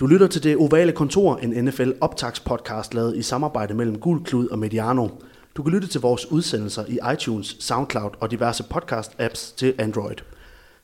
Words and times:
Du 0.00 0.06
lytter 0.06 0.26
til 0.26 0.42
det 0.42 0.56
ovale 0.56 0.92
kontor, 0.92 1.36
en 1.36 1.64
NFL 1.64 1.90
optagspodcast 2.00 2.94
lavet 2.94 3.16
i 3.16 3.22
samarbejde 3.22 3.74
mellem 3.74 3.98
Gulklud 3.98 4.48
og 4.48 4.58
Mediano. 4.58 5.08
Du 5.56 5.62
kan 5.62 5.72
lytte 5.72 5.88
til 5.88 6.00
vores 6.00 6.30
udsendelser 6.30 6.84
i 6.88 6.98
iTunes, 7.14 7.56
SoundCloud 7.60 8.10
og 8.20 8.30
diverse 8.30 8.64
podcast-apps 8.74 9.56
til 9.56 9.74
Android. 9.78 10.16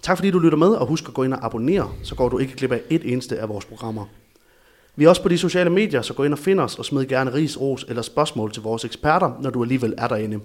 Tak 0.03 0.17
fordi 0.17 0.31
du 0.31 0.39
lytter 0.39 0.59
med, 0.59 0.69
og 0.69 0.87
husk 0.87 1.09
at 1.09 1.15
gå 1.15 1.23
ind 1.23 1.33
og 1.33 1.45
abonnere, 1.45 1.91
så 2.03 2.15
går 2.15 2.29
du 2.29 2.39
ikke 2.39 2.57
glip 2.57 2.73
af 2.73 2.81
et 2.91 3.13
eneste 3.13 3.39
af 3.39 3.49
vores 3.49 3.65
programmer. 3.65 4.05
Vi 4.97 5.05
er 5.05 5.09
også 5.09 5.23
på 5.23 5.29
de 5.29 5.39
sociale 5.39 5.71
medier, 5.71 6.03
så 6.03 6.15
gå 6.15 6.25
ind 6.25 6.33
og 6.33 6.39
find 6.39 6.61
os 6.61 6.79
og 6.79 6.85
smid 6.85 7.07
gerne 7.07 7.35
ris, 7.35 7.61
ros 7.61 7.85
eller 7.89 8.03
spørgsmål 8.03 8.53
til 8.53 8.63
vores 8.63 8.85
eksperter, 8.85 9.39
når 9.41 9.51
du 9.51 9.63
alligevel 9.63 9.95
er 9.99 10.09
derinde. 10.09 10.41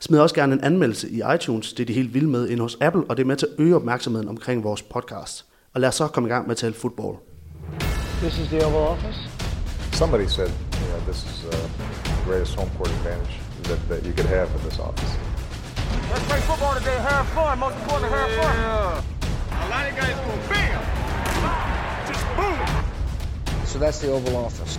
Smid 0.00 0.18
også 0.18 0.34
gerne 0.34 0.52
en 0.52 0.64
anmeldelse 0.64 1.08
i 1.10 1.22
iTunes, 1.34 1.72
det 1.72 1.82
er 1.82 1.86
de 1.86 1.92
helt 1.92 2.14
vilde 2.14 2.28
med 2.28 2.48
ind 2.48 2.60
hos 2.60 2.78
Apple, 2.80 3.04
og 3.08 3.16
det 3.16 3.22
er 3.22 3.26
med 3.26 3.36
til 3.36 3.46
at 3.46 3.64
øge 3.64 3.76
opmærksomheden 3.76 4.28
omkring 4.28 4.64
vores 4.64 4.82
podcast. 4.82 5.44
Og 5.74 5.80
lad 5.80 5.88
os 5.88 5.94
så 5.94 6.06
komme 6.06 6.28
i 6.28 6.32
gang 6.32 6.46
med 6.46 6.50
at 6.50 6.56
tale 6.56 6.74
fodbold. 6.74 7.27
This 8.20 8.38
is 8.38 8.50
the 8.50 8.62
Oval 8.64 8.88
Office. 8.88 9.16
Somebody 9.92 10.26
said, 10.26 10.50
you 10.80 10.88
know, 10.88 11.00
this 11.00 11.24
is 11.24 11.44
uh, 11.46 11.68
the 12.04 12.22
greatest 12.24 12.54
home 12.54 12.70
court 12.70 12.90
advantage 12.90 13.36
that, 13.64 13.88
that 13.88 14.04
you 14.04 14.12
could 14.12 14.26
have 14.26 14.50
in 14.54 14.62
this 14.64 14.78
office. 14.78 15.16
Let's 16.10 16.24
play 16.26 16.40
football 16.40 16.74
today. 16.74 16.96
Have 16.96 17.26
fun. 17.28 17.58
Most 17.58 17.76
important, 17.76 18.12
have 18.12 18.30
fun. 18.30 18.56
Yeah. 18.56 19.02
A 19.50 19.68
lot 19.68 19.88
of 19.88 19.96
guys 19.96 20.16
go 20.16 20.36
bam, 20.48 20.82
just 22.06 22.24
boom. 22.36 23.66
So 23.66 23.78
that's 23.78 23.98
the 23.98 24.10
Oval 24.10 24.36
Office. 24.36 24.78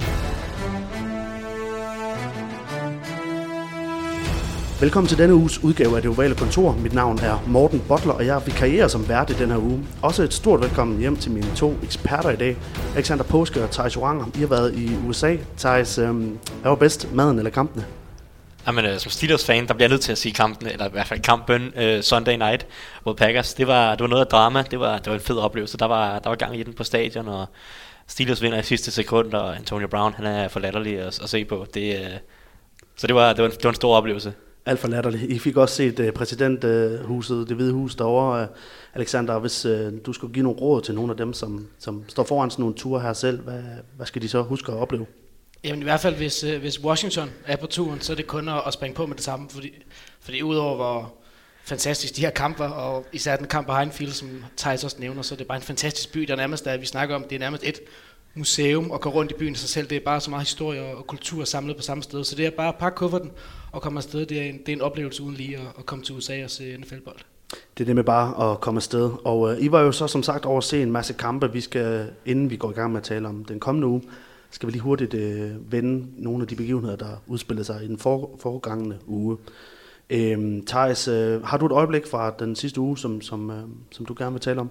Velkommen 4.82 5.08
til 5.08 5.18
denne 5.18 5.36
uges 5.36 5.64
udgave 5.64 5.96
af 5.96 6.02
Det 6.02 6.12
Ovale 6.12 6.36
Kontor. 6.36 6.74
Mit 6.74 6.94
navn 6.94 7.20
er 7.20 7.44
Morten 7.48 7.84
Butler, 7.88 8.14
og 8.14 8.26
jeg 8.26 8.42
vikarierer 8.46 8.88
som 8.88 9.10
vært 9.10 9.30
i 9.30 9.34
den 9.34 9.52
her 9.52 9.58
uge. 9.58 9.88
Også 10.02 10.24
et 10.24 10.34
stort 10.34 10.62
velkommen 10.62 11.00
hjem 11.00 11.16
til 11.16 11.32
mine 11.32 11.56
to 11.56 11.74
eksperter 11.84 12.30
i 12.30 12.36
dag. 12.36 12.58
Alexander 12.96 13.24
Påske 13.24 13.64
og 13.64 13.72
Thijs 13.72 13.98
Oranger. 13.98 14.26
I 14.36 14.40
har 14.40 14.48
været 14.48 14.76
i 14.76 14.96
USA. 15.08 15.38
Thijs, 15.58 15.98
øhm, 15.98 16.40
hvad 16.62 16.72
var 16.72 16.76
bedst, 16.76 17.14
maden 17.14 17.38
eller 17.38 17.52
kampene? 17.52 17.86
Jamen, 18.68 18.86
øh, 18.86 19.00
som 19.00 19.12
Steelers-fan, 19.12 19.68
der 19.68 19.74
bliver 19.74 19.88
jeg 19.88 19.90
nødt 19.90 20.02
til 20.02 20.12
at 20.12 20.18
sige 20.18 20.34
kampen, 20.34 20.68
eller 20.68 20.88
i 20.88 20.92
hvert 20.92 21.08
fald 21.08 21.20
kampen 21.20 21.74
øh, 21.76 22.02
Sunday 22.02 22.38
night 22.38 22.68
mod 23.06 23.16
Packers. 23.16 23.54
Det 23.54 23.68
var, 23.68 23.92
det 23.92 24.02
var 24.02 24.08
noget 24.08 24.26
af 24.26 24.28
drama, 24.28 24.64
det 24.72 24.80
var, 24.80 24.98
det 24.98 25.08
var 25.08 25.14
en 25.14 25.22
fed 25.22 25.38
oplevelse. 25.38 25.78
Der 25.78 25.86
var, 25.86 26.20
der 26.20 26.30
var 26.30 26.36
gang 26.36 26.60
i 26.60 26.64
den 26.64 26.74
på 26.74 26.84
stadion, 26.84 27.28
og 27.28 27.46
Steelers 28.08 28.42
vinder 28.42 28.60
i 28.60 28.64
sidste 28.64 28.92
sekund, 28.92 29.34
og 29.34 29.56
Antonio 29.56 29.88
Brown, 29.88 30.14
han 30.14 30.26
er 30.26 30.48
for 30.48 30.60
latterlig 30.60 31.00
at, 31.00 31.20
at 31.24 31.30
se 31.30 31.46
på. 31.46 31.66
Det, 31.74 31.96
øh, 32.00 32.12
så 32.98 33.08
det 33.08 33.16
var, 33.16 33.34
det, 33.34 33.42
var 33.42 33.50
en, 33.50 33.52
det 33.52 33.64
var 33.64 33.70
en 33.70 33.76
stor 33.76 33.96
oplevelse. 33.96 34.34
Alt 34.66 34.80
for 34.80 34.88
latterligt. 34.88 35.24
I 35.24 35.40
fik 35.40 35.58
også 35.58 35.76
set 35.76 36.00
uh, 36.00 36.10
præsidenthuset, 36.10 37.50
det 37.50 37.56
hvide 37.56 37.74
hus 37.74 37.96
derovre. 37.96 38.42
Uh, 38.42 38.48
Alexander, 38.94 39.40
hvis 39.40 39.66
uh, 39.66 39.72
du 40.06 40.14
skulle 40.14 40.34
give 40.34 40.44
nogle 40.44 40.60
råd 40.60 40.82
til 40.82 40.96
nogle 40.96 41.12
af 41.12 41.18
dem, 41.18 41.34
som, 41.34 41.68
som 41.80 42.04
står 42.08 42.24
foran 42.24 42.52
sådan 42.52 42.64
nogle 42.64 42.76
ture 42.76 43.02
her 43.02 43.14
selv, 43.14 43.42
hvad, 43.42 43.62
hvad 43.96 44.06
skal 44.06 44.22
de 44.22 44.30
så 44.30 44.42
huske 44.42 44.72
at 44.72 44.78
opleve? 44.78 45.06
Jamen 45.64 45.80
i 45.80 45.84
hvert 45.84 46.00
fald, 46.00 46.16
hvis, 46.16 46.44
øh, 46.44 46.60
hvis 46.60 46.84
Washington 46.84 47.30
er 47.46 47.56
på 47.56 47.68
turen, 47.68 48.02
så 48.02 48.14
er 48.14 48.16
det 48.16 48.28
kun 48.28 48.50
at, 48.50 48.62
at 48.68 48.74
springe 48.74 48.96
på 48.96 49.06
med 49.06 49.16
det 49.16 49.24
samme, 49.24 49.50
fordi, 49.50 49.72
fordi 50.22 50.44
udover 50.44 50.76
hvor 50.76 51.14
fantastisk 51.64 52.16
de 52.16 52.22
her 52.22 52.30
kamper, 52.30 52.66
og 52.66 53.06
især 53.14 53.36
den 53.36 53.48
kamp 53.48 53.68
på 53.68 53.74
Heinfield, 53.74 54.12
som 54.12 54.44
Thijs 54.58 54.84
også 54.84 54.98
nævner, 55.00 55.22
så 55.22 55.36
er 55.36 55.38
det 55.38 55.48
bare 55.48 55.58
en 55.58 55.64
fantastisk 55.64 56.12
by, 56.12 56.20
der 56.20 56.36
nærmest 56.36 56.68
er, 56.68 56.78
vi 56.78 56.86
snakker 56.86 57.16
om, 57.16 57.24
det 57.24 57.36
er 57.36 57.40
nærmest 57.40 57.64
et 57.64 57.80
museum 58.34 58.92
at 58.92 59.02
gå 59.02 59.10
rundt 59.10 59.32
i 59.32 59.36
byen 59.40 59.54
i 59.54 59.56
sig 59.56 59.70
selv. 59.70 59.88
Det 59.88 59.96
er 59.96 60.06
bare 60.06 60.22
så 60.22 60.30
meget 60.30 60.46
historie 60.46 60.82
og 60.82 61.08
kultur 61.08 61.44
samlet 61.44 61.78
på 61.78 61.82
samme 61.82 62.04
sted. 62.04 62.24
Så 62.24 62.36
det 62.36 62.46
er 62.46 62.50
bare 62.50 62.68
at 62.68 62.76
pakke 62.76 62.96
kufferten 62.96 63.32
og 63.72 63.82
komme 63.82 63.98
afsted. 63.98 64.26
Det 64.26 64.40
er 64.40 64.44
en, 64.44 64.58
det 64.58 64.70
er 64.70 64.74
en 64.74 64.82
oplevelse 64.82 65.24
uden 65.24 65.36
lige 65.36 65.58
at, 65.58 65.68
at 65.78 65.86
komme 65.86 66.04
til 66.04 66.16
USA 66.16 66.44
og 66.44 66.50
se 66.50 66.78
NFL-bold. 66.78 67.20
Det 67.50 67.84
er 67.84 67.86
det 67.86 67.96
med 67.96 68.04
bare 68.04 68.52
at 68.52 68.60
komme 68.60 68.78
afsted. 68.78 69.12
Og 69.26 69.40
uh, 69.40 69.62
I 69.62 69.72
var 69.72 69.82
jo 69.82 69.92
så 69.92 70.08
som 70.08 70.24
sagt 70.24 70.46
over 70.46 70.58
at 70.58 70.64
se 70.64 70.82
en 70.82 70.92
masse 70.92 71.14
kampe. 71.14 71.54
Vi 71.54 71.62
skal, 71.62 72.10
inden 72.26 72.50
vi 72.50 72.56
går 72.56 72.72
i 72.72 72.74
gang 72.74 72.92
med 72.92 73.00
at 73.00 73.04
tale 73.04 73.28
om 73.28 73.46
den 73.46 73.60
kommende 73.60 73.88
uge, 73.88 74.02
skal 74.52 74.68
vi 74.68 74.72
lige 74.72 74.82
hurtigt 74.82 75.14
uh, 75.14 75.72
vende 75.72 76.08
nogle 76.18 76.42
af 76.42 76.48
de 76.48 76.56
begivenheder, 76.56 76.96
der 76.96 77.22
udspillede 77.28 77.66
sig 77.66 77.84
i 77.84 77.88
den 77.88 77.98
for, 77.98 78.30
foregangende 78.42 78.98
uge. 79.08 79.38
Øhm, 80.10 80.66
Thijs, 80.66 81.08
uh, 81.08 81.44
har 81.44 81.58
du 81.58 81.66
et 81.66 81.72
øjeblik 81.72 82.08
fra 82.08 82.34
den 82.40 82.56
sidste 82.56 82.82
uge, 82.82 82.98
som, 82.98 83.22
som, 83.22 83.50
uh, 83.50 83.56
som 83.92 84.06
du 84.06 84.16
gerne 84.18 84.32
vil 84.32 84.42
tale 84.42 84.60
om? 84.60 84.70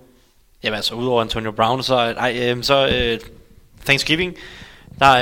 Jamen 0.63 0.77
altså, 0.77 0.95
udover 0.95 1.23
Antonio 1.23 1.51
Brown, 1.51 1.83
så, 1.83 1.95
ej, 1.95 2.39
øh, 2.43 2.63
så 2.63 2.89
øh, 2.89 3.21
Thanksgiving, 3.85 4.35
der 4.99 5.15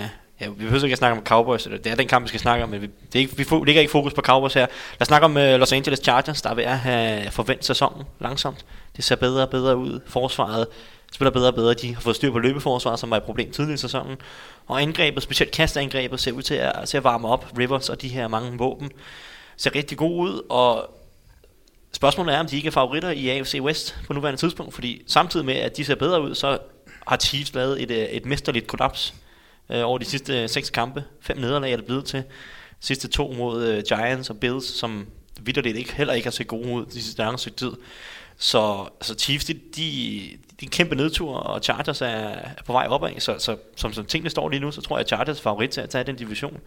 øh, 0.00 0.06
ja, 0.40 0.48
vi 0.48 0.54
behøver 0.54 0.84
ikke 0.84 0.92
at 0.92 0.98
snakke 0.98 1.18
om 1.18 1.24
Cowboys, 1.24 1.62
det 1.62 1.86
er 1.86 1.94
den 1.94 2.08
kamp, 2.08 2.24
vi 2.24 2.28
skal 2.28 2.40
snakke 2.40 2.64
om, 2.64 2.70
men 2.70 2.82
vi, 2.82 2.86
det 2.86 3.14
er 3.14 3.18
ikke, 3.18 3.36
vi 3.36 3.44
ligger 3.66 3.80
ikke 3.80 3.92
fokus 3.92 4.14
på 4.14 4.20
Cowboys 4.20 4.54
her. 4.54 4.60
Lad 4.60 5.00
os 5.00 5.06
snakke 5.06 5.24
om 5.24 5.36
uh, 5.36 5.42
Los 5.42 5.72
Angeles 5.72 6.00
Chargers, 6.00 6.42
der 6.42 6.50
er 6.50 6.54
ved 6.54 6.64
at 6.64 6.78
have 6.78 7.30
forventet 7.30 7.66
sæsonen 7.66 8.02
langsomt. 8.20 8.64
Det 8.96 9.04
ser 9.04 9.16
bedre 9.16 9.42
og 9.42 9.50
bedre 9.50 9.76
ud. 9.76 10.00
Forsvaret 10.06 10.66
spiller 11.12 11.30
bedre 11.30 11.48
og 11.48 11.54
bedre. 11.54 11.74
De 11.74 11.94
har 11.94 12.00
fået 12.00 12.16
styr 12.16 12.32
på 12.32 12.38
løbeforsvaret, 12.38 12.98
som 12.98 13.10
var 13.10 13.16
et 13.16 13.22
problem 13.22 13.50
tidligere 13.50 13.74
i 13.74 13.78
sæsonen. 13.78 14.16
Og 14.66 14.82
angrebet, 14.82 15.22
specielt 15.22 15.52
kastangrebet, 15.52 16.20
ser 16.20 16.32
ud 16.32 16.42
til 16.42 16.54
at, 16.54 16.72
til 16.88 16.96
at 16.96 17.04
varme 17.04 17.28
op. 17.28 17.46
Rivers 17.58 17.88
og 17.88 18.02
de 18.02 18.08
her 18.08 18.28
mange 18.28 18.58
våben 18.58 18.90
ser 19.56 19.74
rigtig 19.74 19.98
gode 19.98 20.32
ud, 20.32 20.42
og 20.50 20.90
spørgsmålet 21.92 22.34
er, 22.34 22.40
om 22.40 22.46
de 22.46 22.56
ikke 22.56 22.66
er 22.66 22.72
favoritter 22.72 23.10
i 23.10 23.28
AFC 23.28 23.58
West 23.60 23.96
på 24.06 24.12
nuværende 24.12 24.40
tidspunkt, 24.40 24.74
fordi 24.74 25.02
samtidig 25.06 25.46
med, 25.46 25.54
at 25.54 25.76
de 25.76 25.84
ser 25.84 25.94
bedre 25.94 26.22
ud, 26.22 26.34
så 26.34 26.58
har 27.06 27.16
Chiefs 27.16 27.54
lavet 27.54 27.82
et, 27.82 27.90
øh, 27.90 27.96
et 27.96 28.26
mesterligt 28.26 28.66
kollaps 28.66 29.14
øh, 29.70 29.88
over 29.88 29.98
de 29.98 30.04
sidste 30.04 30.42
øh, 30.42 30.48
seks 30.48 30.70
kampe. 30.70 31.04
Fem 31.20 31.36
nederlag 31.36 31.72
er 31.72 31.76
det 31.76 31.84
blevet 31.84 32.04
til. 32.04 32.22
Sidste 32.80 33.08
to 33.08 33.32
mod 33.38 33.66
øh, 33.66 33.82
Giants 33.88 34.30
og 34.30 34.40
Bills, 34.40 34.66
som 34.66 35.06
vidderligt 35.40 35.76
ikke, 35.76 35.94
heller 35.94 36.14
ikke 36.14 36.26
har 36.26 36.30
set 36.30 36.46
gode 36.46 36.68
ud 36.68 36.86
de 36.86 37.02
sidste 37.02 37.18
lange 37.18 37.38
stykke 37.38 37.56
tid. 37.56 37.72
Så 38.36 38.88
altså 39.00 39.14
Chiefs, 39.14 39.44
de, 39.44 39.54
de, 39.54 39.60
de 39.76 40.32
er 40.60 40.62
en 40.62 40.70
kæmpe 40.70 40.94
nedtur, 40.94 41.34
og 41.34 41.62
Chargers 41.62 42.00
er, 42.00 42.06
er 42.06 42.62
på 42.66 42.72
vej 42.72 42.86
opad. 42.86 43.20
Så, 43.20 43.38
så 43.38 43.56
som, 43.76 43.92
som 43.92 44.04
tingene 44.04 44.30
står 44.30 44.48
lige 44.48 44.60
nu, 44.60 44.70
så 44.70 44.80
tror 44.80 44.96
jeg, 44.96 45.00
at 45.00 45.08
Chargers 45.08 45.38
er 45.38 45.42
favorit 45.42 45.70
til 45.70 45.80
at 45.80 45.90
tage 45.90 46.04
den 46.04 46.16
division. 46.16 46.60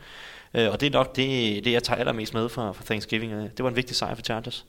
Øh, 0.53 0.71
og 0.71 0.81
det 0.81 0.87
er 0.87 0.91
nok 0.91 1.15
det, 1.15 1.65
det 1.65 1.71
jeg 1.71 1.83
tager 1.83 1.99
allermest 1.99 2.33
med 2.33 2.49
for, 2.49 2.71
for 2.71 2.83
Thanksgiving. 2.83 3.33
Øh, 3.33 3.43
det 3.43 3.63
var 3.63 3.69
en 3.69 3.75
vigtig 3.75 3.95
sejr 3.95 4.15
for 4.15 4.21
Chargers. 4.21 4.65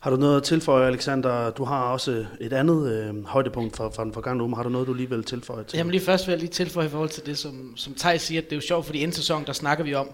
Har 0.00 0.10
du 0.10 0.16
noget 0.16 0.36
at 0.36 0.42
tilføje, 0.42 0.86
Alexander? 0.86 1.50
Du 1.50 1.64
har 1.64 1.82
også 1.82 2.26
et 2.40 2.52
andet 2.52 2.92
øh, 2.92 3.24
højdepunkt 3.24 3.76
fra, 3.76 3.88
fra 3.88 4.04
den 4.04 4.12
forgangne 4.12 4.42
uge. 4.44 4.56
Har 4.56 4.62
du 4.62 4.68
noget, 4.68 4.86
du 4.86 4.94
lige 4.94 5.10
vil 5.10 5.24
tilføje 5.24 5.64
til? 5.64 5.76
Jamen 5.76 5.90
lige 5.90 6.04
først 6.04 6.26
vil 6.26 6.32
jeg 6.32 6.40
lige 6.40 6.50
tilføje 6.50 6.86
i 6.86 6.88
forhold 6.88 7.08
til 7.08 7.26
det, 7.26 7.38
som, 7.38 7.72
som 7.76 7.94
Tej 7.94 8.18
siger, 8.18 8.40
at 8.40 8.44
det 8.44 8.52
er 8.52 8.56
jo 8.56 8.60
sjovt, 8.60 8.86
fordi 8.86 8.98
inden 8.98 9.14
sæson, 9.14 9.44
der 9.46 9.52
snakker 9.52 9.84
vi 9.84 9.94
om, 9.94 10.10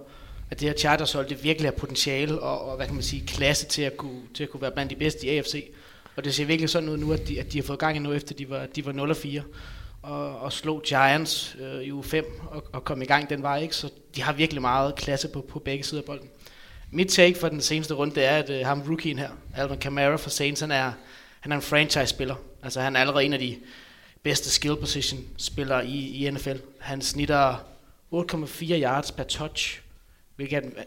at 0.51 0.61
det 0.61 0.69
her 0.69 0.77
chartershold, 0.77 1.29
det 1.29 1.45
virkelig 1.45 1.71
har 1.71 1.77
potentiale 1.77 2.41
og, 2.41 2.71
og, 2.71 2.77
hvad 2.77 2.87
kan 2.87 2.95
man 2.95 3.05
sige, 3.05 3.27
klasse 3.27 3.67
til 3.67 3.83
at 3.83 3.97
kunne, 3.97 4.21
til 4.35 4.43
at 4.45 4.51
kunne 4.51 4.63
være 4.63 4.71
blandt 4.71 4.91
de 4.91 4.97
bedste 4.97 5.27
i 5.27 5.37
AFC. 5.37 5.71
Og 6.17 6.25
det 6.25 6.35
ser 6.35 6.45
virkelig 6.45 6.71
sådan 6.71 6.89
ud 6.89 6.97
nu, 6.97 7.13
at 7.13 7.29
de, 7.29 7.41
at 7.41 7.53
de 7.53 7.59
har 7.59 7.65
fået 7.65 7.79
gang 7.79 7.97
i 7.97 7.99
nu, 7.99 8.13
efter 8.13 8.35
de 8.35 8.51
var, 8.51 8.67
de 8.67 8.87
var 8.87 8.93
0-4 8.93 9.41
og, 10.03 10.39
og 10.39 10.53
slog 10.53 10.83
Giants 10.83 11.57
øh, 11.61 11.83
i 11.83 11.93
uge 11.93 12.05
5 12.05 12.25
og, 12.51 12.65
og 12.73 12.85
kom 12.85 13.03
i 13.03 13.05
gang 13.05 13.31
den 13.31 13.43
vej, 13.43 13.61
ikke? 13.61 13.77
Så 13.77 13.91
de 14.17 14.23
har 14.23 14.33
virkelig 14.33 14.63
meget 14.63 14.95
klasse 14.95 15.29
på, 15.29 15.41
på 15.41 15.59
begge 15.59 15.85
sider 15.85 16.03
af 16.03 16.07
bolden. 16.07 16.29
Mit 16.91 17.09
take 17.09 17.39
for 17.39 17.49
den 17.49 17.61
seneste 17.61 17.95
runde, 17.95 18.15
det 18.15 18.25
er, 18.25 18.37
at 18.37 18.51
øh, 18.51 18.67
ham 18.67 18.83
rookien 18.89 19.19
her, 19.19 19.31
Alvin 19.55 19.79
Kamara 19.79 20.17
for 20.17 20.31
Saints, 20.31 20.61
han 20.61 20.71
er, 20.71 20.93
han 21.41 21.53
er 21.53 21.57
en 21.57 21.63
franchise-spiller. 21.63 22.35
Altså 22.63 22.81
han 22.81 22.97
er 22.97 23.01
allerede 23.01 23.25
en 23.25 23.33
af 23.33 23.39
de 23.39 23.57
bedste 24.23 24.51
skill 24.51 24.77
position 24.77 25.25
spillere 25.37 25.87
i, 25.87 26.27
i 26.27 26.31
NFL. 26.31 26.57
Han 26.79 27.03
snitter 27.03 27.55
8,4 28.15 28.65
yards 28.65 29.13
per 29.13 29.25
touch, 29.25 29.81
hvilket 30.37 30.57
er, 30.57 30.83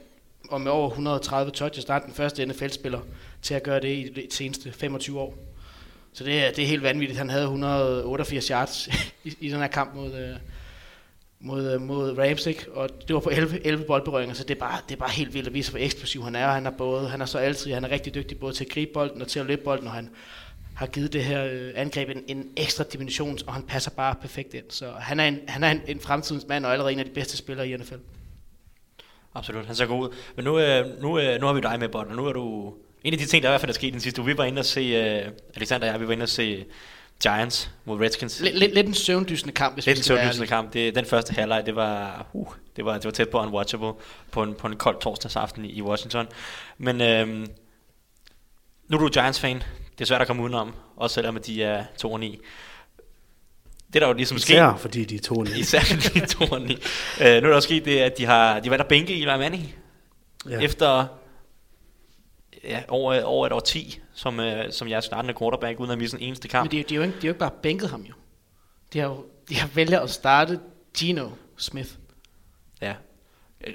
og 0.49 0.61
med 0.61 0.71
over 0.71 0.89
130 0.89 1.51
touches, 1.51 1.85
der 1.85 1.93
er 1.93 1.99
den 1.99 2.13
første 2.13 2.45
NFL-spiller 2.45 2.99
til 3.41 3.53
at 3.53 3.63
gøre 3.63 3.79
det 3.79 3.95
i 3.97 4.13
de 4.15 4.27
seneste 4.35 4.71
25 4.71 5.19
år. 5.19 5.37
Så 6.13 6.23
det 6.23 6.45
er, 6.45 6.51
det 6.51 6.63
er 6.63 6.67
helt 6.67 6.83
vanvittigt. 6.83 7.17
Han 7.17 7.29
havde 7.29 7.43
188 7.43 8.47
yards 8.47 8.87
i, 9.23 9.35
i 9.39 9.49
den 9.49 9.59
her 9.59 9.67
kamp 9.67 9.95
mod, 9.95 10.13
øh, 10.13 10.35
mod, 11.39 11.73
øh, 11.73 11.81
mod 11.81 12.17
Rams, 12.17 12.45
ikke? 12.45 12.71
og 12.71 12.89
det 13.07 13.13
var 13.13 13.19
på 13.19 13.29
11, 13.29 13.65
11 13.65 13.83
boldberøringer, 13.83 14.35
så 14.35 14.43
det 14.43 14.55
er, 14.55 14.59
bare, 14.59 14.79
det 14.89 14.95
er 14.95 14.99
bare 14.99 15.09
helt 15.09 15.33
vildt 15.33 15.47
at 15.47 15.53
vise, 15.53 15.71
hvor 15.71 15.79
eksplosiv 15.79 16.23
han 16.23 16.35
er. 16.35 16.47
Han 16.47 16.65
er, 16.65 16.71
både, 16.71 17.09
han 17.09 17.21
er 17.21 17.25
så 17.25 17.37
altid, 17.37 17.73
han 17.73 17.83
er 17.83 17.91
rigtig 17.91 18.15
dygtig 18.15 18.39
både 18.39 18.53
til 18.53 18.63
at 18.63 18.71
gribe 18.71 18.91
bolden 18.93 19.21
og 19.21 19.27
til 19.27 19.39
at 19.39 19.45
løbe 19.45 19.61
bolden, 19.63 19.87
og 19.87 19.93
han 19.93 20.09
har 20.75 20.87
givet 20.87 21.13
det 21.13 21.23
her 21.23 21.45
øh, 21.45 21.71
angreb 21.75 22.09
en, 22.09 22.23
en 22.27 22.49
ekstra 22.57 22.83
dimension, 22.83 23.37
og 23.47 23.53
han 23.53 23.63
passer 23.63 23.91
bare 23.91 24.15
perfekt 24.21 24.53
ind. 24.53 24.65
Så 24.69 24.91
han 24.91 25.19
er 25.19 25.27
en, 25.27 25.39
han 25.47 25.63
er 25.63 25.71
en, 25.71 25.81
en 25.87 25.99
fremtidens 25.99 26.47
mand, 26.47 26.65
og 26.65 26.71
allerede 26.71 26.93
en 26.93 26.99
af 26.99 27.05
de 27.05 27.11
bedste 27.11 27.37
spillere 27.37 27.69
i 27.69 27.77
NFL. 27.77 27.95
Absolut, 29.35 29.65
han 29.65 29.75
ser 29.75 29.85
god 29.85 30.09
ud. 30.09 30.15
Men 30.35 30.45
nu, 30.45 30.59
øh, 30.59 31.01
nu, 31.01 31.19
øh, 31.19 31.41
nu 31.41 31.45
har 31.45 31.53
vi 31.53 31.61
dig 31.61 31.79
med, 31.79 31.89
Bond, 31.89 32.09
og 32.09 32.15
nu 32.15 32.25
er 32.25 32.33
du... 32.33 32.73
En 33.03 33.13
af 33.13 33.19
de 33.19 33.25
ting, 33.25 33.43
der 33.43 33.49
i 33.49 33.51
hvert 33.51 33.61
fald 33.61 33.69
er 33.69 33.73
sket 33.73 33.93
den 33.93 34.01
sidste 34.01 34.21
uge, 34.21 34.31
vi 34.31 34.37
var 34.37 34.43
inde 34.43 34.59
og 34.59 34.65
se, 34.65 34.81
uh, 34.81 35.31
Alexander 35.55 35.87
og 35.87 35.93
jeg, 35.93 35.99
vi 36.01 36.07
var 36.07 36.13
inde 36.13 36.23
og 36.23 36.29
se 36.29 36.65
Giants 37.23 37.71
mod 37.85 37.99
Redskins. 37.99 38.39
Lidt, 38.39 38.59
lidt, 38.59 38.73
lidt 38.73 38.87
en 38.87 38.93
søvndysende 38.93 39.53
kamp, 39.53 39.73
hvis 39.73 39.85
lidt 39.85 39.97
en 39.97 40.03
søvndysende 40.03 40.47
kamp. 40.47 40.73
Det, 40.73 40.95
den 40.95 41.05
første 41.05 41.33
halvleg, 41.33 41.65
det 41.65 41.75
var, 41.75 42.25
uh, 42.33 42.53
det 42.75 42.85
var, 42.85 42.93
det 42.93 43.05
var 43.05 43.11
tæt 43.11 43.29
på 43.29 43.39
unwatchable 43.39 43.93
på 44.31 44.43
en, 44.43 44.53
på 44.53 44.67
en 44.67 44.75
kold 44.75 45.01
torsdagsaften 45.01 45.65
i, 45.65 45.69
i 45.69 45.81
Washington. 45.81 46.27
Men 46.77 47.01
øhm, 47.01 47.47
nu 48.87 48.97
er 48.97 49.01
du 49.01 49.07
Giants-fan. 49.07 49.63
Det 49.91 50.01
er 50.01 50.05
svært 50.05 50.21
at 50.21 50.27
komme 50.27 50.43
udenom, 50.43 50.73
også 50.95 51.13
selvom 51.13 51.37
de 51.37 51.63
er 51.63 51.85
2 51.97 52.17
9. 52.17 52.39
Det 53.93 54.01
der 54.01 54.07
jo 54.07 54.13
ligesom 54.13 54.37
sket... 54.37 54.53
Især 54.53 54.75
fordi 54.77 55.05
de 55.05 55.15
er 55.15 55.19
2 55.19 55.35
9. 55.43 55.59
Især 55.59 55.79
fordi 55.79 56.19
de 56.19 56.19
er 56.19 56.25
2 56.25 56.45
9. 56.45 56.49
uh, 56.49 56.61
nu 57.19 57.25
er 57.25 57.39
der 57.39 57.49
jo 57.49 57.61
sket 57.61 57.85
det, 57.85 57.99
at 57.99 58.17
de 58.17 58.25
har 58.25 58.59
de 58.59 58.69
valgt 58.69 58.81
at 58.81 58.87
bænke 58.87 59.13
Eli 59.13 59.25
Manning. 59.25 59.75
Ja. 60.49 60.59
Efter 60.59 61.07
ja, 62.63 62.81
over, 62.87 63.23
over 63.23 63.45
et 63.45 63.53
år 63.53 63.59
10, 63.59 63.99
som, 64.19 64.39
øh, 64.39 64.71
som 64.71 64.87
jeg 64.87 65.03
startende 65.03 65.33
quarterback, 65.39 65.79
uden 65.79 65.91
at 65.91 65.97
misse 65.97 66.17
en 66.17 66.23
eneste 66.23 66.47
kamp. 66.47 66.71
Men 66.71 66.71
de, 66.79 66.83
de, 66.89 66.93
er 66.93 66.97
jo 66.97 67.03
ikke, 67.03 67.13
de 67.13 67.19
er 67.19 67.27
jo 67.27 67.31
ikke 67.31 67.39
bare 67.39 67.51
bænket 67.61 67.89
ham 67.89 68.01
jo. 68.01 68.13
De 68.93 68.99
har, 68.99 69.07
jo- 69.07 69.25
de 69.49 69.55
har 69.55 69.69
vælger 69.75 69.99
at 69.99 70.09
starte 70.09 70.59
Gino 70.97 71.29
Smith. 71.57 71.89
Ja. 72.81 72.93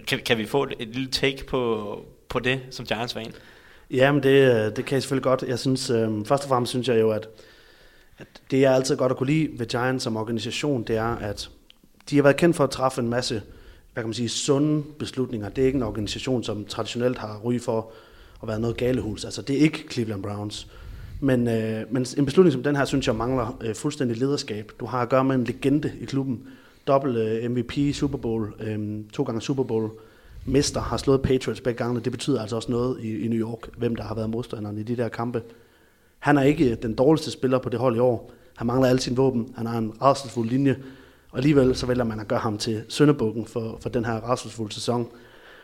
Kan, 0.06 0.18
kan 0.26 0.38
vi 0.38 0.46
få 0.46 0.62
et, 0.62 0.74
et 0.78 0.88
lille 0.88 1.10
take 1.10 1.46
på, 1.46 2.04
på 2.28 2.38
det 2.38 2.60
som 2.70 2.86
Giants-fan? 2.86 3.32
Jamen, 3.90 4.22
det, 4.22 4.28
øh, 4.28 4.76
det 4.76 4.84
kan 4.84 4.94
jeg 4.94 5.02
selvfølgelig 5.02 5.22
godt. 5.24 5.42
Jeg 5.42 5.58
synes, 5.58 5.90
øh, 5.90 6.26
først 6.26 6.42
og 6.42 6.48
fremmest 6.48 6.70
synes 6.70 6.88
jeg 6.88 7.00
jo, 7.00 7.10
at, 7.10 7.28
at 8.18 8.26
det 8.50 8.64
er 8.64 8.70
altid 8.70 8.96
godt 8.96 9.12
at 9.12 9.18
kunne 9.18 9.26
lide 9.32 9.58
ved 9.58 9.66
Giants 9.66 10.04
som 10.04 10.16
organisation, 10.16 10.82
det 10.82 10.96
er, 10.96 11.16
at 11.16 11.50
de 12.10 12.16
har 12.16 12.22
været 12.22 12.36
kendt 12.36 12.56
for 12.56 12.64
at 12.64 12.70
træffe 12.70 13.00
en 13.00 13.08
masse, 13.08 13.42
hvad 13.92 14.02
kan 14.02 14.08
man 14.08 14.14
sige, 14.14 14.28
sunde 14.28 14.82
beslutninger. 14.98 15.48
Det 15.48 15.62
er 15.62 15.66
ikke 15.66 15.76
en 15.76 15.82
organisation, 15.82 16.44
som 16.44 16.64
traditionelt 16.64 17.18
har 17.18 17.38
ry 17.44 17.60
for 17.60 17.92
og 18.40 18.48
været 18.48 18.60
noget 18.60 18.76
galehus. 18.76 19.24
Altså, 19.24 19.42
det 19.42 19.56
er 19.56 19.60
ikke 19.60 19.84
Cleveland 19.90 20.22
Browns. 20.22 20.68
Men, 21.20 21.48
øh, 21.48 21.82
men 21.90 22.06
en 22.18 22.24
beslutning 22.24 22.52
som 22.52 22.62
den 22.62 22.76
her, 22.76 22.84
synes 22.84 23.06
jeg 23.06 23.16
mangler 23.16 23.58
øh, 23.60 23.74
fuldstændig 23.74 24.16
lederskab. 24.16 24.72
Du 24.80 24.86
har 24.86 25.02
at 25.02 25.08
gøre 25.08 25.24
med 25.24 25.34
en 25.34 25.44
legende 25.44 25.92
i 26.00 26.04
klubben. 26.04 26.42
Dobbelt 26.86 27.16
øh, 27.16 27.50
MVP, 27.50 27.94
Super 27.94 28.18
Bowl, 28.18 28.54
øh, 28.60 29.04
to 29.12 29.22
gange 29.22 29.40
Super 29.40 29.62
Bowl 29.62 29.90
mester, 30.46 30.80
har 30.80 30.96
slået 30.96 31.22
Patriots 31.22 31.60
begge 31.60 31.84
gange. 31.84 32.00
Det 32.00 32.12
betyder 32.12 32.40
altså 32.40 32.56
også 32.56 32.70
noget 32.72 33.00
i, 33.00 33.24
i 33.24 33.28
New 33.28 33.38
York, 33.38 33.78
hvem 33.78 33.96
der 33.96 34.02
har 34.02 34.14
været 34.14 34.30
modstanderen 34.30 34.78
i 34.78 34.82
de 34.82 34.96
der 34.96 35.08
kampe. 35.08 35.42
Han 36.18 36.38
er 36.38 36.42
ikke 36.42 36.70
øh, 36.70 36.76
den 36.82 36.94
dårligste 36.94 37.30
spiller 37.30 37.58
på 37.58 37.68
det 37.68 37.78
hold 37.78 37.96
i 37.96 37.98
år. 37.98 38.32
Han 38.56 38.66
mangler 38.66 38.88
alle 38.88 39.00
sine 39.00 39.16
våben. 39.16 39.54
Han 39.56 39.66
har 39.66 39.78
en 39.78 40.02
rædselsfuld 40.02 40.48
linje. 40.48 40.76
Og 41.30 41.38
alligevel 41.38 41.76
så 41.76 41.86
vælger 41.86 42.04
man 42.04 42.20
at 42.20 42.28
gøre 42.28 42.38
ham 42.38 42.58
til 42.58 42.82
søndebukken 42.88 43.46
for, 43.46 43.78
for 43.80 43.88
den 43.88 44.04
her 44.04 44.12
rædselsfulde 44.12 44.74
sæson. 44.74 45.08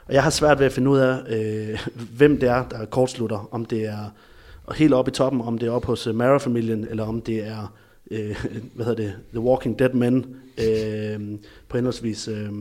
Og 0.07 0.15
jeg 0.15 0.23
har 0.23 0.31
svært 0.31 0.59
ved 0.59 0.67
at 0.67 0.73
finde 0.73 0.91
ud 0.91 0.99
af, 0.99 1.19
øh, 1.29 1.87
hvem 2.17 2.41
det 2.41 2.49
er, 2.49 2.69
der 2.69 2.85
kortslutter. 2.85 3.49
Om 3.51 3.65
det 3.65 3.87
er 3.87 4.15
helt 4.75 4.95
oppe 4.95 5.11
i 5.11 5.13
toppen, 5.13 5.41
om 5.41 5.59
det 5.59 5.67
er 5.67 5.73
oppe 5.73 5.87
hos 5.87 6.07
øh, 6.07 6.15
Mara-familien, 6.15 6.87
eller 6.91 7.05
om 7.05 7.21
det 7.21 7.47
er 7.47 7.75
øh, 8.11 8.45
hvad 8.75 8.87
hedder 8.87 9.03
det, 9.03 9.15
The 9.31 9.41
Walking 9.41 9.79
Dead 9.79 9.93
Men 9.93 10.37
øh, 10.59 11.39
på 11.69 11.77
henholdsvis, 11.77 12.29
øh, 12.29 12.53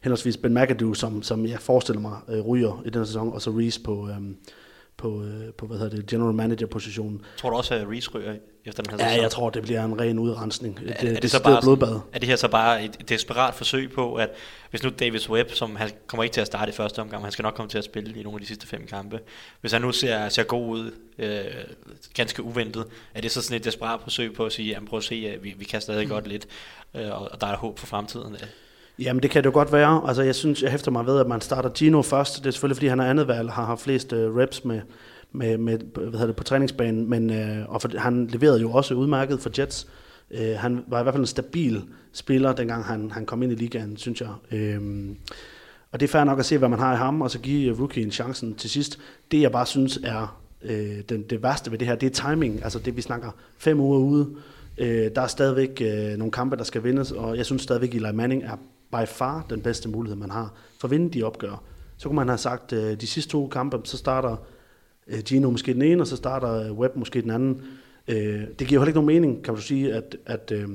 henholdsvis 0.00 0.36
Ben 0.36 0.54
McAdoo, 0.54 0.94
som, 0.94 1.22
som 1.22 1.46
jeg 1.46 1.58
forestiller 1.60 2.00
mig 2.00 2.16
øh, 2.28 2.40
ryger 2.40 2.82
i 2.86 2.90
den 2.90 3.06
sæson, 3.06 3.32
og 3.32 3.42
så 3.42 3.50
Reese 3.50 3.82
på, 3.82 4.08
øh, 4.08 4.20
på, 4.98 5.22
øh, 5.22 5.52
på 5.52 5.66
hvad 5.66 5.78
hedder 5.78 5.96
det, 5.96 6.06
general 6.06 6.34
manager 6.34 6.66
positionen. 6.66 7.22
Tror 7.36 7.50
du 7.50 7.56
også, 7.56 7.74
at 7.74 7.88
Reese 7.88 8.10
ryger 8.10 8.34
efter 8.64 8.82
den 8.82 8.90
her 8.90 9.04
Ja, 9.06 9.08
sæson? 9.10 9.22
jeg 9.22 9.30
tror, 9.30 9.50
det 9.50 9.62
bliver 9.62 9.84
en 9.84 10.00
ren 10.00 10.18
udrensning. 10.18 10.80
Det, 10.80 10.90
er, 10.90 10.94
det, 10.94 11.08
er, 11.08 11.12
det, 11.14 11.22
det 11.22 11.30
så 11.30 11.42
bare 11.42 11.60
blodbad. 11.62 12.00
er 12.12 12.18
det 12.18 12.28
her 12.28 12.36
så 12.36 12.48
bare 12.48 12.84
et 12.84 13.08
desperat 13.08 13.54
forsøg 13.54 13.92
på, 13.92 14.14
at 14.14 14.30
hvis 14.70 14.82
nu 14.82 14.90
Davis 14.98 15.30
Webb, 15.30 15.50
som 15.52 15.76
han 15.76 15.90
kommer 16.06 16.24
ikke 16.24 16.34
til 16.34 16.40
at 16.40 16.46
starte 16.46 16.68
i 16.70 16.72
første 16.72 16.98
omgang, 17.00 17.20
men 17.20 17.24
han 17.24 17.32
skal 17.32 17.42
nok 17.42 17.54
komme 17.54 17.68
til 17.70 17.78
at 17.78 17.84
spille 17.84 18.20
i 18.20 18.22
nogle 18.22 18.36
af 18.36 18.40
de 18.40 18.46
sidste 18.46 18.66
fem 18.66 18.86
kampe, 18.86 19.20
hvis 19.60 19.72
han 19.72 19.82
nu 19.82 19.92
ser, 19.92 20.28
ser 20.28 20.42
god 20.42 20.68
ud, 20.68 20.90
øh, 21.18 21.44
ganske 22.14 22.42
uventet, 22.42 22.84
er 23.14 23.20
det 23.20 23.30
så 23.30 23.42
sådan 23.42 23.56
et 23.56 23.64
desperat 23.64 24.00
forsøg 24.02 24.34
på 24.34 24.46
at 24.46 24.52
sige, 24.52 24.68
jamen 24.68 24.88
prøv 24.88 24.96
at 24.96 25.04
se, 25.04 25.30
at 25.34 25.44
vi, 25.44 25.54
vi 25.58 25.64
kan 25.64 25.80
stadig 25.80 26.04
Mm. 26.06 26.10
godt 26.12 26.26
lidt, 26.26 26.46
øh, 26.94 27.10
og, 27.20 27.28
og 27.32 27.40
der 27.40 27.46
er 27.46 27.56
håb 27.56 27.78
for 27.78 27.86
fremtiden. 27.86 28.36
Jamen 28.98 29.22
det 29.22 29.30
kan 29.30 29.42
det 29.42 29.46
jo 29.46 29.54
godt 29.54 29.72
være. 29.72 30.02
Altså 30.06 30.22
jeg 30.22 30.34
synes, 30.34 30.62
jeg 30.62 30.70
hæfter 30.70 30.90
mig 30.90 31.06
ved, 31.06 31.20
at 31.20 31.26
man 31.26 31.40
starter 31.40 31.68
Gino 31.68 32.02
først. 32.02 32.38
Det 32.38 32.46
er 32.46 32.50
selvfølgelig, 32.50 32.76
fordi 32.76 32.86
han 32.86 33.00
er 33.00 33.04
andet 33.04 33.28
valg, 33.28 33.50
har 33.50 33.64
haft 33.64 33.80
flest 33.80 34.12
øh, 34.12 34.36
reps 34.36 34.64
med, 34.64 34.80
med, 35.32 35.58
med 35.58 35.78
hvad 35.78 36.12
hedder 36.12 36.26
det, 36.26 36.36
på 36.36 36.44
træningsbanen, 36.44 37.10
men 37.10 37.30
øh, 37.30 37.68
og 37.68 37.82
for, 37.82 37.98
han 37.98 38.26
leverede 38.26 38.60
jo 38.60 38.72
også 38.72 38.94
udmærket 38.94 39.40
for 39.40 39.50
Jets. 39.58 39.86
Øh, 40.30 40.56
han 40.56 40.84
var 40.86 41.00
i 41.00 41.02
hvert 41.02 41.14
fald 41.14 41.22
en 41.22 41.26
stabil 41.26 41.82
spiller, 42.12 42.52
dengang 42.52 42.84
han, 42.84 43.10
han 43.10 43.26
kom 43.26 43.42
ind 43.42 43.52
i 43.52 43.54
ligaen, 43.54 43.96
synes 43.96 44.20
jeg. 44.20 44.30
Øh, 44.52 44.80
og 45.92 46.00
det 46.00 46.06
er 46.06 46.10
fair 46.10 46.24
nok 46.24 46.38
at 46.38 46.46
se, 46.46 46.58
hvad 46.58 46.68
man 46.68 46.78
har 46.78 46.94
i 46.94 46.96
ham, 46.96 47.22
og 47.22 47.30
så 47.30 47.38
give 47.38 47.70
øh, 47.70 47.80
rookien 47.80 48.10
chancen 48.10 48.54
til 48.54 48.70
sidst. 48.70 48.98
Det 49.30 49.40
jeg 49.40 49.52
bare 49.52 49.66
synes 49.66 49.98
er 50.04 50.40
øh, 50.62 51.00
den, 51.08 51.22
det 51.22 51.42
værste 51.42 51.70
ved 51.70 51.78
det 51.78 51.88
her, 51.88 51.94
det 51.94 52.06
er 52.06 52.30
timing. 52.30 52.64
Altså 52.64 52.78
det, 52.78 52.96
vi 52.96 53.02
snakker 53.02 53.30
fem 53.58 53.80
uger 53.80 53.98
ude. 53.98 54.28
Øh, 54.78 55.10
der 55.14 55.22
er 55.22 55.26
stadigvæk 55.26 55.82
øh, 55.84 56.18
nogle 56.18 56.32
kampe, 56.32 56.56
der 56.56 56.64
skal 56.64 56.84
vindes, 56.84 57.12
og 57.12 57.36
jeg 57.36 57.46
synes 57.46 57.62
stadigvæk, 57.62 57.94
Eli 57.94 58.12
Manning 58.12 58.42
er 58.44 58.56
by 58.90 59.06
far 59.06 59.46
den 59.50 59.62
bedste 59.62 59.88
mulighed, 59.88 60.16
man 60.16 60.30
har 60.30 60.54
for 60.80 60.88
at 60.88 60.90
vinde 60.90 61.10
de 61.10 61.22
opgør. 61.22 61.62
Så 61.96 62.08
kunne 62.08 62.16
man 62.16 62.28
have 62.28 62.38
sagt, 62.38 62.72
øh, 62.72 63.00
de 63.00 63.06
sidste 63.06 63.30
to 63.32 63.48
kampe, 63.48 63.80
så 63.84 63.96
starter 63.96 64.36
øh, 65.06 65.20
Gino 65.22 65.50
måske 65.50 65.74
den 65.74 65.82
ene, 65.82 66.02
og 66.02 66.06
så 66.06 66.16
starter 66.16 66.52
øh, 66.52 66.72
Webb 66.72 66.96
måske 66.96 67.22
den 67.22 67.30
anden. 67.30 67.62
Øh, 68.08 68.40
det 68.58 68.66
giver 68.66 68.72
jo 68.72 68.80
heller 68.80 68.86
ikke 68.86 69.00
nogen 69.00 69.22
mening, 69.22 69.44
kan 69.44 69.54
du 69.54 69.60
sige, 69.60 69.94
at, 69.94 70.16
at, 70.26 70.52
øh, 70.54 70.68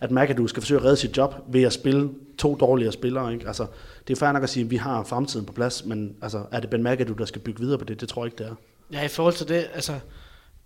at 0.00 0.10
McAdoo 0.10 0.46
skal 0.46 0.62
forsøge 0.62 0.80
at 0.80 0.84
redde 0.84 0.96
sit 0.96 1.16
job 1.16 1.34
ved 1.48 1.62
at 1.62 1.72
spille 1.72 2.10
to 2.38 2.54
dårligere 2.54 2.92
spillere. 2.92 3.32
Ikke? 3.32 3.46
Altså, 3.46 3.66
det 4.08 4.14
er 4.14 4.18
fair 4.18 4.32
nok 4.32 4.42
at 4.42 4.50
sige, 4.50 4.64
at 4.64 4.70
vi 4.70 4.76
har 4.76 5.04
fremtiden 5.04 5.46
på 5.46 5.52
plads, 5.52 5.84
men 5.84 6.16
altså, 6.22 6.44
er 6.52 6.60
det 6.60 6.70
Ben 6.70 6.82
McAdoo, 6.82 7.14
der 7.14 7.24
skal 7.24 7.40
bygge 7.40 7.60
videre 7.60 7.78
på 7.78 7.84
det? 7.84 8.00
Det 8.00 8.08
tror 8.08 8.24
jeg 8.24 8.32
ikke, 8.32 8.44
det 8.44 8.50
er. 8.50 8.54
Ja, 8.92 9.04
i 9.04 9.08
forhold 9.08 9.34
til 9.34 9.48
det, 9.48 9.66
altså, 9.74 9.92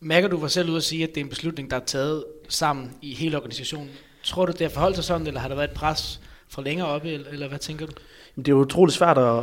mærker 0.01 0.29
du 0.29 0.39
var 0.39 0.49
selv 0.49 0.69
ude 0.69 0.77
at 0.77 0.83
sige, 0.83 1.03
at 1.03 1.09
det 1.09 1.21
er 1.21 1.25
en 1.25 1.31
beslutning, 1.31 1.71
der 1.71 1.77
er 1.77 1.85
taget 1.85 2.25
sammen 2.49 2.91
i 3.03 3.15
hele 3.15 3.37
organisationen. 3.37 3.89
Tror 4.23 4.47
du, 4.47 4.53
det 4.53 4.61
har 4.61 4.69
forholdt 4.69 4.97
sig 4.97 5.05
sådan, 5.05 5.27
eller 5.27 5.41
har 5.41 5.49
der 5.49 5.55
været 5.55 5.71
et 5.71 5.77
pres 5.77 6.21
fra 6.49 6.63
længere 6.63 6.89
oppe, 6.89 7.09
eller, 7.13 7.31
eller 7.31 7.49
hvad 7.49 7.59
tænker 7.59 7.87
du? 7.87 7.93
Men 8.37 8.45
det 8.45 8.53
er 8.53 8.57
jo 8.57 8.63
utroligt 8.63 8.97
svært 8.97 9.19
at, 9.19 9.43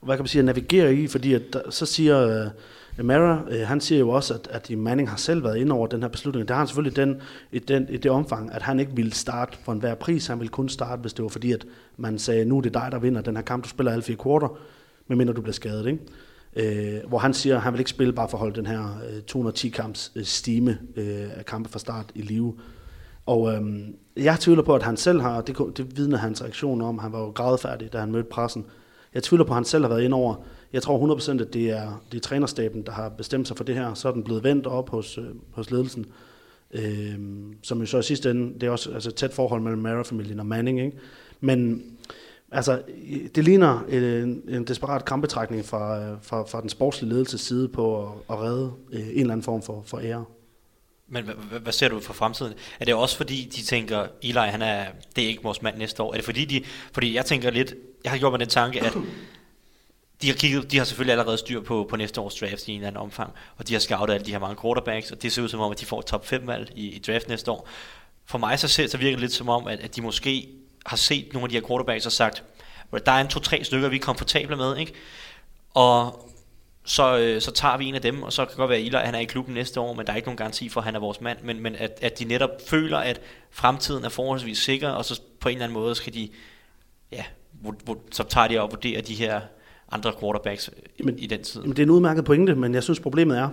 hvad 0.00 0.16
kan 0.16 0.22
man 0.22 0.26
sige, 0.26 0.40
at 0.40 0.44
navigere 0.44 0.94
i, 0.94 1.06
fordi 1.06 1.34
at 1.34 1.42
der, 1.52 1.70
så 1.70 1.86
siger 1.86 2.46
uh, 2.98 3.04
Mara, 3.04 3.42
uh, 3.42 3.60
han 3.60 3.80
siger 3.80 3.98
jo 3.98 4.10
også, 4.10 4.34
at, 4.34 4.48
at 4.50 4.78
Manning 4.78 5.10
har 5.10 5.16
selv 5.16 5.44
været 5.44 5.56
inde 5.56 5.72
over 5.72 5.86
den 5.86 6.02
her 6.02 6.08
beslutning. 6.08 6.48
Det 6.48 6.54
har 6.54 6.58
han 6.58 6.66
selvfølgelig 6.66 6.96
den, 6.96 7.22
i, 7.52 7.58
den, 7.58 7.86
i 7.88 7.96
det 7.96 8.10
omfang, 8.10 8.52
at 8.52 8.62
han 8.62 8.80
ikke 8.80 8.92
ville 8.94 9.12
starte 9.12 9.58
for 9.64 9.72
enhver 9.72 9.94
pris. 9.94 10.26
Han 10.26 10.38
ville 10.38 10.48
kun 10.48 10.68
starte, 10.68 11.00
hvis 11.00 11.12
det 11.12 11.22
var 11.22 11.28
fordi, 11.28 11.52
at 11.52 11.66
man 11.96 12.18
sagde, 12.18 12.44
nu 12.44 12.56
er 12.58 12.60
det 12.60 12.74
dig, 12.74 12.88
der 12.92 12.98
vinder 12.98 13.20
den 13.20 13.36
her 13.36 13.42
kamp, 13.42 13.64
du 13.64 13.68
spiller 13.68 13.92
alle 13.92 14.02
fire 14.02 14.16
kvarter, 14.16 14.58
medmindre 15.08 15.34
du 15.34 15.40
bliver 15.40 15.54
skadet. 15.54 15.86
Ikke? 15.86 17.02
Uh, 17.02 17.08
hvor 17.08 17.18
han 17.18 17.34
siger, 17.34 17.56
at 17.56 17.62
han 17.62 17.72
vil 17.72 17.78
ikke 17.80 17.90
spille 17.90 18.12
bare 18.12 18.28
for 18.28 18.36
at 18.36 18.40
holde 18.40 18.56
den 18.56 18.66
her 18.66 18.80
uh, 18.80 19.22
210 19.26 19.68
kamps 19.68 20.12
uh, 20.16 20.22
stime 20.22 20.78
uh, 20.96 21.38
af 21.38 21.44
kampe 21.46 21.68
fra 21.68 21.78
start 21.78 22.06
i 22.14 22.22
live. 22.22 22.54
Og 23.26 23.52
øhm, 23.52 23.96
jeg 24.16 24.40
tvivler 24.40 24.62
på, 24.62 24.74
at 24.74 24.82
han 24.82 24.96
selv 24.96 25.20
har, 25.20 25.40
det, 25.40 25.58
det 25.76 25.96
vidner 25.96 26.16
hans 26.16 26.42
reaktion 26.42 26.82
om, 26.82 26.98
han 26.98 27.12
var 27.12 27.20
jo 27.20 27.30
grædefærdig, 27.30 27.92
da 27.92 27.98
han 27.98 28.12
mødte 28.12 28.28
pressen. 28.28 28.66
Jeg 29.14 29.22
tvivler 29.22 29.44
på, 29.44 29.52
at 29.52 29.56
han 29.56 29.64
selv 29.64 29.84
har 29.84 29.88
været 29.88 30.02
ind 30.02 30.14
over. 30.14 30.34
Jeg 30.72 30.82
tror 30.82 31.16
100% 31.16 31.40
at 31.40 31.52
det 31.52 31.70
er, 31.70 32.02
det 32.12 32.18
er 32.18 32.22
trænerstaben, 32.22 32.82
der 32.82 32.92
har 32.92 33.08
bestemt 33.08 33.48
sig 33.48 33.56
for 33.56 33.64
det 33.64 33.74
her. 33.74 33.94
Så 33.94 34.08
er 34.08 34.12
den 34.12 34.24
blevet 34.24 34.44
vendt 34.44 34.66
op 34.66 34.90
hos, 34.90 35.18
øh, 35.18 35.24
hos 35.52 35.70
ledelsen. 35.70 36.06
Øhm, 36.72 37.54
som 37.62 37.80
jo 37.80 37.86
så 37.86 37.98
i 37.98 38.02
sidste 38.02 38.30
ende, 38.30 38.54
det 38.54 38.62
er 38.62 38.70
også 38.70 38.92
altså, 38.92 39.10
tæt 39.10 39.32
forhold 39.32 39.62
mellem 39.62 39.82
Mara-familien 39.82 40.40
og 40.40 40.46
Manning. 40.46 40.80
Ikke? 40.80 40.98
Men 41.40 41.82
altså, 42.50 42.82
det 43.34 43.44
ligner 43.44 43.84
øh, 43.88 44.22
en, 44.22 44.42
en 44.48 44.64
desperat 44.64 45.04
kampetrækning 45.04 45.64
fra, 45.64 46.00
øh, 46.02 46.16
fra, 46.22 46.42
fra 46.42 46.60
den 46.60 46.68
sportslige 46.68 47.12
ledelses 47.12 47.40
side 47.40 47.68
på 47.68 48.02
at, 48.02 48.12
at 48.30 48.40
redde 48.40 48.72
øh, 48.92 49.00
en 49.00 49.20
eller 49.20 49.32
anden 49.32 49.44
form 49.44 49.62
for, 49.62 49.82
for 49.86 49.98
ære. 49.98 50.24
Men 51.12 51.24
hvad, 51.24 51.60
hvad, 51.60 51.72
ser 51.72 51.88
du 51.88 52.00
for 52.00 52.12
fremtiden? 52.12 52.54
Er 52.80 52.84
det 52.84 52.94
også 52.94 53.16
fordi, 53.16 53.50
de 53.56 53.62
tænker, 53.62 54.06
Eli, 54.22 54.38
han 54.38 54.62
er, 54.62 54.86
det 55.16 55.24
er 55.24 55.28
ikke 55.28 55.42
vores 55.42 55.62
mand 55.62 55.76
næste 55.76 56.02
år? 56.02 56.12
Er 56.12 56.16
det 56.16 56.24
fordi, 56.24 56.44
de, 56.44 56.64
fordi 56.92 57.14
jeg 57.14 57.26
tænker 57.26 57.50
lidt, 57.50 57.74
jeg 58.04 58.12
har 58.12 58.18
gjort 58.18 58.32
mig 58.32 58.40
den 58.40 58.48
tanke, 58.48 58.80
at 58.80 58.92
de 60.22 60.26
har, 60.26 60.34
kigget, 60.34 60.72
de 60.72 60.78
har 60.78 60.84
selvfølgelig 60.84 61.12
allerede 61.12 61.38
styr 61.38 61.60
på, 61.60 61.86
på 61.90 61.96
næste 61.96 62.20
års 62.20 62.34
draft 62.34 62.68
i 62.68 62.70
en 62.70 62.76
eller 62.76 62.88
anden 62.88 63.02
omfang, 63.02 63.32
og 63.56 63.68
de 63.68 63.72
har 63.72 63.80
scoutet 63.80 64.14
alle 64.14 64.26
de 64.26 64.30
her 64.30 64.38
mange 64.38 64.62
quarterbacks, 64.62 65.10
og 65.10 65.22
det 65.22 65.32
ser 65.32 65.42
ud 65.42 65.48
som 65.48 65.60
om, 65.60 65.72
at 65.72 65.80
de 65.80 65.86
får 65.86 65.98
et 65.98 66.06
top 66.06 66.26
5 66.26 66.46
valg 66.46 66.72
i, 66.74 66.88
i 66.88 66.98
draft 66.98 67.28
næste 67.28 67.50
år. 67.50 67.68
For 68.26 68.38
mig 68.38 68.58
så, 68.58 68.68
ser, 68.68 68.86
så 68.86 68.98
virker 68.98 69.16
det 69.16 69.20
lidt 69.20 69.32
som 69.32 69.48
om, 69.48 69.66
at, 69.66 69.80
at 69.80 69.96
de 69.96 70.02
måske 70.02 70.48
har 70.86 70.96
set 70.96 71.32
nogle 71.32 71.44
af 71.44 71.48
de 71.48 71.54
her 71.54 71.66
quarterbacks 71.68 72.06
og 72.06 72.12
sagt, 72.12 72.42
der 73.06 73.12
er 73.12 73.20
en 73.20 73.28
to-tre 73.28 73.64
stykker, 73.64 73.88
vi 73.88 73.96
er 73.96 74.00
komfortable 74.00 74.56
med, 74.56 74.76
ikke? 74.76 74.92
Og 75.74 76.29
så, 76.84 77.18
øh, 77.18 77.40
så 77.40 77.50
tager 77.50 77.76
vi 77.76 77.84
en 77.84 77.94
af 77.94 78.02
dem, 78.02 78.22
og 78.22 78.32
så 78.32 78.44
kan 78.44 78.50
det 78.50 78.56
godt 78.56 78.70
være, 78.70 79.00
at 79.00 79.06
han 79.06 79.14
er 79.14 79.18
i 79.18 79.24
klubben 79.24 79.54
næste 79.54 79.80
år, 79.80 79.94
men 79.94 80.06
der 80.06 80.12
er 80.12 80.16
ikke 80.16 80.28
nogen 80.28 80.36
garanti 80.36 80.68
for, 80.68 80.80
at 80.80 80.84
han 80.84 80.94
er 80.94 81.00
vores 81.00 81.20
mand, 81.20 81.38
men, 81.44 81.62
men 81.62 81.74
at, 81.74 81.98
at 82.02 82.18
de 82.18 82.24
netop 82.24 82.50
føler, 82.66 82.98
at 82.98 83.20
fremtiden 83.50 84.04
er 84.04 84.08
forholdsvis 84.08 84.58
sikker, 84.58 84.88
og 84.88 85.04
så 85.04 85.20
på 85.40 85.48
en 85.48 85.54
eller 85.54 85.64
anden 85.64 85.78
måde 85.78 85.94
skal 85.94 86.14
de, 86.14 86.28
ja, 87.12 87.24
så 88.10 88.22
tager 88.22 88.48
de 88.48 88.60
og 88.60 88.70
vurderer 88.70 89.02
de 89.02 89.14
her 89.14 89.40
andre 89.92 90.12
quarterbacks 90.20 90.70
Jamen, 90.98 91.18
i 91.18 91.26
den 91.26 91.42
tid. 91.42 91.60
Jamen, 91.60 91.76
det 91.76 91.82
er 91.82 91.86
en 91.86 91.90
udmærket 91.90 92.24
pointe, 92.24 92.54
men 92.54 92.74
jeg 92.74 92.82
synes 92.82 93.00
problemet 93.00 93.38
er, 93.38 93.48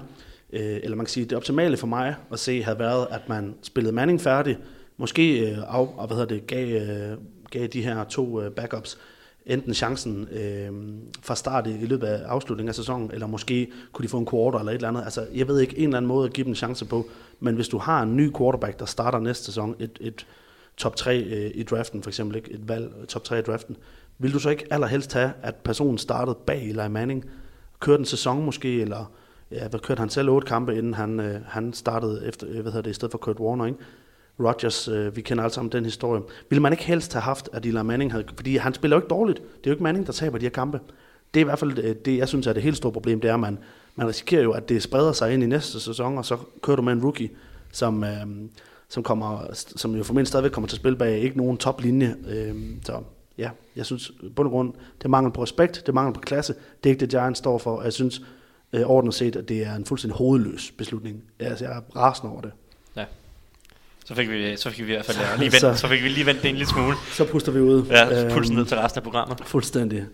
øh, 0.53 0.79
eller 0.83 0.97
man 0.97 1.05
kan 1.05 1.11
sige, 1.11 1.25
det 1.25 1.37
optimale 1.37 1.77
for 1.77 1.87
mig 1.87 2.15
at 2.31 2.39
se 2.39 2.63
havde 2.63 2.79
været, 2.79 3.07
at 3.11 3.29
man 3.29 3.55
spillede 3.63 3.95
Manning 3.95 4.21
færdig, 4.21 4.57
måske 4.97 5.51
øh, 5.51 5.57
af, 5.57 6.07
hvad 6.07 6.17
hedder 6.17 6.35
det, 6.35 6.47
gav, 6.47 6.67
øh, 6.67 7.17
gav 7.51 7.67
de 7.67 7.81
her 7.81 8.03
to 8.03 8.41
øh, 8.41 8.51
backups 8.51 8.97
enten 9.47 9.73
chancen 9.73 10.27
øh, 10.31 10.71
fra 11.21 11.35
start 11.35 11.67
i, 11.67 11.69
i 11.69 11.85
løbet 11.85 12.07
af 12.07 12.27
afslutningen 12.27 12.69
af 12.69 12.75
sæsonen, 12.75 13.11
eller 13.13 13.27
måske 13.27 13.71
kunne 13.91 14.03
de 14.03 14.09
få 14.09 14.17
en 14.17 14.27
quarter 14.27 14.59
eller 14.59 14.71
et 14.71 14.75
eller 14.75 14.87
andet. 14.87 15.03
Altså, 15.03 15.27
jeg 15.33 15.47
ved 15.47 15.59
ikke, 15.59 15.77
en 15.77 15.83
eller 15.83 15.97
anden 15.97 16.07
måde 16.07 16.27
at 16.27 16.33
give 16.33 16.43
dem 16.43 16.51
en 16.51 16.55
chance 16.55 16.85
på, 16.85 17.05
men 17.39 17.55
hvis 17.55 17.67
du 17.67 17.77
har 17.77 18.03
en 18.03 18.15
ny 18.17 18.31
quarterback, 18.37 18.79
der 18.79 18.85
starter 18.85 19.19
næste 19.19 19.45
sæson, 19.45 19.75
et, 19.79 19.97
et 20.01 20.25
top 20.77 20.95
3 20.95 21.17
øh, 21.17 21.51
i 21.53 21.63
draften 21.63 22.03
for 22.03 22.09
eksempel, 22.09 22.35
ikke? 22.35 22.51
et 22.51 22.67
valg 22.67 22.91
top 23.07 23.23
3 23.23 23.39
i 23.39 23.41
draften, 23.41 23.77
vil 24.17 24.33
du 24.33 24.39
så 24.39 24.49
ikke 24.49 24.65
allerhelst 24.69 25.13
have, 25.13 25.31
at 25.41 25.55
personen 25.55 25.97
startede 25.97 26.37
bag 26.45 26.69
Eli 26.69 26.89
Manning, 26.89 27.25
kørte 27.79 27.99
en 27.99 28.05
sæson 28.05 28.45
måske, 28.45 28.81
eller 28.81 29.11
ja, 29.51 29.67
hvad 29.67 29.79
kørte 29.79 29.99
han 29.99 30.09
selv 30.09 30.29
otte 30.29 30.47
kampe, 30.47 30.77
inden 30.77 30.93
han, 30.93 31.19
øh, 31.19 31.41
han 31.45 31.73
startede 31.73 32.25
efter, 32.27 32.47
øh, 32.49 32.61
hvad 32.61 32.71
hedder 32.71 32.81
det, 32.81 32.91
i 32.91 32.93
stedet 32.93 33.11
for 33.11 33.17
Kurt 33.17 33.39
Warner, 33.39 33.65
ikke? 33.65 33.79
Rodgers, 34.39 34.87
øh, 34.87 35.15
vi 35.15 35.21
kender 35.21 35.43
alle 35.43 35.53
sammen 35.53 35.71
den 35.71 35.83
historie. 35.83 36.21
Ville 36.49 36.61
man 36.61 36.73
ikke 36.73 36.83
helst 36.83 37.13
have 37.13 37.21
haft, 37.21 37.49
at 37.53 37.65
Eli 37.65 37.83
Manning 37.83 38.11
havde... 38.11 38.25
Fordi 38.35 38.57
han 38.57 38.73
spiller 38.73 38.97
jo 38.97 39.01
ikke 39.01 39.09
dårligt. 39.09 39.37
Det 39.37 39.45
er 39.47 39.59
jo 39.67 39.71
ikke 39.71 39.83
Manning, 39.83 40.07
der 40.07 40.13
taber 40.13 40.37
de 40.37 40.45
her 40.45 40.49
kampe. 40.49 40.79
Det 41.33 41.39
er 41.39 41.43
i 41.43 41.43
hvert 41.43 41.59
fald 41.59 41.79
øh, 41.79 41.95
det, 42.05 42.17
jeg 42.17 42.27
synes 42.27 42.47
er 42.47 42.53
det 42.53 42.63
helt 42.63 42.77
store 42.77 42.91
problem, 42.91 43.21
det 43.21 43.29
er, 43.29 43.33
at 43.33 43.39
man, 43.39 43.57
man 43.95 44.07
risikerer 44.07 44.43
jo, 44.43 44.51
at 44.51 44.69
det 44.69 44.83
spreder 44.83 45.11
sig 45.11 45.33
ind 45.33 45.43
i 45.43 45.45
næste 45.45 45.79
sæson, 45.79 46.17
og 46.17 46.25
så 46.25 46.37
kører 46.61 46.75
du 46.75 46.81
med 46.81 46.93
en 46.93 47.03
rookie, 47.03 47.29
som, 47.71 48.03
øh, 48.03 48.25
som, 48.89 49.03
kommer, 49.03 49.47
som 49.53 49.95
jo 49.95 50.03
formentlig 50.03 50.27
stadigvæk 50.27 50.51
kommer 50.51 50.67
til 50.67 50.75
at 50.75 50.79
spille 50.79 50.97
bag 50.97 51.19
ikke 51.19 51.37
nogen 51.37 51.57
toplinje. 51.57 52.15
Øh, 52.27 52.55
så 52.83 53.01
ja, 53.37 53.49
jeg 53.75 53.85
synes 53.85 54.11
på 54.35 54.43
og 54.43 54.49
grund, 54.49 54.73
det 54.97 55.05
er 55.05 55.09
mangel 55.09 55.33
på 55.33 55.43
respekt, 55.43 55.75
det 55.75 55.89
er 55.89 55.93
mangel 55.93 56.13
på 56.13 56.19
klasse. 56.19 56.53
Det 56.83 56.89
er 56.89 56.93
ikke 56.93 56.99
det, 56.99 57.09
Giants 57.09 57.37
står 57.37 57.57
for. 57.57 57.81
Jeg 57.81 57.93
synes 57.93 58.21
øh, 58.73 58.81
ordentligt 58.89 59.15
set, 59.15 59.35
at 59.35 59.49
det 59.49 59.65
er 59.65 59.75
en 59.75 59.85
fuldstændig 59.85 60.17
hovedløs 60.17 60.71
beslutning. 60.77 61.23
Altså, 61.39 61.65
jeg 61.65 61.77
er 61.77 61.81
rasende 61.95 62.31
over 62.31 62.41
det. 62.41 62.51
Så 64.07 64.15
fik 64.15 64.29
vi, 64.29 64.57
så 64.57 64.69
fik 64.69 64.87
vi 64.87 64.91
i 64.91 64.95
hvert 64.95 65.05
fald 65.05 65.17
øh, 65.17 65.39
lige 65.39 65.51
vendt, 65.51 65.61
så, 65.61 65.73
så 65.73 65.87
fik 65.87 66.03
vi 66.03 66.09
lige 66.09 66.25
vendt 66.25 66.41
det 66.41 66.49
en 66.49 66.55
lille 66.55 66.69
smule. 66.69 66.95
Så 67.11 67.25
puster 67.25 67.51
vi 67.51 67.59
ud. 67.59 67.83
Ja, 67.85 68.29
pulsen 68.33 68.55
ned 68.55 68.65
til 68.65 68.77
resten 68.77 68.99
af 68.99 69.03
programmet. 69.03 69.37
Fuldstændig. 69.45 70.05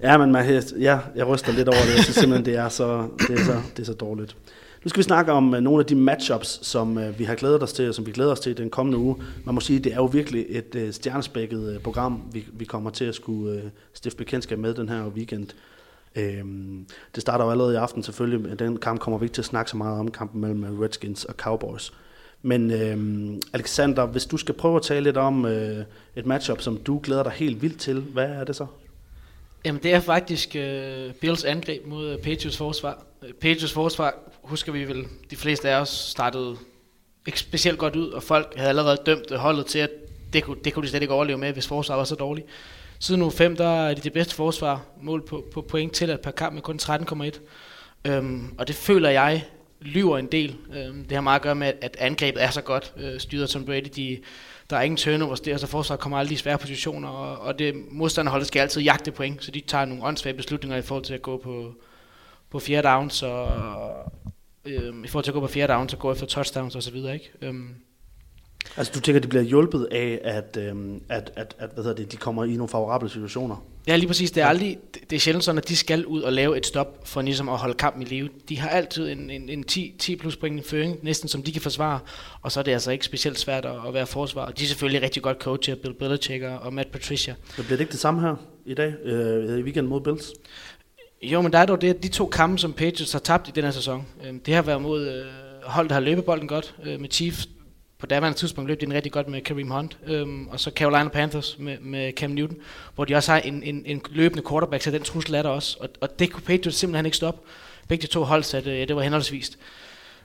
Ja, 0.00 0.18
men 0.18 0.32
man, 0.32 0.62
ja, 0.80 0.98
jeg 1.16 1.26
ryster 1.26 1.52
lidt 1.52 1.68
over 1.68 1.78
det. 1.86 1.94
Jeg 1.94 2.04
synes 2.04 2.16
simpelthen, 2.16 2.44
det 2.44 2.56
er 2.56 2.68
så, 2.68 3.08
det 3.18 3.40
er 3.40 3.44
så, 3.44 3.62
det 3.76 3.82
er 3.82 3.86
så 3.86 3.92
dårligt. 3.92 4.36
Nu 4.84 4.88
skal 4.88 4.98
vi 4.98 5.02
snakke 5.02 5.32
om 5.32 5.54
uh, 5.54 5.60
nogle 5.60 5.80
af 5.80 5.86
de 5.86 5.94
matchups, 5.94 6.66
som 6.66 6.96
uh, 6.96 7.18
vi 7.18 7.24
har 7.24 7.34
glædet 7.34 7.62
os 7.62 7.72
til, 7.72 7.88
og 7.88 7.94
som 7.94 8.06
vi 8.06 8.12
glæder 8.12 8.32
os 8.32 8.40
til 8.40 8.56
den 8.56 8.70
kommende 8.70 8.98
uge. 8.98 9.16
Man 9.44 9.54
må 9.54 9.60
sige, 9.60 9.78
det 9.78 9.92
er 9.92 9.96
jo 9.96 10.04
virkelig 10.04 10.46
et 10.48 10.74
uh, 10.74 10.90
stjernespækket 10.90 11.76
uh, 11.76 11.82
program, 11.82 12.22
vi, 12.32 12.44
vi 12.52 12.64
kommer 12.64 12.90
til 12.90 13.04
at 13.04 13.14
skulle 13.14 13.54
uh, 13.64 13.70
stifte 13.94 14.16
bekendtskab 14.16 14.58
med 14.58 14.74
den 14.74 14.88
her 14.88 15.06
weekend. 15.06 15.46
Øhm, 16.16 16.86
det 17.14 17.20
starter 17.20 17.44
jo 17.44 17.50
allerede 17.50 17.72
i 17.72 17.76
aften 17.76 18.02
selvfølgelig, 18.02 18.40
men 18.40 18.58
den 18.58 18.76
kamp 18.76 19.00
kommer 19.00 19.18
vi 19.18 19.24
ikke 19.24 19.34
til 19.34 19.42
at 19.42 19.46
snakke 19.46 19.70
så 19.70 19.76
meget 19.76 19.98
om, 19.98 20.10
kampen 20.10 20.40
mellem 20.40 20.78
Redskins 20.78 21.24
og 21.24 21.34
Cowboys. 21.34 21.92
Men 22.42 22.70
øh, 22.70 23.36
Alexander, 23.52 24.06
hvis 24.06 24.26
du 24.26 24.36
skal 24.36 24.54
prøve 24.54 24.76
at 24.76 24.82
tale 24.82 25.04
lidt 25.04 25.16
om 25.16 25.46
øh, 25.46 25.84
et 26.16 26.26
matchup, 26.26 26.60
som 26.60 26.76
du 26.76 27.00
glæder 27.02 27.22
dig 27.22 27.32
helt 27.32 27.62
vildt 27.62 27.80
til, 27.80 28.00
hvad 28.00 28.28
er 28.28 28.44
det 28.44 28.56
så? 28.56 28.66
Jamen 29.64 29.82
det 29.82 29.94
er 29.94 30.00
faktisk 30.00 30.56
øh, 30.56 31.12
Bills 31.12 31.44
angreb 31.44 31.86
mod 31.86 32.08
øh, 32.10 32.18
Patriots 32.18 32.56
forsvar. 32.56 33.02
Øh, 33.22 33.32
Patriots 33.32 33.72
forsvar, 33.72 34.14
husker 34.42 34.72
vi 34.72 34.84
vel, 34.84 35.04
de 35.30 35.36
fleste 35.36 35.70
af 35.70 35.80
os 35.80 35.88
startede 35.88 36.56
ikke 37.26 37.40
specielt 37.40 37.78
godt 37.78 37.96
ud, 37.96 38.08
og 38.10 38.22
folk 38.22 38.54
havde 38.56 38.68
allerede 38.68 38.98
dømt 39.06 39.36
holdet 39.36 39.66
til, 39.66 39.78
at 39.78 39.90
det 40.32 40.44
kunne, 40.44 40.56
det 40.64 40.74
kunne 40.74 40.82
de 40.82 40.88
slet 40.88 41.02
ikke 41.02 41.14
overleve 41.14 41.38
med, 41.38 41.52
hvis 41.52 41.66
forsvaret 41.66 41.98
var 41.98 42.04
så 42.04 42.14
dårligt. 42.14 42.46
Siden 42.98 43.22
uge 43.22 43.32
5, 43.32 43.56
der 43.56 43.68
er 43.68 43.94
det 43.94 44.04
det 44.04 44.12
bedste 44.12 44.34
forsvar, 44.34 44.84
mål 45.02 45.26
på, 45.26 45.44
på 45.52 45.60
point 45.60 45.92
til 45.92 46.10
at 46.10 46.20
per 46.20 46.30
kamp 46.30 46.54
med 46.54 46.62
kun 46.62 46.78
13,1. 46.82 47.40
Øhm, 48.04 48.54
og 48.58 48.68
det 48.68 48.74
føler 48.74 49.10
jeg 49.10 49.44
lyver 49.84 50.18
en 50.18 50.26
del. 50.26 50.56
Øh, 50.74 50.94
det 51.08 51.12
har 51.12 51.20
meget 51.20 51.38
at 51.38 51.42
gøre 51.42 51.54
med, 51.54 51.72
at 51.80 51.96
angrebet 51.98 52.42
er 52.42 52.50
så 52.50 52.60
godt 52.60 52.94
øh, 52.96 53.20
styret 53.20 53.50
som 53.50 53.64
Brady. 53.64 53.88
De, 53.96 54.20
der 54.70 54.76
er 54.76 54.82
ingen 54.82 54.96
turnovers 54.96 55.40
der, 55.40 55.56
så 55.56 55.66
forsvaret 55.66 56.00
kommer 56.00 56.18
aldrig 56.18 56.34
i 56.34 56.38
svære 56.38 56.58
positioner, 56.58 57.08
og, 57.08 57.38
og 57.38 57.58
det 57.58 57.74
modstanderholdet 57.90 58.48
skal 58.48 58.60
altid 58.60 58.82
jagte 58.82 59.12
point, 59.12 59.44
så 59.44 59.50
de 59.50 59.60
tager 59.60 59.84
nogle 59.84 60.04
åndssvage 60.04 60.36
beslutninger 60.36 60.78
i 60.78 60.82
forhold 60.82 61.04
til 61.04 61.14
at 61.14 61.22
gå 61.22 61.36
på, 61.36 61.74
på 62.50 62.58
fjerde 62.58 62.88
downs, 62.88 63.22
og 63.22 63.48
øh, 64.64 65.04
i 65.04 65.08
forhold 65.08 65.24
til 65.24 65.30
at 65.30 65.34
gå 65.34 65.40
på 65.40 65.46
fjerde 65.46 65.72
downs 65.72 65.92
og 65.92 65.98
gå 65.98 66.12
efter 66.12 66.26
touchdowns 66.26 66.76
osv., 66.76 66.96
ikke? 66.96 67.30
Øh, 67.42 67.54
Altså 68.76 68.92
du 68.94 69.00
tænker, 69.00 69.20
de 69.20 69.28
bliver 69.28 69.42
hjulpet 69.42 69.88
af, 69.90 70.20
at, 70.24 70.56
øhm, 70.60 71.02
at, 71.08 71.32
at, 71.36 71.56
at 71.58 71.70
hvad 71.74 71.94
det, 71.94 72.12
de 72.12 72.16
kommer 72.16 72.44
i 72.44 72.52
nogle 72.52 72.68
favorable 72.68 73.08
situationer? 73.08 73.56
Ja, 73.86 73.96
lige 73.96 74.06
præcis. 74.06 74.30
Det 74.30 74.42
er, 74.42 74.46
aldrig, 74.46 74.78
det 75.10 75.16
er 75.16 75.20
sjældent 75.20 75.44
sådan, 75.44 75.58
at 75.58 75.68
de 75.68 75.76
skal 75.76 76.06
ud 76.06 76.22
og 76.22 76.32
lave 76.32 76.56
et 76.56 76.66
stop 76.66 77.08
for 77.08 77.22
ligesom 77.22 77.48
at 77.48 77.58
holde 77.58 77.74
kampen 77.74 78.02
i 78.02 78.04
live. 78.04 78.28
De 78.48 78.58
har 78.58 78.68
altid 78.68 79.08
en, 79.08 79.30
en, 79.30 79.48
en 79.48 79.64
10, 79.64 79.94
10 79.98 80.16
plus 80.16 80.36
point 80.36 80.60
i 80.60 80.68
føring, 80.68 80.98
næsten 81.02 81.28
som 81.28 81.42
de 81.42 81.52
kan 81.52 81.62
forsvare, 81.62 81.98
og 82.42 82.52
så 82.52 82.60
er 82.60 82.64
det 82.64 82.72
altså 82.72 82.90
ikke 82.90 83.04
specielt 83.04 83.38
svært 83.38 83.64
at, 83.64 83.76
at 83.86 83.94
være 83.94 84.06
forsvar. 84.06 84.50
De 84.50 84.64
er 84.64 84.68
selvfølgelig 84.68 85.02
rigtig 85.02 85.22
godt 85.22 85.38
coachet, 85.38 85.78
Bill 85.78 85.94
Belichick 85.94 86.44
og 86.60 86.72
Matt 86.72 86.92
Patricia. 86.92 87.34
Men 87.56 87.64
bliver 87.64 87.76
det 87.76 87.80
ikke 87.80 87.92
det 87.92 88.00
samme 88.00 88.20
her 88.20 88.34
i 88.66 88.74
dag, 88.74 88.94
øh, 89.04 89.58
i 89.58 89.62
weekenden 89.62 89.86
mod 89.86 90.00
Bills? 90.00 90.32
Jo, 91.22 91.40
men 91.40 91.52
der 91.52 91.58
er 91.58 91.66
dog 91.66 91.80
det, 91.80 92.02
de 92.02 92.08
to 92.08 92.26
kampe, 92.26 92.58
som 92.58 92.72
Patriots 92.72 93.12
har 93.12 93.18
tabt 93.18 93.48
i 93.48 93.50
den 93.50 93.64
her 93.64 93.70
sæson. 93.70 94.06
Øh, 94.24 94.34
det 94.46 94.54
har 94.54 94.62
været 94.62 94.82
mod 94.82 95.08
øh, 95.08 95.24
hold, 95.62 95.88
der 95.88 95.94
har 95.94 96.00
løbet 96.00 96.24
bolden 96.24 96.48
godt, 96.48 96.74
øh, 96.84 97.00
med 97.00 97.08
Chiefs, 97.10 97.48
på 98.02 98.06
daværende 98.06 98.38
tidspunkt 98.38 98.68
løb 98.68 98.80
de 98.80 98.94
rigtig 98.94 99.12
godt 99.12 99.28
med 99.28 99.40
Kareem 99.40 99.70
Hunt, 99.70 99.98
øhm, 100.06 100.48
og 100.48 100.60
så 100.60 100.70
Carolina 100.70 101.08
Panthers 101.08 101.56
med, 101.58 101.78
med 101.80 102.12
Cam 102.12 102.30
Newton, 102.30 102.56
hvor 102.94 103.04
de 103.04 103.14
også 103.14 103.32
har 103.32 103.38
en, 103.38 103.62
en, 103.62 103.82
en 103.86 104.02
løbende 104.10 104.42
quarterback, 104.48 104.82
så 104.82 104.90
den 104.90 105.02
trussel 105.02 105.34
er 105.34 105.42
der 105.42 105.50
også, 105.50 105.76
og, 105.80 105.88
og 106.00 106.18
det 106.18 106.32
kunne 106.32 106.42
Patriots 106.42 106.76
simpelthen 106.76 107.06
ikke 107.06 107.16
stoppe. 107.16 107.40
Begge 107.88 108.02
de 108.02 108.06
to 108.06 108.22
hold 108.22 108.42
satte, 108.42 108.70
ja, 108.70 108.84
det 108.84 108.96
var 108.96 109.02
henholdsvis 109.02 109.58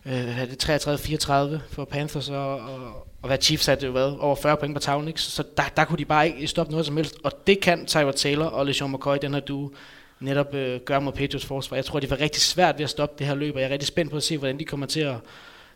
øh, 0.06 0.42
det 0.42 0.70
33-34 0.70 1.30
for 1.70 1.86
Panthers, 1.86 2.30
og, 2.30 2.60
og, 2.60 3.08
og 3.22 3.28
hvad 3.28 3.38
Chiefs 3.42 3.64
satte 3.64 3.90
hvad, 3.90 4.18
over 4.20 4.36
40 4.36 4.58
point 4.58 4.76
på 4.76 4.80
tavlen, 4.80 5.08
ikke? 5.08 5.22
så 5.22 5.44
der, 5.58 5.64
der 5.76 5.86
kunne 5.86 5.98
de 5.98 6.06
bare 6.06 6.28
ikke 6.28 6.48
stoppe 6.48 6.72
noget 6.72 6.86
som 6.86 6.98
helst, 6.98 7.16
og 7.24 7.48
det 7.48 7.60
kan 7.60 7.86
Tyrod 7.86 8.14
Taylor 8.14 8.46
og 8.46 8.66
LeSean 8.66 8.92
McCoy, 8.92 9.18
den 9.22 9.34
her 9.34 9.42
duo, 9.42 9.72
netop 10.20 10.54
øh, 10.54 10.80
gøre 10.80 11.02
mod 11.02 11.14
Patriots 11.14 11.46
forsvar. 11.46 11.78
Jeg 11.78 11.86
tror, 11.86 12.00
det 12.00 12.10
var 12.10 12.20
rigtig 12.20 12.42
svært 12.42 12.78
ved 12.78 12.84
at 12.84 12.90
stoppe 12.90 13.16
det 13.20 13.28
her 13.28 13.36
løb, 13.36 13.56
og 13.56 13.62
jeg 13.62 13.68
er 13.68 13.72
rigtig 13.72 13.88
spændt 13.88 14.12
på 14.12 14.18
at 14.18 14.24
se, 14.24 14.38
hvordan 14.38 14.60
de 14.60 14.66
kommer 14.66 14.86
til 14.86 15.00
at, 15.00 15.16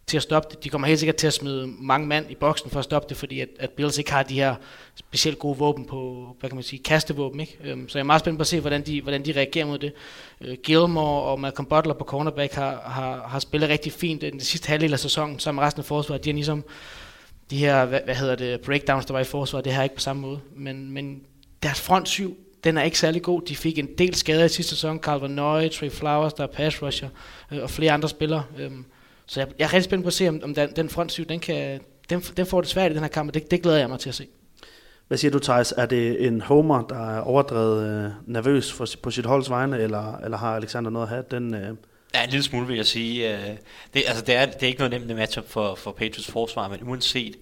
til 0.07 0.17
at 0.17 0.23
stoppe 0.23 0.49
det. 0.51 0.63
De 0.63 0.69
kommer 0.69 0.87
helt 0.87 0.99
sikkert 0.99 1.15
til 1.15 1.27
at 1.27 1.33
smide 1.33 1.67
mange 1.67 2.07
mand 2.07 2.31
i 2.31 2.35
boksen 2.35 2.69
for 2.69 2.79
at 2.79 2.85
stoppe 2.85 3.09
det, 3.09 3.17
fordi 3.17 3.39
at, 3.39 3.49
at 3.59 3.69
Bills 3.69 3.97
ikke 3.97 4.11
har 4.11 4.23
de 4.23 4.33
her 4.33 4.55
specielt 4.95 5.39
gode 5.39 5.57
våben 5.57 5.85
på, 5.85 6.27
hvad 6.39 6.49
kan 6.49 6.55
man 6.55 6.63
sige, 6.63 6.83
kastevåben. 6.83 7.39
Ikke? 7.39 7.57
Øhm, 7.63 7.89
så 7.89 7.97
jeg 7.97 8.03
er 8.03 8.05
meget 8.05 8.19
spændt 8.19 8.37
på 8.37 8.41
at 8.41 8.47
se, 8.47 8.59
hvordan 8.59 8.81
de, 8.81 9.01
hvordan 9.01 9.25
de 9.25 9.31
reagerer 9.31 9.65
mod 9.65 9.79
det. 9.79 9.93
Øh, 10.41 10.57
Gilmore 10.63 11.23
og 11.23 11.39
Malcolm 11.39 11.65
Butler 11.65 11.93
på 11.93 12.03
cornerback 12.03 12.53
har, 12.53 12.81
har, 12.85 13.27
har 13.27 13.39
spillet 13.39 13.69
rigtig 13.69 13.91
fint 13.91 14.23
øh, 14.23 14.31
den 14.31 14.39
sidste 14.39 14.67
halvdel 14.67 14.93
af 14.93 14.99
sæsonen, 14.99 15.39
sammen 15.39 15.59
med 15.59 15.67
resten 15.67 15.79
af 15.79 15.85
forsvaret. 15.85 16.25
De 16.25 16.29
er 16.29 16.33
ligesom 16.33 16.63
de 17.49 17.57
her, 17.57 17.85
hvad, 17.85 17.99
hvad 18.05 18.15
hedder 18.15 18.35
det, 18.35 18.61
breakdowns, 18.61 19.05
der 19.05 19.13
var 19.13 19.19
i 19.19 19.23
forsvaret, 19.23 19.65
det 19.65 19.73
har 19.73 19.83
ikke 19.83 19.95
på 19.95 20.01
samme 20.01 20.21
måde. 20.21 20.39
Men, 20.55 20.91
men 20.91 21.21
deres 21.63 21.81
front 21.81 22.09
syv, 22.09 22.37
den 22.63 22.77
er 22.77 22.83
ikke 22.83 22.99
særlig 22.99 23.21
god. 23.21 23.41
De 23.41 23.55
fik 23.55 23.77
en 23.77 23.89
del 23.97 24.15
skader 24.15 24.45
i 24.45 24.49
sidste 24.49 24.75
sæson. 24.75 24.99
Calvin 24.99 25.31
Noy, 25.31 25.69
Trey 25.69 25.89
Flowers, 25.89 26.33
der 26.33 26.43
er 26.43 26.47
pass 26.47 26.81
rusher, 26.81 27.09
øh, 27.51 27.63
og 27.63 27.69
flere 27.69 27.91
andre 27.91 28.09
spillere. 28.09 28.43
Øh, 28.57 28.71
så 29.25 29.39
jeg, 29.39 29.47
jeg 29.59 29.65
er 29.65 29.73
rigtig 29.73 29.83
spændt 29.83 30.03
på 30.03 30.07
at 30.07 30.13
se, 30.13 30.29
om, 30.29 30.41
om 30.43 30.55
den, 30.55 30.75
den 30.75 30.89
front 30.89 31.11
syv, 31.11 31.25
den, 31.25 31.39
kan, 31.39 31.79
den, 32.09 32.19
den 32.19 32.45
får 32.45 32.61
det 32.61 32.69
svært 32.69 32.91
i 32.91 32.93
den 32.93 33.01
her 33.01 33.09
kamp, 33.09 33.29
og 33.29 33.33
det, 33.33 33.51
det 33.51 33.61
glæder 33.61 33.77
jeg 33.77 33.89
mig 33.89 33.99
til 33.99 34.09
at 34.09 34.15
se. 34.15 34.27
Hvad 35.07 35.17
siger 35.17 35.31
du, 35.31 35.39
Thijs? 35.39 35.73
Er 35.77 35.85
det 35.85 36.27
en 36.27 36.41
homer, 36.41 36.81
der 36.81 37.15
er 37.15 37.21
overdrevet 37.21 38.05
øh, 38.05 38.11
nervøs 38.25 38.71
for, 38.71 38.87
på 39.03 39.11
sit 39.11 39.25
holds 39.25 39.49
vegne, 39.49 39.79
eller, 39.79 40.17
eller 40.17 40.37
har 40.37 40.55
Alexander 40.55 40.91
noget 40.91 41.05
at 41.05 41.09
have? 41.09 41.23
Den, 41.31 41.53
øh... 41.53 41.75
Ja, 42.13 42.23
en 42.23 42.29
lille 42.29 42.43
smule 42.43 42.67
vil 42.67 42.75
jeg 42.75 42.85
sige. 42.85 43.33
Øh, 43.33 43.57
det, 43.93 44.03
altså, 44.07 44.23
det, 44.25 44.35
er, 44.35 44.45
det 44.45 44.63
er 44.63 44.67
ikke 44.67 44.79
noget 44.79 44.91
nemt 45.01 45.17
matchup 45.17 45.49
for, 45.49 45.75
for 45.75 45.91
Patriots 45.91 46.31
forsvar, 46.31 46.67
men 46.67 46.79
uanset 46.83 47.35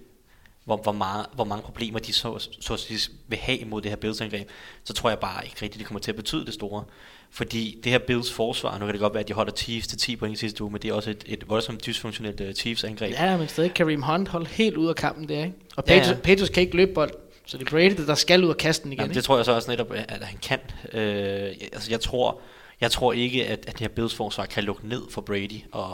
hvor, 0.69 0.77
hvor, 0.77 0.91
meget, 0.91 1.25
hvor 1.33 1.43
mange 1.43 1.63
problemer 1.63 1.99
de 1.99 2.13
så, 2.13 2.39
så, 2.59 2.77
så 2.77 3.09
vil 3.27 3.39
have 3.39 3.57
imod 3.57 3.81
det 3.81 3.91
her 3.91 3.95
Bills-angreb, 3.95 4.49
så 4.83 4.93
tror 4.93 5.09
jeg 5.09 5.19
bare 5.19 5.45
ikke 5.45 5.55
rigtigt, 5.61 5.79
det 5.79 5.87
kommer 5.87 5.99
til 5.99 6.11
at 6.11 6.15
betyde 6.15 6.45
det 6.45 6.53
store. 6.53 6.83
Fordi 7.31 7.79
det 7.83 7.91
her 7.91 7.99
Bills 7.99 8.31
forsvar, 8.31 8.77
nu 8.77 8.85
kan 8.85 8.93
det 8.93 8.99
godt 8.99 9.13
være, 9.13 9.21
at 9.21 9.27
de 9.27 9.33
holder 9.33 9.51
Chiefs 9.51 9.87
til 9.87 9.97
10 9.97 10.15
point 10.15 10.33
i 10.33 10.39
sidste 10.39 10.63
uge, 10.63 10.71
men 10.71 10.81
det 10.81 10.89
er 10.89 10.93
også 10.93 11.09
et, 11.09 11.23
et 11.27 11.49
voldsomt 11.49 11.85
dysfunktionelt 11.85 12.41
uh, 12.41 12.51
Chiefs-angreb. 12.51 13.11
Ja, 13.11 13.37
men 13.37 13.47
stadig 13.47 13.73
Kareem 13.73 14.01
Hunt 14.01 14.27
holdt 14.27 14.47
helt 14.47 14.77
ud 14.77 14.87
af 14.87 14.95
kampen 14.95 15.29
der, 15.29 15.43
ikke? 15.43 15.55
Og 15.75 15.85
Patriots, 15.85 16.07
ja, 16.07 16.13
ja. 16.13 16.19
Patriots 16.19 16.49
kan 16.49 16.63
ikke 16.63 16.75
løbe 16.75 16.93
bold, 16.93 17.11
så 17.45 17.57
det 17.57 17.67
er 17.67 17.69
Brady, 17.69 18.07
der 18.07 18.15
skal 18.15 18.43
ud 18.43 18.49
af 18.49 18.57
kasten 18.57 18.91
igen. 18.93 19.01
Jamen, 19.01 19.15
det 19.15 19.23
tror 19.23 19.35
jeg 19.35 19.45
så 19.45 19.51
også 19.51 19.71
netop, 19.71 19.91
at 19.93 20.23
han 20.23 20.37
kan. 20.37 20.59
Øh, 20.93 21.55
altså, 21.73 21.91
jeg 21.91 21.99
tror, 22.01 22.41
jeg 22.81 22.91
tror 22.91 23.13
ikke, 23.13 23.47
at, 23.47 23.59
at 23.59 23.73
det 23.73 23.79
her 23.79 23.87
Bills 23.87 24.15
forsvar 24.15 24.45
kan 24.45 24.63
lukke 24.63 24.87
ned 24.87 25.01
for 25.09 25.21
Brady 25.21 25.61
og, 25.71 25.93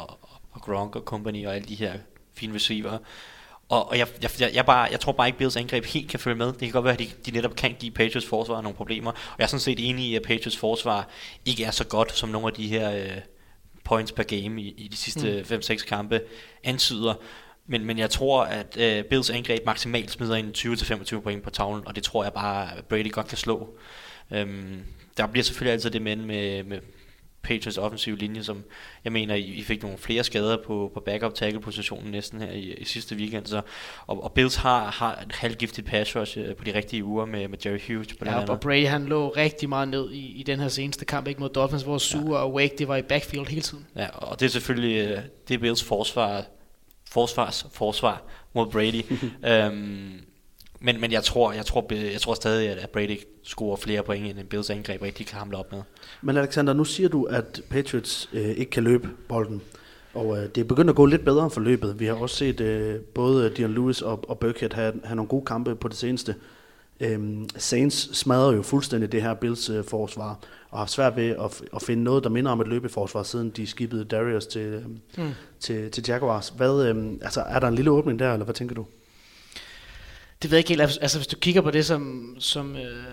og 0.51 0.61
Gronk 0.61 0.95
og 0.95 1.01
company 1.01 1.47
og 1.47 1.55
alle 1.55 1.67
de 1.67 1.75
her 1.75 1.93
fine 2.33 2.55
receiver. 2.55 2.97
Og, 3.69 3.89
og 3.89 3.97
jeg, 3.97 4.07
jeg, 4.21 4.51
jeg, 4.53 4.65
bare, 4.65 4.87
jeg 4.91 4.99
tror 4.99 5.11
bare 5.11 5.27
ikke, 5.27 5.37
Bills 5.37 5.55
angreb 5.55 5.85
helt 5.85 6.09
kan 6.09 6.19
følge 6.19 6.35
med. 6.35 6.47
Det 6.47 6.59
kan 6.59 6.71
godt 6.71 6.85
være, 6.85 6.93
at 6.93 6.99
de, 6.99 7.07
de 7.25 7.31
netop 7.31 7.55
kan 7.55 7.75
give 7.79 7.91
Patriots 7.91 8.27
forsvar 8.27 8.61
nogle 8.61 8.75
problemer. 8.75 9.11
Og 9.11 9.35
jeg 9.37 9.43
er 9.43 9.47
sådan 9.47 9.59
set 9.59 9.89
enig 9.89 10.05
i, 10.05 10.15
at 10.15 10.21
Patriots 10.21 10.57
forsvar 10.57 11.09
ikke 11.45 11.63
er 11.63 11.71
så 11.71 11.85
godt, 11.85 12.17
som 12.17 12.29
nogle 12.29 12.47
af 12.47 12.53
de 12.53 12.67
her 12.67 13.05
uh, 13.05 13.21
points 13.83 14.11
per 14.11 14.23
game 14.23 14.61
i, 14.61 14.73
i 14.77 14.87
de 14.87 14.95
sidste 14.95 15.45
mm. 15.49 15.55
5-6 15.55 15.85
kampe 15.87 16.21
antyder. 16.63 17.13
Men, 17.67 17.85
men 17.85 17.97
jeg 17.97 18.09
tror, 18.09 18.43
at 18.43 18.77
uh, 18.77 19.09
Bills 19.09 19.29
angreb 19.29 19.65
maksimalt 19.65 20.11
smider 20.11 20.35
ind 20.35 20.57
20-25 21.15 21.19
point 21.19 21.43
på 21.43 21.49
tavlen, 21.49 21.87
og 21.87 21.95
det 21.95 22.03
tror 22.03 22.23
jeg 22.23 22.33
bare, 22.33 22.77
at 22.77 22.85
Brady 22.85 23.11
godt 23.11 23.27
kan 23.27 23.37
slå. 23.37 23.77
Um, 24.31 24.79
der 25.17 25.27
bliver 25.27 25.43
selvfølgelig 25.43 25.73
altid 25.73 25.89
det 25.89 26.01
med, 26.01 26.15
med, 26.15 26.63
med 26.63 26.79
Patriots 27.45 27.77
offensive 27.77 28.17
linje, 28.17 28.43
som 28.43 28.63
jeg 29.03 29.11
mener, 29.13 29.35
I 29.35 29.61
fik 29.61 29.83
nogle 29.83 29.97
flere 29.97 30.23
skader 30.23 30.57
på, 30.65 30.91
på 30.93 30.99
backup 30.99 31.33
tackle 31.35 31.61
positionen 31.61 32.11
næsten 32.11 32.41
her 32.41 32.51
i, 32.51 32.73
i 32.73 32.85
sidste 32.85 33.15
weekend. 33.15 33.45
Så, 33.45 33.61
og, 34.07 34.23
og 34.23 34.31
Bills 34.31 34.55
har, 34.55 34.91
har 34.91 35.23
et 35.27 35.31
halvgiftigt 35.31 35.87
pass 35.87 36.15
rush 36.15 36.39
øh, 36.39 36.55
på 36.55 36.63
de 36.63 36.73
rigtige 36.73 37.03
uger 37.03 37.25
med, 37.25 37.47
med 37.47 37.57
Jerry 37.65 37.79
Hughes 37.87 38.07
på 38.07 38.25
ja, 38.25 38.45
og 38.49 38.59
Brady 38.59 38.87
han 38.87 39.05
lå 39.05 39.29
rigtig 39.29 39.69
meget 39.69 39.87
ned 39.87 40.11
i, 40.11 40.39
i 40.39 40.43
den 40.43 40.59
her 40.59 40.67
seneste 40.67 41.05
kamp, 41.05 41.27
ikke 41.27 41.39
mod 41.39 41.49
Dolphins, 41.49 41.83
hvor 41.83 41.97
Sue 41.97 42.35
ja. 42.35 42.43
og 42.43 42.53
Wake, 42.53 42.75
det 42.77 42.87
var 42.87 42.95
i 42.95 43.01
backfield 43.01 43.47
hele 43.47 43.61
tiden. 43.61 43.85
Ja, 43.95 44.07
og 44.09 44.39
det 44.39 44.45
er 44.45 44.49
selvfølgelig, 44.49 45.09
øh, 45.09 45.19
det 45.47 45.53
er 45.53 45.57
Bills 45.57 45.83
forsvar, 45.83 46.45
forsvars 47.09 47.67
forsvar 47.73 48.21
mod 48.53 48.67
Brady. 48.71 49.03
um, 49.71 50.11
men, 50.85 51.01
men 51.01 51.11
jeg 51.11 51.23
tror, 51.23 51.51
jeg 51.51 51.65
tror, 51.65 51.87
jeg 51.93 52.21
tror 52.21 52.33
stadig, 52.33 52.69
at 52.69 52.89
Brady 52.89 53.19
scorer 53.43 53.75
flere 53.75 54.03
point, 54.03 54.25
end 54.25 54.39
en 54.39 54.45
Bills 54.45 54.69
angreb 54.69 55.01
rigtig 55.01 55.27
kan 55.27 55.37
hamle 55.37 55.57
op 55.57 55.71
med. 55.71 55.81
Men 56.21 56.37
Alexander, 56.37 56.73
nu 56.73 56.83
siger 56.83 57.09
du, 57.09 57.23
at 57.23 57.61
Patriots 57.69 58.29
øh, 58.33 58.49
ikke 58.49 58.71
kan 58.71 58.83
løbe 58.83 59.09
bolden. 59.29 59.61
Og 60.13 60.37
øh, 60.37 60.49
det 60.55 60.57
er 60.57 60.65
begyndt 60.65 60.89
at 60.89 60.95
gå 60.95 61.05
lidt 61.05 61.25
bedre 61.25 61.49
for 61.49 61.61
løbet. 61.61 61.99
Vi 61.99 62.05
har 62.05 62.13
også 62.13 62.35
set 62.35 62.61
øh, 62.61 62.99
både 62.99 63.49
Dion 63.49 63.73
Lewis 63.73 64.01
og, 64.01 64.29
og 64.29 64.39
Burkhead 64.39 64.73
have, 64.73 64.93
have 65.03 65.15
nogle 65.15 65.29
gode 65.29 65.45
kampe 65.45 65.75
på 65.75 65.87
det 65.87 65.97
seneste. 65.97 66.35
Øhm, 66.99 67.49
Saints 67.57 68.17
smadrer 68.17 68.53
jo 68.53 68.61
fuldstændig 68.61 69.11
det 69.11 69.21
her 69.21 69.33
Bills 69.33 69.69
øh, 69.69 69.83
forsvar, 69.83 70.39
og 70.69 70.79
har 70.79 70.85
svært 70.85 71.15
ved 71.15 71.29
at, 71.29 71.61
at 71.75 71.81
finde 71.81 72.03
noget, 72.03 72.23
der 72.23 72.29
minder 72.29 72.51
om 72.51 72.61
et 72.61 72.67
løbeforsvar, 72.67 73.23
siden 73.23 73.49
de 73.49 73.67
skibede 73.67 74.05
Darius 74.05 74.45
til, 74.45 74.61
øhm, 74.61 74.99
mm. 75.17 75.31
til, 75.59 75.91
til 75.91 76.03
Jaguars. 76.07 76.49
Hvad, 76.49 76.87
øhm, 76.87 77.19
altså, 77.21 77.41
er 77.41 77.59
der 77.59 77.67
en 77.67 77.75
lille 77.75 77.91
åbning 77.91 78.19
der, 78.19 78.33
eller 78.33 78.45
hvad 78.45 78.55
tænker 78.55 78.75
du? 78.75 78.85
Det 80.45 80.51
ved 80.51 80.57
jeg 80.57 80.59
ikke 80.59 80.69
helt. 80.69 80.81
Altså, 80.81 80.99
altså, 81.01 81.17
hvis 81.17 81.27
du 81.27 81.35
kigger 81.35 81.61
på 81.61 81.71
det, 81.71 81.85
som, 81.85 82.35
som, 82.39 82.75
øh, 82.75 83.05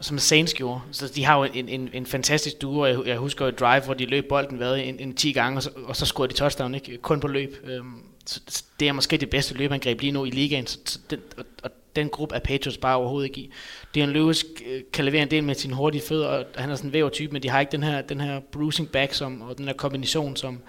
som 0.00 0.18
Saints 0.18 0.54
gjorde, 0.54 0.80
så 0.92 1.12
de 1.14 1.24
har 1.24 1.38
jo 1.38 1.44
en, 1.54 1.68
en, 1.68 1.90
en 1.92 2.06
fantastisk 2.06 2.62
duo. 2.62 2.86
Jeg, 2.86 3.06
jeg 3.06 3.16
husker 3.16 3.44
jo 3.44 3.50
drive, 3.50 3.84
hvor 3.84 3.94
de 3.94 4.06
løb 4.06 4.28
bolden 4.28 4.56
hvad, 4.56 4.76
en, 4.76 5.00
en 5.00 5.14
10 5.14 5.32
gange, 5.32 5.58
og 5.58 5.62
så, 5.62 5.70
og 5.84 5.96
så 5.96 6.06
scorede 6.06 6.32
de 6.32 6.38
touchdown, 6.38 6.74
ikke? 6.74 6.96
kun 6.96 7.20
på 7.20 7.28
løb. 7.28 7.56
Øhm, 7.64 8.02
så 8.26 8.62
det 8.80 8.88
er 8.88 8.92
måske 8.92 9.16
det 9.16 9.30
bedste 9.30 9.54
løbeangreb 9.54 10.00
lige 10.00 10.12
nu 10.12 10.24
i 10.24 10.30
ligaen, 10.30 10.66
så, 10.66 10.78
så 10.84 10.98
den, 11.10 11.18
og, 11.36 11.44
og 11.62 11.70
den 11.96 12.08
gruppe 12.08 12.34
er 12.34 12.40
Patriots 12.40 12.78
bare 12.78 12.96
overhovedet 12.96 13.28
ikke 13.28 13.40
i. 13.40 13.52
Dion 13.94 14.10
Lewis 14.10 14.44
øh, 14.66 14.82
kan 14.92 15.04
levere 15.04 15.22
en 15.22 15.30
del 15.30 15.44
med 15.44 15.54
sine 15.54 15.74
hurtige 15.74 16.02
fødder, 16.02 16.26
og 16.26 16.44
han 16.54 16.70
er 16.70 16.74
sådan 16.74 16.88
en 16.88 16.92
vævertype, 16.92 17.32
men 17.32 17.42
de 17.42 17.48
har 17.48 17.60
ikke 17.60 17.72
den 17.72 17.82
her, 17.82 18.02
den 18.02 18.20
her 18.20 18.40
bruising 18.52 18.88
back 18.88 19.14
som, 19.14 19.42
og 19.42 19.58
den 19.58 19.66
her 19.66 19.74
kombination, 19.74 20.36
som, 20.36 20.62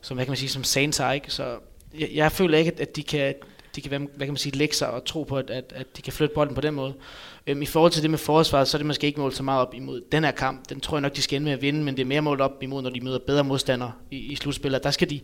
som, 0.00 0.16
hvad 0.16 0.24
kan 0.24 0.30
man 0.30 0.36
sige, 0.36 0.48
som 0.48 0.64
Saints 0.64 0.98
har, 0.98 1.12
ikke? 1.12 1.30
Så 1.30 1.58
jeg, 1.98 2.08
jeg 2.12 2.32
føler 2.32 2.58
ikke, 2.58 2.72
at 2.78 2.96
de 2.96 3.02
kan, 3.02 3.34
de 3.82 3.88
kan 3.88 4.08
hvad 4.16 4.26
kan 4.26 4.32
man 4.32 4.36
sige, 4.36 4.56
lægge 4.56 4.74
sig 4.74 4.90
og 4.90 5.04
tro 5.04 5.22
på, 5.22 5.36
at, 5.36 5.50
at, 5.50 5.72
at 5.76 5.86
de 5.96 6.02
kan 6.02 6.12
flytte 6.12 6.34
bolden 6.34 6.54
på 6.54 6.60
den 6.60 6.74
måde. 6.74 6.94
Øhm, 7.46 7.62
I 7.62 7.66
forhold 7.66 7.92
til 7.92 8.02
det 8.02 8.10
med 8.10 8.18
forsvaret, 8.18 8.68
så 8.68 8.76
er 8.76 8.78
det 8.78 8.86
måske 8.86 9.06
ikke 9.06 9.20
målt 9.20 9.36
så 9.36 9.42
meget 9.42 9.60
op 9.60 9.74
imod 9.74 10.02
den 10.12 10.24
her 10.24 10.30
kamp. 10.30 10.68
Den 10.68 10.80
tror 10.80 10.96
jeg 10.96 11.02
nok, 11.02 11.16
de 11.16 11.22
skal 11.22 11.36
ende 11.36 11.44
med 11.44 11.52
at 11.52 11.62
vinde, 11.62 11.84
men 11.84 11.96
det 11.96 12.02
er 12.02 12.06
mere 12.06 12.20
målt 12.20 12.40
op 12.40 12.62
imod, 12.62 12.82
når 12.82 12.90
de 12.90 13.00
møder 13.00 13.18
bedre 13.18 13.44
modstandere 13.44 13.92
i, 14.10 14.16
i 14.16 14.36
slutspillet. 14.36 14.84
Der 14.84 14.90
skal 14.90 15.10
de, 15.10 15.20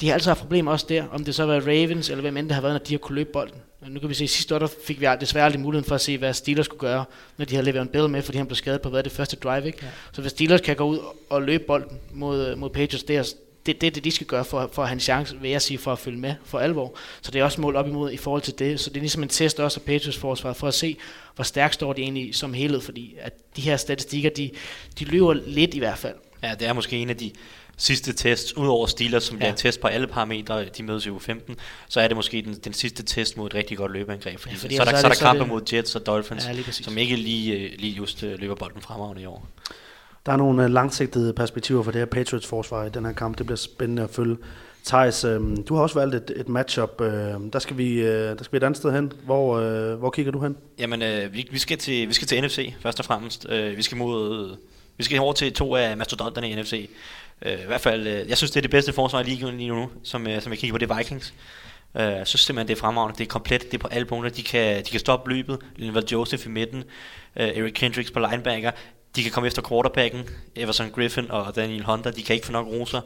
de 0.00 0.06
har 0.06 0.14
altid 0.14 0.30
haft 0.30 0.40
problemer 0.40 0.72
også 0.72 0.86
der, 0.88 1.04
om 1.12 1.24
det 1.24 1.34
så 1.34 1.44
var 1.44 1.60
Ravens 1.60 2.10
eller 2.10 2.22
hvem 2.22 2.36
end 2.36 2.48
det 2.48 2.54
har 2.54 2.62
været, 2.62 2.74
når 2.74 2.78
de 2.78 2.92
har 2.92 2.98
kunne 2.98 3.16
løbe 3.16 3.30
bolden. 3.32 3.60
Nu 3.88 4.00
kan 4.00 4.08
vi 4.08 4.14
se, 4.14 4.24
at 4.24 4.30
sidste 4.30 4.54
år 4.54 4.58
der 4.58 4.68
fik 4.86 5.00
vi 5.00 5.06
desværre 5.20 5.44
aldrig 5.44 5.60
muligheden 5.60 5.88
for 5.88 5.94
at 5.94 6.00
se, 6.00 6.18
hvad 6.18 6.34
Steelers 6.34 6.66
skulle 6.66 6.80
gøre, 6.80 7.04
når 7.36 7.44
de 7.44 7.54
havde 7.54 7.64
leveret 7.64 7.82
en 7.82 7.88
Bell 7.88 8.08
med, 8.08 8.22
fordi 8.22 8.38
han 8.38 8.46
blev 8.46 8.56
skadet 8.56 8.80
på 8.80 8.88
hvad 8.88 9.02
det 9.02 9.12
første 9.12 9.36
drive. 9.36 9.66
Ikke? 9.66 9.78
Ja. 9.82 9.88
Så 10.12 10.20
hvis 10.20 10.30
Steelers 10.30 10.60
kan 10.60 10.76
gå 10.76 10.84
ud 10.84 10.98
og 11.30 11.42
løbe 11.42 11.64
bolden 11.66 11.98
mod, 12.12 12.56
mod 12.56 12.70
Patriots, 12.70 13.04
det 13.04 13.16
er 13.16 13.22
det, 13.66 13.80
det, 13.80 13.94
det, 13.94 14.04
de 14.04 14.10
skal 14.10 14.26
gøre 14.26 14.44
for, 14.44 14.70
for 14.72 14.82
at 14.82 14.88
have 14.88 14.94
en 14.94 15.00
chance, 15.00 15.40
vil 15.40 15.50
jeg 15.50 15.62
sige, 15.62 15.78
for 15.78 15.92
at 15.92 15.98
følge 15.98 16.18
med 16.18 16.34
for 16.44 16.58
alvor. 16.58 16.96
Så 17.22 17.30
det 17.30 17.40
er 17.40 17.44
også 17.44 17.60
mål 17.60 17.76
op 17.76 17.88
imod 17.88 18.12
i 18.12 18.16
forhold 18.16 18.42
til 18.42 18.58
det. 18.58 18.80
Så 18.80 18.90
det 18.90 18.96
er 18.96 19.00
ligesom 19.00 19.22
en 19.22 19.28
test 19.28 19.60
også 19.60 19.80
af 19.80 19.86
Patriots 19.86 20.18
forsvar, 20.18 20.52
for 20.52 20.68
at 20.68 20.74
se, 20.74 20.96
hvor 21.34 21.44
stærkt 21.44 21.74
står 21.74 21.92
de 21.92 22.02
egentlig 22.02 22.34
som 22.34 22.54
helhed, 22.54 22.80
fordi 22.80 23.14
at 23.20 23.32
de 23.56 23.60
her 23.60 23.76
statistikker, 23.76 24.30
de, 24.30 24.50
de 24.98 25.04
løber 25.04 25.32
lidt 25.32 25.74
i 25.74 25.78
hvert 25.78 25.98
fald. 25.98 26.14
Ja, 26.42 26.54
det 26.54 26.68
er 26.68 26.72
måske 26.72 26.96
en 26.96 27.10
af 27.10 27.16
de 27.16 27.30
sidste 27.76 28.12
test, 28.12 28.52
udover 28.52 28.86
Steelers, 28.86 29.24
som 29.24 29.36
ja. 29.36 29.38
bliver 29.38 29.50
en 29.50 29.56
test 29.56 29.80
på 29.80 29.86
alle 29.86 30.06
parametre, 30.06 30.64
de 30.64 30.82
mødes 30.82 31.06
i 31.06 31.10
u 31.10 31.18
15, 31.18 31.56
så 31.88 32.00
er 32.00 32.08
det 32.08 32.16
måske 32.16 32.42
den, 32.42 32.54
den 32.54 32.72
sidste 32.72 33.02
test 33.02 33.36
mod 33.36 33.46
et 33.46 33.54
rigtig 33.54 33.76
godt 33.76 33.92
løbeangreb. 33.92 34.38
Fordi, 34.38 34.54
ja, 34.54 34.60
fordi 34.60 34.76
så, 34.76 34.82
er 34.82 34.84
der, 34.84 34.96
så, 34.96 35.06
er 35.06 35.10
der 35.10 35.18
kampe 35.18 35.46
mod 35.46 35.62
Jets 35.72 35.94
og 35.94 36.06
Dolphins, 36.06 36.46
ja, 36.46 36.72
som 36.72 36.98
ikke 36.98 37.16
lige, 37.16 37.54
øh, 37.54 37.72
lige 37.78 37.92
just 37.92 38.22
øh, 38.22 38.38
løber 38.38 38.54
bolden 38.54 38.82
fremragende 38.82 39.22
i 39.22 39.26
år. 39.26 39.48
Der 40.26 40.32
er 40.32 40.36
nogle 40.36 40.64
øh, 40.64 40.70
langsigtede 40.70 41.32
perspektiver 41.32 41.82
for 41.82 41.90
det 41.90 41.98
her 41.98 42.06
Patriots 42.06 42.46
forsvar 42.46 42.84
i 42.84 42.88
den 42.88 43.04
her 43.04 43.12
kamp. 43.12 43.38
Det 43.38 43.46
bliver 43.46 43.56
spændende 43.56 44.02
at 44.02 44.10
følge. 44.10 44.36
Thijs, 44.84 45.24
øh, 45.24 45.40
du 45.68 45.74
har 45.74 45.82
også 45.82 45.98
valgt 45.98 46.14
et, 46.14 46.32
et 46.36 46.48
matchup. 46.48 47.00
Øh, 47.00 47.34
der, 47.52 47.58
skal 47.58 47.76
vi, 47.76 48.02
der 48.06 48.44
skal 48.44 48.52
vi 48.52 48.56
et 48.56 48.62
andet 48.62 48.76
sted 48.76 48.92
hen. 48.92 49.12
Hvor, 49.24 49.60
hvor 49.96 50.10
kigger 50.10 50.32
du 50.32 50.40
hen? 50.40 50.56
Jamen, 50.78 51.00
vi, 51.32 51.48
vi, 51.50 51.58
skal 51.58 51.78
til, 51.78 52.08
vi 52.08 52.12
skal 52.12 52.28
til 52.28 52.44
NFC 52.44 52.74
først 52.80 52.98
og 52.98 53.04
fremmest. 53.04 53.46
vi 53.50 53.82
skal 53.82 53.98
mod 53.98 54.56
vi 54.96 55.04
skal 55.04 55.20
over 55.20 55.32
til 55.32 55.52
to 55.52 55.76
af 55.76 55.96
mastodonterne 55.96 56.50
i 56.50 56.54
NFC. 56.54 56.90
Øh, 57.42 57.52
I 57.52 57.66
hvert 57.66 57.80
fald, 57.80 58.06
øh, 58.06 58.28
jeg 58.28 58.36
synes, 58.36 58.50
det 58.50 58.56
er 58.56 58.62
det 58.62 58.70
bedste 58.70 58.92
forsvar 58.92 59.20
i 59.20 59.24
ligaen 59.24 59.56
lige 59.56 59.68
nu, 59.68 59.90
som, 60.02 60.26
øh, 60.26 60.42
som 60.42 60.52
jeg 60.52 60.58
kigger 60.58 60.74
på, 60.74 60.78
det 60.78 60.90
er 60.90 60.96
Vikings. 60.96 61.34
Øh, 61.94 62.02
jeg 62.02 62.26
synes 62.26 62.40
simpelthen, 62.40 62.68
det 62.68 62.76
er 62.76 62.80
fremragende. 62.80 63.18
Det 63.18 63.24
er 63.24 63.28
komplet, 63.28 63.62
det 63.62 63.74
er 63.74 63.78
på 63.78 63.88
alle 63.88 64.06
punkter. 64.06 64.30
De 64.30 64.42
kan, 64.42 64.84
de 64.84 64.90
kan 64.90 65.00
stoppe 65.00 65.30
løbet. 65.30 65.58
Linval 65.76 66.04
Joseph 66.12 66.46
i 66.46 66.48
midten. 66.48 66.84
Øh, 67.36 67.48
Eric 67.48 67.72
Kendricks 67.72 68.10
på 68.10 68.18
linebacker. 68.30 68.70
De 69.16 69.22
kan 69.22 69.32
komme 69.32 69.46
efter 69.46 69.62
quarterbacken. 69.62 70.28
Everson 70.56 70.90
Griffin 70.90 71.30
og 71.30 71.56
Daniel 71.56 71.84
Hunter. 71.84 72.10
De 72.10 72.22
kan 72.22 72.34
ikke 72.34 72.46
få 72.46 72.52
nok 72.52 72.66
roser. 72.66 73.00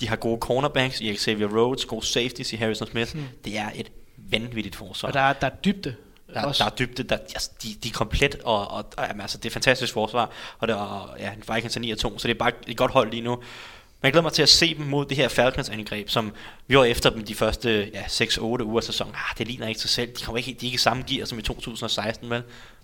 De 0.00 0.08
har 0.08 0.16
gode 0.16 0.38
cornerbacks 0.40 1.00
i 1.00 1.16
Xavier 1.16 1.48
Rhodes, 1.48 1.84
gode 1.84 2.06
safeties 2.06 2.52
i 2.52 2.56
Harrison 2.56 2.88
Smith. 2.88 3.16
Mm. 3.16 3.24
Det 3.44 3.58
er 3.58 3.70
et 3.74 3.90
vanvittigt 4.16 4.76
forsvar. 4.76 5.06
Og 5.08 5.14
der 5.14 5.20
er, 5.20 5.32
der 5.32 5.46
er 5.46 5.54
dybde 5.64 5.94
der, 6.34 6.52
der 6.52 6.64
er 6.64 6.70
dybde, 6.70 7.02
der, 7.02 7.16
altså, 7.16 7.50
de, 7.62 7.68
de 7.82 7.88
er 7.88 7.92
komplet, 7.92 8.34
og, 8.44 8.70
og, 8.70 8.86
og 8.96 9.06
jamen, 9.08 9.20
altså, 9.20 9.38
det 9.38 9.46
er 9.46 9.52
fantastisk 9.52 9.92
forsvar, 9.92 10.30
og 10.58 10.68
det 10.68 10.74
er, 10.74 11.16
ja, 11.18 11.54
Vikings 11.54 11.76
er 11.76 11.80
9 11.80 11.90
og 11.90 11.98
2, 11.98 12.18
så 12.18 12.28
det 12.28 12.34
er 12.34 12.38
bare 12.38 12.52
et 12.66 12.76
godt 12.76 12.90
hold 12.90 13.10
lige 13.10 13.22
nu. 13.22 13.38
Jeg 14.02 14.12
glæder 14.12 14.22
mig 14.22 14.32
til 14.32 14.42
at 14.42 14.48
se 14.48 14.74
dem 14.74 14.86
mod 14.86 15.06
det 15.06 15.16
her 15.16 15.28
Falcons 15.28 15.68
angreb, 15.68 16.08
som 16.08 16.32
vi 16.66 16.76
var 16.76 16.84
efter 16.84 17.10
dem 17.10 17.24
de 17.24 17.34
første 17.34 17.90
ja, 17.94 18.02
6-8 18.02 18.40
uger 18.40 18.76
af 18.76 18.84
sæsonen. 18.84 19.14
Ah, 19.14 19.38
det 19.38 19.46
ligner 19.46 19.68
ikke 19.68 19.80
sig 19.80 19.90
selv. 19.90 20.10
De, 20.18 20.24
kommer 20.24 20.38
ikke, 20.38 20.56
de 20.60 20.66
er 20.66 20.70
ikke 20.70 20.82
samme 20.82 21.04
gear 21.08 21.26
som 21.26 21.38
i 21.38 21.42
2016, 21.42 22.30
vel? 22.30 22.42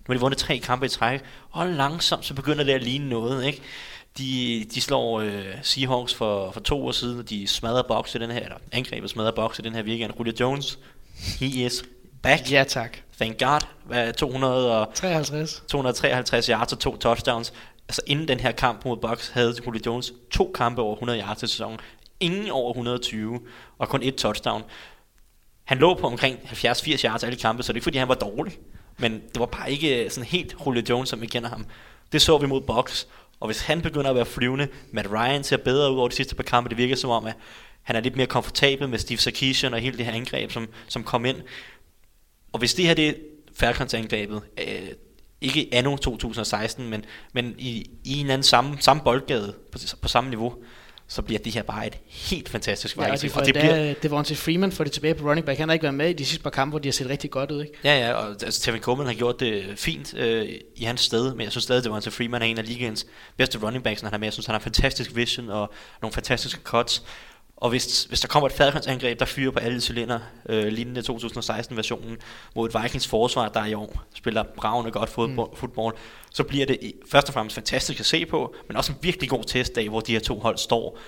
Nu 0.08 0.12
har 0.12 0.14
de 0.14 0.20
vundet 0.20 0.38
tre 0.38 0.58
kampe 0.58 0.86
i 0.86 0.88
træk, 0.88 1.20
og 1.50 1.66
langsomt 1.66 2.24
så 2.24 2.34
begynder 2.34 2.64
det 2.64 2.72
at 2.72 2.82
ligne 2.82 3.08
noget, 3.08 3.44
ikke? 3.44 3.62
De, 4.18 4.66
de 4.74 4.80
slår 4.80 5.20
øh, 5.20 5.44
Seahawks 5.62 6.14
for, 6.14 6.50
for 6.50 6.60
to 6.60 6.86
år 6.86 6.92
siden, 6.92 7.18
og 7.18 7.30
de 7.30 7.46
smadrer 7.46 7.82
boks 7.82 8.14
i 8.14 8.18
den 8.18 8.30
her, 8.30 8.40
eller 8.40 8.56
angrebet 8.72 9.10
smadrer 9.10 9.32
boks 9.32 9.58
i 9.58 9.62
den 9.62 9.74
her 9.74 9.82
weekend. 9.82 10.12
Julio 10.18 10.32
Jones, 10.40 10.78
he 11.40 11.46
is 11.46 11.84
back. 12.22 12.52
Ja, 12.52 12.64
tak. 12.68 12.98
Thank 13.20 13.38
God. 13.38 13.60
Hvad, 13.86 14.12
253. 14.12 15.62
253 15.68 16.46
yards 16.46 16.72
og 16.72 16.78
to 16.78 16.96
touchdowns. 16.96 17.52
Altså 17.88 18.02
inden 18.06 18.28
den 18.28 18.40
her 18.40 18.52
kamp 18.52 18.84
mod 18.84 18.96
Bucks 18.96 19.28
havde 19.28 19.54
Julio 19.66 19.80
Jones 19.86 20.12
to 20.30 20.52
kampe 20.54 20.82
over 20.82 20.94
100 20.94 21.20
yards 21.20 21.42
i 21.42 21.46
sæsonen. 21.46 21.78
Ingen 22.20 22.50
over 22.50 22.70
120 22.70 23.40
og 23.78 23.88
kun 23.88 24.02
et 24.02 24.14
touchdown. 24.14 24.62
Han 25.64 25.78
lå 25.78 25.94
på 25.94 26.06
omkring 26.06 26.38
70-80 26.38 27.04
yards 27.04 27.24
alle 27.24 27.36
kampe, 27.36 27.62
så 27.62 27.72
det 27.72 27.76
er 27.76 27.78
ikke 27.78 27.84
fordi 27.84 27.98
han 27.98 28.08
var 28.08 28.14
dårlig. 28.14 28.58
Men 28.98 29.12
det 29.12 29.40
var 29.40 29.46
bare 29.46 29.72
ikke 29.72 30.04
øh, 30.04 30.10
sådan 30.10 30.28
helt 30.28 30.56
Julio 30.66 30.82
Jones, 30.88 31.08
som 31.08 31.20
vi 31.20 31.26
kender 31.26 31.48
ham. 31.48 31.66
Det 32.12 32.22
så 32.22 32.38
vi 32.38 32.46
mod 32.46 32.60
Bucks. 32.60 33.08
Og 33.40 33.48
hvis 33.48 33.60
han 33.60 33.82
begynder 33.82 34.10
at 34.10 34.16
være 34.16 34.26
flyvende, 34.26 34.68
Matt 34.90 35.10
Ryan 35.10 35.44
ser 35.44 35.56
bedre 35.56 35.92
ud 35.92 35.98
over 35.98 36.08
de 36.08 36.14
sidste 36.14 36.34
par 36.34 36.42
kampe, 36.42 36.68
det 36.68 36.78
virker 36.78 36.96
som 36.96 37.10
om, 37.10 37.26
at 37.26 37.34
han 37.82 37.96
er 37.96 38.00
lidt 38.00 38.16
mere 38.16 38.26
komfortabel 38.26 38.88
med 38.88 38.98
Steve 38.98 39.18
Sarkisian 39.18 39.74
og 39.74 39.80
hele 39.80 39.98
det 39.98 40.06
her 40.06 40.12
angreb, 40.12 40.50
som, 40.50 40.68
som 40.88 41.04
kom 41.04 41.24
ind. 41.24 41.36
Og 42.52 42.58
hvis 42.58 42.74
det 42.74 42.84
her 42.84 42.94
det 42.94 43.08
er 43.08 43.12
Falcons-angrebet, 43.54 44.42
øh, 44.58 44.88
ikke 45.40 45.68
anno 45.72 45.96
2016, 45.96 46.88
men, 46.90 47.04
men 47.32 47.54
i, 47.58 47.90
i 48.04 48.20
en 48.20 48.30
anden 48.30 48.42
samme, 48.42 48.76
samme 48.80 49.02
boldgade 49.02 49.54
på, 49.72 49.78
på 50.02 50.08
samme 50.08 50.30
niveau, 50.30 50.54
så 51.08 51.22
bliver 51.22 51.38
det 51.38 51.54
her 51.54 51.62
bare 51.62 51.86
et 51.86 51.98
helt 52.06 52.48
fantastisk 52.48 52.96
ja, 52.96 53.12
og, 53.12 53.22
de 53.22 53.30
og 53.34 53.46
det, 53.46 53.54
bliver... 53.54 53.94
det 54.02 54.10
var 54.10 54.22
til 54.22 54.36
Freeman 54.36 54.72
for 54.72 54.84
det 54.84 54.92
tilbage 54.92 55.14
på 55.14 55.28
running 55.28 55.46
back. 55.46 55.58
Han 55.58 55.68
har 55.68 55.72
ikke 55.72 55.82
været 55.82 55.94
med 55.94 56.10
i 56.10 56.12
de 56.12 56.24
sidste 56.24 56.42
par 56.42 56.50
kampe, 56.50 56.70
hvor 56.70 56.78
de 56.78 56.88
har 56.88 56.92
set 56.92 57.08
rigtig 57.08 57.30
godt 57.30 57.50
ud. 57.50 57.62
Ikke? 57.62 57.74
Ja, 57.84 57.98
ja, 57.98 58.12
og 58.12 58.28
altså, 58.28 58.60
Tevin 58.60 58.80
Coleman 58.80 59.06
har 59.06 59.14
gjort 59.14 59.40
det 59.40 59.64
fint 59.76 60.14
øh, 60.14 60.48
i 60.76 60.84
hans 60.84 61.00
sted, 61.00 61.34
men 61.34 61.40
jeg 61.44 61.50
synes 61.50 61.64
stadig, 61.64 61.84
det 61.84 61.92
var 61.92 62.00
til 62.00 62.12
Freeman 62.12 62.42
er 62.42 62.46
en 62.46 62.58
af 62.58 62.68
ligaens 62.68 63.06
bedste 63.36 63.58
running 63.58 63.84
backs, 63.84 64.02
når 64.02 64.08
han 64.08 64.14
er 64.14 64.18
med. 64.18 64.26
Jeg 64.26 64.32
synes, 64.32 64.46
han 64.46 64.54
har 64.54 64.60
fantastisk 64.60 65.16
vision 65.16 65.50
og 65.50 65.72
nogle 66.02 66.12
fantastiske 66.12 66.60
cuts. 66.62 67.02
Og 67.56 67.70
hvis, 67.70 68.04
hvis 68.04 68.20
der 68.20 68.28
kommer 68.28 68.48
et 68.48 68.54
Falcons 68.54 68.86
angreb, 68.86 69.18
der 69.18 69.24
fyrer 69.24 69.50
på 69.50 69.58
alle 69.58 69.80
cylinder, 69.80 70.18
øh, 70.48 70.66
lignende 70.66 71.00
2016-versionen, 71.00 72.16
mod 72.54 72.68
et 72.68 72.82
Vikings 72.82 73.08
forsvar, 73.08 73.48
der 73.48 73.64
i 73.64 73.74
år 73.74 74.02
spiller 74.14 74.42
bravende 74.42 74.90
godt 74.90 75.10
fodbold, 75.10 75.50
mm. 75.50 75.56
fodbold, 75.56 75.96
så 76.32 76.44
bliver 76.44 76.66
det 76.66 76.92
først 77.10 77.28
og 77.28 77.34
fremmest 77.34 77.54
fantastisk 77.54 78.00
at 78.00 78.06
se 78.06 78.26
på, 78.26 78.54
men 78.68 78.76
også 78.76 78.92
en 78.92 78.98
virkelig 79.02 79.30
god 79.30 79.44
testdag, 79.44 79.88
hvor 79.88 80.00
de 80.00 80.12
her 80.12 80.20
to 80.20 80.38
hold 80.38 80.58
står, 80.58 80.98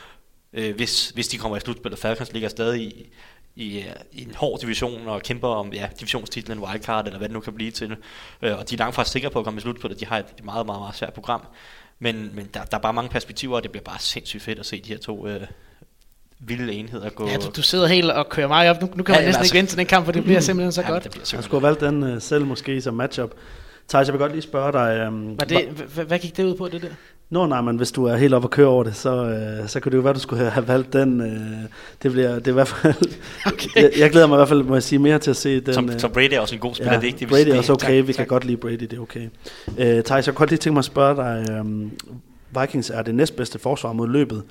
øh, 0.53 0.75
hvis, 0.77 1.09
hvis 1.09 1.29
de 1.29 1.39
kommer 1.39 1.57
i 1.57 1.61
slutspil, 1.61 1.93
og 1.93 1.99
Falcons 1.99 2.33
ligger 2.33 2.49
stadig 2.49 2.83
i, 2.83 3.11
i, 3.57 3.85
i 4.13 4.23
en 4.23 4.35
hård 4.35 4.61
division 4.61 5.09
og 5.09 5.23
kæmper 5.23 5.49
om 5.49 5.73
ja, 5.73 5.89
divisionstitlen, 6.01 6.59
wildcard, 6.59 7.07
eller 7.07 7.19
hvad 7.19 7.29
det 7.29 7.35
nu 7.35 7.41
kan 7.41 7.53
blive 7.53 7.71
til. 7.71 7.97
Øh, 8.43 8.59
og 8.59 8.71
de 8.71 8.75
er 8.75 8.79
langt 8.79 8.95
fra 8.95 9.05
sikre 9.05 9.31
på 9.31 9.39
at 9.39 9.45
komme 9.45 9.59
i 9.59 9.61
slutspil, 9.61 10.01
de 10.01 10.07
har 10.07 10.19
et 10.19 10.45
meget, 10.45 10.67
meget, 10.67 10.81
meget 10.81 10.95
svært 10.95 11.13
program. 11.13 11.47
Men, 11.99 12.31
men 12.35 12.51
der, 12.55 12.65
der 12.65 12.77
er 12.77 12.81
bare 12.81 12.93
mange 12.93 13.11
perspektiver, 13.11 13.57
og 13.57 13.63
det 13.63 13.71
bliver 13.71 13.85
bare 13.85 13.99
sindssygt 13.99 14.43
fedt 14.43 14.59
at 14.59 14.67
se 14.67 14.81
de 14.81 14.89
her 14.89 14.99
to 14.99 15.27
øh, 15.27 15.47
vilde 16.41 16.73
enheder 16.73 17.11
gå... 17.11 17.29
Ja, 17.29 17.37
du, 17.37 17.51
du 17.57 17.63
sidder 17.63 17.87
helt 17.87 18.11
og 18.11 18.29
kører 18.29 18.49
mig 18.49 18.71
op. 18.71 18.81
Nu, 18.81 18.89
nu 18.95 19.03
kan 19.03 19.13
man 19.13 19.21
ja, 19.21 19.27
næsten 19.27 19.41
altså, 19.41 19.55
ikke 19.55 19.59
vente 19.59 19.71
til 19.71 19.79
den 19.79 19.87
kamp, 19.87 20.05
for 20.05 20.13
det 20.13 20.25
bliver 20.29 20.41
simpelthen 20.41 20.73
så 20.73 20.83
ja, 20.83 20.91
godt. 20.91 21.05
Det 21.05 21.33
jeg 21.33 21.45
skulle 21.45 21.61
have 21.61 21.63
valgt 21.63 21.81
den 21.81 22.15
uh, 22.15 22.23
selv 22.23 22.45
måske 22.45 22.81
som 22.81 22.95
matchup. 22.95 23.31
Thijs, 23.89 24.07
jeg 24.07 24.13
vil 24.13 24.21
godt 24.21 24.33
lige 24.33 24.43
spørge 24.43 24.73
dig... 24.73 25.09
Um, 25.09 25.37
det, 25.37 25.69
hva, 25.95 26.03
hvad 26.03 26.19
gik 26.19 26.37
det 26.37 26.45
ud 26.45 26.55
på, 26.55 26.69
det 26.69 26.83
der? 26.83 26.89
Nå 27.31 27.47
nej, 27.47 27.61
men 27.61 27.77
hvis 27.77 27.93
du 27.93 28.05
er 28.05 28.17
helt 28.17 28.35
oppe 28.35 28.47
og 28.47 28.51
kører 28.51 28.69
over 28.69 28.85
det, 28.85 28.97
så, 28.97 29.23
uh, 29.63 29.69
så 29.69 29.81
kunne 29.81 29.91
det 29.91 29.97
jo 29.97 30.03
være, 30.03 30.15
du 30.15 30.19
skulle 30.19 30.51
have 30.51 30.69
valgt 30.75 30.93
den. 30.93 31.21
Uh, 31.21 31.27
det, 32.03 32.13
bliver, 32.13 32.35
det 32.35 32.47
er 32.47 32.51
i 32.51 32.55
hvert 32.55 32.69
fald... 32.69 32.95
Okay. 33.47 33.69
jeg, 33.77 33.91
jeg, 33.99 34.11
glæder 34.11 34.27
mig 34.27 34.37
i 34.37 34.39
hvert 34.39 34.49
fald, 34.49 34.63
må 34.63 34.75
jeg 34.75 34.83
sige, 34.83 34.99
mere 34.99 35.19
til 35.19 35.31
at 35.31 35.37
se 35.37 35.61
den. 35.61 35.75
Som, 35.75 35.85
uh, 35.85 35.99
som 35.99 36.11
Brady 36.11 36.33
er 36.33 36.41
også 36.41 36.55
en 36.55 36.61
god 36.61 36.75
spiller, 36.75 36.93
ja, 36.93 36.99
det 36.99 37.05
er 37.05 37.09
ikke 37.09 37.19
det, 37.19 37.29
Brady 37.29 37.49
er 37.49 37.59
også 37.59 37.73
okay, 37.73 37.99
tak, 37.99 38.07
vi 38.07 38.13
tak. 38.13 38.17
kan 38.17 38.27
godt 38.27 38.45
lide 38.45 38.57
Brady, 38.57 38.81
det 38.81 38.93
er 38.93 39.01
okay. 39.01 39.29
Uh, 39.67 39.77
Thijs, 39.77 40.09
jeg 40.11 40.25
kunne 40.25 40.35
godt 40.35 40.51
lige 40.51 40.59
tænke 40.59 40.75
mig 40.75 40.81
at 40.81 40.85
spørge 40.85 41.17
dig, 41.17 41.61
um, 41.61 41.93
Vikings 42.61 42.91
er 42.91 43.03
det 43.03 43.15
næstbedste 43.15 43.59
forsvar 43.59 43.93
mod 43.93 44.09
løbet 44.09 44.43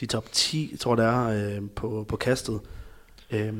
de 0.00 0.06
top 0.06 0.32
10, 0.32 0.76
tror 0.80 0.94
det 0.94 1.04
er, 1.04 1.26
øh, 1.28 1.62
på, 1.74 2.04
på 2.08 2.16
kastet. 2.16 2.60
Øh, 3.30 3.52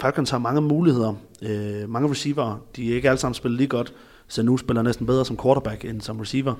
Falcons 0.00 0.30
har 0.30 0.38
mange 0.38 0.60
muligheder, 0.60 1.14
øh, 1.42 1.88
mange 1.88 2.10
receiver, 2.10 2.58
de 2.76 2.90
er 2.90 2.94
ikke 2.94 3.08
alle 3.08 3.18
sammen 3.18 3.34
spillet 3.34 3.58
lige 3.58 3.68
godt. 3.68 3.92
så 4.28 4.42
nu 4.42 4.56
spiller 4.56 4.82
næsten 4.82 5.06
bedre 5.06 5.24
som 5.24 5.38
quarterback 5.42 5.84
end 5.84 6.00
som 6.00 6.20
receiver. 6.20 6.54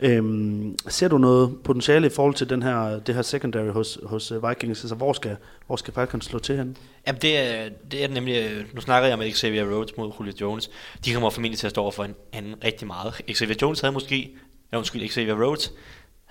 Øhm, 0.00 0.76
ser 0.88 1.08
du 1.08 1.18
noget 1.18 1.56
potentiale 1.64 2.06
i 2.06 2.10
forhold 2.10 2.34
til 2.34 2.50
den 2.50 2.62
her, 2.62 2.98
det 2.98 3.14
her 3.14 3.22
secondary 3.22 3.70
hos, 3.70 3.98
hos 4.02 4.32
øh, 4.32 4.48
Vikings? 4.48 4.84
Altså, 4.84 4.94
hvor 4.94 5.12
skal, 5.12 5.36
hvor 5.66 5.76
skal 5.76 5.94
Falcons 5.94 6.24
slå 6.24 6.38
til 6.38 6.56
hen? 6.56 6.76
Jamen 7.06 7.22
det 7.22 7.38
er, 7.38 7.68
det 7.90 8.04
er 8.04 8.08
nemlig, 8.08 8.50
øh, 8.50 8.74
nu 8.74 8.80
snakker 8.80 9.08
jeg 9.08 9.18
om 9.18 9.24
Xavier 9.32 9.64
Rhodes 9.64 9.96
mod 9.96 10.12
Julio 10.20 10.32
Jones. 10.40 10.70
De 11.04 11.12
kommer 11.12 11.30
formentlig 11.30 11.58
til 11.58 11.66
at 11.66 11.70
stå 11.70 11.82
over 11.82 11.90
for 11.90 12.04
en 12.04 12.14
anden 12.32 12.54
rigtig 12.64 12.86
meget. 12.86 13.14
Xavier 13.32 13.56
Jones 13.62 13.80
havde 13.80 13.92
måske, 13.92 14.34
ja 14.72 14.78
undskyld, 14.78 15.08
Xavier 15.08 15.44
Rhodes 15.44 15.72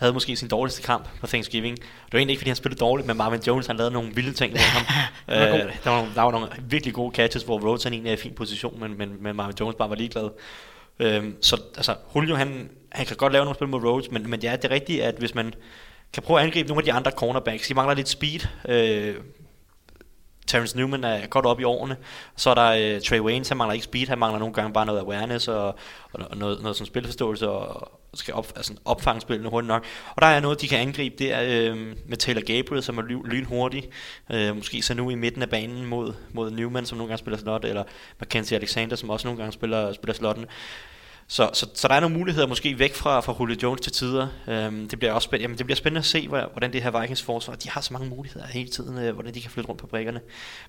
havde 0.03 0.13
måske 0.13 0.35
sin 0.35 0.47
dårligste 0.47 0.81
kamp 0.81 1.07
på 1.19 1.27
Thanksgiving. 1.27 1.77
Det 1.77 2.13
var 2.13 2.19
egentlig 2.19 2.33
ikke, 2.33 2.39
fordi 2.39 2.49
han 2.49 2.55
spillede 2.55 2.79
dårligt, 2.79 3.07
men 3.07 3.17
Marvin 3.17 3.41
Jones 3.47 3.67
han 3.67 3.77
lavede 3.77 3.93
nogle 3.93 4.15
vilde 4.15 4.33
ting 4.33 4.51
med 4.51 4.59
ham. 4.59 4.85
øh, 5.35 5.35
der, 5.83 5.89
var 5.89 5.97
nogle, 5.97 6.11
der 6.15 6.21
var 6.21 6.31
nogle 6.31 6.47
virkelig 6.69 6.93
gode 6.93 7.15
catches, 7.15 7.43
hvor 7.43 7.59
Rhodes 7.59 7.83
han 7.83 7.93
egentlig 7.93 8.09
er 8.09 8.13
i 8.13 8.19
fin 8.19 8.33
position, 8.33 8.79
men, 8.79 8.97
men, 8.97 9.23
men 9.23 9.35
Marvin 9.35 9.55
Jones 9.59 9.75
bare 9.75 9.89
var 9.89 9.95
ligeglad. 9.95 10.29
Øhm, 10.99 11.35
så 11.41 11.61
altså, 11.75 11.95
Julio 12.15 12.35
han, 12.35 12.69
han 12.91 13.05
kan 13.05 13.17
godt 13.17 13.33
lave 13.33 13.45
nogle 13.45 13.55
spil 13.55 13.67
mod 13.67 13.83
Rhodes, 13.83 14.11
men, 14.11 14.29
men 14.29 14.39
ja, 14.39 14.55
det 14.55 14.65
er 14.65 14.71
rigtigt, 14.71 15.01
at 15.03 15.15
hvis 15.15 15.35
man 15.35 15.53
kan 16.13 16.23
prøve 16.23 16.39
at 16.39 16.45
angribe 16.45 16.69
nogle 16.69 16.81
af 16.81 16.85
de 16.85 16.93
andre 16.93 17.11
cornerbacks, 17.11 17.67
de 17.67 17.73
mangler 17.73 17.95
lidt 17.95 18.09
speed. 18.09 18.39
Øh, 18.69 19.15
Terrence 20.47 20.77
Newman 20.77 21.03
er 21.03 21.27
godt 21.27 21.45
op 21.45 21.59
i 21.59 21.63
årene. 21.63 21.97
Så 22.35 22.49
er 22.49 22.53
der 22.53 22.95
uh, 22.95 23.01
Trey 23.01 23.19
Waynes, 23.19 23.49
han 23.49 23.57
mangler 23.57 23.73
ikke 23.73 23.83
speed, 23.83 24.07
han 24.07 24.19
mangler 24.19 24.39
nogle 24.39 24.53
gange 24.53 24.73
bare 24.73 24.85
noget 24.85 24.99
awareness 24.99 25.47
og, 25.47 25.75
og 26.13 26.37
noget, 26.37 26.61
noget 26.61 26.75
sådan 26.75 26.85
spilforståelse 26.85 27.49
og 27.49 27.91
skal 28.13 28.33
op, 28.33 28.53
altså 28.55 28.73
opfange 28.85 29.21
spillene 29.21 29.49
hurtigt 29.49 29.67
nok. 29.67 29.85
Og 30.15 30.21
der 30.21 30.27
er 30.27 30.39
noget, 30.39 30.61
de 30.61 30.67
kan 30.67 30.79
angribe, 30.79 31.15
det 31.19 31.33
er 31.33 31.71
uh, 31.71 31.77
med 32.07 32.17
Taylor 32.17 32.41
Gabriel, 32.41 32.83
som 32.83 32.97
er 32.97 33.01
lynhurtig. 33.25 33.89
Uh, 34.33 34.55
måske 34.55 34.81
så 34.81 34.93
nu 34.93 35.09
i 35.09 35.15
midten 35.15 35.41
af 35.41 35.49
banen 35.49 35.85
mod, 35.85 36.13
mod 36.33 36.51
Newman, 36.51 36.85
som 36.85 36.97
nogle 36.97 37.09
gange 37.09 37.19
spiller 37.19 37.37
slot, 37.37 37.65
eller 37.65 37.83
Mackenzie 38.19 38.57
Alexander, 38.57 38.95
som 38.95 39.09
også 39.09 39.27
nogle 39.27 39.37
gange 39.37 39.53
spiller, 39.53 39.93
spiller 39.93 40.13
slotten. 40.13 40.45
Så, 41.27 41.49
så, 41.53 41.67
så 41.73 41.87
der 41.87 41.93
er 41.93 41.99
nogle 41.99 42.17
muligheder 42.17 42.47
måske 42.47 42.79
væk 42.79 42.93
fra, 42.93 43.19
fra 43.19 43.35
Julio 43.39 43.55
Jones 43.63 43.81
til 43.81 43.91
tider. 43.91 44.27
Øhm, 44.47 44.87
det, 44.89 44.99
bliver 44.99 45.13
også 45.13 45.25
spændende, 45.25 45.43
jamen, 45.43 45.57
det 45.57 45.65
bliver 45.65 45.75
spændende 45.75 45.99
at 45.99 46.05
se, 46.05 46.27
hvordan 46.27 46.73
det 46.73 46.83
her 46.83 46.99
Vikings 46.99 47.21
forsvar, 47.21 47.55
de 47.55 47.69
har 47.69 47.81
så 47.81 47.93
mange 47.93 48.09
muligheder 48.09 48.47
hele 48.47 48.69
tiden, 48.69 48.97
øh, 48.97 49.13
hvordan 49.13 49.33
de 49.33 49.41
kan 49.41 49.51
flytte 49.51 49.69
rundt 49.69 49.81
på 49.81 49.87
brækkerne. 49.87 50.21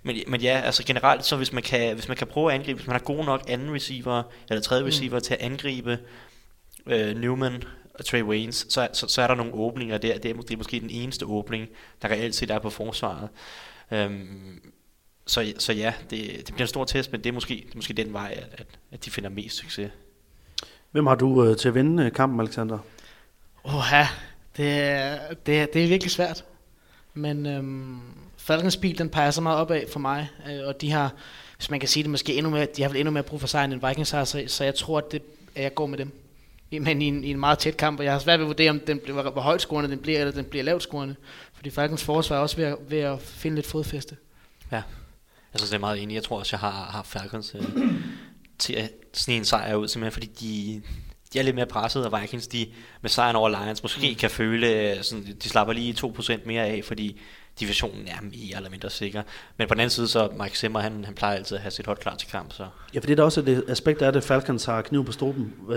Men, 0.03 0.17
men 0.27 0.41
ja, 0.41 0.61
altså 0.65 0.85
generelt, 0.85 1.25
så 1.25 1.37
hvis 1.37 1.53
man, 1.53 1.63
kan, 1.63 1.95
hvis 1.95 2.09
man 2.09 2.17
kan 2.17 2.27
prøve 2.27 2.53
at 2.53 2.59
angribe, 2.59 2.77
hvis 2.77 2.87
man 2.87 2.95
har 2.95 3.05
gode 3.05 3.25
nok 3.25 3.45
anden 3.49 3.75
receiver, 3.75 4.23
eller 4.51 4.63
tredje 4.63 4.83
mm. 4.83 4.87
receiver 4.87 5.21
til 5.21 5.35
at 5.35 5.41
angribe 5.41 5.99
øh, 6.87 7.17
Newman 7.17 7.63
og 7.95 8.05
Trey 8.05 8.23
Waynes, 8.23 8.67
så, 8.69 8.89
så, 8.93 9.09
så 9.09 9.23
er 9.23 9.27
der 9.27 9.35
nogle 9.35 9.55
åbninger 9.55 9.99
der. 9.99 10.19
Det 10.19 10.31
er, 10.31 10.35
det 10.35 10.51
er 10.51 10.57
måske 10.57 10.81
den 10.81 10.91
eneste 10.91 11.27
åbning, 11.27 11.69
der 12.03 12.09
reelt 12.09 12.35
set 12.35 12.51
er 12.51 12.59
på 12.59 12.71
forsvaret. 12.71 13.29
Øhm, 13.91 14.61
så, 15.27 15.53
så 15.59 15.73
ja, 15.73 15.95
det, 16.11 16.47
det 16.47 16.55
bliver 16.55 16.65
en 16.65 16.69
stor 16.69 16.85
test, 16.85 17.13
men 17.13 17.21
det 17.21 17.29
er 17.29 17.33
måske, 17.33 17.55
det 17.55 17.73
er 17.73 17.77
måske 17.77 17.93
den 17.93 18.13
vej, 18.13 18.35
at, 18.37 18.61
at, 18.61 18.67
at 18.93 19.05
de 19.05 19.11
finder 19.11 19.31
mest 19.31 19.57
succes. 19.57 19.91
Hvem 20.95 21.07
har 21.07 21.15
du 21.15 21.45
øh, 21.45 21.57
til 21.57 21.69
at 21.69 21.75
vinde 21.75 22.05
øh, 22.05 22.13
kampen, 22.13 22.41
Alexander? 22.41 22.79
Åh, 23.65 23.83
ja. 23.93 24.09
Det, 24.57 24.81
er, 24.81 25.19
det, 25.47 25.61
er, 25.61 25.67
det 25.67 25.85
er 25.85 25.89
virkelig 25.89 26.11
svært. 26.11 26.45
Men 27.15 27.47
øhm, 27.47 28.01
Falcons 28.37 28.77
bil, 28.77 28.99
den 28.99 29.09
peger 29.09 29.31
så 29.31 29.41
meget 29.41 29.59
opad 29.59 29.83
for 29.93 30.01
mig, 30.01 30.29
øh, 30.51 30.69
og 30.69 30.81
de 30.81 30.91
har, 30.91 31.13
hvis 31.57 31.71
man 31.71 31.81
kan 31.81 31.89
sige 31.89 32.03
det, 32.03 32.11
måske 32.11 32.35
endnu 32.35 32.51
mere, 32.51 32.67
de 32.77 32.83
har 32.83 32.89
vel 32.89 32.99
endnu 32.99 33.11
mere 33.11 33.23
brug 33.23 33.41
for 33.41 33.47
sejren 33.47 33.73
end 33.73 33.87
Vikings 33.89 34.11
har, 34.11 34.25
så, 34.25 34.45
så 34.47 34.65
jeg 34.65 34.75
tror, 34.75 34.99
at, 34.99 35.13
det, 35.13 35.23
at 35.55 35.63
jeg 35.63 35.75
går 35.75 35.87
med 35.87 35.99
dem. 35.99 36.13
Men 36.71 37.03
i 37.03 37.05
en, 37.05 37.25
i 37.25 37.31
en 37.31 37.41
meget 37.41 37.59
tæt 37.59 37.77
kamp, 37.77 37.99
og 37.99 38.05
jeg 38.05 38.13
har 38.13 38.19
svært 38.19 38.39
ved 38.39 38.45
at 38.45 38.49
vurdere, 38.49 38.71
om 38.71 38.81
den 38.81 38.99
bliver, 38.99 39.31
hvor 39.31 39.43
højt 39.43 39.61
scorende 39.61 39.91
den 39.91 39.99
bliver, 39.99 40.21
eller 40.21 40.33
den 40.33 40.45
bliver 40.45 40.65
lavt 40.65 40.83
scorende. 40.83 41.15
Fordi 41.55 41.71
Falcons 41.71 42.05
forsvar 42.05 42.37
er 42.37 42.41
også 42.41 42.57
ved 42.57 42.65
at, 42.65 42.77
ved 42.89 42.99
at 42.99 43.21
finde 43.21 43.55
lidt 43.55 43.67
fodfæste. 43.67 44.17
Ja, 44.73 44.83
jeg 45.53 45.59
synes, 45.59 45.71
det 45.71 45.77
er 45.77 45.81
meget 45.81 46.03
enig. 46.03 46.15
Jeg 46.15 46.23
tror 46.23 46.39
også, 46.39 46.57
jeg 46.57 46.61
har, 46.61 46.91
har 46.91 47.03
Falcons 47.03 47.55
øh, 47.55 47.65
til 48.59 48.73
at 48.73 48.91
snige 49.13 49.37
en 49.37 49.45
sejr 49.45 49.75
ud, 49.75 49.89
simpelthen 49.89 50.13
fordi 50.13 50.27
de, 50.27 50.83
de 51.33 51.39
er 51.39 51.43
lidt 51.43 51.57
mere 51.57 51.67
presset, 51.67 52.07
og 52.07 52.21
Vikings 52.21 52.47
de, 52.47 52.67
med 53.03 53.11
sejren 53.11 53.37
over 53.37 53.49
Lions 53.49 53.83
måske 53.83 54.11
mm. 54.11 54.15
kan 54.15 54.31
føle, 54.31 54.99
sådan, 55.03 55.37
de 55.43 55.49
slapper 55.49 55.75
lige 55.75 55.93
2% 55.93 56.47
mere 56.47 56.67
af, 56.67 56.85
fordi 56.85 57.21
divisionen 57.61 58.09
er 58.09 58.23
mere 58.23 58.57
eller 58.57 58.71
mindre 58.71 58.91
sikker. 58.91 59.23
Men 59.57 59.69
på 59.69 59.75
den 59.75 59.81
anden 59.81 59.91
side, 59.91 60.09
så 60.09 60.29
Mike 60.43 60.59
Zimmer, 60.59 60.81
han, 60.81 61.05
han 61.05 61.15
plejer 61.15 61.37
altid 61.37 61.57
at 61.57 61.63
have 61.63 61.71
sit 61.71 61.87
hold 61.87 61.99
klar 61.99 62.17
til 62.17 62.29
kamp. 62.29 62.53
Så. 62.53 62.67
Ja, 62.95 62.99
for 62.99 63.07
det 63.07 63.19
er 63.19 63.23
også 63.23 63.43
det 63.43 63.65
aspekt 63.69 64.03
af 64.03 64.13
det, 64.13 64.25
Falcons 64.25 64.65
har 64.65 64.83
kniv 64.83 65.05
på 65.05 65.13
struben. 65.13 65.53
Øh, 65.71 65.77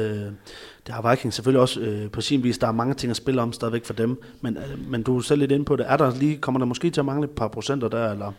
det 0.85 0.95
har 0.95 1.09
Vikings 1.09 1.35
selvfølgelig 1.35 1.61
også 1.61 1.79
øh, 1.79 2.11
på 2.11 2.21
sin 2.21 2.43
vis. 2.43 2.57
Der 2.57 2.67
er 2.67 2.71
mange 2.71 2.93
ting 2.93 3.09
at 3.09 3.17
spille 3.17 3.41
om 3.41 3.53
stadigvæk 3.53 3.85
for 3.85 3.93
dem. 3.93 4.21
Men, 4.41 4.57
øh, 4.57 4.87
men 4.87 5.03
du 5.03 5.17
er 5.17 5.21
selv 5.21 5.39
lidt 5.39 5.51
inde 5.51 5.65
på 5.65 5.75
det. 5.75 5.85
Er 5.89 5.97
der 5.97 6.15
lige, 6.15 6.37
kommer 6.37 6.59
der 6.59 6.65
måske 6.65 6.89
til 6.89 7.01
at 7.01 7.05
mangle 7.05 7.25
et 7.25 7.35
par 7.35 7.47
procenter 7.47 7.87
der, 7.87 8.11
eller 8.11 8.31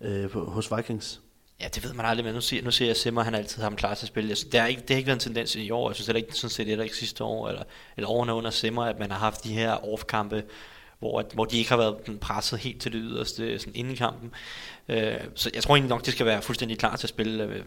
øh, 0.00 0.36
hos 0.36 0.72
Vikings? 0.76 1.20
Ja, 1.60 1.68
det 1.74 1.84
ved 1.84 1.92
man 1.92 2.06
aldrig, 2.06 2.24
men 2.24 2.34
nu 2.34 2.40
siger, 2.40 2.62
nu 2.62 2.70
siger 2.70 2.88
jeg, 2.88 2.96
Simmer, 2.96 3.22
han 3.22 3.34
altid 3.34 3.56
har 3.56 3.62
ham 3.62 3.76
klar 3.76 3.94
til 3.94 4.04
at 4.04 4.08
spille. 4.08 4.34
det, 4.34 4.60
har 4.60 4.66
ikke, 4.66 4.80
det 4.80 4.90
har 4.90 4.96
ikke 4.96 5.06
været 5.06 5.16
en 5.16 5.20
tendens 5.20 5.56
i 5.56 5.70
år. 5.70 5.90
Jeg 5.90 5.94
synes 5.94 6.06
heller 6.06 6.22
ikke, 6.22 6.34
sådan 6.34 6.50
set, 6.50 6.66
det 6.66 6.78
er 6.78 6.82
ikke 6.82 6.96
sidste 6.96 7.24
år, 7.24 7.48
eller, 7.48 7.62
eller 7.96 8.08
årene 8.10 8.34
under 8.34 8.50
Simmer, 8.50 8.84
at 8.84 8.98
man 8.98 9.10
har 9.10 9.18
haft 9.18 9.44
de 9.44 9.52
her 9.52 9.92
off-kampe, 9.92 10.42
hvor, 10.98 11.24
hvor 11.34 11.44
de 11.44 11.58
ikke 11.58 11.70
har 11.70 11.76
været 11.76 12.20
presset 12.20 12.58
helt 12.58 12.80
til 12.80 12.92
det 12.92 13.00
yderste 13.04 13.58
sådan 13.58 13.74
inden 13.76 13.96
kampen. 13.96 14.30
Øh, 14.88 15.14
så 15.34 15.50
jeg 15.54 15.62
tror 15.62 15.74
egentlig 15.74 15.88
nok, 15.88 16.06
de 16.06 16.12
skal 16.12 16.26
være 16.26 16.42
fuldstændig 16.42 16.78
klar 16.78 16.96
til 16.96 17.06
at 17.06 17.08
spille. 17.08 17.44
Øh, 17.44 17.62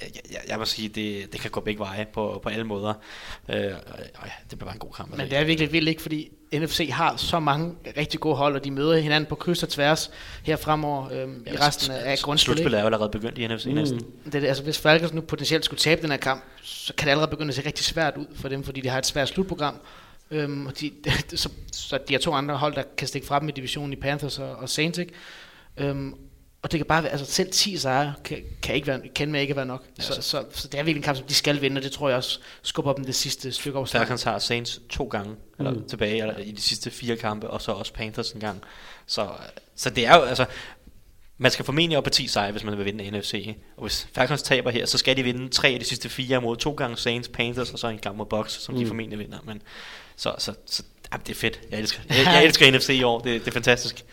jeg, 0.00 0.10
jeg, 0.30 0.40
jeg 0.48 0.58
vil 0.58 0.66
sige, 0.66 0.88
det, 0.88 1.32
det 1.32 1.40
kan 1.40 1.50
gå 1.50 1.60
begge 1.60 1.78
veje 1.78 2.06
på, 2.12 2.40
på 2.42 2.48
alle 2.48 2.64
måder. 2.64 2.94
Øh, 3.48 3.56
ja, 3.56 3.72
det 4.50 4.58
bliver 4.58 4.64
bare 4.64 4.74
en 4.74 4.78
god 4.78 4.92
kamp. 4.92 5.16
Men 5.16 5.30
det 5.30 5.38
er 5.38 5.44
virkelig 5.44 5.72
vildt 5.72 5.88
ikke, 5.88 6.02
fordi 6.02 6.30
NFC 6.54 6.88
har 6.92 7.16
så 7.16 7.40
mange 7.40 7.74
rigtig 7.96 8.20
gode 8.20 8.36
hold, 8.36 8.56
og 8.56 8.64
de 8.64 8.70
møder 8.70 8.96
hinanden 8.96 9.28
på 9.28 9.34
kryds 9.34 9.62
og 9.62 9.68
tværs 9.68 10.10
her 10.42 10.56
fremover 10.56 11.06
øh, 11.12 11.28
ja, 11.46 11.52
i 11.52 11.56
resten 11.56 11.90
af 11.90 12.18
grundspillet. 12.18 12.40
Slutspillet 12.40 12.78
er 12.78 12.82
jo 12.82 12.86
allerede 12.86 13.10
begyndt 13.10 13.38
i 13.38 13.46
NFC 13.46 13.66
mm. 13.66 13.72
næsten. 13.72 14.00
Det, 14.32 14.44
altså, 14.44 14.62
hvis 14.62 14.78
Falcons 14.78 15.12
nu 15.12 15.20
potentielt 15.20 15.64
skulle 15.64 15.80
tabe 15.80 16.02
den 16.02 16.10
her 16.10 16.16
kamp, 16.16 16.44
så 16.62 16.94
kan 16.94 17.06
det 17.06 17.10
allerede 17.10 17.30
begynde 17.30 17.48
at 17.48 17.54
se 17.54 17.66
rigtig 17.66 17.84
svært 17.84 18.16
ud 18.16 18.26
for 18.34 18.48
dem, 18.48 18.64
fordi 18.64 18.80
de 18.80 18.88
har 18.88 18.98
et 18.98 19.06
svært 19.06 19.28
slutprogram. 19.28 19.76
Øhm, 20.30 20.66
og 20.66 20.80
de, 20.80 20.92
så, 21.34 21.48
så 21.72 21.98
de 22.08 22.14
har 22.14 22.18
to 22.18 22.32
andre 22.32 22.56
hold, 22.56 22.74
der 22.74 22.82
kan 22.96 23.08
stikke 23.08 23.26
frem 23.26 23.48
i 23.48 23.52
divisionen 23.52 23.92
i 23.92 23.96
Panthers 23.96 24.38
og, 24.38 24.50
og 24.50 24.68
Saints, 24.68 24.98
ikke? 24.98 25.12
Øhm, 25.76 26.14
og 26.62 26.72
det 26.72 26.78
kan 26.78 26.86
bare 26.86 27.02
være, 27.02 27.12
altså 27.12 27.26
selv 27.26 27.50
10 27.50 27.76
sejre 27.76 28.14
kan, 28.24 28.38
kan, 28.62 28.74
ikke 28.74 28.86
være, 28.86 29.00
kan 29.14 29.32
med 29.32 29.40
ikke 29.40 29.56
være 29.56 29.66
nok. 29.66 29.84
Ja, 29.98 30.02
så, 30.02 30.14
så, 30.14 30.22
så, 30.22 30.44
så, 30.50 30.68
det 30.68 30.80
er 30.80 30.82
virkelig 30.82 30.96
en 30.96 31.02
kamp, 31.02 31.18
som 31.18 31.26
de 31.26 31.34
skal 31.34 31.60
vinde, 31.60 31.78
og 31.78 31.82
det 31.82 31.92
tror 31.92 32.08
jeg 32.08 32.16
også 32.16 32.40
skubber 32.62 32.92
dem 32.92 33.04
det 33.04 33.14
sidste 33.14 33.52
stykke 33.52 33.78
over 33.78 33.86
Falcons 33.86 34.22
har 34.22 34.38
Saints 34.38 34.80
to 34.90 35.04
gange 35.04 35.36
eller 35.58 35.72
mm. 35.72 35.88
tilbage 35.88 36.20
eller, 36.20 36.36
i 36.36 36.50
de 36.50 36.60
sidste 36.60 36.90
fire 36.90 37.16
kampe, 37.16 37.50
og 37.50 37.62
så 37.62 37.72
også 37.72 37.92
Panthers 37.92 38.32
en 38.32 38.40
gang. 38.40 38.62
Så, 39.06 39.28
så 39.76 39.90
det 39.90 40.06
er 40.06 40.16
jo, 40.16 40.22
altså, 40.22 40.44
man 41.38 41.50
skal 41.50 41.64
formentlig 41.64 41.98
op 41.98 42.04
på 42.04 42.10
10 42.10 42.26
sejre, 42.26 42.52
hvis 42.52 42.64
man 42.64 42.78
vil 42.78 42.84
vinde 42.84 43.10
NFC. 43.10 43.56
Og 43.76 43.82
hvis 43.82 44.08
Falcons 44.14 44.42
taber 44.42 44.70
her, 44.70 44.86
så 44.86 44.98
skal 44.98 45.16
de 45.16 45.22
vinde 45.22 45.48
tre 45.48 45.68
af 45.68 45.78
de 45.80 45.84
sidste 45.84 46.08
fire 46.08 46.40
mod 46.40 46.56
to 46.56 46.72
gange 46.72 46.96
Saints, 46.96 47.28
Panthers 47.28 47.72
og 47.72 47.78
så 47.78 47.88
en 47.88 47.98
gang 47.98 48.16
mod 48.16 48.26
Bucks, 48.26 48.52
som 48.62 48.74
mm. 48.74 48.80
de 48.80 48.86
formentlig 48.86 49.18
vinder. 49.18 49.38
Men, 49.44 49.62
så, 50.16 50.34
så, 50.38 50.54
så 50.66 50.82
jamen, 51.12 51.22
det 51.26 51.32
er 51.32 51.38
fedt. 51.38 51.60
Jeg 51.70 51.78
elsker, 51.78 52.00
jeg, 52.08 52.24
jeg 52.26 52.44
elsker 52.44 52.76
NFC 52.76 52.88
i 52.88 53.02
år. 53.02 53.18
Det, 53.18 53.40
det 53.40 53.48
er 53.48 53.52
fantastisk. 53.52 54.04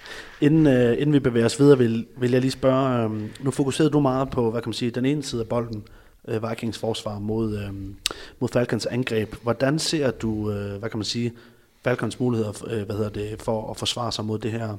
Inden, 0.42 0.68
uh, 0.68 0.92
inden 0.92 1.14
vi 1.14 1.20
bevæger 1.20 1.46
os 1.46 1.60
videre, 1.60 1.78
vil, 1.78 2.06
vil 2.18 2.32
jeg 2.32 2.42
lige 2.42 2.52
spørge, 2.52 3.06
um, 3.06 3.30
nu 3.40 3.52
fokuserede 3.52 3.92
du 3.92 4.00
meget 4.00 4.30
på, 4.30 4.52
hvad 4.52 4.62
kan 4.62 4.70
man 4.70 4.74
sige, 4.74 4.92
den 4.92 5.06
ene 5.06 5.24
side 5.24 5.42
af 5.42 5.48
bolden, 5.48 5.84
uh, 6.24 6.50
Vikings 6.50 6.78
forsvar 6.78 7.20
mod, 7.20 7.66
um, 7.70 7.96
mod 8.40 8.50
Falcons 8.50 8.86
angreb. 8.86 9.36
Hvordan 9.44 9.80
ser 9.80 10.12
du, 10.12 10.32
uh, 10.32 10.80
hvad 10.80 10.90
kan 10.90 10.98
man 10.98 11.06
sige, 11.06 11.34
Falcons 11.84 12.20
muligheder 12.20 12.52
uh, 12.64 12.82
hvad 12.82 12.96
hedder 12.96 13.10
det, 13.10 13.42
for 13.42 13.72
at 13.72 13.78
forsvare 13.78 14.12
sig 14.12 14.26
mod 14.26 14.40
det 14.40 14.52
her 14.52 14.78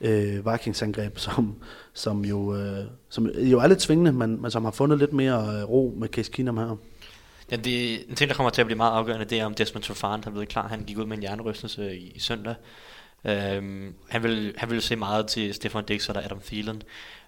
uh, 0.00 0.52
Vikings 0.52 0.82
angreb, 0.82 1.18
som, 1.28 1.54
som, 1.92 2.24
jo, 2.24 2.38
uh, 2.38 2.84
som 3.08 3.26
jo 3.26 3.58
er 3.58 3.66
lidt 3.66 3.82
svingende, 3.82 4.12
men, 4.12 4.42
men 4.42 4.50
som 4.50 4.64
har 4.64 4.72
fundet 4.72 4.98
lidt 4.98 5.12
mere 5.12 5.64
ro 5.64 5.94
med 5.96 6.08
Case 6.08 6.30
Keenum 6.30 6.56
her? 6.56 6.76
Ja, 7.50 7.56
det, 7.56 8.08
en 8.08 8.16
ting, 8.16 8.30
der 8.30 8.36
kommer 8.36 8.50
til 8.50 8.60
at 8.60 8.66
blive 8.66 8.76
meget 8.76 8.92
afgørende, 8.92 9.24
det 9.24 9.40
er, 9.40 9.46
om 9.46 9.54
Desmond 9.54 9.84
Trufant 9.84 10.24
har 10.24 10.30
blevet 10.30 10.48
klar. 10.48 10.68
Han 10.68 10.84
gik 10.84 10.98
ud 10.98 11.06
med 11.06 11.16
en 11.16 11.22
hjernerystelse 11.22 11.96
i, 11.96 12.12
i 12.14 12.18
søndag. 12.18 12.54
Øhm, 13.24 13.94
han, 14.08 14.22
vil, 14.22 14.54
han 14.56 14.70
vil 14.70 14.82
se 14.82 14.96
meget 14.96 15.26
til 15.26 15.54
Stefan 15.54 15.84
Dix 15.84 16.08
og 16.08 16.24
Adam 16.24 16.40
Thielen. 16.40 16.82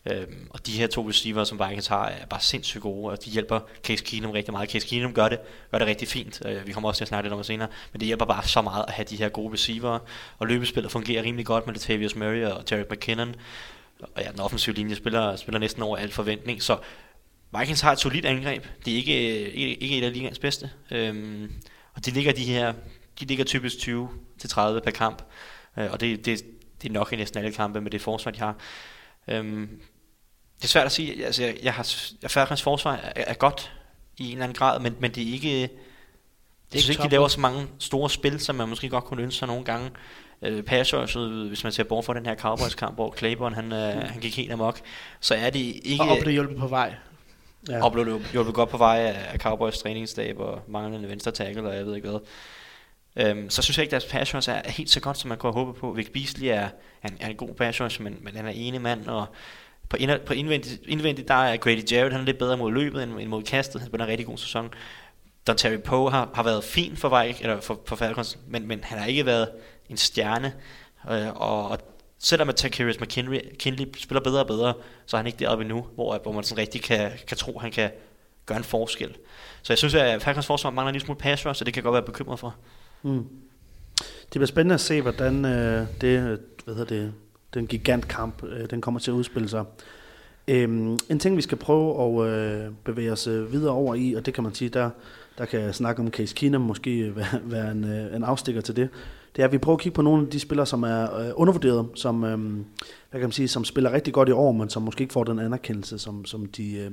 Øhm, 0.06 0.46
og 0.50 0.66
de 0.66 0.72
her 0.72 0.86
to 0.86 1.08
receiver, 1.08 1.44
som 1.44 1.60
Vikings 1.66 1.86
har, 1.86 2.06
er 2.06 2.26
bare 2.26 2.40
sindssygt 2.40 2.82
gode, 2.82 3.12
og 3.12 3.24
de 3.24 3.30
hjælper 3.30 3.60
Case 3.84 4.04
Keenum 4.04 4.30
rigtig 4.30 4.52
meget. 4.52 4.70
Case 4.70 4.88
Keenum 4.88 5.14
gør 5.14 5.28
det, 5.28 5.38
gør 5.70 5.78
det 5.78 5.86
rigtig 5.86 6.08
fint. 6.08 6.42
Øh, 6.46 6.66
vi 6.66 6.72
kommer 6.72 6.88
også 6.88 6.98
til 6.98 7.04
at 7.04 7.08
snakke 7.08 7.24
lidt 7.24 7.32
om 7.32 7.38
det 7.38 7.46
senere. 7.46 7.68
Men 7.92 8.00
det 8.00 8.06
hjælper 8.06 8.24
bare 8.24 8.44
så 8.44 8.62
meget 8.62 8.84
at 8.88 8.94
have 8.94 9.06
de 9.10 9.16
her 9.16 9.28
gode 9.28 9.52
receiver. 9.52 9.98
Og 10.38 10.46
løbespillet 10.46 10.92
fungerer 10.92 11.22
rimelig 11.22 11.46
godt 11.46 11.66
med 11.66 11.74
Latavius 11.74 12.16
Murray 12.16 12.44
og 12.44 12.66
Terry 12.66 12.84
McKinnon. 12.90 13.34
Og 14.00 14.22
ja, 14.22 14.30
den 14.30 14.40
offensive 14.40 14.74
linje 14.74 14.94
spiller, 14.94 15.36
spiller 15.36 15.58
næsten 15.58 15.82
over 15.82 15.96
al 15.96 16.10
forventning. 16.10 16.62
Så 16.62 16.76
Vikings 17.58 17.80
har 17.80 17.92
et 17.92 17.98
solidt 17.98 18.24
angreb. 18.24 18.66
Det 18.84 18.92
er 18.92 18.96
ikke, 18.96 19.50
ikke, 19.50 19.76
ikke 19.76 19.98
et 19.98 20.04
af 20.04 20.12
ligens 20.12 20.38
bedste. 20.38 20.70
Øhm, 20.90 21.52
og 21.94 22.06
de 22.06 22.10
ligger 22.10 22.32
de 22.32 22.44
her, 22.44 22.72
de 23.20 23.24
ligger 23.24 23.44
typisk 23.44 23.78
20 23.78 24.08
til 24.38 24.50
30 24.50 24.80
per 24.80 24.90
kamp. 24.90 25.22
Øh, 25.78 25.92
og 25.92 26.00
det, 26.00 26.26
det, 26.26 26.42
det 26.82 26.88
er 26.88 26.92
nok 26.92 27.12
i 27.12 27.16
næsten 27.16 27.38
alle 27.38 27.52
kampe 27.52 27.80
med 27.80 27.90
det 27.90 28.00
forsvar, 28.00 28.30
de 28.30 28.38
har. 28.38 28.54
Øhm, 29.28 29.68
det 30.56 30.64
er 30.64 30.68
svært 30.68 30.86
at 30.86 30.92
sige. 30.92 31.26
Altså, 31.26 31.42
jeg, 31.44 31.56
jeg 31.62 31.74
har, 31.74 31.94
jeg 32.22 32.30
Falcons 32.30 32.62
forsvar 32.62 32.94
er, 32.96 33.24
er, 33.26 33.34
godt 33.34 33.72
i 34.18 34.24
en 34.24 34.32
eller 34.32 34.44
anden 34.44 34.56
grad, 34.56 34.80
men, 34.80 34.96
men 35.00 35.10
det 35.10 35.28
er 35.28 35.32
ikke... 35.32 35.70
Det 36.72 36.78
er 36.78 36.82
synes 36.82 36.88
ikke, 36.88 37.02
de 37.02 37.08
laver 37.08 37.28
så 37.28 37.40
mange 37.40 37.66
store 37.78 38.10
spil, 38.10 38.40
som 38.40 38.56
man 38.56 38.68
måske 38.68 38.88
godt 38.88 39.04
kunne 39.04 39.22
ønske 39.22 39.38
sig 39.38 39.48
nogle 39.48 39.64
gange. 39.64 39.90
Øh, 40.42 40.62
Passers, 40.62 41.14
hvis 41.48 41.64
man 41.64 41.72
ser 41.72 41.84
bort 41.84 42.04
fra 42.04 42.14
den 42.14 42.26
her 42.26 42.34
Cowboys-kamp, 42.34 42.94
hvor 42.94 43.14
Claiborne 43.18 43.54
han, 43.54 43.72
øh, 43.72 44.08
han 44.10 44.20
gik 44.20 44.36
helt 44.36 44.52
amok, 44.52 44.80
så 45.20 45.34
er 45.34 45.50
det 45.50 45.80
ikke... 45.82 46.04
Og 46.04 46.18
blev 46.20 46.32
hjulpet 46.32 46.56
på 46.56 46.66
vej 46.66 46.94
Ja. 47.68 47.84
Og 47.84 47.92
blev 47.92 48.20
hjulpet 48.32 48.54
godt 48.54 48.68
på 48.68 48.76
vej 48.76 48.98
af, 48.98 49.38
Cowboys 49.38 49.78
træningsstab 49.78 50.38
og 50.38 50.62
manglende 50.68 51.08
venstre 51.08 51.30
tackle, 51.30 51.68
og 51.68 51.76
jeg 51.76 51.86
ved 51.86 51.96
ikke 51.96 52.08
hvad. 52.08 52.20
Øhm, 53.16 53.50
så 53.50 53.62
synes 53.62 53.78
jeg 53.78 53.82
ikke, 53.82 53.96
at 53.96 54.02
deres 54.02 54.12
pass 54.12 54.34
rush 54.34 54.50
er 54.50 54.70
helt 54.70 54.90
så 54.90 55.00
godt, 55.00 55.18
som 55.18 55.28
man 55.28 55.38
kunne 55.38 55.52
håbe 55.52 55.72
på. 55.80 55.92
Vic 55.92 56.12
Beasley 56.12 56.48
er, 56.48 56.68
er, 57.02 57.08
en, 57.08 57.16
er 57.20 57.28
en 57.28 57.36
god 57.36 57.54
pass 57.54 57.80
rush, 57.80 58.02
men, 58.02 58.18
men 58.20 58.36
han 58.36 58.46
er 58.46 58.50
ene 58.50 58.78
mand, 58.78 59.06
og 59.06 59.26
på, 59.88 59.96
ind, 59.96 60.10
på 60.26 60.32
indvendigt, 60.32 60.80
indvendigt, 60.86 61.28
der 61.28 61.34
er 61.34 61.56
Grady 61.56 61.92
Jarrett, 61.92 62.12
han 62.12 62.20
er 62.20 62.24
lidt 62.24 62.38
bedre 62.38 62.56
mod 62.56 62.72
løbet 62.72 63.02
end, 63.02 63.20
end 63.20 63.28
mod 63.28 63.42
kastet. 63.42 63.80
Han 63.80 63.88
spiller 63.88 64.04
en 64.04 64.10
rigtig 64.10 64.26
god 64.26 64.38
sæson. 64.38 64.70
Don 65.46 65.56
Terry 65.56 65.80
Poe 65.80 66.10
har, 66.10 66.30
har 66.34 66.42
været 66.42 66.64
fin 66.64 66.96
for, 66.96 67.22
Vike, 67.22 67.42
eller 67.42 67.60
for, 67.60 67.80
for 67.86 67.96
Falcons, 67.96 68.38
men, 68.48 68.68
men 68.68 68.84
han 68.84 68.98
har 68.98 69.06
ikke 69.06 69.26
været 69.26 69.48
en 69.88 69.96
stjerne. 69.96 70.52
Øh, 71.10 71.28
og, 71.34 71.68
og 71.68 71.78
selvom 72.20 72.48
at 72.48 72.56
Takarius 72.56 73.00
McKinley, 73.00 73.40
McKinley 73.52 73.86
spiller 73.98 74.20
bedre 74.20 74.40
og 74.40 74.46
bedre, 74.46 74.74
så 75.06 75.16
er 75.16 75.18
han 75.18 75.26
ikke 75.26 75.38
deroppe 75.38 75.64
endnu, 75.64 75.86
hvor, 75.94 76.18
hvor 76.22 76.32
man 76.32 76.44
sådan 76.44 76.62
rigtig 76.62 76.82
kan, 76.82 77.10
kan 77.28 77.36
tro, 77.36 77.52
at 77.52 77.62
han 77.62 77.70
kan 77.70 77.90
gøre 78.46 78.58
en 78.58 78.64
forskel. 78.64 79.16
Så 79.62 79.72
jeg 79.72 79.78
synes, 79.78 79.94
at 79.94 80.22
Falcons 80.22 80.46
forsvar 80.46 80.70
mangler 80.70 80.88
en 80.88 80.92
lille 80.92 81.04
smule 81.04 81.18
pass 81.18 81.42
så 81.42 81.62
det 81.64 81.74
kan 81.74 81.82
godt 81.82 81.92
være 81.92 82.02
bekymret 82.02 82.38
for. 82.38 82.54
Mm. 83.02 83.26
Det 83.98 84.30
bliver 84.30 84.46
spændende 84.46 84.74
at 84.74 84.80
se, 84.80 85.02
hvordan 85.02 85.44
øh, 85.44 85.86
det, 86.00 86.18
øh, 86.18 86.38
hvad 86.64 86.74
hedder 86.74 86.84
det, 86.84 87.12
den 87.54 87.66
gigantkamp, 87.66 88.44
øh, 88.44 88.70
den 88.70 88.80
kommer 88.80 89.00
til 89.00 89.10
at 89.10 89.14
udspille 89.14 89.48
sig. 89.48 89.64
Øhm, 90.48 90.98
en 91.10 91.18
ting, 91.18 91.36
vi 91.36 91.42
skal 91.42 91.58
prøve 91.58 92.22
at 92.22 92.32
øh, 92.32 92.72
bevæge 92.84 93.12
os 93.12 93.26
øh, 93.26 93.52
videre 93.52 93.72
over 93.72 93.94
i, 93.94 94.14
og 94.14 94.26
det 94.26 94.34
kan 94.34 94.44
man 94.44 94.54
sige, 94.54 94.68
der, 94.68 94.90
der 95.38 95.44
kan 95.44 95.60
jeg 95.60 95.74
snakke 95.74 96.02
om 96.02 96.10
Case 96.10 96.34
Keenum 96.34 96.60
måske 96.60 96.98
øh, 96.98 97.16
være, 97.16 97.40
være 97.42 97.70
en, 97.70 97.84
øh, 97.84 98.16
en 98.16 98.24
afstikker 98.24 98.60
til 98.60 98.76
det, 98.76 98.88
det 99.36 99.42
er, 99.42 99.46
at 99.46 99.52
vi 99.52 99.58
prøver 99.58 99.76
at 99.76 99.82
kigge 99.82 99.94
på 99.94 100.02
nogle 100.02 100.22
af 100.22 100.30
de 100.30 100.40
spillere, 100.40 100.66
som 100.66 100.82
er 100.82 101.16
øh, 101.18 101.30
undervurderet, 101.34 101.88
som, 101.94 102.24
øh, 102.24 102.38
hvad 103.10 103.20
kan 103.20 103.20
man 103.20 103.32
sige, 103.32 103.48
som 103.48 103.64
spiller 103.64 103.92
rigtig 103.92 104.12
godt 104.14 104.28
i 104.28 104.32
år, 104.32 104.52
men 104.52 104.70
som 104.70 104.82
måske 104.82 105.02
ikke 105.02 105.12
får 105.12 105.24
den 105.24 105.38
anerkendelse, 105.38 105.98
som, 105.98 106.24
som, 106.24 106.46
de, 106.46 106.74
øh, 106.74 106.90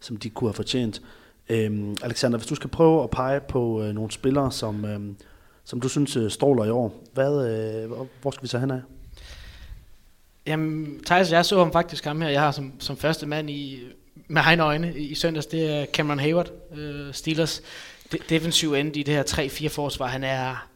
som 0.00 0.16
de 0.16 0.30
kunne 0.30 0.48
have 0.48 0.54
fortjent. 0.54 1.02
Øh, 1.48 1.94
Alexander, 2.02 2.38
hvis 2.38 2.46
du 2.46 2.54
skal 2.54 2.70
prøve 2.70 3.02
at 3.02 3.10
pege 3.10 3.40
på 3.40 3.82
øh, 3.82 3.94
nogle 3.94 4.10
spillere, 4.10 4.52
som, 4.52 4.84
øh, 4.84 5.00
som 5.64 5.80
du 5.80 5.88
synes 5.88 6.16
øh, 6.16 6.30
stråler 6.30 6.64
i 6.64 6.70
år, 6.70 7.02
hvad, 7.14 7.48
øh, 7.48 7.90
hvor 8.22 8.30
skal 8.30 8.42
vi 8.42 8.48
så 8.48 8.58
hen 8.58 8.70
af? 8.70 8.80
Jamen, 10.46 11.00
Thijs, 11.06 11.32
jeg 11.32 11.44
så 11.44 11.58
ham 11.58 11.72
faktisk 11.72 12.04
ham 12.04 12.20
her. 12.20 12.28
Jeg 12.28 12.40
har 12.40 12.50
som, 12.50 12.72
som 12.78 12.96
første 12.96 13.26
mand 13.26 13.50
i, 13.50 13.82
med 14.28 14.42
egne 14.44 14.62
øjne 14.62 14.98
i 14.98 15.14
søndags, 15.14 15.46
det 15.46 15.70
er 15.70 15.86
Cameron 15.86 16.18
Hayward, 16.18 16.50
øh, 16.76 17.14
Steelers 17.14 17.62
de, 18.12 18.18
defensiv 18.28 18.72
end 18.72 18.96
i 18.96 19.02
det 19.02 19.14
her 19.14 19.22
3-4 19.22 19.68
forsvar. 19.68 20.06
Han 20.06 20.24
er, 20.24 20.66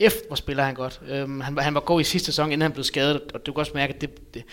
efter 0.00 0.26
hvor 0.26 0.36
spiller 0.36 0.64
han 0.64 0.74
godt. 0.74 1.00
Øhm, 1.08 1.40
han, 1.40 1.58
han 1.58 1.74
var 1.74 1.80
god 1.80 2.00
i 2.00 2.04
sidste 2.04 2.26
sæson, 2.26 2.46
inden 2.46 2.62
han 2.62 2.72
blev 2.72 2.84
skadet, 2.84 3.22
og 3.34 3.46
du 3.46 3.52
kan 3.52 3.60
også 3.60 3.72
mærke, 3.74 3.94
at 3.94 4.00
det, 4.00 4.34
det, 4.34 4.44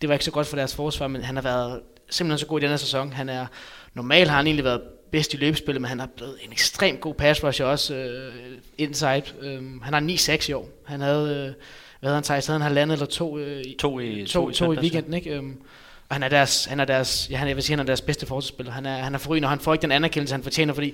det 0.00 0.08
var 0.08 0.14
ikke 0.14 0.24
så 0.24 0.30
godt 0.30 0.46
for 0.46 0.56
deres 0.56 0.74
forsvar, 0.74 1.08
men 1.08 1.22
han 1.22 1.36
har 1.36 1.42
været 1.42 1.80
simpelthen 2.10 2.38
så 2.38 2.46
god 2.46 2.60
i 2.60 2.62
denne 2.62 2.78
sæson. 2.78 3.12
Han 3.12 3.28
er, 3.28 3.46
normalt 3.94 4.30
har 4.30 4.36
han 4.36 4.46
egentlig 4.46 4.64
været 4.64 4.82
bedst 5.12 5.34
i 5.34 5.36
løbespillet, 5.36 5.80
men 5.80 5.88
han 5.88 6.00
har 6.00 6.08
blevet 6.16 6.36
en 6.42 6.52
ekstremt 6.52 7.00
god 7.00 7.14
pass 7.14 7.44
rusher 7.44 7.66
også 7.66 7.94
øh, 7.94 8.32
inside. 8.78 9.22
Øhm, 9.40 9.80
han 9.82 9.94
har 9.94 10.00
9-6 10.00 10.50
i 10.50 10.52
år. 10.52 10.68
Han 10.86 11.00
havde, 11.00 11.28
øh, 11.28 11.54
hvad 12.00 12.10
havde 12.10 12.14
han 12.14 12.22
taget? 12.22 12.46
Han 12.46 12.60
har 12.60 12.68
landet 12.68 12.94
eller 12.94 13.06
to, 13.06 13.38
øh, 13.38 13.64
to, 13.78 14.00
i, 14.00 14.26
to, 14.26 14.50
to, 14.50 14.52
to 14.52 14.72
i 14.72 14.78
weekenden, 14.78 15.14
ikke? 15.14 15.30
Øhm, 15.30 15.60
og 16.08 16.14
han 16.14 16.22
er 16.22 16.28
deres, 16.28 16.64
han 16.64 16.80
er 16.80 16.84
deres, 16.84 17.28
ja, 17.30 17.36
han, 17.36 17.48
jeg 17.48 17.56
vil 17.56 17.64
sige, 17.64 17.76
han 17.76 17.80
er 17.80 17.86
deres 17.86 18.00
bedste 18.00 18.26
forsvarsspiller. 18.26 18.72
Han 18.72 18.86
er, 18.86 18.96
han 18.96 19.14
er 19.14 19.18
forrygende, 19.18 19.46
og 19.46 19.50
han 19.50 19.60
får 19.60 19.72
ikke 19.72 19.82
den 19.82 19.92
anerkendelse, 19.92 20.34
han 20.34 20.42
fortjener, 20.42 20.74
fordi 20.74 20.90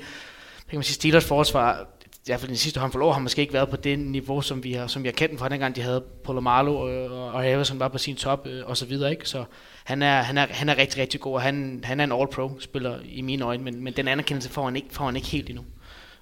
kan 0.69 0.79
man 0.79 0.83
sige, 0.83 0.95
Steelers 0.95 1.25
forsvar, 1.25 1.89
i 2.20 2.22
hvert 2.26 2.40
fald 2.40 2.48
den 2.48 2.56
sidste 2.56 2.80
håndfuld 2.80 3.02
år, 3.02 3.12
har 3.12 3.20
måske 3.20 3.40
ikke 3.40 3.52
været 3.52 3.68
på 3.68 3.76
det 3.76 3.98
niveau, 3.98 4.40
som 4.40 4.64
vi 4.64 4.72
har, 4.72 4.87
som 4.87 5.02
vi 5.02 5.09
har 5.09 5.12
kendt 5.12 5.38
fra 5.38 5.48
dengang, 5.48 5.76
de 5.76 5.83
havde 5.83 6.04
Polomalo 6.24 6.88
øh, 6.88 7.12
og, 7.12 7.33
og 7.33 7.66
som 7.66 7.80
var 7.80 7.88
på 7.88 7.98
sin 7.98 8.16
top 8.16 8.46
øh, 8.46 8.66
og 8.66 8.76
så 8.76 8.87
videre, 8.87 9.11
ikke? 9.11 9.28
Så 9.28 9.44
han 9.85 10.02
er, 10.02 10.22
han 10.22 10.38
er, 10.38 10.46
han 10.50 10.68
er 10.68 10.78
rigtig, 10.78 11.00
rigtig 11.00 11.20
god, 11.20 11.35
og 11.35 11.42
han, 11.42 11.80
han 11.85 12.00
er 12.00 12.04
en 12.04 12.12
all-pro-spiller 12.12 12.98
i 13.04 13.20
mine 13.20 13.44
øjne, 13.44 13.62
men, 13.62 13.85
men 13.85 13.92
den 13.92 14.09
anerkendelse 14.09 14.50
får 14.50 14.64
han 14.64 14.76
ikke, 14.76 14.88
får 14.90 15.04
han 15.04 15.16
ikke 15.16 15.28
helt 15.28 15.48
endnu. 15.48 15.64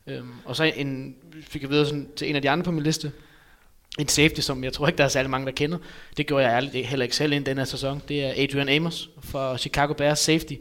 Øhm, 0.07 0.33
og 0.45 0.57
så 0.57 0.65
en, 0.65 1.17
fik 1.43 1.63
jeg 1.63 1.71
videre 1.71 1.87
sådan, 1.87 2.09
til 2.17 2.31
en 2.31 2.37
af 2.37 2.43
de 2.43 2.51
andre 2.51 2.65
på 2.65 2.71
min 2.71 2.83
liste, 2.83 3.13
en 3.99 4.09
safety, 4.09 4.41
som 4.41 4.65
jeg 4.65 4.73
tror 4.73 4.87
ikke, 4.87 4.99
der 4.99 5.05
er 5.05 5.09
særlig 5.09 5.31
mange, 5.31 5.47
der 5.47 5.53
kender. 5.53 5.79
Det 6.17 6.27
gjorde 6.27 6.45
jeg 6.45 6.57
ærligt 6.57 6.87
heller 6.87 7.05
ikke 7.05 7.17
selv 7.17 7.33
inden 7.33 7.47
den 7.47 7.59
her 7.59 7.65
sæson. 7.65 8.03
Det 8.09 8.25
er 8.25 8.45
Adrian 8.45 8.69
Amos 8.69 9.11
fra 9.21 9.59
Chicago 9.59 9.93
Bears 9.93 10.19
safety. 10.19 10.55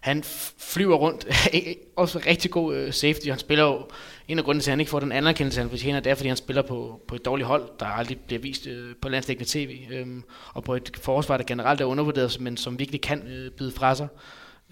Han 0.00 0.22
flyver 0.58 0.96
rundt. 0.96 1.26
Også 1.96 2.18
rigtig 2.26 2.50
god 2.50 2.74
øh, 2.74 2.92
safety. 2.92 3.28
Han 3.28 3.38
spiller 3.38 3.64
jo, 3.64 3.86
en 4.32 4.38
af 4.38 4.44
grundene 4.44 4.62
til, 4.62 4.70
at 4.70 4.72
han 4.72 4.80
ikke 4.80 4.90
får 4.90 5.00
den 5.00 5.12
anerkendelse, 5.12 5.60
han 5.60 5.70
fortjener, 5.70 6.00
det 6.00 6.10
er, 6.10 6.14
fordi 6.14 6.28
han 6.28 6.36
spiller 6.36 6.62
på, 6.62 7.00
på 7.08 7.14
et 7.14 7.24
dårligt 7.24 7.46
hold, 7.46 7.68
der 7.80 7.86
aldrig 7.86 8.20
bliver 8.20 8.40
vist 8.40 8.66
øh, 8.66 8.94
på 9.02 9.08
landstækkende 9.08 9.50
tv. 9.50 9.78
Um, 9.86 9.96
øhm, 9.96 10.24
og 10.54 10.64
på 10.64 10.74
et 10.74 10.90
forsvar, 11.02 11.36
der 11.36 11.44
generelt 11.44 11.80
er 11.80 11.84
undervurderet, 11.84 12.40
men 12.40 12.56
som 12.56 12.78
virkelig 12.78 13.00
kan 13.00 13.26
øh, 13.26 13.50
byde 13.50 13.72
fra 13.72 13.94
sig. 13.94 14.08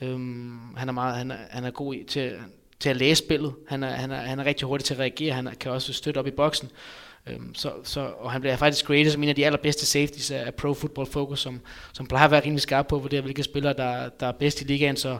Um, 0.03 0.75
han, 0.77 0.89
er 0.89 0.93
meget, 0.93 1.17
han, 1.17 1.31
er, 1.31 1.37
han 1.51 1.65
er 1.65 1.71
god 1.71 1.95
i, 1.95 2.05
til, 2.09 2.33
til 2.81 2.91
at 2.91 2.97
læse 2.97 3.25
spillet. 3.25 3.55
Han 3.69 3.83
er, 3.83 3.91
han, 3.91 4.11
er, 4.11 4.17
han 4.17 4.39
er 4.39 4.45
rigtig 4.45 4.69
hurtig 4.69 4.85
til 4.85 4.95
at 4.95 5.01
reagere. 5.01 5.33
Han 5.33 5.49
kan 5.61 5.73
også 5.73 5.93
støtte 5.93 6.19
op 6.19 6.27
i 6.27 6.31
boksen. 6.31 6.71
Øhm, 7.27 7.55
så, 7.55 7.73
så, 7.85 8.01
og 8.01 8.33
han 8.33 8.41
bliver 8.41 8.57
faktisk 8.57 8.91
rated 8.91 9.11
som 9.11 9.23
en 9.23 9.29
af 9.29 9.35
de 9.35 9.47
allerbedste 9.47 9.87
safeties 9.87 10.31
af 10.31 10.55
Pro 10.55 10.75
Football 10.75 11.07
Focus, 11.07 11.41
som, 11.41 11.61
som 11.93 12.07
plejer 12.07 12.25
at 12.25 12.31
være 12.31 12.45
rimelig 12.45 12.63
skarp 12.63 12.87
på 12.87 12.97
at 12.97 13.03
vurdere, 13.03 13.21
hvilke 13.21 13.43
spillere, 13.43 13.73
der, 13.73 14.09
der 14.09 14.27
er 14.27 14.33
bedst 14.33 14.61
i 14.61 14.65
ligaen. 14.65 14.97
Så, 14.97 15.19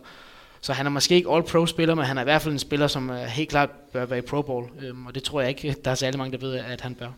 så 0.61 0.73
han 0.73 0.87
er 0.87 0.91
måske 0.91 1.15
ikke 1.15 1.31
all-pro-spiller, 1.31 1.95
men 1.95 2.05
han 2.05 2.17
er 2.17 2.23
i 2.23 2.25
hvert 2.25 2.43
fald 2.43 2.53
en 2.53 2.59
spiller, 2.59 2.87
som 2.87 3.11
øh, 3.11 3.17
helt 3.17 3.49
klart 3.49 3.71
bør 3.93 4.05
være 4.05 4.19
i 4.19 4.23
Pro 4.23 4.43
Bowl. 4.43 4.71
Øhm, 4.83 5.07
og 5.07 5.15
det 5.15 5.23
tror 5.23 5.41
jeg 5.41 5.49
ikke, 5.49 5.77
der 5.85 5.91
er 5.91 5.95
særlig 5.95 6.19
mange, 6.19 6.39
der 6.39 6.47
ved, 6.47 6.55
at 6.55 6.81
han 6.81 6.95
bør. 6.95 7.09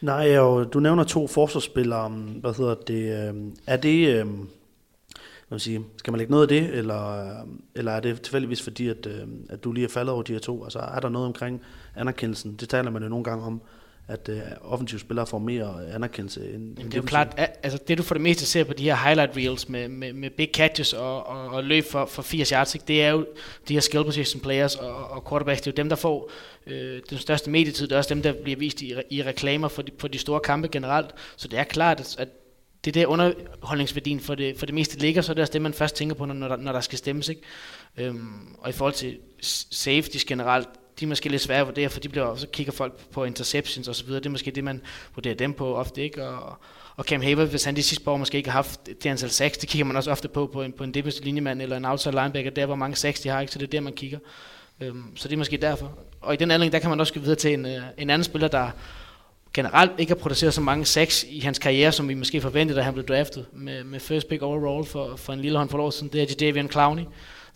Nej, 0.00 0.38
og 0.38 0.72
du 0.72 0.80
nævner 0.80 1.04
to 1.04 1.26
forsvarsspillere. 1.26 2.06
Um, 2.06 2.12
hvad 2.12 2.54
hedder 2.56 2.74
det? 2.74 3.28
Øhm, 3.28 3.56
er 3.66 3.76
det... 3.76 4.08
Øhm, 4.08 4.48
hvad 5.48 5.56
man 5.56 5.60
sige, 5.60 5.84
skal 5.96 6.12
man 6.12 6.18
lægge 6.18 6.30
noget 6.30 6.42
af 6.42 6.48
det, 6.48 6.78
eller, 6.78 7.40
øhm, 7.40 7.62
eller 7.74 7.92
er 7.92 8.00
det 8.00 8.22
tilfældigvis 8.22 8.62
fordi, 8.62 8.88
at, 8.88 9.08
at 9.48 9.64
du 9.64 9.72
lige 9.72 9.84
er 9.84 9.88
faldet 9.88 10.12
over 10.12 10.22
de 10.22 10.32
her 10.32 10.40
to? 10.40 10.64
Altså 10.64 10.78
er 10.78 11.00
der 11.00 11.08
noget 11.08 11.26
omkring 11.26 11.60
anerkendelsen? 11.96 12.54
Det 12.54 12.68
taler 12.68 12.90
man 12.90 13.02
jo 13.02 13.08
nogle 13.08 13.24
gange 13.24 13.44
om, 13.44 13.60
at 14.10 14.28
uh, 14.28 14.72
offensive 14.72 15.00
spillere 15.00 15.26
får 15.26 15.38
mere 15.38 15.94
anerkendelse 15.94 16.40
end 16.40 16.50
Jamen, 16.50 16.76
Det 16.76 16.94
er 16.94 16.98
jo 16.98 17.02
klart, 17.02 17.34
at, 17.36 17.56
altså 17.62 17.78
det 17.88 17.98
du 17.98 18.02
for 18.02 18.14
det 18.14 18.22
meste 18.22 18.46
ser 18.46 18.64
på 18.64 18.72
de 18.72 18.84
her 18.84 18.96
highlight 18.96 19.36
reels 19.36 19.68
med, 19.68 19.88
med, 19.88 20.12
med 20.12 20.30
big 20.30 20.50
catches 20.54 20.92
og, 20.92 21.26
og, 21.26 21.48
og 21.48 21.64
løb 21.64 21.84
for, 21.84 22.04
for 22.04 22.22
80 22.22 22.48
yards, 22.48 22.74
ikke? 22.74 22.84
det 22.88 23.02
er 23.02 23.10
jo 23.10 23.26
de 23.68 23.74
her 23.74 23.80
skill 23.80 24.04
position 24.04 24.40
players 24.40 24.76
og, 24.76 25.10
og 25.10 25.28
quarterbacks, 25.28 25.60
det 25.60 25.66
er 25.66 25.72
jo 25.72 25.76
dem, 25.76 25.88
der 25.88 25.96
får 25.96 26.30
øh, 26.66 27.00
den 27.10 27.18
største 27.18 27.50
medietid, 27.50 27.86
det 27.86 27.92
er 27.94 27.98
også 27.98 28.14
dem, 28.14 28.22
der 28.22 28.32
bliver 28.42 28.58
vist 28.58 28.82
i, 28.82 28.94
i 29.10 29.22
reklamer 29.22 29.68
for 29.68 29.82
de, 29.82 29.92
for 29.98 30.08
de 30.08 30.18
store 30.18 30.40
kampe 30.40 30.68
generelt, 30.68 31.10
så 31.36 31.48
det 31.48 31.58
er 31.58 31.64
klart, 31.64 32.00
at, 32.00 32.16
at 32.18 32.28
det 32.84 32.96
er 32.96 33.00
der 33.00 33.06
underholdningsværdien 33.06 34.20
for 34.20 34.34
det, 34.34 34.58
for 34.58 34.66
det 34.66 34.74
meste 34.74 34.98
ligger, 34.98 35.22
så 35.22 35.32
er 35.32 35.34
det 35.34 35.42
også 35.42 35.52
det, 35.52 35.62
man 35.62 35.72
først 35.72 35.96
tænker 35.96 36.14
på, 36.14 36.24
når, 36.24 36.48
der, 36.48 36.56
når 36.56 36.72
der 36.72 36.80
skal 36.80 36.98
stemmes. 36.98 37.28
Ikke? 37.28 37.42
Øhm, 37.96 38.56
og 38.58 38.68
i 38.68 38.72
forhold 38.72 38.94
til 38.94 39.18
safeties 39.70 40.24
generelt, 40.24 40.68
de 41.00 41.04
er 41.04 41.08
måske 41.08 41.28
lidt 41.28 41.42
svære 41.42 41.60
at 41.60 41.66
vurdere, 41.66 41.88
for 41.88 42.00
de 42.00 42.08
bliver 42.08 42.36
så 42.36 42.46
kigger 42.46 42.72
folk 42.72 43.10
på 43.10 43.24
interceptions 43.24 43.88
og 43.88 43.94
så 43.94 44.04
videre. 44.04 44.20
Det 44.20 44.26
er 44.26 44.30
måske 44.30 44.50
det, 44.50 44.64
man 44.64 44.82
vurderer 45.14 45.34
dem 45.34 45.52
på 45.52 45.76
ofte, 45.76 46.02
ikke? 46.02 46.28
Og, 46.28 46.58
og 46.96 47.04
Cam 47.04 47.22
Haver, 47.22 47.44
hvis 47.44 47.64
han 47.64 47.76
de 47.76 47.82
sidste 47.82 48.04
par 48.04 48.12
år 48.12 48.16
måske 48.16 48.38
ikke 48.38 48.50
har 48.50 48.58
haft 48.58 48.86
det 48.86 49.06
antal 49.06 49.30
sacks, 49.30 49.58
det 49.58 49.68
kigger 49.68 49.84
man 49.84 49.96
også 49.96 50.10
ofte 50.10 50.28
på, 50.28 50.46
på 50.46 50.62
en, 50.62 50.72
på 50.72 50.84
en 50.84 50.94
defensive 50.94 51.24
linjemand 51.24 51.62
eller 51.62 51.76
en 51.76 51.84
outside 51.84 52.14
linebacker, 52.14 52.50
der 52.50 52.66
hvor 52.66 52.74
mange 52.74 52.96
sacks 52.96 53.20
de 53.20 53.28
har, 53.28 53.40
ikke? 53.40 53.52
så 53.52 53.58
det 53.58 53.66
er 53.66 53.70
der, 53.70 53.80
man 53.80 53.92
kigger. 53.92 54.18
Øhm, 54.80 55.16
så 55.16 55.28
det 55.28 55.34
er 55.34 55.38
måske 55.38 55.56
derfor. 55.56 55.92
Og 56.20 56.34
i 56.34 56.36
den 56.36 56.50
anledning, 56.50 56.72
der 56.72 56.78
kan 56.78 56.90
man 56.90 57.00
også 57.00 57.14
gå 57.14 57.20
videre 57.20 57.36
til 57.36 57.52
en, 57.52 57.66
øh, 57.66 57.82
en 57.98 58.10
anden 58.10 58.24
spiller, 58.24 58.48
der 58.48 58.70
generelt 59.54 59.92
ikke 59.98 60.10
har 60.10 60.16
produceret 60.18 60.54
så 60.54 60.60
mange 60.60 60.84
sacks 60.84 61.24
i 61.28 61.40
hans 61.40 61.58
karriere, 61.58 61.92
som 61.92 62.08
vi 62.08 62.14
måske 62.14 62.40
forventede, 62.40 62.78
da 62.78 62.82
han 62.82 62.94
blev 62.94 63.06
draftet 63.06 63.46
med, 63.52 63.84
med 63.84 64.00
first 64.00 64.28
pick 64.28 64.42
overall 64.42 64.86
for, 64.86 65.16
for 65.16 65.32
en 65.32 65.40
lille 65.40 65.58
håndfuld 65.58 65.82
år 65.82 65.90
siden. 65.90 66.12
Det 66.12 66.22
er 66.22 66.26
Jadavian 66.40 66.70
Clowney, 66.70 67.02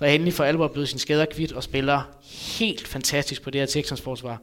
der 0.00 0.06
endelig 0.06 0.34
for 0.34 0.44
alvor 0.44 0.68
blevet 0.68 0.88
sin 0.88 0.98
skader 0.98 1.24
kvidt 1.24 1.52
og 1.52 1.62
spiller 1.62 2.02
helt 2.58 2.88
fantastisk 2.88 3.42
på 3.42 3.50
det 3.50 3.60
her 3.60 3.66
Texans 3.66 4.00
forsvar. 4.00 4.42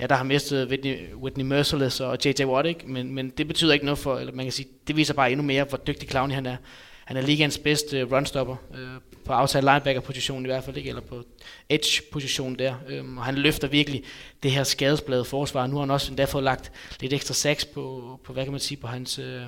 Ja, 0.00 0.06
der 0.06 0.14
har 0.14 0.24
mistet 0.24 0.68
Whitney, 0.68 1.14
Whitney 1.14 1.44
Merciless 1.44 2.00
og 2.00 2.18
J.J. 2.24 2.44
Watt, 2.44 2.68
ikke? 2.68 2.88
Men, 2.88 3.14
men 3.14 3.30
det 3.30 3.48
betyder 3.48 3.72
ikke 3.72 3.84
noget 3.84 3.98
for, 3.98 4.18
eller 4.18 4.32
man 4.32 4.44
kan 4.44 4.52
sige, 4.52 4.68
det 4.86 4.96
viser 4.96 5.14
bare 5.14 5.30
endnu 5.30 5.46
mere, 5.46 5.64
hvor 5.64 5.78
dygtig 5.78 6.08
Clowney 6.08 6.34
han 6.34 6.46
er. 6.46 6.56
Han 7.04 7.16
er 7.16 7.20
ligands 7.20 7.58
bedste 7.58 7.98
øh, 8.00 8.12
runstopper, 8.12 8.56
øh, 8.74 8.88
på 9.24 9.32
outside 9.32 9.60
linebacker-positionen 9.60 10.46
i 10.46 10.48
hvert 10.48 10.64
fald, 10.64 10.76
ikke? 10.76 10.88
eller 10.88 11.02
på 11.02 11.22
edge-positionen 11.68 12.58
der. 12.58 12.74
Øhm, 12.88 13.18
og 13.18 13.24
han 13.24 13.34
løfter 13.34 13.68
virkelig 13.68 14.04
det 14.42 14.50
her 14.50 14.64
skadesblade 14.64 15.24
forsvar. 15.24 15.66
Nu 15.66 15.74
har 15.74 15.80
han 15.80 15.90
også 15.90 16.10
endda 16.10 16.24
fået 16.24 16.44
lagt 16.44 16.72
lidt 17.00 17.12
ekstra 17.12 17.34
sex 17.34 17.66
på, 17.74 18.20
på 18.24 18.32
hvad 18.32 18.44
kan 18.44 18.52
man 18.52 18.60
sige, 18.60 18.78
på 18.78 18.86
hans 18.86 19.18
øh, 19.18 19.42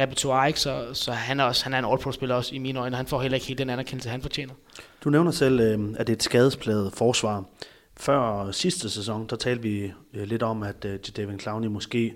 repertoire, 0.00 0.48
ikke? 0.48 0.60
Så, 0.60 0.94
så 0.94 1.12
han 1.12 1.40
er, 1.40 1.44
også, 1.44 1.64
han 1.64 1.74
er 1.74 1.78
en 1.78 1.84
all-pro-spiller 1.84 2.34
også 2.34 2.54
i 2.54 2.58
mine 2.58 2.80
øjne. 2.80 2.96
Han 2.96 3.06
får 3.06 3.22
heller 3.22 3.36
ikke 3.36 3.46
helt 3.46 3.58
den 3.58 3.70
anerkendelse, 3.70 4.08
han 4.08 4.22
fortjener. 4.22 4.54
Du 5.04 5.10
nævner 5.10 5.30
selv, 5.30 5.60
øh, 5.60 5.94
at 5.96 6.06
det 6.06 6.12
er 6.12 6.16
et 6.16 6.22
skadespladet 6.22 6.92
forsvar. 6.92 7.44
Før 7.96 8.50
sidste 8.50 8.90
sæson, 8.90 9.26
der 9.30 9.36
talte 9.36 9.62
vi 9.62 9.92
øh, 10.14 10.22
lidt 10.22 10.42
om, 10.42 10.62
at 10.62 10.84
øh, 10.84 10.98
David 11.16 11.38
Clowney 11.38 11.68
måske 11.68 12.14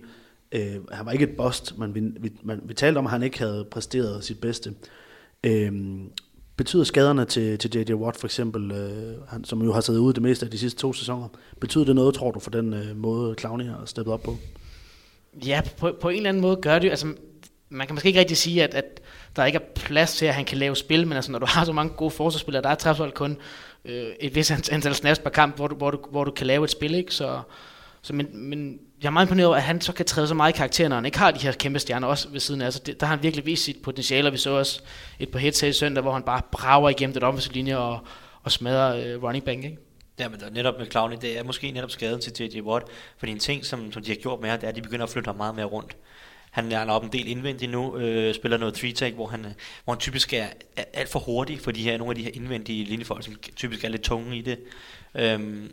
Øh, 0.55 0.77
han 0.92 1.07
var 1.07 1.12
ikke 1.12 1.24
et 1.24 1.37
bust, 1.37 1.79
men 1.79 1.94
vi, 1.94 2.00
vi, 2.00 2.33
man, 2.42 2.61
vi 2.64 2.74
talte 2.74 2.98
om, 2.98 3.07
at 3.07 3.11
han 3.11 3.22
ikke 3.22 3.38
havde 3.38 3.66
præsteret 3.70 4.24
sit 4.24 4.40
bedste. 4.40 4.74
Øh, 5.44 5.72
betyder 6.57 6.85
skaderne 6.85 7.24
til, 7.24 7.59
til 7.59 7.77
J.J. 7.77 7.92
Watt 7.92 8.16
for 8.16 8.27
eksempel, 8.27 8.70
øh, 8.70 9.29
han, 9.29 9.44
som 9.44 9.62
jo 9.62 9.72
har 9.72 9.81
siddet 9.81 10.00
ude 10.00 10.14
det 10.14 10.22
meste 10.22 10.46
af 10.46 10.50
de 10.50 10.59
sidste 10.59 10.81
to 10.81 10.92
sæsoner, 10.92 11.29
betyder 11.61 11.85
det 11.85 11.94
noget, 11.94 12.14
tror 12.14 12.31
du, 12.31 12.40
for 12.40 12.50
den 12.50 12.72
øh, 12.72 12.96
måde, 12.96 13.35
Clowney 13.38 13.64
har 13.64 13.83
steppet 13.85 14.14
op 14.14 14.22
på? 14.22 14.37
Ja, 15.46 15.61
på, 15.79 15.92
på 16.00 16.09
en 16.09 16.16
eller 16.16 16.29
anden 16.29 16.40
måde 16.40 16.57
gør 16.57 16.79
det 16.79 16.90
altså, 16.90 17.07
man 17.68 17.87
kan 17.87 17.94
måske 17.94 18.07
ikke 18.07 18.20
rigtig 18.20 18.37
sige, 18.37 18.64
at, 18.64 18.74
at 18.74 19.00
der 19.37 19.44
ikke 19.44 19.57
er 19.57 19.62
plads 19.74 20.16
til, 20.16 20.27
at 20.27 20.35
han 20.35 20.44
kan 20.44 20.59
lave 20.59 20.77
spil, 20.77 21.07
men 21.07 21.16
altså, 21.16 21.33
når 21.33 21.38
du 21.38 21.46
har 21.46 21.64
så 21.64 21.72
mange 21.72 21.94
gode 21.94 22.11
forsvarsspillere, 22.11 22.62
der 22.62 22.68
er 22.68 22.74
trods 22.74 23.00
alt 23.00 23.14
kun 23.14 23.38
øh, 23.85 24.07
et 24.20 24.35
vis 24.35 24.50
antal 24.50 24.94
snaps 24.94 25.18
per 25.18 25.31
kamp, 25.31 25.57
hvor 25.57 25.68
du, 25.68 25.74
hvor, 25.74 25.90
du, 25.90 25.98
hvor 26.11 26.24
du 26.24 26.31
kan 26.31 26.46
lave 26.46 26.64
et 26.64 26.70
spil, 26.70 26.94
ikke? 26.94 27.14
Så, 27.14 27.40
så 28.03 28.12
men, 28.12 28.29
men 28.33 28.79
jeg 29.03 29.09
er 29.09 29.12
meget 29.12 29.27
imponeret 29.27 29.46
over, 29.46 29.57
at 29.57 29.62
han 29.62 29.81
så 29.81 29.92
kan 29.92 30.07
træde 30.07 30.29
så 30.29 30.35
meget 30.35 30.53
i 30.53 30.57
karakteren, 30.57 30.90
når 30.90 30.96
han 30.96 31.05
ikke 31.05 31.18
har 31.18 31.31
de 31.31 31.40
her 31.40 31.53
kæmpe 31.53 31.79
stjerner 31.79 32.09
også 32.09 32.29
ved 32.29 32.40
siden 32.40 32.61
af. 32.61 32.64
Altså, 32.64 32.81
det, 32.87 33.00
der 33.00 33.07
har 33.07 33.14
han 33.14 33.22
virkelig 33.22 33.46
vist 33.46 33.64
sit 33.64 33.77
potentiale, 33.83 34.29
og 34.29 34.33
vi 34.33 34.38
så 34.38 34.50
også 34.50 34.81
et 35.18 35.29
par 35.29 35.38
hits 35.38 35.61
her 35.61 35.68
i 35.68 35.72
søndag, 35.72 36.03
hvor 36.03 36.12
han 36.12 36.22
bare 36.22 36.42
brager 36.53 36.88
igennem 36.88 37.14
det 37.14 37.22
offensive 37.22 37.55
linje 37.55 37.77
og, 37.77 37.98
og 38.42 38.53
smadrer 38.53 39.14
øh, 39.14 39.22
running 39.22 39.44
back, 39.44 39.64
ikke? 39.64 39.79
Ja, 40.18 40.29
men 40.29 40.40
netop 40.53 40.74
med 40.79 40.87
Clowney, 40.90 41.16
det 41.20 41.38
er 41.38 41.44
måske 41.44 41.70
netop 41.70 41.90
skaden 41.90 42.20
til 42.20 42.33
J.J. 42.40 42.61
Watt, 42.61 42.87
fordi 43.18 43.33
en 43.33 43.38
ting, 43.38 43.64
som, 43.64 43.92
som 43.92 44.03
de 44.03 44.11
har 44.11 44.16
gjort 44.16 44.40
med 44.40 44.50
her, 44.50 44.57
det 44.57 44.64
er, 44.64 44.68
at 44.68 44.77
de 44.77 44.83
begynder 44.83 45.05
at 45.05 45.11
flytte 45.11 45.29
ham 45.29 45.37
meget 45.37 45.55
mere 45.55 45.64
rundt. 45.64 45.96
Han 46.55 46.73
er 46.73 46.90
op 46.90 47.05
en 47.05 47.12
del 47.12 47.29
indvendigt 47.29 47.71
nu, 47.71 47.97
øh, 47.97 48.35
spiller 48.35 48.59
noget 48.59 48.75
three 48.75 48.93
tag, 48.93 49.12
hvor 49.12 49.27
han, 49.27 49.45
øh, 49.45 49.51
hvor 49.85 49.93
han 49.93 50.01
typisk 50.01 50.33
er, 50.33 50.47
er 50.77 50.85
alt 50.93 51.09
for 51.09 51.19
hurtig 51.19 51.61
for 51.61 51.71
de 51.71 51.83
her, 51.83 51.99
nogle 51.99 52.11
af 52.11 52.17
de 52.17 52.23
her 52.23 52.31
indvendige 52.35 52.85
linjefolk, 52.85 53.25
som 53.25 53.37
typisk 53.57 53.85
er 53.85 53.88
lidt 53.88 54.03
tunge 54.03 54.37
i 54.37 54.43
det. 54.43 54.59
Øhm, 55.14 55.73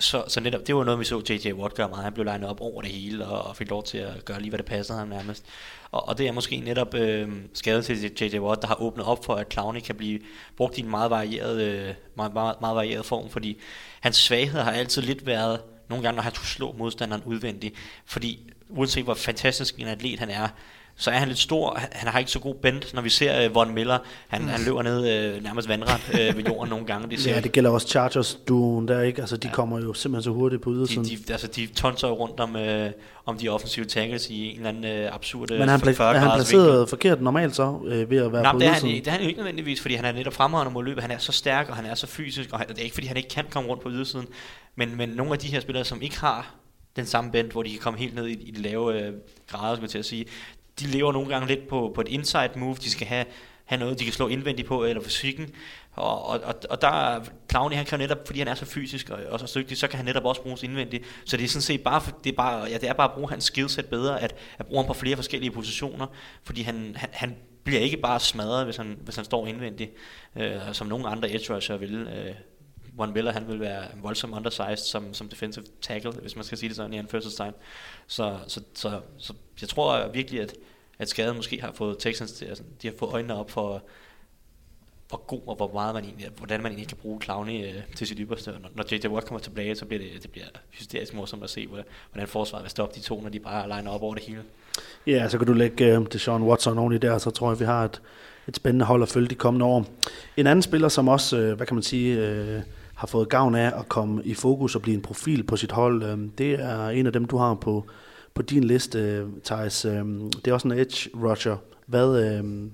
så, 0.00 0.24
så 0.28 0.40
netop, 0.40 0.66
det 0.66 0.74
var 0.74 0.84
noget, 0.84 1.00
vi 1.00 1.04
så 1.04 1.22
J.J. 1.30 1.52
Watt 1.52 1.74
gøre 1.74 1.88
meget. 1.88 2.04
Han 2.04 2.12
blev 2.12 2.24
legnet 2.24 2.48
op 2.48 2.60
over 2.60 2.82
det 2.82 2.90
hele, 2.90 3.26
og, 3.26 3.42
og 3.42 3.56
fik 3.56 3.70
lov 3.70 3.84
til 3.84 3.98
at 3.98 4.24
gøre 4.24 4.40
lige, 4.40 4.50
hvad 4.50 4.58
det 4.58 4.66
passede 4.66 4.98
ham 4.98 5.08
nærmest. 5.08 5.44
Og, 5.90 6.08
og 6.08 6.18
det 6.18 6.28
er 6.28 6.32
måske 6.32 6.56
netop 6.56 6.94
øh, 6.94 7.28
skadet 7.54 7.84
til 7.84 8.12
J.J. 8.20 8.38
Watt, 8.38 8.62
der 8.62 8.68
har 8.68 8.82
åbnet 8.82 9.06
op 9.06 9.24
for, 9.24 9.34
at 9.34 9.52
Clowney 9.52 9.80
kan 9.80 9.94
blive 9.94 10.20
brugt 10.56 10.78
i 10.78 10.80
en 10.80 10.90
meget 10.90 11.10
varieret, 11.10 11.60
øh, 11.60 11.94
meget, 12.16 12.34
meget, 12.34 12.60
meget 12.60 12.76
varieret 12.76 13.06
form, 13.06 13.30
fordi 13.30 13.60
hans 14.00 14.16
svaghed 14.16 14.60
har 14.60 14.72
altid 14.72 15.02
lidt 15.02 15.26
været, 15.26 15.60
nogle 15.88 16.02
gange, 16.02 16.16
når 16.16 16.22
han 16.22 16.34
skulle 16.34 16.48
slå 16.48 16.74
modstanderen 16.78 17.22
udvendigt, 17.24 17.74
fordi 18.04 18.50
uanset 18.68 19.04
hvor 19.04 19.14
fantastisk 19.14 19.74
en 19.78 19.86
atlet 19.86 20.18
han 20.18 20.30
er, 20.30 20.48
så 20.96 21.10
er 21.10 21.14
han 21.14 21.28
lidt 21.28 21.38
stor. 21.38 21.80
Han 21.92 22.08
har 22.08 22.18
ikke 22.18 22.30
så 22.30 22.38
god 22.38 22.54
bend, 22.54 22.82
når 22.94 23.02
vi 23.02 23.10
ser 23.10 23.48
uh, 23.48 23.54
Von 23.54 23.74
Miller. 23.74 23.98
Han, 24.28 24.42
mm. 24.42 24.48
han 24.48 24.60
løber 24.64 24.82
ned 24.82 25.34
uh, 25.36 25.42
nærmest 25.42 25.68
vandret 25.68 26.00
uh, 26.08 26.36
ved 26.36 26.44
jorden 26.44 26.70
nogle 26.70 26.86
gange. 26.86 27.10
Det 27.10 27.20
ser 27.20 27.34
ja, 27.34 27.40
det 27.40 27.52
gælder 27.52 27.70
også 27.70 27.88
Chargers 27.88 28.38
duen 28.48 28.88
der, 28.88 29.00
ikke? 29.00 29.20
Altså, 29.20 29.36
de 29.36 29.48
ja. 29.48 29.54
kommer 29.54 29.78
jo 29.80 29.92
simpelthen 29.92 30.22
så 30.22 30.30
hurtigt 30.30 30.62
på 30.62 30.72
ydersiden. 30.72 31.04
De, 31.04 31.16
de, 31.28 31.32
altså, 31.32 31.46
de 31.46 31.66
tonser 31.66 32.08
jo 32.08 32.14
rundt 32.14 32.40
om, 32.40 32.54
uh, 32.54 32.90
om 33.26 33.38
de 33.38 33.48
offensive 33.48 33.84
tackles 33.84 34.30
i 34.30 34.50
en 34.50 34.56
eller 34.56 34.68
anden 34.68 35.06
uh, 35.06 35.14
absurd 35.14 35.50
Men 35.50 35.68
han, 35.68 35.80
pla- 35.80 36.02
er 36.02 36.18
han 36.18 36.30
placeret 36.34 36.72
vinkel. 36.72 36.86
forkert 36.86 37.22
normalt 37.22 37.56
så, 37.56 37.68
uh, 37.68 38.10
ved 38.10 38.18
at 38.18 38.32
være 38.32 38.42
Nej, 38.42 38.52
på 38.52 38.58
det 38.58 38.68
er, 38.68 38.72
han, 38.72 38.82
det 38.82 39.06
er 39.06 39.10
han 39.10 39.20
jo 39.20 39.26
ikke 39.26 39.38
nødvendigvis, 39.38 39.80
fordi 39.80 39.94
han 39.94 40.04
er 40.04 40.12
netop 40.12 40.32
fremragende 40.32 40.72
mod 40.72 40.84
løbet. 40.84 41.02
Han 41.02 41.10
er 41.10 41.18
så 41.18 41.32
stærk, 41.32 41.68
og 41.68 41.76
han 41.76 41.86
er 41.86 41.94
så 41.94 42.06
fysisk, 42.06 42.52
og 42.52 42.58
han, 42.58 42.68
det 42.68 42.78
er 42.78 42.82
ikke, 42.82 42.94
fordi 42.94 43.06
han 43.06 43.16
ikke 43.16 43.28
kan 43.28 43.44
komme 43.50 43.68
rundt 43.68 43.82
på 43.82 43.90
ydersiden. 43.90 44.26
Men, 44.76 44.96
men 44.96 45.08
nogle 45.08 45.32
af 45.32 45.38
de 45.38 45.48
her 45.48 45.60
spillere, 45.60 45.84
som 45.84 46.02
ikke 46.02 46.20
har 46.20 46.54
den 46.96 47.06
samme 47.06 47.32
band, 47.32 47.50
hvor 47.50 47.62
de 47.62 47.70
kan 47.70 47.80
komme 47.80 47.98
helt 47.98 48.14
ned 48.14 48.26
i, 48.26 48.32
i 48.32 48.50
de 48.50 48.62
lave 48.62 49.00
øh, 49.00 49.12
grader, 49.46 49.76
skal 49.76 49.82
jeg 49.82 49.90
til 49.90 49.98
at 49.98 50.04
sige. 50.04 50.26
De 50.80 50.86
lever 50.86 51.12
nogle 51.12 51.28
gange 51.28 51.48
lidt 51.48 51.68
på, 51.68 51.92
på 51.94 52.00
et 52.00 52.08
inside 52.08 52.50
move, 52.56 52.74
de 52.74 52.90
skal 52.90 53.06
have, 53.06 53.24
have 53.64 53.78
noget, 53.78 53.98
de 53.98 54.04
kan 54.04 54.12
slå 54.12 54.28
indvendigt 54.28 54.68
på, 54.68 54.84
eller 54.84 55.02
fysikken. 55.02 55.54
Og, 55.92 56.26
og, 56.26 56.40
og, 56.44 56.54
og 56.70 56.82
der 56.82 57.20
Clowny, 57.50 57.74
han 57.74 57.84
kan 57.84 57.98
jo 57.98 58.02
netop, 58.02 58.26
fordi 58.26 58.38
han 58.38 58.48
er 58.48 58.54
så 58.54 58.64
fysisk 58.64 59.10
og, 59.10 59.18
og 59.30 59.40
så 59.40 59.58
dygtig, 59.58 59.76
så 59.76 59.88
kan 59.88 59.96
han 59.96 60.04
netop 60.04 60.24
også 60.24 60.42
bruges 60.42 60.62
indvendigt. 60.62 61.04
Så 61.24 61.36
det 61.36 61.44
er 61.44 61.48
sådan 61.48 61.62
set 61.62 61.82
bare, 61.82 62.02
det 62.24 62.32
er 62.32 62.36
bare, 62.36 62.64
ja, 62.64 62.74
det 62.78 62.88
er 62.88 62.92
bare 62.92 63.08
at 63.08 63.14
bruge 63.14 63.30
hans 63.30 63.44
skillset 63.44 63.86
bedre, 63.86 64.20
at, 64.20 64.34
at 64.58 64.66
bruge 64.66 64.82
ham 64.82 64.86
på 64.86 64.94
flere 64.94 65.16
forskellige 65.16 65.50
positioner, 65.50 66.06
fordi 66.44 66.62
han, 66.62 66.92
han, 66.96 67.08
han 67.12 67.36
bliver 67.64 67.80
ikke 67.80 67.96
bare 67.96 68.20
smadret, 68.20 68.64
hvis 68.64 68.76
han, 68.76 68.98
hvis 69.04 69.16
han 69.16 69.24
står 69.24 69.46
indvendigt, 69.46 69.90
øh, 70.36 70.60
som 70.72 70.86
nogle 70.86 71.08
andre 71.08 71.34
edge 71.34 71.54
rusher 71.54 71.76
vil. 71.76 71.94
Øh, 71.94 72.34
Von 72.96 73.12
Miller, 73.12 73.32
han 73.32 73.48
vil 73.48 73.60
være 73.60 73.84
voldsom 74.02 74.34
undersized 74.34 74.76
som, 74.76 75.14
som 75.14 75.28
defensive 75.28 75.64
tackle, 75.82 76.10
hvis 76.10 76.36
man 76.36 76.44
skal 76.44 76.58
sige 76.58 76.68
det 76.68 76.76
sådan 76.76 76.92
i 76.92 76.98
anførselstegn. 76.98 77.54
Så, 78.06 78.38
så, 78.46 78.60
så, 78.74 79.00
så 79.18 79.34
jeg 79.60 79.68
tror 79.68 80.08
virkelig, 80.08 80.40
at, 80.40 80.54
at 80.98 81.08
skaden 81.08 81.36
måske 81.36 81.60
har 81.60 81.72
fået 81.72 81.98
Texans 81.98 82.32
til, 82.32 82.44
altså, 82.44 82.64
de 82.82 82.88
har 82.88 82.94
fået 82.98 83.12
øjnene 83.12 83.34
op 83.34 83.50
for, 83.50 83.82
hvor 85.08 85.26
god 85.26 85.40
og 85.46 85.56
hvor 85.56 85.72
meget 85.72 85.94
man 85.94 86.04
egentlig, 86.04 86.28
hvordan 86.36 86.62
man 86.62 86.72
egentlig 86.72 86.88
kan 86.88 86.96
bruge 86.96 87.20
Clowney 87.22 87.66
øh, 87.66 87.74
til 87.96 88.06
sit 88.06 88.18
ypperste. 88.20 88.50
Når, 88.50 88.70
når 88.74 88.84
J.J. 88.92 89.06
Watt 89.08 89.26
kommer 89.26 89.40
tilbage, 89.40 89.76
så 89.76 89.84
bliver 89.84 90.02
det, 90.02 90.22
det 90.22 90.30
bliver 90.30 90.46
hysterisk 90.70 91.14
morsomt 91.14 91.44
at 91.44 91.50
se, 91.50 91.66
hvordan, 91.66 91.84
hvordan 92.12 92.28
forsvaret 92.28 92.62
vil 92.62 92.70
stoppe 92.70 92.94
de 92.94 93.00
to, 93.00 93.20
når 93.20 93.28
de 93.28 93.40
bare 93.40 93.78
liner 93.78 93.90
op 93.90 94.02
over 94.02 94.14
det 94.14 94.24
hele. 94.24 94.42
Ja, 95.06 95.28
så 95.28 95.38
kan 95.38 95.46
du 95.46 95.52
lægge 95.52 95.98
uh, 95.98 96.06
Sean 96.10 96.42
Watson 96.42 96.78
oveni 96.78 96.98
der, 96.98 97.18
så 97.18 97.30
tror 97.30 97.50
jeg, 97.50 97.60
vi 97.60 97.64
har 97.64 97.84
et, 97.84 98.02
et 98.48 98.56
spændende 98.56 98.84
hold 98.84 99.02
at 99.02 99.08
følge 99.08 99.28
de 99.28 99.34
kommende 99.34 99.66
år. 99.66 99.86
En 100.36 100.46
anden 100.46 100.62
spiller, 100.62 100.88
som 100.88 101.08
også, 101.08 101.36
øh, 101.36 101.56
hvad 101.56 101.66
kan 101.66 101.74
man 101.74 101.82
sige, 101.82 102.18
øh, 102.18 102.62
har 102.96 103.06
fået 103.06 103.28
gavn 103.28 103.54
af 103.54 103.78
at 103.78 103.88
komme 103.88 104.24
i 104.24 104.34
fokus 104.34 104.74
og 104.74 104.82
blive 104.82 104.94
en 104.94 105.02
profil 105.02 105.42
på 105.42 105.56
sit 105.56 105.72
hold. 105.72 106.02
Øhm, 106.02 106.30
det 106.30 106.52
er 106.52 106.88
en 106.88 107.06
af 107.06 107.12
dem, 107.12 107.24
du 107.24 107.36
har 107.36 107.54
på, 107.54 107.86
på 108.34 108.42
din 108.42 108.64
liste, 108.64 109.26
Thijs. 109.44 109.84
Øhm, 109.84 110.32
det 110.32 110.46
er 110.50 110.54
også 110.54 110.68
en 110.68 110.78
edge 110.78 111.10
rusher. 111.14 111.56
Hvad, 111.86 112.24
øhm, 112.24 112.72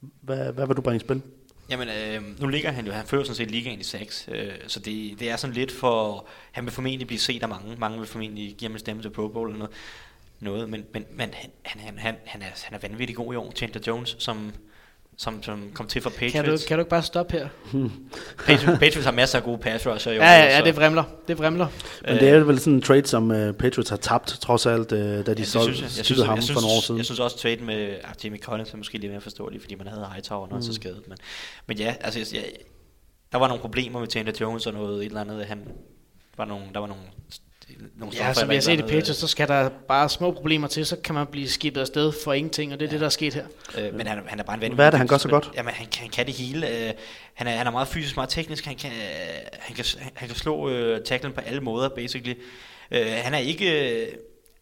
hvad, 0.00 0.52
hvad 0.52 0.66
vil 0.66 0.76
du 0.76 0.82
bringe 0.82 0.96
i 0.96 1.00
spil? 1.00 1.22
Jamen, 1.70 1.88
øh, 1.88 2.40
nu 2.40 2.48
ligger 2.48 2.70
han 2.70 2.86
jo, 2.86 2.92
han 2.92 3.06
fører 3.06 3.24
sådan 3.24 3.36
set 3.36 3.50
ligaen 3.50 3.80
i 3.80 3.82
6, 3.82 4.28
øh, 4.32 4.52
så 4.66 4.80
det, 4.80 5.20
det 5.20 5.30
er 5.30 5.36
sådan 5.36 5.54
lidt 5.54 5.72
for, 5.72 6.26
han 6.52 6.64
vil 6.64 6.72
formentlig 6.72 7.06
blive 7.06 7.18
set 7.18 7.42
af 7.42 7.48
mange, 7.48 7.76
mange 7.76 7.98
vil 7.98 8.06
formentlig 8.06 8.54
give 8.58 8.68
ham 8.68 8.74
en 8.74 8.78
stemme 8.78 9.02
til 9.02 9.10
Pro 9.10 9.28
Bowl 9.28 9.48
eller 9.48 9.58
noget, 9.58 9.74
noget 10.40 10.70
men, 10.70 10.84
men, 10.92 11.04
men 11.12 11.30
han, 11.34 11.50
han, 11.62 11.98
han, 11.98 12.16
han, 12.24 12.42
er, 12.42 12.46
han 12.64 12.74
er 12.74 12.88
vanvittig 12.88 13.16
god 13.16 13.32
i 13.32 13.36
år, 13.36 13.52
Chandler 13.56 13.82
Jones, 13.86 14.16
som 14.18 14.52
som, 15.20 15.42
som 15.42 15.70
kom 15.74 15.86
til 15.86 16.02
for 16.02 16.10
Patriots. 16.10 16.32
Kan 16.32 16.44
du, 16.44 16.58
kan 16.68 16.78
du 16.78 16.80
ikke 16.80 16.90
bare 16.90 17.02
stoppe 17.02 17.32
her? 17.32 17.48
Patriots, 18.46 18.78
Patriots 18.78 19.04
har 19.04 19.12
masser 19.12 19.38
af 19.38 19.44
gode 19.44 19.58
pass 19.58 19.86
rusher. 19.86 20.12
Jo, 20.12 20.20
ja, 20.20 20.32
ja, 20.32 20.56
ja, 20.56 20.64
det 20.64 20.76
vrimler. 20.76 21.04
Det 21.28 21.38
vrimler. 21.38 21.66
Men 22.04 22.16
det 22.16 22.28
er 22.28 22.38
vel 22.38 22.58
sådan 22.58 22.72
en 22.72 22.82
trade, 22.82 23.06
som 23.06 23.30
uh, 23.30 23.52
Patriots 23.52 23.90
har 23.90 23.96
tabt, 23.96 24.26
trods 24.26 24.66
alt, 24.66 24.92
uh, 24.92 24.98
da 24.98 25.22
de 25.22 25.34
ja, 25.38 25.44
solgte 25.44 25.72
jeg, 25.72 25.82
jeg 25.82 26.04
synes, 26.04 26.22
ham 26.22 26.34
jeg 26.34 26.42
synes, 26.42 26.56
for 26.56 26.60
nogle 26.60 26.76
år 26.76 26.80
siden. 26.80 26.98
Jeg 26.98 27.04
synes 27.04 27.20
også, 27.20 27.38
trade 27.38 27.64
med 27.64 27.88
uh, 27.88 28.24
Jamie 28.24 28.40
Collins 28.40 28.72
er 28.72 28.76
måske 28.76 28.98
lidt 28.98 29.12
mere 29.12 29.20
forståelig, 29.20 29.60
fordi 29.60 29.74
man 29.74 29.86
havde 29.86 30.06
Hightower, 30.12 30.48
når 30.48 30.56
mm. 30.56 30.62
så 30.62 30.72
skadet. 30.72 31.02
Men, 31.08 31.18
men 31.66 31.78
ja, 31.78 31.94
altså, 32.00 32.36
jeg, 32.36 32.44
der 33.32 33.38
var 33.38 33.48
nogle 33.48 33.60
problemer 33.60 34.00
med 34.00 34.08
Chandler 34.08 34.34
Jones 34.40 34.66
og 34.66 34.72
noget 34.72 34.98
et 34.98 35.06
eller 35.06 35.20
andet. 35.20 35.46
Han, 35.46 35.58
var 36.36 36.44
nogle, 36.44 36.64
der 36.74 36.80
var 36.80 36.86
nogle 36.86 37.02
nogle 37.96 38.14
Ja, 38.16 38.34
som 38.34 38.48
vi 38.48 38.54
har 38.54 38.60
set 38.60 38.78
i 38.78 38.82
Patriots, 38.82 39.16
så 39.16 39.26
skal 39.26 39.48
der 39.48 39.68
bare 39.88 40.08
små 40.08 40.30
problemer 40.30 40.68
til, 40.68 40.86
så 40.86 40.96
kan 40.96 41.14
man 41.14 41.26
blive 41.26 41.48
skibet 41.48 41.80
afsted 41.80 42.12
for 42.24 42.32
ingenting, 42.32 42.72
og 42.72 42.80
det 42.80 42.86
er 42.86 42.88
ja. 42.88 42.92
det, 42.92 43.00
der 43.00 43.06
er 43.06 43.10
sket 43.10 43.34
her. 43.34 43.44
Øh, 43.78 43.94
men 43.94 44.06
han, 44.06 44.22
han 44.26 44.38
er 44.38 44.42
bare 44.42 44.54
en 44.54 44.60
ven. 44.60 44.72
Hvad 44.72 44.86
er 44.86 44.90
det, 44.90 44.98
han 44.98 45.06
gør 45.06 45.18
så 45.18 45.28
godt? 45.28 45.50
Jamen, 45.56 45.74
han, 45.74 45.86
han 45.96 46.08
kan 46.10 46.26
det 46.26 46.34
hele. 46.34 46.68
Øh, 46.68 46.92
han, 47.34 47.46
er, 47.46 47.50
han 47.50 47.66
er 47.66 47.70
meget 47.70 47.88
fysisk, 47.88 48.16
meget 48.16 48.30
teknisk. 48.30 48.64
Han 48.64 48.76
kan, 48.76 48.90
han 49.58 49.76
kan, 49.76 49.84
han 50.14 50.28
kan 50.28 50.36
slå 50.36 50.68
øh, 50.68 51.00
tacklen 51.04 51.32
på 51.32 51.40
alle 51.40 51.60
måder, 51.60 51.88
basically. 51.88 52.34
Øh, 52.90 53.06
han 53.06 53.34
er 53.34 53.38
ikke... 53.38 54.00
Øh, 54.02 54.08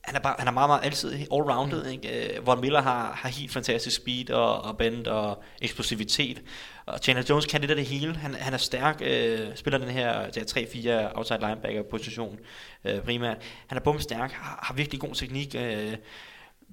han 0.00 0.16
er, 0.16 0.20
bare, 0.20 0.34
han 0.38 0.48
er 0.48 0.52
meget, 0.52 0.68
meget 0.68 0.84
altid 0.84 1.26
all-rounded. 1.32 1.84
Mm. 1.84 1.90
Ikke? 1.90 2.38
Uh, 2.40 2.46
Von 2.46 2.60
Miller 2.60 2.82
har, 2.82 3.12
har 3.12 3.28
helt 3.28 3.52
fantastisk 3.52 3.96
speed 3.96 4.30
og, 4.30 4.62
og 4.62 4.78
bend 4.78 5.06
og 5.06 5.42
eksplosivitet. 5.62 6.42
Og 6.88 6.98
Chandler 6.98 7.24
Jones 7.28 7.46
kan 7.46 7.60
lidt 7.60 7.70
af 7.70 7.76
det 7.76 7.86
hele. 7.86 8.16
Han, 8.16 8.34
han 8.34 8.54
er 8.54 8.58
stærk, 8.58 9.02
øh, 9.04 9.56
spiller 9.56 9.78
den 9.78 9.88
her 9.88 10.26
3-4 10.26 11.18
outside 11.18 11.40
linebacker 11.40 11.82
position 11.82 12.38
øh, 12.84 13.00
primært. 13.00 13.36
Han 13.66 13.78
er 13.78 13.82
bomstærk, 13.82 14.32
har, 14.32 14.58
har 14.62 14.74
virkelig 14.74 15.00
god 15.00 15.14
teknik. 15.14 15.54
Øh, 15.54 15.96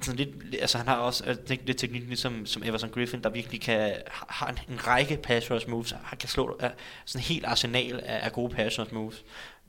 sådan 0.02 0.18
lidt, 0.18 0.62
altså 0.62 0.78
han 0.78 0.88
har 0.88 0.96
også 0.96 1.24
uh, 1.30 1.58
lidt 1.66 1.78
teknik 1.78 2.08
ligesom 2.08 2.46
som 2.46 2.64
Everson 2.66 2.90
Griffin, 2.90 3.24
der 3.24 3.30
virkelig 3.30 3.62
kan 3.62 3.94
har 4.08 4.48
en, 4.48 4.60
en 4.70 4.88
række 4.88 5.18
pass 5.18 5.52
rush 5.52 5.70
moves. 5.70 5.96
Han 6.04 6.18
kan 6.18 6.30
slå 6.30 6.54
uh, 6.54 6.70
sådan 7.06 7.20
en 7.20 7.24
helt 7.24 7.46
arsenal 7.46 8.00
af, 8.04 8.26
af 8.26 8.32
gode 8.32 8.56
pass 8.56 8.80
rush 8.80 8.94
moves. 8.94 9.24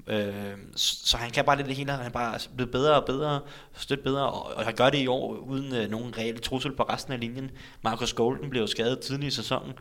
Øh, 0.06 0.56
så 0.76 1.16
han 1.16 1.30
kan 1.30 1.44
bare 1.44 1.56
det 1.56 1.76
hele, 1.76 1.92
han 1.92 2.06
er 2.06 2.10
bare 2.10 2.38
blevet 2.56 2.72
bedre 2.72 2.94
og 2.94 3.06
bedre, 3.06 3.40
stødt 3.76 4.02
bedre, 4.02 4.26
og, 4.32 4.56
og 4.56 4.64
han 4.64 4.74
gør 4.74 4.90
det 4.90 4.98
i 4.98 5.06
år 5.06 5.36
uden 5.36 5.74
øh, 5.74 5.90
nogen 5.90 6.18
reel 6.18 6.40
trussel 6.40 6.72
på 6.72 6.82
resten 6.82 7.12
af 7.12 7.20
linjen. 7.20 7.50
Marcus 7.82 8.12
Golden 8.12 8.50
blev 8.50 8.66
skadet 8.68 9.00
tidlig 9.00 9.26
i 9.26 9.30
sæsonen, 9.30 9.72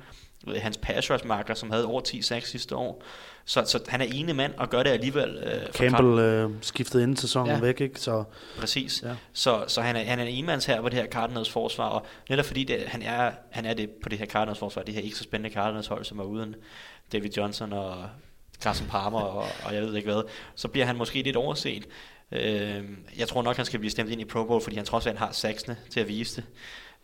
øh, 0.48 0.62
hans 0.62 0.78
pass 0.78 1.12
rush 1.12 1.28
marker, 1.28 1.54
som 1.54 1.72
havde 1.72 1.86
over 1.86 2.02
10 2.02 2.22
6 2.22 2.50
sidste 2.50 2.76
år. 2.76 3.04
Så, 3.46 3.64
så 3.66 3.80
han 3.88 4.02
er 4.02 4.06
ene 4.06 4.34
mand 4.34 4.54
og 4.58 4.70
gør 4.70 4.84
det 4.84 4.90
alligevel. 4.90 5.38
Øh, 5.38 5.74
Campbell 5.74 6.20
øh, 6.20 6.50
skiftede 6.62 7.04
inden 7.04 7.18
sæsonen 7.18 7.56
ja. 7.56 7.60
væk, 7.60 7.82
ikke? 7.82 8.00
Så, 8.00 8.24
Præcis. 8.60 9.04
Ja. 9.04 9.16
Så, 9.34 9.66
så 9.68 9.82
han 9.82 9.96
er, 9.96 10.04
han 10.04 10.20
er 10.20 10.24
en 10.24 10.30
enemands 10.30 10.66
her 10.66 10.82
på 10.82 10.90
det 10.90 11.00
her 11.00 11.08
Cardinals 11.08 11.50
forsvar, 11.50 11.86
og 11.86 12.06
netop 12.30 12.46
fordi 12.46 12.64
det, 12.64 12.84
han, 12.88 13.02
er, 13.02 13.32
han 13.50 13.66
er 13.66 13.74
det 13.74 13.90
på 13.90 14.10
det 14.10 14.20
her 14.20 14.26
Cardinals 14.26 14.60
forsvar, 14.60 14.84
det 14.84 14.94
her 14.94 15.02
ikke 15.02 15.18
så 15.18 15.24
spændende 15.24 15.54
Cardinals 15.54 15.88
hold, 15.88 16.06
som 16.06 16.20
er 16.20 16.24
uden 16.24 16.56
David 17.12 17.30
Johnson 17.38 17.74
og 17.74 18.10
Carson 18.64 18.88
Palmer 18.88 19.20
og, 19.20 19.48
og 19.66 19.76
jeg 19.76 19.82
ved 19.82 19.96
ikke 19.96 20.12
hvad, 20.12 20.24
så 20.56 20.68
bliver 20.68 20.86
han 20.86 20.96
måske 20.96 21.22
lidt 21.22 21.36
overset. 21.36 21.88
Øh, 22.32 22.84
jeg 23.18 23.28
tror 23.28 23.42
nok, 23.42 23.56
han 23.56 23.66
skal 23.66 23.80
blive 23.80 23.92
stemt 23.92 24.10
ind 24.10 24.22
i 24.22 24.26
Pro 24.26 24.44
Bowl, 24.44 24.62
fordi 24.62 24.76
han 24.76 24.86
trods 24.86 25.08
alt 25.08 25.18
har 25.18 25.32
saksene 25.32 25.78
til 25.90 26.00
at 26.00 26.08
vise 26.08 26.36
det. 26.36 26.46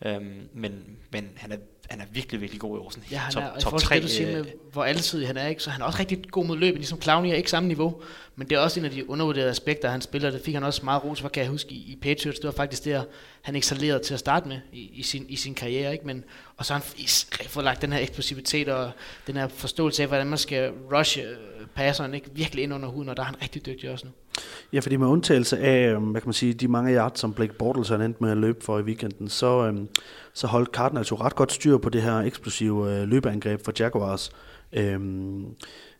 Øhm, 0.05 0.49
men, 0.53 0.97
men 1.11 1.29
han 1.35 1.51
er, 1.51 1.57
han 1.91 2.01
er 2.01 2.05
virkelig, 2.11 2.41
virkelig 2.41 2.61
god 2.61 2.77
i 2.77 2.79
år. 2.79 2.89
Sådan 2.89 3.03
ja, 3.11 3.17
han 3.17 3.33
top, 3.33 3.43
er, 3.43 3.59
top 3.59 3.79
3. 3.79 3.95
Det, 3.95 4.03
du 4.03 4.07
siger 4.07 4.31
med, 4.31 4.45
hvor 4.71 4.83
altid 4.83 5.25
han 5.25 5.37
er, 5.37 5.47
ikke? 5.47 5.63
så 5.63 5.69
han 5.69 5.81
er 5.81 5.85
også 5.85 5.99
rigtig 5.99 6.23
god 6.31 6.45
mod 6.45 6.57
løbet, 6.57 6.77
ligesom 6.77 7.01
Clowney 7.01 7.29
er 7.29 7.33
ikke 7.33 7.49
samme 7.49 7.67
niveau, 7.67 8.01
men 8.35 8.49
det 8.49 8.55
er 8.55 8.59
også 8.59 8.79
en 8.79 8.85
af 8.85 8.91
de 8.91 9.09
undervurderede 9.09 9.49
aspekter, 9.49 9.89
han 9.89 10.01
spiller. 10.01 10.31
Det 10.31 10.41
fik 10.45 10.53
han 10.53 10.63
også 10.63 10.85
meget 10.85 11.03
ros 11.03 11.21
for, 11.21 11.29
kan 11.29 11.43
jeg 11.43 11.49
huske, 11.49 11.71
i, 11.71 11.91
i 11.91 11.97
Patriots. 12.01 12.39
Det 12.39 12.45
var 12.45 12.51
faktisk 12.51 12.85
der, 12.85 13.03
han 13.41 13.55
excellerede 13.55 14.03
til 14.03 14.13
at 14.13 14.19
starte 14.19 14.47
med 14.47 14.59
i, 14.71 14.89
i, 14.93 15.03
sin, 15.03 15.25
i 15.29 15.35
sin 15.35 15.55
karriere. 15.55 15.91
Ikke? 15.91 16.07
Men, 16.07 16.23
og 16.61 16.65
så 16.65 16.73
har 16.73 16.79
han 16.79 17.49
fået 17.49 17.63
lagt 17.63 17.81
den 17.81 17.93
her 17.93 17.99
eksplosivitet 17.99 18.69
og 18.69 18.91
den 19.27 19.35
her 19.35 19.47
forståelse 19.47 20.01
af, 20.03 20.07
hvordan 20.07 20.27
man 20.27 20.37
skal 20.37 20.71
rushe 20.93 21.21
øh, 21.21 21.67
passeren 21.75 22.13
ikke? 22.13 22.29
virkelig 22.33 22.63
ind 22.63 22.73
under 22.73 22.89
huden, 22.89 23.09
og 23.09 23.17
der 23.17 23.23
er 23.23 23.25
han 23.25 23.35
rigtig 23.41 23.65
dygtig 23.65 23.91
også 23.91 24.05
nu. 24.05 24.11
Ja, 24.73 24.79
fordi 24.79 24.95
med 24.95 25.07
undtagelse 25.07 25.59
af, 25.59 25.87
øhm, 25.87 26.03
hvad 26.03 26.21
kan 26.21 26.27
man 26.27 26.33
sige, 26.33 26.53
de 26.53 26.67
mange 26.67 26.95
yards, 26.95 27.19
som 27.19 27.33
Blake 27.33 27.53
Bortles 27.53 27.89
han 27.89 28.01
endte 28.01 28.23
med 28.23 28.31
at 28.31 28.37
løbe 28.37 28.63
for 28.65 28.79
i 28.79 28.81
weekenden, 28.81 29.29
så, 29.29 29.65
øhm, 29.65 29.87
så 30.33 30.47
holdt 30.47 30.69
Cardinals 30.69 31.11
jo 31.11 31.15
ret 31.15 31.35
godt 31.35 31.51
styr 31.51 31.77
på 31.77 31.89
det 31.89 32.01
her 32.01 32.17
eksplosive 32.17 32.93
øh, 32.93 33.07
løbeangreb 33.07 33.65
for 33.65 33.73
Jaguars. 33.79 34.31
Øhm, 34.73 35.45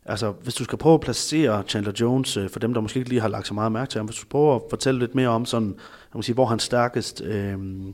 altså, 0.05 0.31
hvis 0.31 0.55
du 0.55 0.63
skal 0.63 0.77
prøve 0.77 0.93
at 0.93 1.01
placere 1.01 1.63
Chandler 1.67 1.93
Jones, 1.99 2.37
øh, 2.37 2.49
for 2.49 2.59
dem, 2.59 2.73
der 2.73 2.81
måske 2.81 2.97
ikke 2.97 3.09
lige 3.09 3.21
har 3.21 3.27
lagt 3.27 3.47
så 3.47 3.53
meget 3.53 3.71
mærke 3.71 3.89
til 3.89 3.99
ham, 3.99 4.05
hvis 4.05 4.17
du 4.17 4.25
prøver 4.29 4.55
at 4.55 4.61
fortælle 4.69 4.99
lidt 4.99 5.15
mere 5.15 5.29
om 5.29 5.45
sådan, 5.45 5.67
jeg 5.67 6.15
må 6.15 6.21
sige, 6.21 6.33
hvor 6.33 6.45
han 6.45 6.59
stærkest, 6.59 7.21
øhm, 7.21 7.93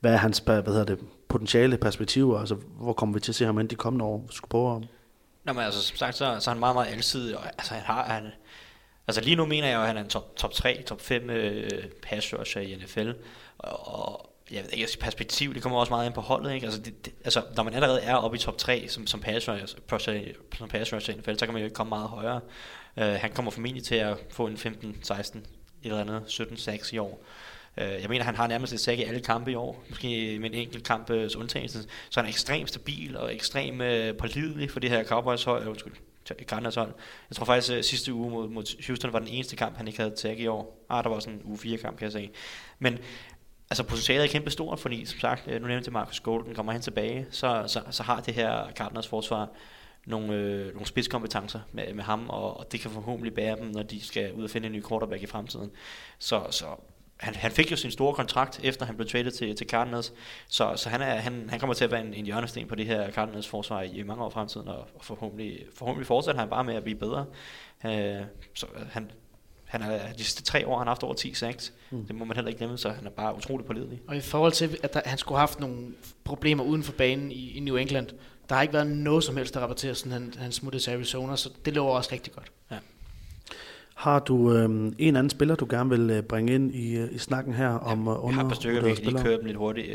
hvad 0.00 0.12
er 0.12 0.16
hans 0.16 0.38
hvad 0.38 0.62
hedder 0.62 0.84
det, 0.84 0.98
potentiale 1.28 1.78
perspektiver, 1.78 2.40
altså 2.40 2.54
hvor 2.54 2.92
kommer 2.92 3.14
vi 3.14 3.20
til 3.20 3.32
at 3.32 3.36
se 3.36 3.44
ham 3.44 3.60
ind 3.60 3.68
de 3.68 3.74
kommende 3.74 4.04
år, 4.04 4.18
skulle 4.18 4.36
skal 4.36 4.48
prøve 4.48 4.72
ham? 4.72 4.84
Nå, 5.44 5.52
men 5.52 5.62
altså, 5.62 5.82
som 5.82 5.96
sagt, 5.96 6.16
så, 6.16 6.36
så 6.40 6.50
er 6.50 6.54
han 6.54 6.60
meget, 6.60 6.76
meget 6.76 6.92
alsidig, 6.92 7.38
og 7.38 7.44
altså, 7.44 7.74
han 7.74 7.82
har, 7.82 8.04
han, 8.04 8.30
altså 9.06 9.20
lige 9.20 9.36
nu 9.36 9.46
mener 9.46 9.68
jeg 9.68 9.76
jo, 9.76 9.80
at 9.80 9.86
han 9.86 9.96
er 9.96 10.00
en 10.00 10.08
top, 10.08 10.36
top 10.36 10.52
3, 10.52 10.82
top 10.86 11.00
5 11.00 11.30
øh, 11.30 11.70
pass 12.02 12.34
rusher 12.34 12.60
i 12.60 12.76
NFL, 12.76 13.10
og, 13.58 13.94
og 13.94 14.30
jeg 14.50 14.62
ved 14.62 14.70
ikke, 14.72 14.98
perspektiv, 15.00 15.54
det 15.54 15.62
kommer 15.62 15.78
også 15.78 15.90
meget 15.90 16.06
ind 16.06 16.14
på 16.14 16.20
holdet, 16.20 16.54
ikke? 16.54 16.66
Altså, 16.66 16.80
det, 16.80 17.04
det, 17.04 17.14
altså 17.24 17.42
når 17.56 17.62
man 17.62 17.74
allerede 17.74 18.00
er 18.00 18.14
oppe 18.14 18.36
i 18.36 18.40
top 18.40 18.58
3 18.58 18.88
som, 18.88 19.06
som 19.06 19.20
pass 19.20 19.48
rusher, 19.48 19.66
som 20.58 20.68
pass 20.68 20.92
rusher 20.92 21.14
i 21.14 21.18
NFL, 21.18 21.34
så 21.36 21.46
kan 21.46 21.52
man 21.52 21.60
jo 21.60 21.64
ikke 21.64 21.74
komme 21.74 21.88
meget 21.88 22.08
højere. 22.08 22.40
Uh, 22.96 23.02
han 23.02 23.32
kommer 23.32 23.50
formentlig 23.50 23.84
til 23.84 23.94
at 23.94 24.16
få 24.30 24.46
en 24.46 24.56
15, 24.56 24.96
16, 25.02 25.40
et 25.40 25.46
eller 25.82 26.00
andet, 26.00 26.22
17 26.26 26.56
6 26.56 26.92
i 26.92 26.98
år. 26.98 27.24
Øh, 27.78 28.00
jeg 28.02 28.08
mener, 28.08 28.24
han 28.24 28.34
har 28.34 28.46
nærmest 28.46 28.72
et 28.72 28.80
sæk 28.80 28.98
i 28.98 29.02
alle 29.02 29.20
kampe 29.20 29.52
i 29.52 29.54
år, 29.54 29.84
måske 29.88 30.38
med 30.40 30.50
en 30.50 30.54
enkelt 30.54 30.84
kamp 30.84 31.10
øh, 31.10 31.30
undtagelse, 31.38 31.82
så 31.82 32.20
han 32.20 32.24
er 32.24 32.28
ekstremt 32.28 32.68
stabil 32.68 33.16
og 33.16 33.34
ekstremt 33.34 33.82
øh, 33.82 34.16
pålidelig 34.16 34.70
for 34.70 34.80
det 34.80 34.90
her 34.90 35.04
Cowboys 35.04 35.44
hold, 35.44 35.68
undskyld, 35.68 35.92
Cardinals 36.44 36.74
hold. 36.74 36.92
Jeg 37.30 37.36
tror 37.36 37.44
faktisk, 37.44 37.72
at 37.72 37.84
sidste 37.84 38.12
uge 38.12 38.30
mod, 38.30 38.48
mod 38.48 38.86
Houston 38.86 39.12
var 39.12 39.18
den 39.18 39.28
eneste 39.28 39.56
kamp, 39.56 39.76
han 39.76 39.86
ikke 39.86 40.00
havde 40.00 40.14
tag 40.14 40.38
i 40.38 40.46
år. 40.46 40.86
Ah, 40.90 41.04
der 41.04 41.10
var 41.10 41.20
sådan 41.20 41.34
en 41.34 41.42
uge 41.44 41.58
4 41.58 41.78
kamp, 41.78 41.98
kan 41.98 42.04
jeg 42.04 42.12
sige. 42.12 42.30
Men 42.78 42.98
altså 43.70 43.82
potentialet 43.82 44.24
er 44.24 44.28
kæmpe 44.28 44.50
stort, 44.50 44.80
fordi 44.80 45.04
som 45.04 45.18
sagt, 45.18 45.46
nu 45.46 45.52
nævnte 45.66 45.86
jeg 45.86 45.92
Marcus 45.92 46.20
Golden, 46.20 46.54
kommer 46.54 46.72
han 46.72 46.80
tilbage, 46.80 47.26
så, 47.30 47.64
så, 47.66 47.82
så 47.90 48.02
har 48.02 48.20
det 48.20 48.34
her 48.34 48.72
Cardinals 48.76 49.08
forsvar 49.08 49.48
nogle, 50.06 50.34
øh, 50.34 50.66
nogle 50.66 50.86
spidskompetencer 50.86 51.60
med, 51.72 51.94
med 51.94 52.04
ham, 52.04 52.30
og, 52.30 52.56
og 52.56 52.72
det 52.72 52.80
kan 52.80 52.90
forhåbentlig 52.90 53.34
bære 53.34 53.56
dem, 53.56 53.66
når 53.66 53.82
de 53.82 54.04
skal 54.04 54.32
ud 54.32 54.44
og 54.44 54.50
finde 54.50 54.66
en 54.66 54.72
ny 54.72 54.84
quarterback 54.88 55.22
i 55.22 55.26
fremtiden. 55.26 55.70
Så, 56.18 56.46
så 56.50 56.66
han, 57.16 57.34
han 57.34 57.50
fik 57.50 57.70
jo 57.70 57.76
sin 57.76 57.90
store 57.90 58.14
kontrakt, 58.14 58.60
efter 58.64 58.86
han 58.86 58.96
blev 58.96 59.08
traded 59.08 59.30
til, 59.30 59.56
til 59.56 59.68
Cardinals, 59.68 60.12
så, 60.48 60.72
så 60.76 60.88
han, 60.88 61.02
er, 61.02 61.14
han, 61.14 61.50
han 61.50 61.60
kommer 61.60 61.74
til 61.74 61.84
at 61.84 61.90
være 61.90 62.00
en, 62.00 62.14
en 62.14 62.26
hjørnesten 62.26 62.68
på 62.68 62.74
det 62.74 62.86
her 62.86 63.10
Cardinals 63.10 63.48
forsvar 63.48 63.82
i, 63.82 63.98
i 63.98 64.02
mange 64.02 64.24
år 64.24 64.30
fremtiden, 64.30 64.68
og 64.68 64.88
forhåbentlig, 65.00 65.66
forhåbentlig 65.74 66.06
fortsætter 66.06 66.40
han 66.40 66.50
bare 66.50 66.64
med 66.64 66.74
at 66.74 66.82
blive 66.82 66.98
bedre. 66.98 67.26
Øh, 67.86 68.22
så 68.54 68.66
han, 68.90 69.10
han 69.64 69.82
er 69.82 70.12
de 70.12 70.24
sidste 70.24 70.42
tre 70.42 70.66
år 70.66 70.78
han 70.78 70.86
har 70.86 70.94
haft 70.94 71.02
over 71.02 71.14
10 71.14 71.34
sacks. 71.34 71.72
Mm. 71.90 72.06
Det 72.06 72.14
må 72.14 72.24
man 72.24 72.36
heller 72.36 72.48
ikke 72.48 72.58
glemme, 72.58 72.78
så 72.78 72.90
han 72.90 73.06
er 73.06 73.10
bare 73.10 73.36
utrolig 73.36 73.66
pålidelig. 73.66 74.00
Og 74.08 74.16
i 74.16 74.20
forhold 74.20 74.52
til, 74.52 74.78
at 74.82 74.94
der, 74.94 75.00
han 75.04 75.18
skulle 75.18 75.38
have 75.38 75.48
haft 75.48 75.60
nogle 75.60 75.88
problemer 76.24 76.64
uden 76.64 76.82
for 76.82 76.92
banen 76.92 77.32
i, 77.32 77.56
i 77.56 77.60
New 77.60 77.76
England, 77.76 78.08
der 78.48 78.54
har 78.54 78.62
ikke 78.62 78.74
været 78.74 78.86
noget 78.86 79.24
som 79.24 79.36
helst, 79.36 79.54
der 79.54 79.60
rapporterer, 79.60 79.94
sådan 79.94 80.12
han, 80.12 80.34
han 80.38 80.52
smuttede 80.52 80.82
til 80.82 80.90
Arizona, 80.90 81.36
så 81.36 81.50
det 81.64 81.74
lover 81.74 81.96
også 81.96 82.12
rigtig 82.12 82.32
godt. 82.32 82.52
Ja. 82.70 82.76
Har 83.96 84.18
du 84.18 84.52
øh, 84.52 84.92
en 84.98 85.16
anden 85.16 85.30
spiller, 85.30 85.54
du 85.54 85.66
gerne 85.70 85.90
vil 85.90 86.10
øh, 86.10 86.22
bringe 86.22 86.54
ind 86.54 86.74
i, 86.74 86.96
øh, 86.96 87.08
i 87.12 87.18
snakken 87.18 87.54
her 87.54 87.70
ja, 87.70 87.78
om 87.78 88.08
under? 88.08 88.26
Jeg 88.26 88.34
har 88.34 88.42
et 88.42 88.48
par 88.48 88.54
stykker, 88.54 88.82
vi 88.82 88.94
kan 88.94 89.04
lige 89.04 89.22
køre 89.22 89.36
dem 89.36 89.44
lidt 89.44 89.56
hurtigt. 89.56 89.88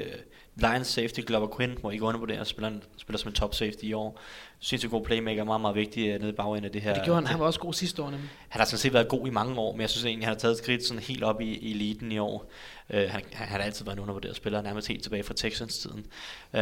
Lions 0.56 0.88
safety 0.88 1.20
Glover 1.28 1.58
Quinn, 1.58 1.78
må 1.84 1.90
ikke 1.90 2.06
undervurdere, 2.06 2.46
spiller, 2.46 2.72
spiller 2.98 3.18
som 3.18 3.30
en 3.30 3.34
top 3.34 3.56
safety 3.56 3.84
i 3.84 3.94
år. 3.94 4.20
Synes 4.60 4.86
god 4.86 5.06
playmaker, 5.06 5.44
meget, 5.44 5.62
meget 5.62 5.76
vigtig 5.76 6.20
nede 6.20 6.30
i 6.30 6.32
bagenden 6.32 6.66
af 6.66 6.72
det 6.72 6.82
her. 6.82 6.94
Det 6.94 7.04
gjorde 7.04 7.16
han, 7.16 7.28
han 7.28 7.40
var 7.40 7.46
også 7.46 7.60
god 7.60 7.74
sidste 7.74 8.04
år 8.04 8.10
nemlig. 8.10 8.30
Han 8.50 8.60
har 8.60 8.66
sådan 8.66 8.78
set 8.78 8.94
været 8.94 9.08
god 9.08 9.28
i 9.28 9.30
mange 9.30 9.60
år, 9.60 9.72
men 9.72 9.82
jeg 9.82 9.90
synes 9.90 10.06
egentlig, 10.06 10.28
han 10.28 10.34
har 10.34 10.40
taget 10.40 10.52
et 10.52 10.58
skridt 10.58 10.84
sådan 10.84 11.04
helt 11.04 11.24
op 11.24 11.42
i, 11.42 11.58
i 11.58 11.72
eliten 11.72 12.12
i 12.12 12.18
år. 12.18 12.52
Uh, 12.90 12.96
han, 12.96 13.10
han, 13.10 13.22
han, 13.32 13.48
har 13.48 13.58
altid 13.58 13.86
været 13.86 13.96
en 13.96 14.02
undervurderet 14.02 14.36
spiller, 14.36 14.62
nærmest 14.62 14.88
helt 14.88 15.04
tilbage 15.04 15.24
fra 15.24 15.34
Texans-tiden. 15.34 16.06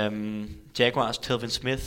Um, 0.07 0.49
Jaguars, 0.79 1.17
Telvin 1.17 1.49
Smith, 1.49 1.83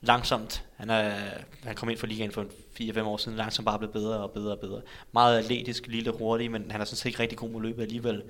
langsomt. 0.00 0.64
Han, 0.76 0.90
er, 0.90 1.14
han 1.62 1.74
kom 1.74 1.88
ind 1.88 1.98
for 1.98 2.06
ligaen 2.06 2.32
for 2.32 2.46
4-5 2.80 3.02
år 3.02 3.16
siden, 3.16 3.38
langsomt 3.38 3.66
bare 3.66 3.78
blevet 3.78 3.92
bedre 3.92 4.18
og 4.18 4.30
bedre 4.30 4.52
og 4.52 4.58
bedre. 4.58 4.80
Meget 5.12 5.38
atletisk, 5.38 5.86
lille 5.86 6.10
hurtig, 6.10 6.50
men 6.50 6.70
han 6.70 6.80
er 6.80 6.84
sådan 6.84 6.96
set 6.96 7.06
ikke 7.06 7.18
rigtig 7.18 7.38
god 7.38 7.50
mod 7.50 7.62
løbet 7.62 7.82
alligevel. 7.82 8.22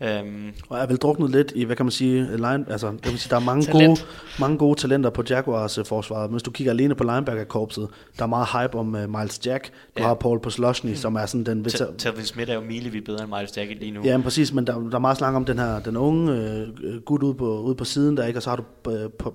Øhm, 0.00 0.52
og 0.68 0.78
er 0.78 0.86
vel 0.86 0.96
druknet 0.96 1.30
lidt 1.30 1.52
i, 1.54 1.64
hvad 1.64 1.76
kan 1.76 1.86
man 1.86 1.90
sige, 1.90 2.36
line, 2.36 2.64
altså, 2.68 2.90
det 2.90 3.10
vil 3.10 3.18
sige, 3.18 3.30
der 3.30 3.36
er 3.36 3.40
mange, 3.40 3.72
gode, 3.72 3.96
mange 4.40 4.58
gode 4.58 4.80
talenter 4.80 5.10
på 5.10 5.22
Jaguars 5.30 5.78
uh, 5.78 5.86
forsvaret. 5.86 6.30
Hvis 6.30 6.42
du 6.42 6.50
kigger 6.50 6.72
alene 6.72 6.94
på 6.94 7.04
linebacker-korpset, 7.04 7.88
der 8.18 8.22
er 8.22 8.26
meget 8.26 8.48
hype 8.52 8.78
om 8.78 8.94
uh, 8.94 9.10
Miles 9.18 9.46
Jack. 9.46 9.66
Du 9.66 10.02
ja. 10.02 10.06
har 10.06 10.14
Paul 10.14 10.40
på 10.40 10.50
Slosny, 10.50 10.90
mm. 10.90 10.96
som 10.96 11.16
er 11.16 11.26
sådan 11.26 11.44
den... 11.44 11.64
Telvin 11.98 12.24
Smith 12.24 12.50
er 12.50 12.54
jo 12.54 12.60
milevidt 12.60 13.04
bedre 13.04 13.24
end 13.24 13.32
Miles 13.36 13.56
Jack 13.56 13.70
lige 13.70 13.90
nu. 13.90 14.00
Ja, 14.04 14.16
men 14.16 14.24
præcis, 14.24 14.52
men 14.52 14.66
der, 14.66 14.74
der 14.74 14.94
er 14.94 14.98
meget 14.98 15.16
snak 15.16 15.34
om 15.34 15.44
den 15.44 15.58
her, 15.58 15.80
den 15.80 15.96
unge 15.96 16.32
uh, 16.32 17.02
gut 17.02 17.22
ude 17.22 17.34
på, 17.34 17.60
ude 17.60 17.74
på 17.74 17.84
siden, 17.84 18.16
der 18.16 18.26
ikke, 18.26 18.38
og 18.38 18.42
så 18.42 18.50
har 18.50 18.56
du 18.56 18.64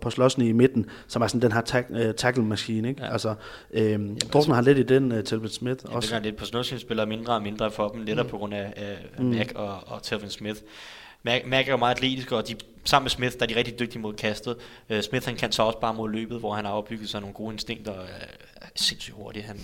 uh, 0.05 0.11
Slosny 0.11 0.43
i 0.43 0.51
midten, 0.51 0.85
som 1.07 1.21
er 1.21 1.27
sådan 1.27 1.41
den 1.41 1.51
her 1.51 1.61
tag, 1.61 1.85
uh, 1.89 2.11
tackle-maskine, 2.17 2.89
ikke? 2.89 3.03
Ja. 3.03 3.11
Altså, 3.11 3.35
øh, 3.73 3.91
Jamen, 3.91 4.17
drukner 4.33 4.55
har 4.55 4.61
lidt 4.61 4.77
i 4.77 4.83
den, 4.83 5.11
uh, 5.11 5.23
Telvin 5.23 5.49
Smith. 5.49 5.85
Ja, 5.89 5.95
også. 5.95 6.09
det 6.09 6.19
er 6.19 6.23
lidt 6.23 6.35
på 6.35 6.45
Slosny 6.45 6.77
spiller 6.77 7.05
mindre 7.05 7.33
og 7.33 7.41
mindre 7.41 7.71
for 7.71 7.87
dem, 7.87 8.01
lidt 8.03 8.19
mm. 8.19 8.27
på 8.27 8.37
grund 8.37 8.53
af 8.53 8.73
uh, 9.19 9.25
Mac 9.25 9.47
mm. 9.51 9.61
og, 9.61 9.77
og 9.85 10.03
Telvin 10.03 10.29
Smith. 10.29 10.52
Mac, 11.23 11.41
Mac 11.45 11.67
er 11.67 11.71
jo 11.71 11.77
meget 11.77 11.95
atletisk, 11.95 12.31
og 12.31 12.47
de, 12.47 12.55
sammen 12.83 13.03
med 13.03 13.09
Smith, 13.09 13.33
der 13.37 13.43
er 13.43 13.47
de 13.47 13.55
rigtig 13.55 13.79
dygtige 13.79 14.01
mod 14.01 14.13
kastet. 14.13 14.57
Uh, 14.89 14.99
Smith 15.01 15.25
han 15.25 15.35
kan 15.35 15.51
så 15.51 15.63
også 15.63 15.79
bare 15.79 15.93
mod 15.93 16.09
løbet, 16.09 16.39
hvor 16.39 16.53
han 16.53 16.65
har 16.65 16.71
opbygget 16.71 17.09
sig 17.09 17.21
nogle 17.21 17.33
gode 17.33 17.53
instinkter. 17.53 18.01
Uh, 18.01 18.07
sindssygt 18.75 19.15
hurtigt. 19.15 19.45
Han, 19.45 19.59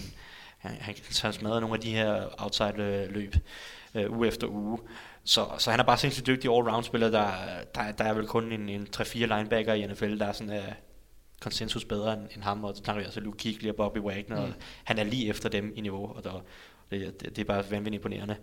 han, 0.57 0.71
han, 0.79 0.95
han 1.21 1.33
smadrer 1.33 1.59
nogle 1.59 1.75
af 1.75 1.81
de 1.81 1.91
her 1.91 2.25
outside 2.37 3.07
løb 3.09 3.35
uh, 3.93 4.17
uge 4.17 4.27
efter 4.27 4.47
uge. 4.47 4.79
Så, 5.23 5.47
så 5.57 5.71
han 5.71 5.79
er 5.79 5.83
bare 5.83 5.97
sindssygt 5.97 6.27
dygtig 6.27 6.51
all-round-spiller. 6.51 7.09
Der, 7.09 7.31
der, 7.75 7.91
der 7.91 8.03
er 8.03 8.13
vel 8.13 8.27
kun 8.27 8.51
en, 8.51 8.69
en 8.69 8.87
3-4 8.95 9.17
linebacker 9.17 9.73
i 9.73 9.87
NFL, 9.87 10.19
der 10.19 10.25
er 10.25 10.31
sådan 10.31 10.57
uh, 10.57 10.73
konsensus 11.41 11.85
bedre 11.85 12.13
end, 12.13 12.21
end 12.35 12.43
ham. 12.43 12.63
Og 12.63 12.75
så 12.75 12.83
snakker 12.83 13.01
vi 13.01 13.05
altså 13.05 13.19
Luke 13.19 13.37
Kuechly 13.43 13.69
og 13.69 13.75
Bobby 13.75 13.97
Wagner. 13.97 14.35
Mm. 14.35 14.43
Og 14.43 14.53
han 14.83 14.97
er 14.97 15.03
lige 15.03 15.27
efter 15.27 15.49
dem 15.49 15.73
i 15.75 15.81
niveau, 15.81 16.15
og 16.15 16.23
der, 16.23 16.43
det, 16.91 17.19
det, 17.21 17.37
er 17.37 17.45
bare 17.45 17.71
vanvittigt 17.71 17.99
imponerende. 17.99 18.35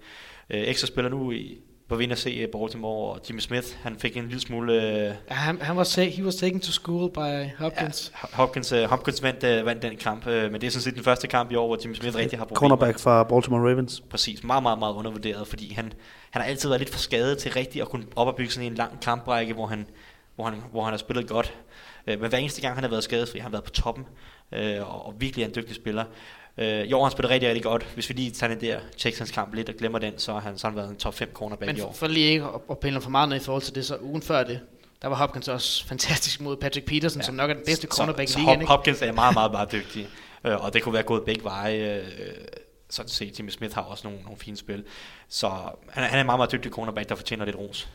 Uh, 0.55 0.57
ekstra 0.57 0.86
spiller 0.86 1.11
nu 1.11 1.32
i, 1.32 1.59
var 1.89 1.97
vi 1.97 2.03
inde 2.03 2.12
at 2.12 2.18
se 2.18 2.30
øh, 2.30 2.49
Baltimore, 2.49 3.12
og 3.12 3.20
Jimmy 3.28 3.41
Smith, 3.41 3.66
han 3.82 3.97
fik 3.99 4.16
en 4.16 4.24
lille 4.24 4.41
smule... 4.41 4.72
Uh, 4.72 4.82
ja, 4.82 5.14
han, 5.28 5.61
han 5.61 5.76
var 5.76 6.01
he 6.01 6.24
was 6.24 6.37
taken 6.37 6.61
to 6.61 6.72
school 6.72 7.11
by 7.11 7.51
Hopkins. 7.59 8.12
Ja, 8.22 8.28
Hopkins, 8.37 8.72
uh, 8.72 8.82
Hopkins 8.82 9.22
vandt, 9.22 9.61
uh, 9.61 9.66
vandt 9.66 9.82
den 9.82 9.97
kamp, 9.97 10.26
uh, 10.26 10.32
men 10.32 10.53
det 10.55 10.64
er 10.64 10.70
sådan 10.70 10.82
set 10.82 10.95
den 10.95 11.05
første 11.05 11.26
kamp 11.26 11.53
i 11.53 11.55
år, 11.55 11.66
hvor 11.66 11.78
Jimmy 11.82 11.95
Smith 11.95 12.16
rigtig 12.16 12.39
har 12.39 12.45
problemer. 12.45 12.59
Cornerback 12.59 12.99
fra 12.99 13.22
Baltimore 13.22 13.70
Ravens. 13.70 14.03
Præcis, 14.11 14.45
meget, 14.45 14.62
meget, 14.62 14.78
meget 14.78 14.95
undervurderet, 14.95 15.49
fordi 15.49 15.74
han, 15.74 15.93
han 16.30 16.43
har 16.43 16.49
altid 16.49 16.68
været 16.68 16.80
lidt 16.80 16.91
for 16.91 16.99
skadet 16.99 17.39
til 17.39 17.53
rigtig 17.53 17.82
at 17.82 17.89
kunne 17.89 18.05
opbygge 18.16 18.53
sådan 18.53 18.66
en 18.66 18.74
lang 18.74 19.01
kamprække, 19.01 19.55
hvor 19.55 19.66
han, 19.66 19.87
hvor 20.34 20.45
han, 20.45 20.62
hvor 20.72 20.82
han 20.84 20.93
har 20.93 20.99
spillet 20.99 21.28
godt. 21.28 21.55
Uh, 22.07 22.20
men 22.20 22.28
hver 22.28 22.39
eneste 22.39 22.61
gang 22.61 22.74
han 22.74 22.84
har 22.84 22.91
været 22.91 23.05
skadesfri, 23.05 23.39
har 23.39 23.45
han 23.45 23.53
været 23.53 23.64
på 23.64 23.70
toppen, 23.70 24.05
uh, 24.53 24.95
og, 24.95 25.07
og 25.07 25.14
virkelig 25.18 25.43
er 25.43 25.49
en 25.49 25.55
dygtig 25.55 25.76
spiller. 25.76 26.05
Øh, 26.59 26.90
jo, 26.90 27.02
han 27.02 27.12
spiller 27.12 27.30
rigtig, 27.30 27.48
rigtig 27.48 27.62
godt. 27.62 27.86
Hvis 27.94 28.09
vi 28.09 28.14
lige 28.14 28.30
tager 28.30 28.54
den 28.54 28.61
der 28.61 28.80
Texans 28.96 29.30
kamp 29.30 29.54
lidt 29.54 29.68
og 29.68 29.74
glemmer 29.74 29.98
den, 29.98 30.18
så 30.18 30.32
har 30.32 30.40
han 30.40 30.59
sådan 30.59 30.76
været 30.76 30.90
en 30.90 30.96
top 30.96 31.14
5 31.14 31.30
cornerback 31.32 31.66
Men 31.66 31.76
i 31.76 31.80
år. 31.80 31.86
Men 31.86 31.94
for 31.94 32.07
lige 32.07 32.26
ikke 32.26 32.44
at, 32.44 32.61
at 32.70 32.78
pille 32.78 33.00
for 33.00 33.11
meget 33.11 33.28
ned 33.28 33.36
i 33.36 33.40
forhold 33.40 33.62
til 33.62 33.74
det, 33.74 33.86
så 33.86 33.98
ugen 34.00 34.22
før 34.22 34.44
det, 34.44 34.61
der 35.02 35.09
var 35.09 35.16
Hopkins 35.16 35.48
også 35.48 35.84
fantastisk 35.88 36.40
mod 36.40 36.57
Patrick 36.57 36.86
Peterson, 36.86 37.20
ja. 37.20 37.26
som 37.26 37.34
nok 37.34 37.50
er 37.50 37.54
den 37.54 37.62
bedste 37.66 37.86
cornerback 37.86 38.30
i 38.30 38.38
ligaen. 38.38 38.61
Hop, 38.61 38.68
Hopkins 38.68 39.02
er 39.02 39.12
meget, 39.12 39.34
meget, 39.34 39.52
meget 39.52 39.72
dygtig, 39.72 40.09
øh, 40.44 40.64
og 40.64 40.74
det 40.74 40.82
kunne 40.82 40.94
være 40.94 41.02
gået 41.02 41.24
begge 41.24 41.44
veje. 41.44 42.00
Øh, 42.00 42.34
sådan 42.90 43.09
set, 43.09 43.38
Jimmy 43.38 43.50
Smith 43.50 43.74
har 43.74 43.82
også 43.82 44.07
nogle, 44.09 44.22
nogle 44.22 44.38
fine 44.38 44.57
spil. 44.57 44.84
Så 45.28 45.48
han, 45.88 46.04
han 46.04 46.16
er 46.16 46.20
en 46.20 46.26
meget, 46.26 46.38
meget 46.38 46.52
dygtig 46.52 46.72
cornerback, 46.72 47.09
der 47.09 47.14
fortjener 47.14 47.44
lidt 47.44 47.57
ros. 47.57 47.88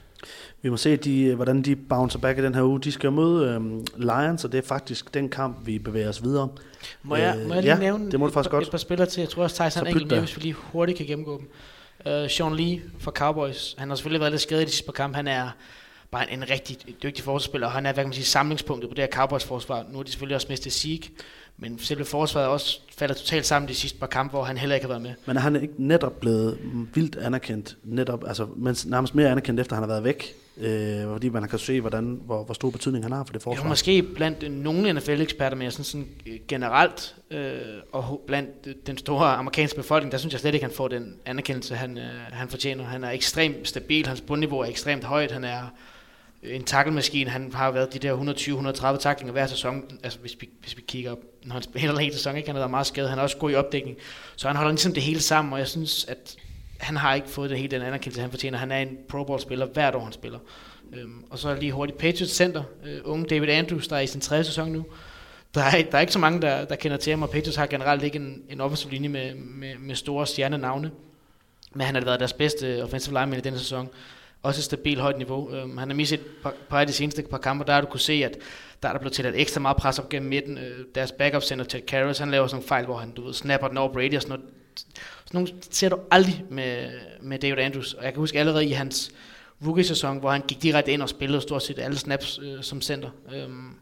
Vi 0.62 0.70
må 0.70 0.78
se, 0.78 0.96
de, 0.96 1.36
hvordan 1.36 1.62
de 1.62 1.76
bouncer 1.76 2.20
back 2.20 2.40
i 2.40 2.42
den 2.42 2.56
her 2.56 2.64
uge. 2.64 2.82
De 2.82 2.92
skal 2.92 3.12
møde 3.12 3.50
øhm, 3.50 3.86
Lions, 3.98 4.46
og 4.46 4.52
det 4.52 4.58
er 4.58 4.68
faktisk 4.68 5.14
den 5.14 5.30
kamp, 5.30 5.58
vi 5.66 5.80
bevæger 5.80 6.10
os 6.10 6.24
videre. 6.24 6.50
Må 7.04 7.16
jeg, 7.16 7.38
øh, 7.38 7.48
må 7.48 7.54
jeg 7.54 7.64
lige 7.64 7.74
ja, 7.74 7.80
nævne 7.80 8.12
det 8.12 8.20
må 8.20 8.28
du 8.28 8.34
faktisk 8.34 8.48
et, 8.48 8.52
godt. 8.52 8.64
et 8.64 8.72
par 8.72 8.78
spillere 8.78 9.08
til? 9.08 9.22
Jeg 9.22 9.30
tror 9.30 9.44
også, 9.44 9.64
Tyson 9.64 9.88
enkelt 9.88 10.12
mere, 10.12 10.20
hvis 10.20 10.38
vi 10.38 10.42
lige 10.42 10.54
hurtigt 10.54 10.98
kan 10.98 11.08
gennemgå 11.08 11.38
dem. 11.38 11.50
Uh, 12.06 12.30
Sean 12.30 12.56
Lee 12.56 12.82
fra 13.00 13.12
Cowboys. 13.12 13.76
Han 13.78 13.90
har 13.90 13.96
selvfølgelig 13.96 14.20
været 14.20 14.32
lidt 14.32 14.42
skadet 14.42 14.62
i 14.62 14.66
de 14.66 14.72
sidste 14.72 14.86
par 14.86 14.94
kampe. 14.94 15.16
Han 15.16 15.28
er 15.28 15.50
bare 16.12 16.32
en, 16.32 16.40
en 16.44 16.50
rigtig 16.50 16.78
dygtig 17.04 17.24
forsvarsspiller, 17.24 17.68
og 17.68 17.74
han 17.74 17.86
er 17.86 17.94
hvad 17.94 18.04
kan 18.04 18.08
man 18.08 18.14
sige, 18.14 18.26
samlingspunktet 18.26 18.90
på 18.90 18.96
det 18.96 19.04
her 19.04 19.12
Cowboys-forsvar. 19.12 19.86
Nu 19.90 19.98
har 19.98 20.04
de 20.04 20.10
selvfølgelig 20.12 20.36
også 20.36 20.48
mistet 20.50 20.74
Zeke, 20.74 21.12
men 21.62 21.80
selve 21.80 22.05
forsvaret 22.05 22.47
også 22.47 22.80
falder 22.97 23.16
totalt 23.16 23.45
sammen 23.45 23.70
de 23.70 23.76
sidste 23.76 23.99
par 23.99 24.07
kampe, 24.07 24.32
hvor 24.32 24.43
han 24.43 24.57
heller 24.57 24.76
ikke 24.76 24.84
har 24.84 24.89
været 24.89 25.01
med. 25.01 25.14
Men 25.26 25.38
er 25.38 25.41
han 25.41 25.62
ikke 25.62 25.74
netop 25.78 26.20
blevet 26.20 26.57
vildt 26.93 27.16
anerkendt, 27.16 27.78
netop, 27.84 28.24
altså 28.28 28.47
mens, 28.55 28.86
nærmest 28.86 29.16
mere 29.16 29.30
anerkendt, 29.30 29.59
efter 29.59 29.76
han 29.76 29.84
har 29.84 29.88
været 29.88 30.03
væk? 30.03 30.36
Øh, 30.57 31.03
fordi 31.03 31.30
man 31.30 31.47
kan 31.47 31.59
se, 31.59 31.82
hvordan, 31.82 32.22
hvor, 32.26 32.43
hvor 32.43 32.53
stor 32.53 32.70
betydning 32.70 33.05
han 33.05 33.12
har 33.12 33.24
for 33.24 33.34
det 33.34 33.41
forsvar. 33.41 33.64
Jo, 33.64 33.70
måske 33.70 34.03
blandt 34.03 34.51
nogle 34.51 34.93
NFL-eksperter, 34.93 35.57
men 35.57 35.72
sådan, 35.72 35.86
sådan 35.86 36.07
øh, 36.28 36.39
generelt, 36.47 37.16
øh, 37.32 37.59
og 37.91 38.22
blandt 38.28 38.88
den 38.88 38.97
store 38.97 39.36
amerikanske 39.36 39.78
befolkning, 39.78 40.12
der 40.12 40.18
synes 40.18 40.34
jeg 40.34 40.39
slet 40.39 40.53
ikke, 40.53 40.66
han 40.66 40.76
får 40.76 40.88
den 40.88 41.16
anerkendelse, 41.26 41.76
han, 41.76 41.97
øh, 41.97 42.03
han 42.32 42.49
fortjener. 42.49 42.84
Han 42.84 43.03
er 43.03 43.09
ekstremt 43.09 43.68
stabil, 43.68 44.07
hans 44.07 44.22
bundniveau 44.22 44.59
er 44.59 44.66
ekstremt 44.66 45.03
højt, 45.03 45.32
han 45.32 45.43
er 45.43 45.62
en 46.44 46.64
tacklemaskine. 46.64 47.30
Han 47.30 47.54
har 47.54 47.72
været 47.72 47.94
de 47.94 48.00
der 48.00 48.18
120-130 48.96 48.98
taklinger 48.98 49.32
hver 49.32 49.48
sæson, 49.48 50.00
altså 50.04 50.20
hvis 50.20 50.38
vi, 50.39 50.50
hvis 50.62 50.78
vi 50.78 50.82
kigger 50.88 51.12
op, 51.12 51.18
når 51.44 51.54
han 51.54 51.64
spiller 51.64 51.92
en 51.92 52.00
hel 52.00 52.14
sæson, 52.14 52.36
ikke? 52.36 52.48
han 52.48 52.56
har 52.56 52.62
været 52.62 52.72
meget 52.72 52.88
skadet, 52.88 53.10
han 53.10 53.20
er 53.20 53.24
også 53.24 53.38
god 53.38 53.52
i 53.52 53.56
opdækning, 53.56 53.98
så 54.36 54.48
han 54.48 54.58
holder 54.58 54.72
ligesom 54.72 54.94
det 54.94 55.04
hele 55.04 55.20
sammen, 55.20 55.54
og 55.54 55.60
jeg 55.60 55.68
synes, 55.68 56.06
at 56.06 56.36
han 56.80 56.98
har 56.98 57.16
ikke 57.16 57.30
fået 57.30 57.50
det 57.50 57.58
hele 57.58 57.72
den 57.72 57.82
anerkendelse, 57.82 58.22
han 58.22 58.30
fortjener. 58.30 58.58
Han 58.58 58.72
er 58.72 58.78
en 58.78 58.98
Pro 59.10 59.24
Bowl-spiller 59.24 59.66
hvert 59.66 59.96
år, 59.96 60.04
han 60.04 60.14
spiller. 60.14 60.39
Øhm, 60.94 61.24
og 61.30 61.39
så 61.39 61.56
lige 61.56 61.72
hurtigt 61.72 61.98
Patriots 61.98 62.36
Center, 62.36 62.64
øh, 62.86 63.00
unge 63.04 63.26
David 63.26 63.50
Andrews, 63.50 63.88
der 63.88 63.96
er 63.96 64.00
i 64.00 64.08
sin 64.08 64.22
tredje 64.22 64.44
sæson 64.44 64.72
nu. 64.72 64.86
Der 65.56 65.62
er, 65.62 65.84
der 65.84 65.98
er 65.98 66.02
ikke 66.02 66.14
så 66.14 66.20
mange, 66.20 66.42
der, 66.42 66.66
der 66.66 66.76
kender 66.76 66.98
til 66.98 67.12
ham, 67.12 67.24
og 67.24 67.30
Patriots 67.30 67.56
har 67.56 67.66
generelt 67.66 68.04
ikke 68.04 68.16
en, 68.16 68.44
en 68.50 68.62
offensiv 68.62 68.92
linje 68.92 69.10
med, 69.10 69.36
med, 69.36 69.76
med 69.80 69.96
store 69.96 70.28
stjernenavne. 70.28 70.92
Men 71.74 71.86
han 71.86 71.96
har 71.96 72.02
været 72.02 72.20
deres 72.20 72.34
bedste 72.34 72.84
offensive 72.84 73.20
lineman 73.20 73.39
i 73.39 73.42
den 73.42 73.58
sæson. 73.58 73.89
Også 74.44 74.60
et 74.60 74.64
stabilt 74.64 75.02
højt 75.02 75.18
niveau. 75.18 75.64
Um, 75.64 75.78
han 75.78 75.89
har 75.89 75.96
misset 75.96 76.20
et 76.20 76.26
par, 76.44 76.54
par 76.70 76.80
af 76.80 76.88
de 76.88 76.94
seneste 76.94 77.24
par 77.24 77.38
kampe, 77.38 77.66
der 77.66 77.74
har 77.74 77.82
du 77.82 77.88
kunne 77.88 78.00
se, 78.00 78.14
at 78.14 78.38
der 78.84 78.89
er 78.89 78.94
der 78.94 79.00
blevet 79.00 79.20
et 79.20 79.42
ekstra 79.42 79.60
meget 79.60 79.78
pres 79.78 80.00
op 80.00 80.10
gennem 80.10 80.30
midten. 80.30 80.58
Øh, 80.58 80.86
deres 80.96 81.12
backup 81.12 81.44
center, 81.44 81.66
Ted 81.66 81.82
Karras, 81.82 82.20
han 82.20 82.32
laver 82.32 82.48
sådan 82.48 82.56
nogle 82.56 82.68
fejl, 82.68 82.86
hvor 82.86 82.98
han 82.98 83.12
du 83.12 83.26
ved, 83.26 83.34
snapper 83.34 83.68
den 83.68 83.78
over 83.78 83.94
Brady 83.94 84.16
og 84.16 84.22
sådan 84.22 84.39
noget. 84.39 84.54
Sådan 85.26 85.42
nogle 85.42 85.50
ser 85.72 85.89
du 85.89 86.00
aldrig 86.12 86.44
med, 86.50 86.89
med 87.22 87.39
David 87.39 87.58
Andrews. 87.58 87.94
Og 87.94 88.04
jeg 88.04 88.14
kan 88.14 88.20
huske 88.20 88.39
allerede 88.39 88.66
i 88.66 88.72
hans 88.72 89.12
rookie-sæson, 89.66 90.20
hvor 90.20 90.32
han 90.32 90.42
gik 90.48 90.64
direkte 90.64 90.92
ind 90.92 91.02
og 91.02 91.10
spillede 91.10 91.42
stort 91.42 91.64
set 91.64 91.80
alle 91.80 91.98
snaps 91.98 92.39
øh, 92.44 92.64
som 92.64 92.82
center. 92.82 93.10
Um, 93.46 93.76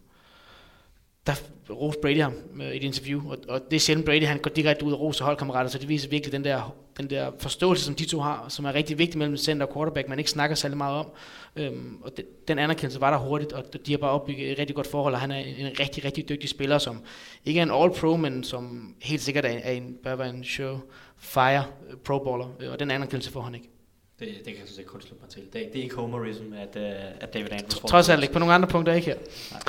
der 1.67 1.73
roste 1.73 2.01
Brady 2.01 2.21
ham 2.21 2.33
øh, 2.61 2.71
i 2.71 2.77
et 2.77 2.83
interview, 2.83 3.31
og, 3.31 3.37
og 3.47 3.61
det 3.71 3.75
er 3.75 3.79
sjældent 3.79 4.05
Brady, 4.05 4.25
han 4.25 4.37
går 4.37 4.49
direkte 4.49 4.85
ud 4.85 4.91
og 4.91 4.99
roser 4.99 5.25
holdkammerater, 5.25 5.69
så 5.69 5.77
det 5.77 5.89
viser 5.89 6.09
virkelig 6.09 6.31
den 6.31 6.43
der, 6.43 6.75
den 6.97 7.09
der 7.09 7.31
forståelse, 7.39 7.85
som 7.85 7.95
de 7.95 8.05
to 8.05 8.19
har, 8.19 8.45
som 8.49 8.65
er 8.65 8.75
rigtig 8.75 8.97
vigtig 8.97 9.17
mellem 9.17 9.37
center 9.37 9.65
og 9.65 9.73
quarterback, 9.73 10.09
man 10.09 10.19
ikke 10.19 10.31
snakker 10.31 10.55
særlig 10.55 10.77
meget 10.77 10.95
om. 10.95 11.11
Øhm, 11.55 11.97
og 12.01 12.17
det, 12.17 12.47
den 12.47 12.59
anerkendelse 12.59 13.01
var 13.01 13.11
der 13.11 13.17
hurtigt, 13.17 13.53
og 13.53 13.63
de 13.85 13.91
har 13.91 13.97
bare 13.97 14.11
opbygget 14.11 14.51
et 14.51 14.59
rigtig 14.59 14.75
godt 14.75 14.87
forhold, 14.87 15.13
og 15.13 15.19
han 15.19 15.31
er 15.31 15.37
en 15.37 15.79
rigtig, 15.79 16.05
rigtig 16.05 16.29
dygtig 16.29 16.49
spiller, 16.49 16.77
som 16.77 17.01
ikke 17.45 17.59
er 17.59 17.63
en 17.63 17.71
all-pro, 17.71 18.17
men 18.17 18.43
som 18.43 18.95
helt 19.01 19.21
sikkert 19.21 19.45
er, 19.45 19.49
er 19.63 19.71
en, 19.71 19.97
bør 20.03 20.15
være 20.15 20.29
en 20.29 20.43
show 20.43 20.79
fire 21.17 21.63
pro-baller, 22.03 22.71
og 22.71 22.79
den 22.79 22.91
anerkendelse 22.91 23.31
får 23.31 23.41
han 23.41 23.55
ikke. 23.55 23.69
Det, 24.19 24.27
det 24.27 24.45
kan 24.45 24.53
jeg 24.53 24.61
sådan 24.65 24.75
set 24.75 24.85
kun 24.85 25.01
slutte 25.01 25.21
mig 25.21 25.29
til. 25.29 25.41
Det, 25.41 25.53
det 25.53 25.79
er 25.79 25.83
ikke 25.83 25.95
homerism, 25.95 26.53
at, 26.53 26.75
uh, 26.75 27.23
at 27.23 27.33
David 27.33 27.51
Andrews 27.51 27.79
Trods 27.87 28.09
alt 28.09 28.21
ikke. 28.21 28.33
På 28.33 28.39
nogle 28.39 28.53
andre 28.53 28.67
punkter 28.67 28.93
ikke 28.93 29.05
her. 29.05 29.17
Nej. 29.51 29.61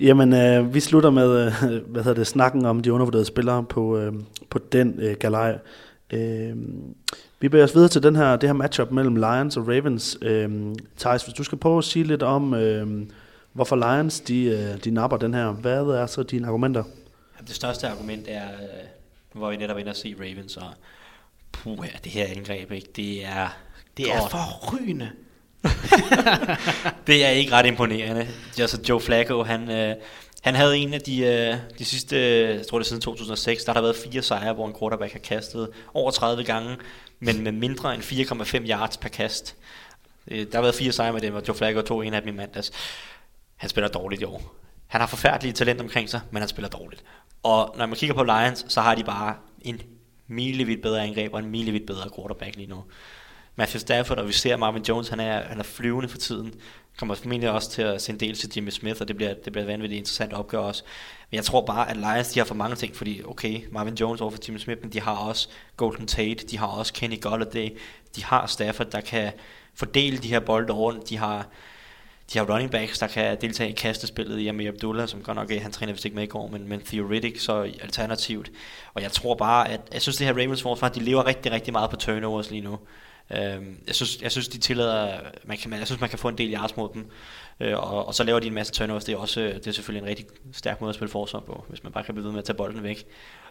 Jamen, 0.00 0.32
øh, 0.32 0.74
vi 0.74 0.80
slutter 0.80 1.10
med 1.10 1.46
øh, 1.46 1.52
hvad 1.92 2.02
hedder 2.02 2.18
det, 2.18 2.26
snakken 2.26 2.64
om 2.66 2.82
de 2.82 2.92
undervurderede 2.92 3.26
spillere 3.26 3.64
på, 3.64 3.98
øh, 3.98 4.12
på 4.50 4.58
den 4.58 4.94
øh, 4.98 5.16
galej. 5.20 5.58
Øh, 6.12 6.56
vi 7.40 7.48
bevæger 7.48 7.64
os 7.64 7.74
videre 7.74 7.88
til 7.88 8.02
den 8.02 8.16
her, 8.16 8.36
det 8.36 8.48
her 8.48 8.54
matchup 8.54 8.90
mellem 8.90 9.16
Lions 9.16 9.56
og 9.56 9.68
Ravens. 9.68 10.18
Øh, 10.22 10.74
Thijs, 10.98 11.24
hvis 11.24 11.34
du 11.34 11.44
skal 11.44 11.58
prøve 11.58 11.78
at 11.78 11.84
sige 11.84 12.04
lidt 12.04 12.22
om, 12.22 12.54
øh, 12.54 13.06
hvorfor 13.52 13.76
Lions 13.76 14.20
de, 14.20 14.44
øh, 14.44 14.84
de 14.84 14.90
napper 14.90 15.16
den 15.16 15.34
her. 15.34 15.52
Hvad 15.52 15.86
er 15.86 16.06
så 16.06 16.22
dine 16.22 16.46
argumenter? 16.46 16.84
Det 17.46 17.54
største 17.54 17.88
argument 17.88 18.24
er, 18.28 18.48
øh, 18.48 18.86
hvor 19.32 19.50
vi 19.50 19.56
netop 19.56 19.76
ender 19.76 19.90
at 19.90 19.96
se 19.96 20.14
Ravens, 20.20 20.56
og 20.56 20.68
puh, 21.52 21.78
ja, 21.82 21.98
det 22.04 22.12
her 22.12 22.26
angreb, 22.36 22.72
ikke? 22.72 22.88
det 22.96 23.24
er... 23.24 23.56
Det 23.96 24.12
er 24.12 24.28
forrygende. 24.30 25.10
det 27.06 27.24
er 27.24 27.28
ikke 27.28 27.52
ret 27.52 27.66
imponerende. 27.66 28.28
Altså 28.58 28.80
Joe 28.88 29.00
Flacco, 29.00 29.42
han, 29.42 29.70
øh, 29.70 29.94
han 30.42 30.54
havde 30.54 30.78
en 30.78 30.94
af 30.94 31.00
de, 31.00 31.20
øh, 31.20 31.56
de 31.78 31.84
sidste, 31.84 32.16
jeg 32.56 32.66
tror 32.66 32.78
det 32.78 32.84
er 32.84 32.88
siden 32.88 33.02
2006, 33.02 33.64
der 33.64 33.72
har 33.72 33.80
været 33.80 33.96
fire 33.96 34.22
sejre, 34.22 34.52
hvor 34.52 34.66
en 34.66 34.74
quarterback 34.78 35.12
har 35.12 35.18
kastet 35.18 35.68
over 35.94 36.10
30 36.10 36.44
gange, 36.44 36.76
men 37.20 37.42
med 37.42 37.52
mindre 37.52 37.94
end 37.94 38.02
4,5 38.02 38.68
yards 38.68 38.96
per 38.96 39.08
kast. 39.08 39.56
Øh, 40.28 40.38
der 40.38 40.54
har 40.54 40.62
været 40.62 40.74
fire 40.74 40.92
sejre 40.92 41.12
med 41.12 41.20
dem, 41.20 41.34
og 41.34 41.42
Joe 41.48 41.56
Flacco 41.56 41.82
tog 41.82 42.06
en 42.06 42.14
af 42.14 42.22
dem 42.22 42.34
i 42.34 42.36
mandags. 42.36 42.72
Han 43.56 43.70
spiller 43.70 43.88
dårligt 43.88 44.22
i 44.22 44.24
år. 44.24 44.54
Han 44.86 45.00
har 45.00 45.08
forfærdelige 45.08 45.52
talent 45.52 45.80
omkring 45.80 46.08
sig, 46.08 46.20
men 46.30 46.42
han 46.42 46.48
spiller 46.48 46.68
dårligt. 46.68 47.04
Og 47.42 47.74
når 47.78 47.86
man 47.86 47.96
kigger 47.96 48.14
på 48.14 48.22
Lions, 48.22 48.64
så 48.68 48.80
har 48.80 48.94
de 48.94 49.04
bare 49.04 49.34
en 49.62 49.82
milevidt 50.26 50.82
bedre 50.82 51.02
angreb 51.02 51.32
og 51.32 51.38
en 51.38 51.50
milevidt 51.50 51.86
bedre 51.86 52.10
quarterback 52.16 52.56
lige 52.56 52.68
nu. 52.68 52.84
Matthew 53.56 53.78
Stafford, 53.78 54.18
og 54.18 54.28
vi 54.28 54.32
ser 54.32 54.56
Marvin 54.56 54.82
Jones, 54.82 55.08
han 55.08 55.20
er, 55.20 55.42
han 55.42 55.58
er 55.58 55.62
flyvende 55.62 56.08
for 56.08 56.18
tiden. 56.18 56.54
Kommer 56.98 57.14
formentlig 57.14 57.50
også 57.50 57.70
til 57.70 57.82
at 57.82 58.02
se 58.02 58.12
en 58.12 58.20
del 58.20 58.34
til 58.34 58.52
Jimmy 58.56 58.70
Smith, 58.70 59.00
og 59.00 59.08
det 59.08 59.16
bliver, 59.16 59.34
det 59.34 59.52
bliver 59.52 59.66
vanvittigt 59.66 59.98
interessant 59.98 60.32
opgør 60.32 60.58
også. 60.58 60.82
Men 61.30 61.36
jeg 61.36 61.44
tror 61.44 61.66
bare, 61.66 61.90
at 61.90 61.96
Lions 61.96 62.28
de 62.28 62.40
har 62.40 62.44
for 62.44 62.54
mange 62.54 62.76
ting, 62.76 62.96
fordi 62.96 63.22
okay, 63.24 63.60
Marvin 63.70 63.94
Jones 63.94 64.20
over 64.20 64.30
for 64.30 64.38
Jimmy 64.48 64.58
Smith, 64.58 64.80
men 64.82 64.92
de 64.92 65.00
har 65.00 65.16
også 65.16 65.48
Golden 65.76 66.06
Tate, 66.06 66.46
de 66.46 66.58
har 66.58 66.66
også 66.66 66.92
Kenny 66.92 67.20
Golladay, 67.20 67.78
de 68.16 68.24
har 68.24 68.46
Stafford, 68.46 68.90
der 68.90 69.00
kan 69.00 69.32
fordele 69.74 70.18
de 70.18 70.28
her 70.28 70.40
bolde 70.40 70.72
rundt, 70.72 71.08
de 71.08 71.16
har 71.16 71.48
de 72.32 72.38
har 72.38 72.46
running 72.52 72.70
backs, 72.70 72.98
der 72.98 73.06
kan 73.06 73.40
deltage 73.40 73.70
i 73.70 73.72
kastespillet 73.72 74.38
i 74.38 74.66
Abdullah, 74.66 75.08
som 75.08 75.22
godt 75.22 75.36
nok 75.36 75.50
øh, 75.50 75.62
han 75.62 75.72
træner 75.72 75.92
vist 75.92 76.04
ikke 76.04 76.14
med 76.14 76.24
i 76.24 76.26
går, 76.26 76.48
men, 76.48 76.68
men 76.68 76.80
theoretic 76.80 77.42
så 77.42 77.62
alternativt. 77.62 78.50
Og 78.94 79.02
jeg 79.02 79.12
tror 79.12 79.34
bare, 79.34 79.68
at 79.68 79.80
jeg 79.92 80.02
synes, 80.02 80.16
det 80.16 80.26
her 80.26 80.34
Ravens 80.34 80.62
forsvar, 80.62 80.88
de 80.88 81.00
lever 81.00 81.26
rigtig, 81.26 81.52
rigtig 81.52 81.72
meget 81.72 81.90
på 81.90 81.96
turnovers 81.96 82.50
lige 82.50 82.62
nu. 82.62 82.78
Øh, 83.30 83.62
jeg, 83.86 83.94
synes, 83.94 84.22
jeg 84.22 84.32
synes, 84.32 84.48
de 84.48 84.58
tillader, 84.58 85.20
man 85.44 85.56
kan, 85.56 85.72
jeg 85.72 85.86
synes, 85.86 86.00
man 86.00 86.10
kan 86.10 86.18
få 86.18 86.28
en 86.28 86.38
del 86.38 86.54
yards 86.54 86.76
mod 86.76 86.88
dem, 86.94 87.10
øh, 87.60 87.78
og, 87.78 88.06
og, 88.06 88.14
så 88.14 88.24
laver 88.24 88.40
de 88.40 88.46
en 88.46 88.54
masse 88.54 88.72
turnovers. 88.72 89.04
Det 89.04 89.12
er, 89.12 89.16
også, 89.16 89.40
øh, 89.40 89.54
det 89.54 89.66
er 89.66 89.72
selvfølgelig 89.72 90.02
en 90.02 90.08
rigtig 90.08 90.26
stærk 90.52 90.80
måde 90.80 90.88
at 90.88 90.94
spille 90.94 91.10
forsvar 91.10 91.40
på, 91.40 91.64
hvis 91.68 91.82
man 91.82 91.92
bare 91.92 92.04
kan 92.04 92.14
blive 92.14 92.24
ved 92.24 92.32
med 92.32 92.38
at 92.38 92.44
tage 92.44 92.56
bolden 92.56 92.82
væk. 92.82 93.06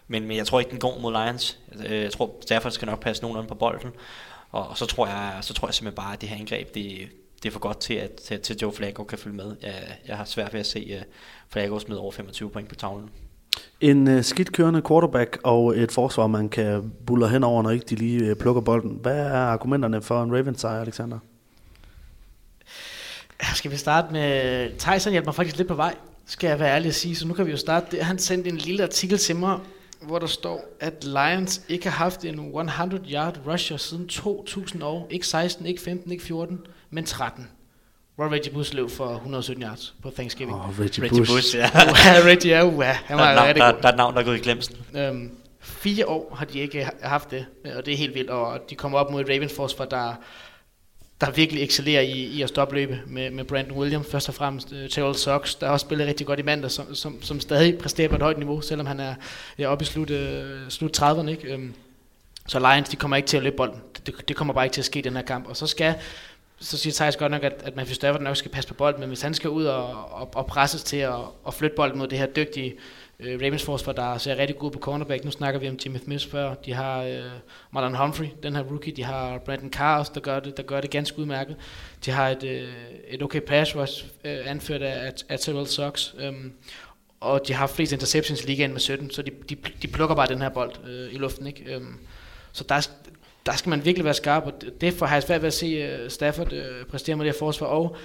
Men, 0.08 0.26
men 0.26 0.36
jeg 0.36 0.46
tror 0.46 0.60
ikke, 0.60 0.70
den 0.70 0.80
går 0.80 0.98
mod 0.98 1.12
Lions. 1.12 1.58
Altså, 1.72 1.86
øh, 1.86 2.02
jeg 2.02 2.12
tror, 2.12 2.34
Stafford 2.40 2.72
skal 2.72 2.86
nok 2.86 3.00
passe 3.00 3.22
nogenlunde 3.22 3.48
på 3.48 3.54
bolden, 3.54 3.90
og, 4.50 4.68
og 4.68 4.78
så, 4.78 4.86
tror 4.86 5.06
jeg, 5.06 5.38
så 5.40 5.54
tror 5.54 5.68
jeg 5.68 5.74
simpelthen 5.74 5.96
bare, 5.96 6.12
at 6.12 6.20
det 6.20 6.28
her 6.28 6.36
angreb, 6.36 6.74
det, 6.74 7.08
det 7.42 7.48
er 7.48 7.52
for 7.52 7.60
godt 7.60 7.80
til, 7.80 7.94
at 7.94 8.12
til, 8.14 8.40
til 8.40 8.56
Joe 8.62 8.72
Flacco 8.72 9.04
kan 9.04 9.18
følge 9.18 9.36
med. 9.36 9.56
Jeg, 9.62 9.98
jeg 10.06 10.16
har 10.16 10.24
svært 10.24 10.52
ved 10.52 10.60
at 10.60 10.66
se 10.66 10.96
uh, 10.96 11.02
Flacco 11.48 11.78
smide 11.78 12.00
over 12.00 12.12
25 12.12 12.50
point 12.50 12.68
på 12.68 12.74
tavlen. 12.74 13.10
En 13.80 14.08
øh, 14.08 14.24
skidt 14.24 14.52
kørende 14.52 14.82
quarterback 14.88 15.38
og 15.44 15.78
et 15.78 15.92
forsvar, 15.92 16.26
man 16.26 16.48
kan 16.48 16.92
buller 17.06 17.26
hen 17.26 17.44
over, 17.44 17.62
når 17.62 17.70
ikke 17.70 17.86
de 17.90 17.94
lige 17.94 18.24
øh, 18.24 18.36
plukker 18.36 18.62
bolden. 18.62 18.98
Hvad 19.02 19.18
er 19.18 19.38
argumenterne 19.38 20.02
for 20.02 20.22
en 20.22 20.32
Ravens 20.32 20.60
sejr, 20.60 20.80
Alexander? 20.80 21.18
Skal 23.54 23.70
vi 23.70 23.76
starte 23.76 24.12
med... 24.12 24.70
Tyson 24.78 25.12
hjalp 25.12 25.24
mig 25.26 25.34
faktisk 25.34 25.56
lidt 25.56 25.68
på 25.68 25.74
vej, 25.74 25.94
skal 26.26 26.48
jeg 26.48 26.60
være 26.60 26.74
ærlig 26.74 26.88
at 26.88 26.94
sige. 26.94 27.16
Så 27.16 27.28
nu 27.28 27.34
kan 27.34 27.46
vi 27.46 27.50
jo 27.50 27.56
starte. 27.56 28.02
Han 28.02 28.18
sendte 28.18 28.50
en 28.50 28.56
lille 28.56 28.82
artikel 28.82 29.18
til 29.18 29.36
mig, 29.36 29.58
hvor 30.02 30.18
der 30.18 30.26
står, 30.26 30.64
at 30.80 31.04
Lions 31.04 31.62
ikke 31.68 31.88
har 31.88 32.04
haft 32.04 32.24
en 32.24 32.52
100-yard 32.54 33.40
rusher 33.46 33.76
siden 33.76 34.08
2000 34.08 34.82
år. 34.82 35.06
Ikke 35.10 35.26
16, 35.26 35.66
ikke 35.66 35.80
15, 35.80 36.12
ikke 36.12 36.24
14, 36.24 36.60
men 36.90 37.04
13 37.04 37.48
hvor 38.16 38.32
Reggie 38.32 38.52
Bush 38.52 38.74
løb 38.74 38.90
for 38.90 39.14
117 39.14 39.62
yards 39.62 39.94
på 40.02 40.10
Thanksgiving. 40.10 40.56
Åh, 40.56 40.68
oh, 40.68 40.80
Reggie, 40.80 41.04
Reggie 41.04 41.20
Bush. 41.20 41.32
Bush, 41.32 41.56
ja. 41.56 41.70
Reggie 42.30 42.52
er 42.52 42.62
uha, 42.62 42.92
han 42.92 43.16
var 43.16 43.34
der, 43.34 43.40
er 43.40 43.48
rigtig 43.48 43.62
der, 43.62 43.72
god. 43.72 43.82
der 43.82 43.88
er 43.88 43.92
et 43.92 43.96
navn, 43.96 44.14
der 44.14 44.20
er 44.20 44.24
gået 44.24 44.36
i 44.36 44.40
glemsen. 44.40 44.76
Øhm, 44.94 45.30
fire 45.60 46.08
år 46.08 46.34
har 46.38 46.44
de 46.44 46.58
ikke 46.58 46.88
haft 47.02 47.30
det, 47.30 47.46
og 47.76 47.86
det 47.86 47.94
er 47.94 47.98
helt 47.98 48.14
vildt, 48.14 48.30
og 48.30 48.60
de 48.70 48.74
kommer 48.74 48.98
op 48.98 49.10
mod 49.10 49.20
et 49.20 49.28
Ravens 49.28 49.52
forsvar, 49.56 49.84
der, 49.84 50.14
der 51.20 51.30
virkelig 51.30 51.62
excellerer 51.62 52.02
i, 52.02 52.10
i 52.10 52.42
at 52.42 52.48
stoppe 52.48 52.74
løbe 52.74 53.00
med, 53.06 53.30
med 53.30 53.44
Brandon 53.44 53.78
Williams, 53.78 54.06
først 54.10 54.28
og 54.28 54.34
fremmest 54.34 54.72
uh, 54.72 54.78
Terrell 54.90 55.14
Sox, 55.14 55.54
der 55.54 55.68
også 55.68 55.84
spiller 55.84 56.06
rigtig 56.06 56.26
godt 56.26 56.38
i 56.38 56.42
mandag, 56.42 56.70
som, 56.70 56.94
som, 56.94 57.22
som 57.22 57.40
stadig 57.40 57.78
præsterer 57.78 58.08
på 58.08 58.16
et 58.16 58.22
højt 58.22 58.38
niveau, 58.38 58.60
selvom 58.60 58.86
han 58.86 59.00
er 59.00 59.14
ja, 59.58 59.66
oppe 59.66 59.82
i 59.82 59.86
slut, 59.86 60.10
uh, 60.10 60.16
slut 60.68 61.02
30'erne. 61.02 61.28
Ikke? 61.28 61.54
Um, 61.54 61.74
så 62.48 62.58
Lions, 62.58 62.88
de 62.88 62.96
kommer 62.96 63.16
ikke 63.16 63.26
til 63.26 63.36
at 63.36 63.42
løbe 63.42 63.56
bolden. 63.56 63.80
Det, 64.06 64.28
det 64.28 64.36
kommer 64.36 64.54
bare 64.54 64.64
ikke 64.64 64.74
til 64.74 64.80
at 64.80 64.84
ske 64.84 64.98
i 64.98 65.02
den 65.02 65.16
her 65.16 65.22
kamp. 65.22 65.48
Og 65.48 65.56
så 65.56 65.66
skal 65.66 65.94
så 66.60 66.78
siger 66.78 66.92
Thijs 66.94 67.16
godt 67.16 67.32
nok, 67.32 67.44
at, 67.44 67.62
at 67.64 67.76
Matthew 67.76 67.94
Stafford 67.94 68.22
nok 68.22 68.36
skal 68.36 68.50
passe 68.50 68.68
på 68.68 68.74
bolden, 68.74 69.00
men 69.00 69.08
hvis 69.08 69.22
han 69.22 69.34
skal 69.34 69.50
ud 69.50 69.64
og, 69.64 70.12
og, 70.12 70.30
og 70.34 70.46
presses 70.46 70.84
til 70.84 70.96
at 70.96 71.14
og 71.44 71.54
flytte 71.54 71.76
bolden 71.76 71.98
mod 71.98 72.08
det 72.08 72.18
her 72.18 72.26
dygtige 72.26 72.74
øh, 73.20 73.40
Ravens 73.42 73.62
forsvar, 73.62 73.92
der 73.92 74.18
ser 74.18 74.36
rigtig 74.36 74.58
god 74.58 74.70
på 74.70 74.78
cornerback. 74.78 75.24
Nu 75.24 75.30
snakker 75.30 75.60
vi 75.60 75.68
om 75.68 75.78
Jimmy 75.84 75.98
Smith 75.98 76.30
før. 76.30 76.54
De 76.54 76.72
har 76.72 77.02
øh, 77.02 77.22
Marlon 77.70 77.94
Humphrey, 77.94 78.26
den 78.42 78.56
her 78.56 78.62
rookie. 78.62 78.92
De 78.92 79.04
har 79.04 79.38
Brandon 79.38 79.72
Carr 79.72 79.98
også, 79.98 80.12
der 80.14 80.20
gør 80.20 80.40
det, 80.40 80.56
der 80.56 80.62
gør 80.62 80.80
det 80.80 80.90
ganske 80.90 81.18
udmærket. 81.18 81.56
De 82.04 82.10
har 82.10 82.28
et, 82.28 82.44
øh, 82.44 82.68
et 83.08 83.22
okay 83.22 83.40
pass 83.40 83.76
rush, 83.76 84.04
øh, 84.24 84.38
anført 84.46 84.82
af, 84.82 85.12
af 85.28 85.38
Terrell 85.38 85.66
Sox. 85.66 86.14
Um, 86.14 86.20
øhm, 86.20 86.52
og 87.20 87.48
de 87.48 87.52
har 87.52 87.66
flest 87.66 87.92
interceptions 87.92 88.44
i 88.44 88.46
ligaen 88.46 88.72
med 88.72 88.80
17, 88.80 89.10
så 89.10 89.22
de, 89.22 89.30
de, 89.48 89.56
de 89.82 89.88
plukker 89.88 90.16
bare 90.16 90.26
den 90.26 90.42
her 90.42 90.48
bold 90.48 90.72
øh, 90.86 91.14
i 91.14 91.16
luften. 91.16 91.46
Ikke? 91.46 91.76
Um, 91.76 91.98
så 92.52 92.64
der, 92.68 92.88
der 93.46 93.52
skal 93.52 93.70
man 93.70 93.84
virkelig 93.84 94.04
være 94.04 94.14
skarp, 94.14 94.46
og 94.46 94.52
derfor 94.80 95.06
har 95.06 95.16
jeg 95.16 95.22
svært 95.22 95.42
ved 95.42 95.46
at 95.46 95.54
se 95.54 95.66
øh, 95.66 96.10
Stafford 96.10 96.52
øh, 96.52 96.84
præstere 96.84 97.16
med 97.16 97.24
det 97.24 97.32
her 97.32 97.38
forsvar, 97.38 97.66
og 97.66 97.96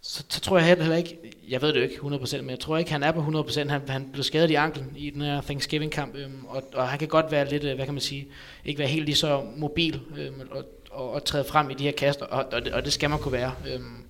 så, 0.00 0.24
så 0.28 0.40
tror 0.40 0.58
jeg 0.58 0.66
heller 0.66 0.96
ikke, 0.96 1.18
jeg 1.48 1.62
ved 1.62 1.68
det 1.72 1.76
jo 1.76 1.82
ikke 1.82 1.94
100%, 1.94 2.40
men 2.40 2.50
jeg 2.50 2.60
tror 2.60 2.76
ikke, 2.76 2.92
han 2.92 3.02
er 3.02 3.12
på 3.12 3.20
100%. 3.20 3.68
Han, 3.68 3.88
han 3.88 4.08
blev 4.12 4.24
skadet 4.24 4.50
i 4.50 4.54
anklen 4.54 4.92
i 4.96 5.10
den 5.10 5.22
her 5.22 5.40
Thanksgiving-kamp, 5.40 6.16
øhm, 6.16 6.44
og, 6.48 6.62
og 6.74 6.88
han 6.88 6.98
kan 6.98 7.08
godt 7.08 7.32
være 7.32 7.48
lidt, 7.48 7.64
øh, 7.64 7.74
hvad 7.74 7.84
kan 7.84 7.94
man 7.94 8.00
sige, 8.00 8.28
ikke 8.64 8.78
være 8.78 8.88
helt 8.88 9.04
lige 9.04 9.16
så 9.16 9.42
mobil 9.56 10.00
øhm, 10.16 10.40
og, 10.50 10.64
og, 10.90 11.10
og 11.10 11.24
træde 11.24 11.44
frem 11.44 11.70
i 11.70 11.74
de 11.74 11.84
her 11.84 11.92
kaster, 11.92 12.26
og, 12.26 12.44
og, 12.52 12.64
det, 12.64 12.72
og 12.72 12.84
det 12.84 12.92
skal 12.92 13.10
man 13.10 13.18
kunne 13.18 13.32
være. 13.32 13.52
Øhm, 13.74 14.04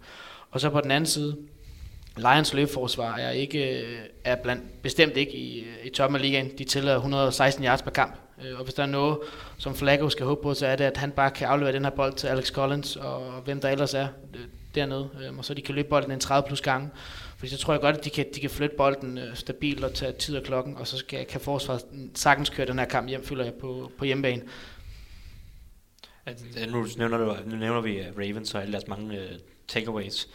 og 0.50 0.60
så 0.60 0.70
på 0.70 0.80
den 0.80 0.90
anden 0.90 1.06
side, 1.06 1.36
Lions 2.16 2.54
løbeforsvar 2.54 3.16
er 3.16 3.30
ikke 3.30 3.84
er 4.24 4.36
blandt, 4.36 4.82
bestemt 4.82 5.16
ikke 5.16 5.34
i, 5.36 5.66
i 5.84 5.90
toppen 5.90 6.16
af 6.16 6.22
ligaen. 6.22 6.50
De 6.58 6.64
tillader 6.64 6.96
116 6.96 7.64
yards 7.64 7.82
per 7.82 7.90
kamp. 7.90 8.14
Øh, 8.44 8.58
og 8.58 8.64
hvis 8.64 8.74
der 8.74 8.82
er 8.82 8.86
noget, 8.86 9.18
som 9.58 9.74
Flacco 9.74 10.08
skal 10.08 10.26
håbe 10.26 10.42
på, 10.42 10.54
så 10.54 10.66
er 10.66 10.76
det, 10.76 10.84
at 10.84 10.96
han 10.96 11.10
bare 11.10 11.30
kan 11.30 11.48
aflevere 11.48 11.72
den 11.72 11.84
her 11.84 11.90
bold 11.90 12.14
til 12.14 12.26
Alex 12.26 12.52
Collins 12.52 12.96
og 12.96 13.40
hvem 13.44 13.60
der 13.60 13.68
ellers 13.68 13.94
er 13.94 14.08
øh, 14.34 14.40
dernede. 14.74 15.10
Øhm, 15.24 15.38
og 15.38 15.44
så 15.44 15.54
de 15.54 15.62
kan 15.62 15.74
løbe 15.74 15.88
bolden 15.88 16.12
en 16.12 16.20
30 16.20 16.46
plus 16.46 16.60
gange. 16.60 16.90
Fordi 17.36 17.50
så 17.50 17.58
tror 17.58 17.72
jeg 17.72 17.80
godt, 17.80 17.96
at 17.96 18.04
de 18.04 18.10
kan, 18.10 18.26
de 18.34 18.40
kan 18.40 18.50
flytte 18.50 18.76
bolden 18.76 19.18
øh, 19.18 19.36
stabilt 19.36 19.84
og 19.84 19.94
tage 19.94 20.12
tid 20.12 20.36
af 20.36 20.42
klokken, 20.42 20.76
og 20.76 20.86
så 20.86 20.98
skal, 20.98 21.26
kan 21.26 21.40
forsvaret 21.40 21.82
sagtens 22.14 22.50
køre 22.50 22.66
den 22.66 22.78
her 22.78 22.86
kamp 22.86 23.08
hjem, 23.08 23.24
føler 23.24 23.44
jeg, 23.44 23.54
på, 23.54 23.92
på 23.98 24.04
hjemmebane. 24.04 24.42
At, 26.26 26.42
nu, 26.68 26.86
nævner 26.96 27.18
du, 27.18 27.36
nu 27.46 27.56
nævner 27.56 27.80
vi 27.80 28.02
Ravens 28.18 28.54
og 28.54 28.62
alle 28.62 28.72
deres 28.72 28.88
mange 28.88 29.18
uh, 29.18 29.36
takeaways. 29.68 30.28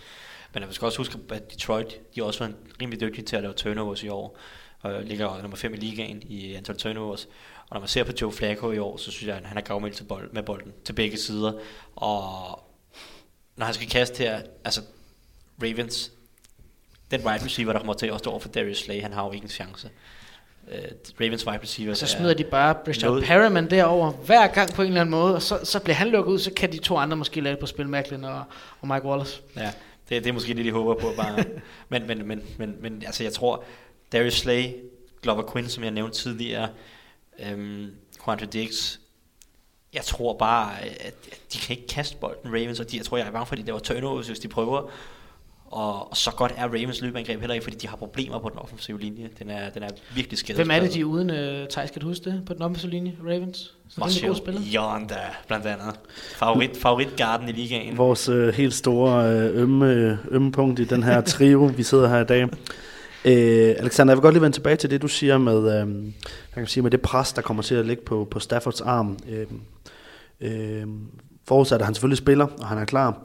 Men 0.53 0.63
jeg 0.63 0.73
skal 0.73 0.85
også 0.85 0.97
huske, 0.97 1.19
at 1.29 1.51
Detroit, 1.51 1.99
de 2.15 2.23
også 2.23 2.45
var 2.45 2.53
rimelig 2.81 3.01
dygtige 3.01 3.25
til 3.25 3.35
at 3.35 3.41
lave 3.41 3.53
turnovers 3.53 4.03
i 4.03 4.09
år. 4.09 4.37
Og 4.81 5.03
ligger 5.03 5.41
nummer 5.41 5.57
5 5.57 5.73
i 5.73 5.77
ligaen 5.77 6.21
i 6.25 6.53
antal 6.53 6.77
turnovers. 6.77 7.27
Og 7.71 7.75
når 7.75 7.79
man 7.79 7.87
ser 7.87 8.03
på 8.03 8.11
Joe 8.21 8.31
Flacco 8.31 8.71
i 8.71 8.77
år, 8.77 8.97
så 8.97 9.11
synes 9.11 9.27
jeg, 9.27 9.37
at 9.37 9.45
han 9.45 9.57
er 9.57 9.61
gavmild 9.61 9.93
til 9.93 10.03
bold, 10.03 10.31
med 10.31 10.43
bolden 10.43 10.73
til 10.85 10.93
begge 10.93 11.17
sider. 11.17 11.53
Og 11.95 12.59
når 13.55 13.65
han 13.65 13.73
skal 13.73 13.89
kaste 13.89 14.17
her, 14.17 14.41
altså 14.65 14.81
Ravens, 15.63 16.11
den 17.11 17.21
wide 17.25 17.45
receiver, 17.45 17.71
der 17.73 17.79
kommer 17.79 17.93
til 17.93 18.07
at 18.07 18.19
stå 18.19 18.29
over 18.29 18.39
for 18.39 18.49
Darius 18.49 18.77
Slay, 18.77 19.01
han 19.01 19.13
har 19.13 19.25
jo 19.25 19.31
ikke 19.31 19.43
en 19.43 19.49
chance. 19.49 19.89
Uh, 20.67 20.73
Ravens 21.21 21.47
wide 21.47 21.59
receiver. 21.61 21.93
Så 21.93 22.07
smider 22.07 22.33
de 22.33 22.43
bare 22.43 22.75
Bristol 22.85 23.23
Perriman 23.23 23.69
derover 23.69 24.11
hver 24.11 24.47
gang 24.47 24.73
på 24.73 24.81
en 24.81 24.87
eller 24.87 25.01
anden 25.01 25.11
måde, 25.11 25.35
og 25.35 25.41
så, 25.41 25.59
så 25.63 25.79
bliver 25.79 25.95
han 25.95 26.07
lukket 26.07 26.31
ud, 26.31 26.39
så 26.39 26.51
kan 26.53 26.71
de 26.71 26.77
to 26.77 26.97
andre 26.97 27.17
måske 27.17 27.41
lade 27.41 27.57
på 27.59 27.65
spil, 27.65 27.89
Macklin 27.89 28.23
og, 28.23 28.43
og 28.81 28.87
Mike 28.87 29.05
Wallace. 29.05 29.41
Ja, 29.55 29.71
det, 30.09 30.23
det 30.23 30.27
er 30.27 30.33
måske 30.33 30.53
det, 30.53 30.65
de 30.65 30.71
håber 30.71 30.93
på 30.93 31.13
bare. 31.17 31.43
men, 31.89 32.07
men, 32.07 32.27
men, 32.27 32.41
men, 32.57 32.75
men 32.79 33.03
altså, 33.05 33.23
jeg 33.23 33.33
tror, 33.33 33.63
Darius 34.11 34.33
Slay, 34.33 34.65
Glover 35.21 35.51
Quinn, 35.51 35.69
som 35.69 35.83
jeg 35.83 35.91
nævnte 35.91 36.17
tidligere, 36.17 36.69
øhm, 37.49 37.87
Quandre 38.25 38.45
Dix, 38.45 38.97
jeg 39.93 40.03
tror 40.03 40.37
bare, 40.37 40.81
at 40.81 41.13
de 41.53 41.57
kan 41.57 41.75
ikke 41.75 41.87
kaste 41.87 42.17
bolden, 42.17 42.53
Ravens, 42.53 42.79
og 42.79 42.91
de, 42.91 42.97
jeg 42.97 43.05
tror, 43.05 43.17
jeg 43.17 43.27
er 43.27 43.31
bange 43.31 43.45
for, 43.45 43.55
at 43.55 43.59
de 43.61 43.65
laver 43.65 43.79
turnovers, 43.79 44.27
hvis 44.27 44.39
de 44.39 44.47
prøver. 44.47 44.89
Og, 45.71 46.09
og 46.11 46.17
så 46.17 46.31
godt 46.31 46.53
er 46.57 46.63
Ravens 46.63 47.01
løbeangreb 47.01 47.39
heller 47.39 47.53
ikke, 47.53 47.63
fordi 47.63 47.77
de 47.77 47.87
har 47.87 47.95
problemer 47.95 48.39
på 48.39 48.49
den 48.49 48.57
offensive 48.57 48.99
linje. 48.99 49.29
Den 49.39 49.49
er, 49.49 49.69
den 49.69 49.83
er 49.83 49.89
virkelig 50.15 50.39
skadet. 50.39 50.57
Hvem 50.65 50.71
er 50.71 50.79
det, 50.79 50.93
de 50.93 50.99
er 50.99 51.03
uden, 51.03 51.29
uh, 51.29 51.67
Thijs, 51.69 51.91
du 51.91 52.07
huske 52.07 52.25
det, 52.25 52.41
på 52.45 52.53
den 52.53 52.61
offensive 52.61 52.91
linje, 52.91 53.17
Ravens? 53.23 53.73
Marshall 53.97 54.35
Yonda, 54.75 55.15
blandt 55.47 55.65
andet. 55.65 55.99
Favorit, 56.35 56.77
favoritgarden 56.77 57.49
i 57.49 57.51
ligaen. 57.51 57.97
Vores 57.97 58.29
øh, 58.29 58.53
helt 58.53 58.73
store 58.73 59.29
øh, 59.29 59.61
ømme, 59.61 60.19
ømme 60.31 60.51
punkt 60.51 60.79
i 60.79 60.83
den 60.83 61.03
her 61.03 61.21
trio, 61.21 61.71
vi 61.77 61.83
sidder 61.83 62.09
her 62.09 62.19
i 62.19 62.25
dag. 62.25 62.47
Øh, 63.25 63.75
Alexander, 63.77 64.11
jeg 64.11 64.17
vil 64.17 64.21
godt 64.21 64.33
lige 64.33 64.41
vende 64.41 64.57
tilbage 64.57 64.75
til 64.75 64.89
det, 64.89 65.01
du 65.01 65.07
siger 65.07 65.37
med, 65.37 65.57
øh, 65.57 66.05
jeg 66.05 66.55
kan 66.55 66.67
sige, 66.67 66.83
med 66.83 66.91
det 66.91 67.01
pres, 67.01 67.33
der 67.33 67.41
kommer 67.41 67.63
til 67.63 67.75
at 67.75 67.85
ligge 67.85 68.03
på, 68.03 68.27
på 68.31 68.39
Staffords 68.39 68.81
arm. 68.81 69.17
Øh, 69.29 69.47
øh, 70.41 70.87
forudsat, 71.47 71.79
at 71.79 71.85
han 71.85 71.95
selvfølgelig 71.95 72.17
spiller, 72.17 72.47
og 72.59 72.67
han 72.67 72.77
er 72.77 72.85
klar. 72.85 73.17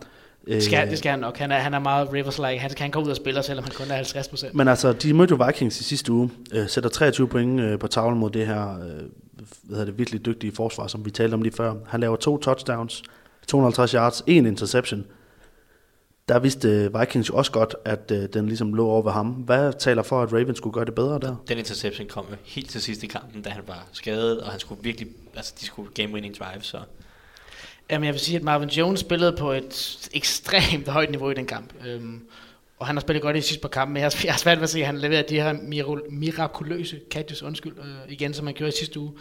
Det 0.47 0.63
skal, 0.63 0.91
det 0.91 0.99
skal 0.99 1.11
han 1.11 1.19
nok. 1.21 1.37
Han 1.37 1.53
er, 1.53 1.57
han 1.57 1.75
er 1.75 1.79
meget 1.79 2.13
Rivers-like. 2.13 2.59
Han 2.59 2.71
kan 2.71 2.91
gå 2.91 3.01
ud 3.01 3.09
og 3.09 3.17
spille, 3.17 3.43
selvom 3.43 3.65
han 3.65 3.73
kun 3.77 3.91
er 3.91 4.03
50%. 4.03 4.51
Men 4.53 4.69
altså, 4.69 4.93
de 4.93 5.15
mødte 5.15 5.37
jo 5.39 5.47
Vikings 5.47 5.81
i 5.81 5.85
sidste 5.85 6.13
uge. 6.13 6.31
Øh, 6.53 6.69
sætter 6.69 6.91
23 6.91 7.29
point 7.29 7.61
øh, 7.61 7.79
på 7.79 7.87
tavlen 7.87 8.21
mod 8.21 8.31
det 8.31 8.47
her 8.47 8.79
øh, 8.79 9.03
hvad 9.63 9.79
hedder 9.79 9.85
det, 9.85 9.99
virkelig 9.99 10.27
dygtige 10.27 10.53
forsvar, 10.53 10.87
som 10.87 11.05
vi 11.05 11.11
talte 11.11 11.35
om 11.35 11.43
lige 11.43 11.55
før. 11.57 11.75
Han 11.87 12.01
laver 12.01 12.17
to 12.17 12.39
touchdowns, 12.39 13.03
250 13.47 13.93
yards, 13.93 14.23
en 14.27 14.47
interception. 14.47 15.05
Der 16.29 16.39
vidste 16.39 16.99
Vikings 16.99 17.29
jo 17.29 17.37
også 17.37 17.53
godt, 17.53 17.75
at 17.85 18.11
øh, 18.11 18.29
den 18.33 18.47
ligesom 18.47 18.75
lå 18.75 18.89
over 18.89 19.03
ved 19.03 19.13
ham. 19.13 19.29
Hvad 19.29 19.73
taler 19.79 20.03
for, 20.03 20.23
at 20.23 20.33
Ravens 20.33 20.59
skulle 20.59 20.75
gøre 20.75 20.85
det 20.85 20.95
bedre 20.95 21.19
der? 21.19 21.37
Den 21.49 21.59
interception 21.59 22.09
kom 22.09 22.27
jo 22.31 22.37
helt 22.45 22.71
til 22.71 22.83
sidst 22.83 23.03
i 23.03 23.07
kampen, 23.07 23.43
da 23.43 23.51
han 23.51 23.63
var 23.67 23.87
skadet, 23.93 24.41
og 24.41 24.51
han 24.51 24.61
skulle 24.61 24.83
virkelig, 24.83 25.09
altså 25.37 25.55
de 25.61 25.67
skulle 25.67 25.91
game-winning 26.01 26.39
drive, 26.39 26.63
så... 26.63 26.79
Jamen 27.91 28.05
jeg 28.05 28.13
vil 28.13 28.21
sige, 28.21 28.37
at 28.37 28.43
Marvin 28.43 28.69
Jones 28.69 29.01
spillede 29.01 29.37
på 29.39 29.53
et 29.53 30.09
ekstremt 30.13 30.89
højt 30.89 31.11
niveau 31.11 31.31
i 31.31 31.35
den 31.35 31.47
kamp. 31.47 31.73
Øhm, 31.87 32.21
og 32.79 32.87
han 32.87 32.97
har 32.97 33.01
spillet 33.01 33.23
godt 33.23 33.37
i 33.37 33.41
sidste 33.41 33.63
par 33.63 33.69
kampe, 33.69 33.93
men 33.93 34.03
jeg 34.03 34.11
har, 34.13 34.21
jeg 34.25 34.33
har 34.33 34.39
svært 34.39 34.59
ved 34.59 34.65
at 34.65 34.71
se, 34.71 34.81
at 34.81 34.87
han 34.87 34.99
leverer 34.99 35.23
de 35.23 35.35
her 35.35 35.53
mirakuløse 36.11 37.01
catches, 37.11 37.43
undskyld, 37.43 37.73
øh, 37.79 38.13
igen, 38.13 38.35
som 38.35 38.47
han 38.47 38.55
gjorde 38.55 38.69
i 38.69 38.79
sidste 38.79 39.01
uge. 39.01 39.13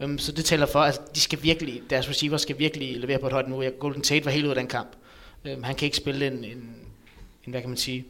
Øhm, 0.00 0.18
så 0.18 0.32
det 0.32 0.44
taler 0.44 0.66
for, 0.66 0.80
at 0.80 1.00
de 1.14 1.20
skal 1.20 1.38
virkelig, 1.42 1.82
deres 1.90 2.08
receiver 2.08 2.36
skal 2.36 2.58
virkelig 2.58 3.00
levere 3.00 3.18
på 3.18 3.26
et 3.26 3.32
højt 3.32 3.48
niveau. 3.48 3.64
Golden 3.78 4.02
Tate 4.02 4.24
var 4.24 4.30
helt 4.30 4.44
ud 4.44 4.50
af 4.50 4.56
den 4.56 4.66
kamp. 4.66 4.88
Øh, 5.44 5.62
han 5.62 5.74
kan 5.74 5.86
ikke 5.86 5.96
spille 5.96 6.26
en, 6.26 6.44
en, 6.44 6.76
en, 7.44 7.50
hvad 7.50 7.60
kan 7.60 7.70
man 7.70 7.76
sige, 7.76 8.04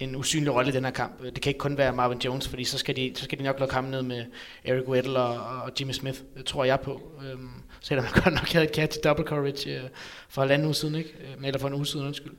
en 0.00 0.16
usynlig 0.16 0.54
rolle 0.54 0.70
i 0.70 0.72
den 0.72 0.84
her 0.84 0.90
kamp. 0.90 1.20
Øh, 1.20 1.32
det 1.32 1.42
kan 1.42 1.50
ikke 1.50 1.58
kun 1.58 1.78
være 1.78 1.92
Marvin 1.92 2.18
Jones, 2.18 2.48
fordi 2.48 2.64
så 2.64 2.78
skal 2.78 2.96
de, 2.96 3.12
så 3.14 3.24
skal 3.24 3.38
de 3.38 3.44
nok 3.44 3.60
lukke 3.60 3.74
ham 3.74 3.84
ned 3.84 4.02
med 4.02 4.24
Eric 4.64 4.88
Weddle 4.88 5.18
og, 5.18 5.62
og 5.62 5.72
Jimmy 5.80 5.92
Smith, 5.92 6.20
øh, 6.36 6.44
tror 6.44 6.64
jeg 6.64 6.80
på. 6.80 7.02
Øhm, 7.24 7.50
selvom 7.80 8.04
man 8.04 8.12
godt 8.22 8.34
nok 8.34 8.48
havde 8.48 8.64
et 8.64 8.74
catch 8.74 8.98
double 9.04 9.24
coverage 9.24 9.76
øh, 9.76 9.88
for 10.28 10.42
halvanden 10.42 10.66
uge 10.66 10.74
siden, 10.74 10.94
ikke? 10.94 11.10
Øh, 11.20 11.46
eller 11.46 11.60
for 11.60 11.68
en 11.68 11.74
uge 11.74 11.86
siden, 11.86 12.06
undskyld. 12.06 12.32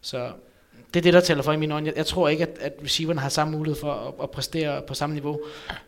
Så 0.00 0.32
det 0.94 1.00
er 1.00 1.02
det, 1.02 1.12
der 1.12 1.20
tæller 1.20 1.42
for 1.42 1.52
i 1.52 1.56
mine 1.56 1.74
øjne. 1.74 1.86
Jeg, 1.86 1.96
jeg 1.96 2.06
tror 2.06 2.28
ikke, 2.28 2.42
at, 2.42 2.58
at 2.60 2.72
receiverne 2.84 3.20
har 3.20 3.28
samme 3.28 3.56
mulighed 3.56 3.80
for 3.80 3.92
at, 3.92 4.14
at 4.22 4.30
præstere 4.30 4.82
på 4.82 4.94
samme 4.94 5.14
niveau. 5.14 5.40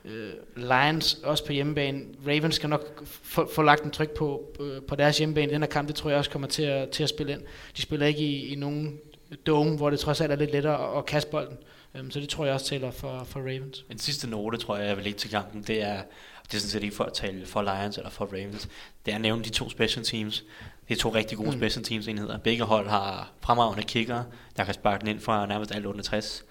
Øh, 0.05 0.31
Lions 0.57 1.15
også 1.15 1.45
på 1.45 1.53
hjemmebane. 1.53 2.05
Ravens 2.27 2.55
skal 2.55 2.69
nok 2.69 3.07
få, 3.07 3.51
få 3.55 3.63
lagt 3.63 3.85
en 3.85 3.91
tryk 3.91 4.11
på, 4.11 4.57
øh, 4.61 4.83
på 4.89 4.97
deres 4.97 5.19
hjemmebane 5.19 5.51
i 5.51 5.55
den 5.55 5.63
her 5.63 5.69
kamp. 5.69 5.89
Det 5.89 5.97
tror 5.97 6.11
jeg 6.11 6.19
også 6.19 6.31
kommer 6.31 6.49
til 6.49 6.63
at, 6.63 6.91
til 6.91 7.03
at 7.03 7.09
spille 7.09 7.33
ind. 7.33 7.41
De 7.77 7.83
spiller 7.83 8.07
ikke 8.07 8.21
i, 8.21 8.53
i 8.53 8.55
nogen 8.55 8.99
dome, 9.47 9.77
hvor 9.77 9.91
det 9.91 9.99
trods 9.99 10.21
alt 10.21 10.33
er 10.33 10.37
lidt 10.37 10.53
lettere 10.53 10.93
at, 10.93 10.99
at 10.99 11.07
kaste 11.07 11.31
bolden. 11.31 11.57
Um, 12.01 12.11
så 12.11 12.21
det 12.21 12.29
tror 12.29 12.45
jeg 12.45 12.55
også 12.55 12.67
tæller 12.67 12.91
for, 12.91 13.25
for 13.25 13.41
Ravens. 13.41 13.85
En 13.91 13.99
sidste 13.99 14.31
note, 14.31 14.59
tror 14.59 14.77
jeg, 14.77 14.87
jeg 14.89 14.97
vil 14.97 15.05
lægge 15.05 15.19
til 15.19 15.31
kampen, 15.31 15.63
det 15.63 15.83
er, 15.83 16.03
det 16.47 16.55
er 16.55 16.59
sådan 16.59 16.71
set 16.71 16.83
ikke 16.83 16.97
for 16.97 17.05
at 17.05 17.13
tale 17.13 17.47
for 17.47 17.63
Lions 17.63 17.99
eller 17.99 18.11
for 18.11 18.25
Ravens, 18.25 18.69
det 19.07 19.13
er 19.13 19.17
at 19.17 19.21
nævne 19.21 19.45
de 19.45 19.49
to 19.49 19.71
special 19.71 20.05
teams. 20.05 20.45
Det 20.89 20.95
er 20.95 20.99
to 20.99 21.09
rigtig 21.15 21.39
gode 21.39 21.51
mm. 21.51 21.57
special 21.57 21.85
teams 21.85 22.09
enheder. 22.09 22.39
Begge 22.39 22.65
hold 22.65 22.89
har 22.89 23.31
fremragende 23.41 23.83
kicker, 23.83 24.23
der 24.57 24.65
kan 24.65 24.75
sparke 24.75 25.01
den 25.01 25.09
ind 25.09 25.21
fra 25.21 25.47
nærmest 25.47 25.75
alt 25.75 25.87
under 25.87 26.03
60. 26.03 26.45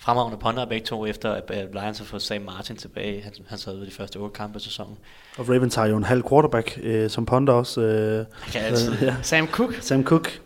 Fremragende 0.00 0.38
punter 0.38 0.64
begge 0.64 0.86
to, 0.86 1.06
efter 1.06 1.32
at 1.32 1.68
Lions 1.72 1.98
har 1.98 2.04
fået 2.04 2.22
Sam 2.22 2.42
Martin 2.42 2.76
tilbage. 2.76 3.22
Han, 3.22 3.32
han 3.48 3.58
sad 3.58 3.78
ved 3.78 3.86
de 3.86 3.90
første 3.90 4.16
otte 4.16 4.36
kampe 4.36 4.56
af 4.56 4.60
sæsonen. 4.60 4.98
Og 5.38 5.48
Ravens 5.48 5.74
har 5.74 5.86
jo 5.86 5.96
en 5.96 6.04
halv 6.04 6.22
quarterback 6.28 6.78
øh, 6.82 7.10
som 7.10 7.26
punter 7.26 7.52
også. 7.52 7.80
Øh, 7.80 8.26
kan 8.52 8.60
altid. 8.60 8.92
Øh, 8.92 9.02
ja. 9.02 9.14
Sam 9.22 9.46
Cook. 9.46 9.74
Sam 9.80 10.04
Cook, 10.04 10.40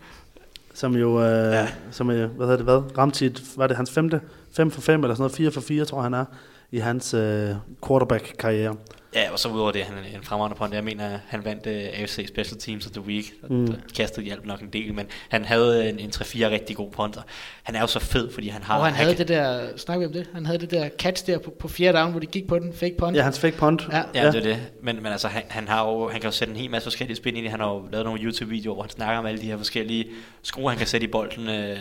som 0.74 0.96
jo, 0.96 1.22
øh, 1.22 1.52
ja. 1.52 1.68
som, 1.90 2.10
øh, 2.10 2.30
hvad 2.30 2.46
hedder 2.46 2.56
det, 2.56 2.66
hvad? 2.66 2.98
Ramte 2.98 3.18
sit, 3.18 3.42
var 3.56 3.66
det 3.66 3.76
hans 3.76 3.90
femte? 3.90 4.20
5 4.56 4.70
for 4.70 4.80
5 4.80 5.04
eller 5.04 5.14
sådan 5.14 5.22
noget, 5.22 5.36
4 5.36 5.50
for 5.50 5.60
4, 5.60 5.84
tror 5.84 5.98
jeg 5.98 6.02
han 6.02 6.14
er, 6.14 6.24
i 6.72 6.78
hans 6.78 7.14
øh, 7.14 7.54
quarterback-karriere. 7.86 8.76
Ja, 9.14 9.30
og 9.32 9.38
så 9.38 9.48
udover 9.48 9.72
det, 9.72 9.82
han 9.82 9.98
er 9.98 10.18
en 10.18 10.24
fremragende 10.24 10.56
på 10.56 10.66
Jeg 10.72 10.84
mener, 10.84 11.18
han 11.26 11.44
vandt 11.44 11.66
uh, 11.66 11.72
øh, 11.72 12.00
AFC 12.00 12.24
Special 12.28 12.60
Teams 12.60 12.86
of 12.86 12.92
the 12.92 13.00
Week. 13.00 13.24
Mm. 13.48 13.66
Der 13.66 13.74
kastede 13.96 14.26
hjælp 14.26 14.46
nok 14.46 14.60
en 14.60 14.68
del, 14.68 14.94
men 14.94 15.06
han 15.28 15.44
havde 15.44 15.88
en, 15.88 15.98
en 15.98 16.10
3-4 16.10 16.46
rigtig 16.46 16.76
god 16.76 16.90
punter. 16.90 17.22
Han 17.62 17.74
er 17.74 17.80
jo 17.80 17.86
så 17.86 17.98
fed, 17.98 18.32
fordi 18.32 18.48
han 18.48 18.62
har... 18.62 18.78
Og 18.78 18.84
han, 18.84 18.94
han 18.94 19.04
havde 19.04 19.16
kan... 19.16 19.28
det 19.28 19.36
der, 19.36 19.76
snakker 19.76 20.00
vi 20.00 20.06
om 20.06 20.12
det? 20.12 20.30
Han 20.34 20.46
havde 20.46 20.58
det 20.58 20.70
der 20.70 20.88
catch 20.98 21.26
der 21.26 21.38
på, 21.38 21.52
på 21.58 21.68
fjerde 21.68 21.98
down, 21.98 22.10
hvor 22.10 22.20
de 22.20 22.26
gik 22.26 22.48
på 22.48 22.58
den, 22.58 22.72
fake 22.72 22.94
punt. 22.98 23.16
Ja, 23.16 23.22
hans 23.22 23.38
fake 23.38 23.56
punt. 23.56 23.88
Ja, 23.92 23.96
ja, 23.96 24.04
ja. 24.14 24.26
det 24.26 24.36
er 24.36 24.42
det. 24.42 24.58
Men, 24.82 24.96
men 24.96 25.06
altså, 25.06 25.28
han, 25.28 25.42
han, 25.48 25.68
har 25.68 25.88
jo, 25.88 26.08
han 26.08 26.20
kan 26.20 26.28
jo 26.28 26.36
sætte 26.36 26.54
en 26.54 26.60
hel 26.60 26.70
masse 26.70 26.86
forskellige 26.86 27.16
spin 27.16 27.36
ind 27.36 27.46
i. 27.46 27.48
Han 27.48 27.60
har 27.60 27.68
jo 27.68 27.88
lavet 27.92 28.04
nogle 28.04 28.20
YouTube-videoer, 28.20 28.74
hvor 28.74 28.82
han 28.82 28.90
snakker 28.90 29.18
om 29.18 29.26
alle 29.26 29.40
de 29.40 29.46
her 29.46 29.56
forskellige 29.56 30.06
skruer, 30.42 30.68
han 30.68 30.78
kan 30.78 30.86
sætte 30.86 31.06
i 31.06 31.10
bolden. 31.10 31.48
Øh, 31.48 31.78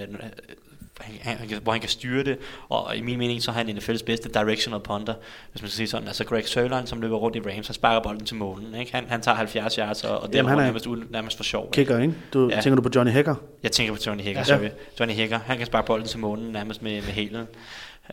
han, 0.99 1.37
han, 1.37 1.59
hvor 1.63 1.71
han 1.71 1.81
kan 1.81 1.89
styre 1.89 2.23
det, 2.23 2.37
og 2.69 2.97
i 2.97 3.01
min 3.01 3.17
mening, 3.17 3.43
så 3.43 3.51
har 3.51 3.63
han 3.63 3.77
NFL's 3.77 4.03
bedste 4.05 4.29
directional 4.29 4.79
punter, 4.79 5.13
hvis 5.51 5.61
man 5.61 5.69
skal 5.69 5.77
sige 5.77 5.87
sådan. 5.87 6.07
Altså 6.07 6.25
Greg 6.25 6.47
Sørlein, 6.47 6.87
som 6.87 7.01
løber 7.01 7.17
rundt 7.17 7.35
i 7.35 7.39
Rams, 7.39 7.67
han 7.67 7.73
sparker 7.73 8.01
bolden 8.03 8.25
til 8.25 8.35
månen, 8.35 8.75
ikke? 8.75 8.91
Han, 8.91 9.05
han 9.07 9.21
tager 9.21 9.35
70 9.35 9.75
yards, 9.75 10.03
og, 10.03 10.19
og 10.19 10.33
det 10.33 10.39
er 10.39 10.55
nærmest, 10.55 10.87
nærmest 11.09 11.37
for 11.37 11.43
sjov. 11.43 11.71
Kicker, 11.71 11.99
ikke? 11.99 12.13
Du, 12.33 12.49
ja. 12.49 12.61
Tænker 12.61 12.75
du 12.75 12.81
på 12.81 12.89
Johnny 12.95 13.11
Hacker? 13.11 13.35
Jeg 13.63 13.71
tænker 13.71 13.93
på 13.93 13.99
Johnny 14.07 14.23
Hacker, 14.23 14.39
ja. 14.39 14.43
sorry. 14.43 14.69
Johnny 14.99 15.15
Hacker, 15.15 15.39
han 15.45 15.57
kan 15.57 15.65
sparke 15.67 15.87
bolden 15.87 16.07
til 16.07 16.19
månen 16.19 16.51
nærmest 16.51 16.81
med, 16.81 16.91
med 16.91 17.13
hælen. 17.13 17.47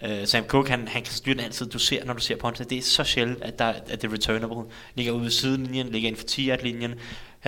Uh, 0.03 0.09
Sam 0.24 0.45
Cook, 0.45 0.68
han, 0.68 0.89
han 0.89 1.03
kan 1.03 1.12
styre 1.12 1.35
den 1.35 1.45
altid. 1.45 1.66
Du 1.66 1.79
ser, 1.79 2.05
når 2.05 2.12
du 2.12 2.20
ser 2.20 2.37
på 2.37 2.47
ham, 2.47 2.55
det 2.55 2.79
er 2.79 2.83
så 2.83 3.05
sjældent, 3.05 3.43
at, 3.43 3.59
der, 3.59 3.64
at 3.64 4.03
det 4.03 4.05
er 4.05 4.12
returnable. 4.12 4.72
Ligger 4.95 5.12
ude 5.12 5.22
ved 5.22 5.31
sidelinjen, 5.31 5.89
ligger 5.89 6.09
inden 6.09 6.18
for 6.18 6.26
10 6.26 6.51
linjen 6.62 6.95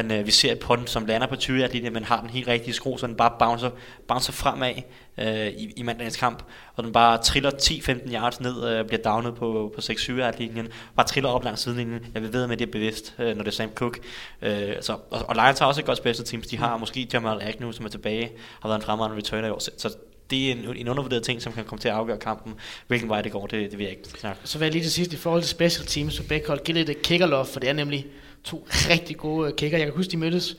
han, 0.01 0.11
øh, 0.19 0.27
vi 0.27 0.31
ser 0.31 0.53
et 0.53 0.59
punt, 0.59 0.91
som 0.91 1.07
lander 1.07 1.27
på 1.27 1.37
20 1.37 1.69
linjen, 1.73 1.93
men 1.93 2.05
har 2.05 2.21
den 2.21 2.31
helt 2.31 2.49
rigtige 2.49 2.75
skru, 2.75 2.99
så 2.99 3.07
den 3.07 3.15
bare 3.15 3.33
bouncer, 3.39 3.71
bouncer 4.09 4.33
fremad 4.33 4.75
øh, 5.19 5.47
i, 5.47 5.73
i 5.77 5.83
mandagens 5.83 6.17
kamp, 6.17 6.43
og 6.75 6.85
den 6.85 6.93
bare 6.93 7.19
triller 7.19 7.51
10-15 7.51 8.15
yards 8.15 8.41
ned, 8.41 8.69
øh, 8.69 8.87
bliver 8.87 9.03
downet 9.03 9.35
på, 9.35 9.73
på 9.75 9.81
6-7 9.81 10.39
linjen, 10.39 10.69
bare 10.97 11.07
triller 11.07 11.31
op 11.31 11.45
langs 11.45 11.61
sidelinjen. 11.61 12.07
Jeg 12.15 12.23
vil 12.23 12.33
ved 12.33 12.47
med 12.47 12.57
det 12.57 12.67
er 12.67 12.73
bevidst, 12.73 13.15
øh, 13.19 13.37
når 13.37 13.45
det 13.45 13.47
er 13.47 13.55
Sam 13.55 13.71
Cook. 13.75 13.99
Øh, 14.43 14.73
så, 14.81 14.93
og, 14.93 15.29
og 15.29 15.35
Lions 15.35 15.59
har 15.59 15.67
også 15.67 15.81
et 15.81 15.87
godt 15.87 15.99
special 15.99 16.27
teams. 16.27 16.47
De 16.47 16.57
har 16.57 16.77
måske 16.77 17.09
Jamal 17.13 17.43
Agnew, 17.43 17.73
som 17.73 17.85
er 17.85 17.91
tilbage, 17.91 18.31
har 18.61 18.69
været 18.69 18.79
en 18.79 18.85
fremragende 18.85 19.17
returner 19.17 19.49
i 19.49 19.51
år. 19.51 19.59
Så, 19.59 19.71
så 19.77 19.95
det 20.31 20.49
er 20.49 20.53
en, 20.53 20.77
en 20.77 20.89
undervurderet 20.89 21.23
ting, 21.23 21.43
som 21.43 21.53
kan 21.53 21.65
komme 21.65 21.81
til 21.81 21.89
at 21.89 21.95
afgøre 21.95 22.19
kampen. 22.19 22.55
Hvilken 22.87 23.09
vej 23.09 23.23
det 23.23 23.33
går, 23.33 23.47
det, 23.47 23.71
det 23.71 23.79
vil 23.79 23.85
jeg 23.85 23.97
ikke 23.97 24.09
snakke. 24.09 24.41
Så 24.45 24.59
vil 24.59 24.67
jeg 24.67 24.73
lige 24.73 24.85
til 24.85 24.93
sidst 24.93 25.13
i 25.13 25.17
forhold 25.17 25.43
til 25.43 25.51
special 25.51 25.87
teams 25.87 26.15
så 26.15 26.23
begge 26.23 26.47
hold, 26.47 26.65
give 26.65 26.75
lidt 26.75 26.91
et 26.91 27.03
kicker 27.03 27.45
for 27.45 27.61
det 27.61 27.69
er 27.69 27.73
nemlig 27.73 28.07
to 28.45 28.67
rigtig 28.71 29.17
gode 29.17 29.53
kicker. 29.53 29.79
Jeg 29.79 29.87
kan 29.87 29.97
huske, 29.97 30.11
de 30.11 30.17
mødtes 30.17 30.57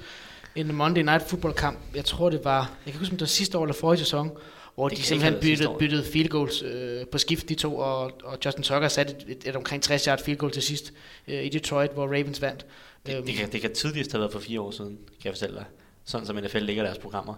en 0.55 0.75
Monday 0.75 1.01
Night 1.01 1.29
Football 1.29 1.53
kamp. 1.53 1.79
Jeg 1.95 2.05
tror, 2.05 2.29
det 2.29 2.45
var, 2.45 2.71
jeg 2.85 2.93
kan 2.93 2.99
huske, 2.99 3.13
om 3.13 3.17
det 3.17 3.21
var 3.21 3.27
sidste 3.27 3.57
år 3.57 3.63
eller 3.63 3.73
forrige 3.73 3.99
sæson, 3.99 4.31
hvor 4.75 4.89
det 4.89 4.97
de 4.97 5.03
simpelthen 5.03 5.41
byttede, 5.41 5.75
byttede 5.79 6.03
field 6.03 6.29
goals 6.29 6.61
øh, 6.61 7.05
på 7.11 7.17
skift, 7.17 7.49
de 7.49 7.55
to, 7.55 7.77
og, 7.77 8.11
og 8.23 8.37
Justin 8.45 8.63
Tucker 8.63 8.87
satte 8.87 9.13
et, 9.13 9.25
et, 9.27 9.47
et 9.47 9.55
omkring 9.55 9.83
60 9.83 10.05
yard 10.05 10.23
field 10.25 10.37
goal 10.37 10.51
til 10.51 10.61
sidst 10.61 10.93
øh, 11.27 11.43
i 11.43 11.49
Detroit, 11.49 11.91
hvor 11.93 12.05
Ravens 12.05 12.41
vandt. 12.41 12.65
Det, 13.05 13.27
det, 13.27 13.35
kan, 13.35 13.51
det 13.51 13.61
kan 13.61 13.73
tidligst 13.73 14.11
have 14.11 14.19
været 14.19 14.31
for 14.31 14.39
fire 14.39 14.61
år 14.61 14.71
siden, 14.71 14.97
kan 14.97 15.25
jeg 15.25 15.33
fortælle 15.33 15.55
dig. 15.55 15.65
Sådan 16.05 16.27
som 16.27 16.35
NFL 16.35 16.57
ligger 16.57 16.83
deres 16.83 16.97
programmer. 16.97 17.33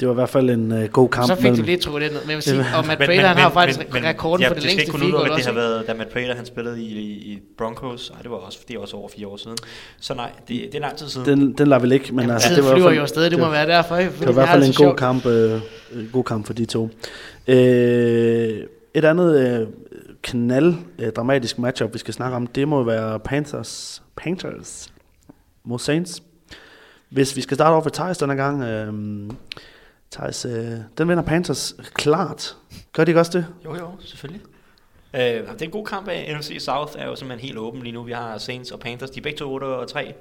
Det 0.00 0.08
var 0.08 0.14
i 0.14 0.20
hvert 0.20 0.28
fald 0.28 0.50
en 0.50 0.72
uh, 0.72 0.84
god 0.84 1.08
kamp 1.08 1.26
Så 1.26 1.34
fik 1.34 1.44
du 1.44 1.48
mellem... 1.50 1.64
lige 1.64 1.76
trukket 1.78 2.02
det 2.02 2.12
ned. 2.12 2.20
Men 2.20 2.30
jeg 2.30 2.36
vil 2.36 2.42
sige, 2.42 2.58
Det- 2.58 2.66
og 2.78 2.86
Matt 2.86 2.98
Prater, 2.98 3.26
han 3.26 3.36
har 3.36 3.50
faktisk 3.50 3.80
rekorden 3.94 4.42
ja, 4.42 4.48
på 4.48 4.54
det 4.54 4.62
det 4.62 4.70
skal 4.70 4.76
længste 4.78 4.96
udelukke, 4.96 5.18
at 5.18 5.24
det 5.24 5.32
også. 5.32 5.48
har 5.48 5.54
været, 5.54 5.86
da 5.86 5.94
Matt 5.94 6.10
Prater 6.12 6.34
han 6.34 6.46
spillede 6.46 6.82
i, 6.82 6.86
i, 6.86 7.32
i 7.32 7.38
Broncos. 7.58 8.10
Ej, 8.10 8.22
det 8.22 8.30
var 8.30 8.36
også, 8.36 8.58
det 8.68 8.76
er 8.76 8.80
også 8.80 8.96
over 8.96 9.08
fire 9.16 9.26
år 9.26 9.36
siden. 9.36 9.56
Så 10.00 10.14
nej, 10.14 10.30
det, 10.48 10.60
det 10.72 10.74
er 10.74 10.80
lang 10.80 10.96
tid 10.96 11.08
siden. 11.08 11.26
Den, 11.26 11.52
den 11.52 11.68
lader 11.68 11.82
vi 11.86 11.94
ikke, 11.94 12.12
men 12.12 12.20
Jamen, 12.20 12.30
altså, 12.34 12.54
det 12.54 12.64
var 12.64 12.70
i 12.70 12.74
flyver 12.74 12.88
hvert 12.88 12.96
jo 12.96 13.02
afsted, 13.02 13.30
det 13.30 13.38
må 13.38 13.50
være 13.50 13.66
derfor. 13.66 13.96
ikke? 13.96 14.12
det 14.18 14.20
var 14.26 14.30
i 14.30 14.34
hvert 14.34 14.48
er 14.48 14.52
fald 14.52 14.64
en 14.64 14.72
god 14.86 14.96
kamp, 14.96 15.26
øh, 15.26 15.60
en 15.94 16.10
god 16.12 16.24
kamp 16.24 16.46
for 16.46 16.52
de 16.52 16.64
to. 16.64 16.90
Øh, 17.48 17.56
et 18.94 19.04
andet 19.04 19.60
øh, 19.60 19.66
knald 20.22 20.74
øh, 20.98 21.12
dramatisk 21.12 21.58
matchup, 21.58 21.92
vi 21.92 21.98
skal 21.98 22.14
snakke 22.14 22.36
om, 22.36 22.46
det 22.46 22.68
må 22.68 22.82
være 22.82 23.18
Panthers, 23.20 24.02
Panthers 24.16 24.92
mod 25.64 25.78
Saints. 25.78 26.22
Hvis 27.08 27.36
vi 27.36 27.40
skal 27.40 27.54
starte 27.54 27.72
over 27.72 27.82
for 27.82 27.90
Thijs 27.90 28.18
denne 28.18 28.34
gang, 28.34 28.62
øh, 28.62 28.92
Thijs, 30.12 30.44
øh, 30.44 30.78
den 30.98 31.08
vinder 31.08 31.22
Panthers 31.22 31.74
klart. 31.94 32.56
Gør 32.92 33.04
de 33.04 33.10
ikke 33.10 33.20
også 33.20 33.38
det? 33.38 33.46
Jo, 33.64 33.74
jo, 33.74 33.90
selvfølgelig. 34.00 34.42
Øh, 35.14 35.20
det 35.20 35.48
er 35.48 35.64
en 35.64 35.70
god 35.70 35.86
kamp 35.86 36.08
af 36.08 36.36
NFC 36.38 36.56
South, 36.60 36.92
er 36.98 37.06
jo 37.06 37.16
simpelthen 37.16 37.46
helt 37.46 37.58
åben 37.58 37.82
lige 37.82 37.92
nu. 37.92 38.02
Vi 38.02 38.12
har 38.12 38.38
Saints 38.38 38.70
og 38.70 38.80
Panthers, 38.80 39.10
de 39.10 39.18
er 39.18 39.22
begge 39.22 39.38
to 39.38 39.52
8 39.52 39.64
og 39.64 39.88
3, 39.88 40.14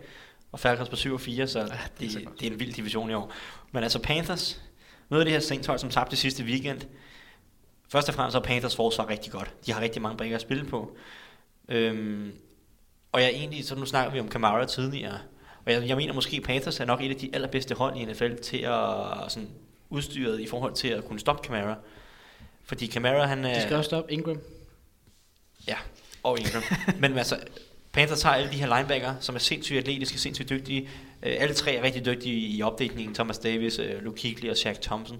og 0.52 0.60
Falcons 0.60 0.90
på 0.90 0.96
7 0.96 1.14
og 1.14 1.22
4, 1.22 1.48
så, 1.48 1.60
ja, 1.60 1.66
det, 1.66 1.74
det, 2.00 2.28
det, 2.40 2.48
er 2.48 2.52
en 2.52 2.60
vild 2.60 2.74
division 2.74 3.10
i 3.10 3.14
år. 3.14 3.32
Men 3.72 3.84
altså 3.84 4.00
Panthers, 4.00 4.62
noget 5.10 5.22
af 5.22 5.26
det 5.26 5.34
her 5.34 5.40
Saints 5.40 5.68
hold, 5.68 5.80
som 5.80 5.90
tabte 5.90 6.16
sidste 6.16 6.44
weekend, 6.44 6.82
først 7.92 8.10
og 8.10 8.16
fremmest 8.16 8.36
er 8.36 8.42
Panthers 8.42 8.76
forsvar 8.76 9.10
rigtig 9.10 9.32
godt. 9.32 9.54
De 9.66 9.72
har 9.72 9.82
rigtig 9.82 10.02
mange 10.02 10.18
brikker 10.18 10.36
at 10.36 10.42
spille 10.42 10.66
på. 10.66 10.98
Øhm, 11.70 12.32
og 13.12 13.22
jeg 13.22 13.28
er 13.28 13.36
egentlig, 13.36 13.66
så 13.66 13.76
nu 13.76 13.86
snakker 13.86 14.12
vi 14.12 14.20
om 14.20 14.30
Kamara 14.30 14.66
tidligere, 14.66 15.20
og 15.66 15.74
jeg, 15.74 15.88
jeg 15.88 15.98
mener 15.98 16.14
måske 16.14 16.42
Panthers 16.42 16.80
er 16.80 16.86
nok 16.86 17.02
et 17.02 17.10
af 17.10 17.16
de 17.16 17.30
allerbedste 17.34 17.76
hold 17.76 17.96
i 17.96 18.06
NFL 18.06 18.36
til 18.36 18.58
at 18.58 18.76
sådan, 19.28 19.50
udstyret 19.90 20.40
i 20.40 20.48
forhold 20.48 20.74
til 20.74 20.88
at 20.88 21.06
kunne 21.06 21.20
stoppe 21.20 21.48
Kamara. 21.48 21.76
Fordi 22.64 22.88
Kamara, 22.88 23.26
han. 23.26 23.44
De 23.44 23.62
skal 23.62 23.76
også 23.76 23.88
stoppe 23.88 24.14
Ingram. 24.14 24.40
Ja, 25.68 25.76
og 26.24 26.40
Ingram. 26.40 26.64
Men 27.02 27.18
altså, 27.18 27.40
Panthers 27.92 28.22
har 28.22 28.36
alle 28.36 28.52
de 28.52 28.58
her 28.58 28.78
linebacker, 28.78 29.16
som 29.20 29.36
er 29.36 29.40
sindssygt 29.40 29.80
atletiske, 29.80 30.20
sindssygt 30.20 30.50
dygtige. 30.50 30.90
Øh, 31.24 31.36
alle 31.40 31.54
tre 31.54 31.76
er 31.76 31.84
rigtig 31.84 32.06
dygtige 32.06 32.48
i 32.48 32.62
opdækningen. 32.62 33.16
Thomas 33.16 33.38
Davis, 33.38 33.80
øh, 33.80 34.04
Luke 34.04 34.22
Kuechly 34.22 34.50
og 34.50 34.58
Shaq 34.58 34.82
Thompson. 34.82 35.20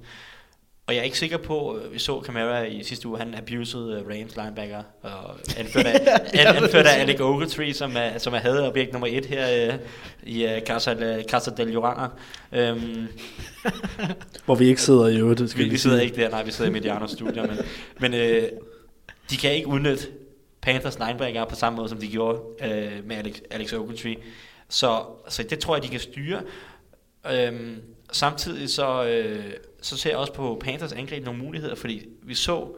Og 0.90 0.96
jeg 0.96 1.00
er 1.00 1.06
ikke 1.06 1.20
sikker 1.20 1.38
på, 1.38 1.78
øh, 1.78 1.94
vi 1.94 2.00
så 2.00 2.20
Kamara 2.20 2.62
i 2.62 2.84
sidste 2.84 3.08
uge, 3.08 3.18
han 3.18 3.36
abused 3.36 3.94
øh, 3.94 4.08
Rams 4.08 4.36
linebacker, 4.36 4.84
og 5.02 5.36
anført 5.58 5.86
af, 5.86 6.20
an, 6.40 6.56
anført 6.56 6.86
af 6.86 7.00
Alec 7.02 7.20
Ogletree, 7.20 7.74
som 7.74 7.92
er, 7.98 8.18
som 8.18 8.34
er 8.34 8.38
hadeobjekt 8.38 8.92
nummer 8.92 9.08
et 9.12 9.26
her 9.26 9.68
øh, 9.74 9.80
i 10.24 10.46
øh, 10.46 10.62
Casa, 10.62 11.22
Casa 11.24 11.52
del 11.58 11.68
Lloranga. 11.68 12.08
Øhm, 12.52 13.08
Hvor 14.46 14.56
vi 14.56 14.68
ikke 14.68 14.82
sidder 14.82 15.08
i 15.08 15.18
øvrigt. 15.18 15.50
skal 15.50 15.64
vi, 15.64 15.70
vi 15.70 15.78
sidder 15.78 16.02
ikke 16.02 16.16
der, 16.16 16.30
nej, 16.30 16.44
vi 16.44 16.52
sidder 16.52 16.72
i 16.72 16.74
Medianos 16.74 17.12
studier, 17.12 17.48
men, 17.48 17.58
men 18.00 18.14
øh, 18.14 18.44
de 19.30 19.38
kan 19.38 19.52
ikke 19.52 19.68
udnytte 19.68 20.08
Panthers 20.62 21.00
linebacker 21.00 21.46
på 21.46 21.56
samme 21.56 21.78
måde, 21.78 21.90
som 21.90 21.98
de 21.98 22.08
gjorde 22.08 22.40
øh, 22.64 22.92
med 23.06 23.16
Alex, 23.16 23.36
Alex 23.52 23.74
Ogletree. 23.74 24.16
Så, 24.70 25.02
så 25.28 25.44
det 25.44 25.60
tror 25.60 25.76
jeg, 25.76 25.84
de 25.84 25.88
kan 25.88 26.00
styre. 26.00 26.42
Øhm, 27.32 27.82
samtidig 28.12 28.70
så, 28.70 29.06
øh, 29.06 29.54
så 29.82 29.98
ser 29.98 30.10
jeg 30.10 30.18
også 30.18 30.34
på 30.34 30.62
Panthers 30.64 30.94
angreb 30.94 31.26
nogle 31.26 31.40
muligheder, 31.40 31.76
fordi 31.76 32.06
vi 32.24 32.34
så 32.34 32.76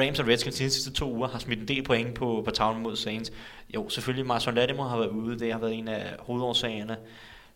Rams 0.00 0.20
og 0.20 0.28
Redskins 0.28 0.56
de 0.56 0.70
sidste 0.70 0.92
to 0.92 1.12
uger 1.12 1.28
har 1.28 1.38
smidt 1.38 1.60
en 1.60 1.68
del 1.68 1.82
point 1.82 2.14
på, 2.14 2.42
på 2.44 2.50
tavlen 2.50 2.82
mod 2.82 2.96
Saints. 2.96 3.32
Jo, 3.74 3.88
selvfølgelig 3.88 4.26
Marshawn 4.26 4.54
Lattimore 4.54 4.88
har 4.88 4.98
været 4.98 5.10
ude, 5.10 5.38
det 5.38 5.52
har 5.52 5.58
været 5.58 5.74
en 5.74 5.88
af 5.88 6.16
hovedårsagerne. 6.18 6.96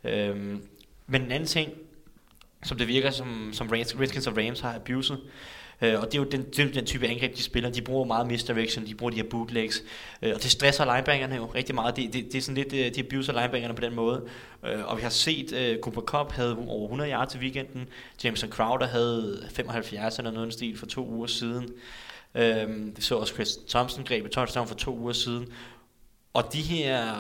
Øhm, 0.05 0.63
men 1.07 1.23
en 1.23 1.33
anden 1.33 1.47
ting, 1.47 1.73
som 2.63 2.79
det 2.79 2.89
virker 2.89 3.11
som, 3.11 3.51
som 3.53 3.69
Redskins 3.69 4.27
og 4.27 4.37
Rams 4.37 4.61
har 4.61 4.75
abuset. 4.75 5.21
Øh, 5.83 6.01
og 6.01 6.07
det 6.13 6.19
er 6.19 6.23
jo 6.23 6.25
den, 6.25 6.43
det 6.43 6.59
er 6.59 6.73
den 6.73 6.87
type 6.87 7.07
angreb, 7.07 7.37
de 7.37 7.43
spiller. 7.43 7.71
De 7.71 7.83
bruger 7.83 8.05
meget 8.05 8.27
misdirection, 8.27 8.87
de 8.87 8.95
bruger 8.95 9.11
de 9.11 9.17
her 9.17 9.29
bootlegs. 9.31 9.83
Øh, 10.23 10.33
og 10.35 10.43
det 10.43 10.51
stresser 10.51 10.95
linebackerne 10.95 11.37
jo 11.37 11.45
rigtig 11.45 11.75
meget. 11.75 11.97
Det, 11.97 12.13
det, 12.13 12.25
det 12.25 12.35
er 12.35 12.43
sådan 12.43 12.55
lidt, 12.55 12.73
øh, 12.73 12.95
de 12.95 13.01
abuser 13.01 13.33
linebackerne 13.33 13.75
på 13.75 13.81
den 13.81 13.95
måde. 13.95 14.25
Øh, 14.65 14.87
og 14.87 14.97
vi 14.97 15.03
har 15.03 15.11
set, 15.11 15.53
øh, 15.53 15.79
Cooper 15.81 16.01
Cup 16.01 16.33
havde 16.33 16.57
over 16.69 16.85
100 16.85 17.11
yards 17.11 17.33
til 17.33 17.41
weekenden. 17.41 17.89
Jameson 18.25 18.51
Crowder 18.51 18.87
havde 18.87 19.49
75 19.51 20.19
eller 20.19 20.31
noget 20.31 20.49
i 20.49 20.53
stil 20.53 20.79
for 20.79 20.87
to 20.87 21.07
uger 21.09 21.27
siden. 21.27 21.71
Øh, 22.35 22.69
det 22.97 23.05
så 23.05 23.17
også 23.17 23.35
Chris 23.35 23.57
Thompson 23.69 24.05
greb 24.05 24.25
et 24.25 24.31
touchdown 24.31 24.67
for 24.67 24.75
to 24.75 24.99
uger 24.99 25.13
siden. 25.13 25.47
Og 26.35 26.53
de 26.53 26.61
her 26.61 27.15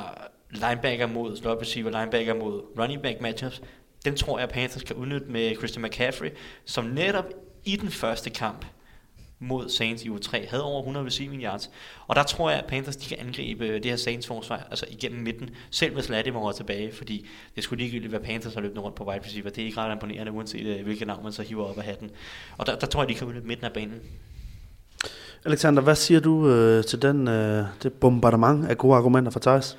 linebacker 0.50 1.06
mod 1.06 1.36
slot 1.36 1.60
receiver, 1.60 1.90
linebacker 1.90 2.34
mod 2.34 2.62
running 2.78 3.02
back 3.02 3.20
matchups, 3.20 3.62
den 4.04 4.16
tror 4.16 4.38
jeg, 4.38 4.48
Panthers 4.48 4.82
kan 4.82 4.96
udnytte 4.96 5.26
med 5.26 5.56
Christian 5.56 5.84
McCaffrey, 5.84 6.30
som 6.64 6.84
netop 6.84 7.24
i 7.64 7.76
den 7.76 7.90
første 7.90 8.30
kamp 8.30 8.66
mod 9.38 9.68
Saints 9.68 10.04
i 10.04 10.10
uge 10.10 10.18
3 10.18 10.46
havde 10.46 10.64
over 10.64 10.80
100 10.80 11.06
receiving 11.06 11.42
yards. 11.42 11.70
Og 12.06 12.16
der 12.16 12.22
tror 12.22 12.50
jeg, 12.50 12.58
at 12.58 12.64
Panthers 12.64 12.96
de 12.96 13.08
kan 13.08 13.26
angribe 13.26 13.74
det 13.74 13.84
her 13.84 13.96
Saints 13.96 14.26
forsvar 14.26 14.66
altså 14.70 14.86
igennem 14.90 15.22
midten, 15.22 15.50
selv 15.70 15.94
hvis 15.94 16.08
Latimer 16.08 16.48
er 16.48 16.52
tilbage, 16.52 16.92
fordi 16.92 17.26
det 17.56 17.64
skulle 17.64 17.82
ligegyldigt 17.84 18.12
være 18.12 18.22
Panthers 18.22 18.54
har 18.54 18.60
løbet 18.60 18.82
rundt 18.82 18.96
på 18.96 19.04
wide 19.04 19.24
receiver. 19.24 19.50
Det 19.50 19.62
er 19.62 19.66
ikke 19.66 19.78
ret 19.80 19.92
imponerende, 19.92 20.32
uanset 20.32 20.66
øh, 20.66 20.82
hvilket 20.84 21.06
navn 21.06 21.22
man 21.22 21.32
så 21.32 21.42
hiver 21.42 21.64
op 21.64 21.78
af 21.78 21.84
hatten. 21.84 22.10
Og 22.58 22.66
der, 22.66 22.76
der 22.78 22.86
tror 22.86 23.02
jeg, 23.02 23.08
de 23.08 23.14
kan 23.14 23.26
udnytte 23.26 23.48
midten 23.48 23.66
af 23.66 23.72
banen. 23.72 24.00
Alexander, 25.44 25.82
hvad 25.82 25.94
siger 25.94 26.20
du 26.20 26.48
øh, 26.48 26.84
til 26.84 27.02
den, 27.02 27.28
øh, 27.28 27.64
det 27.82 27.92
bombardement 27.92 28.66
af 28.66 28.78
gode 28.78 28.96
argumenter 28.96 29.32
fra 29.32 29.40
Thijs? 29.40 29.78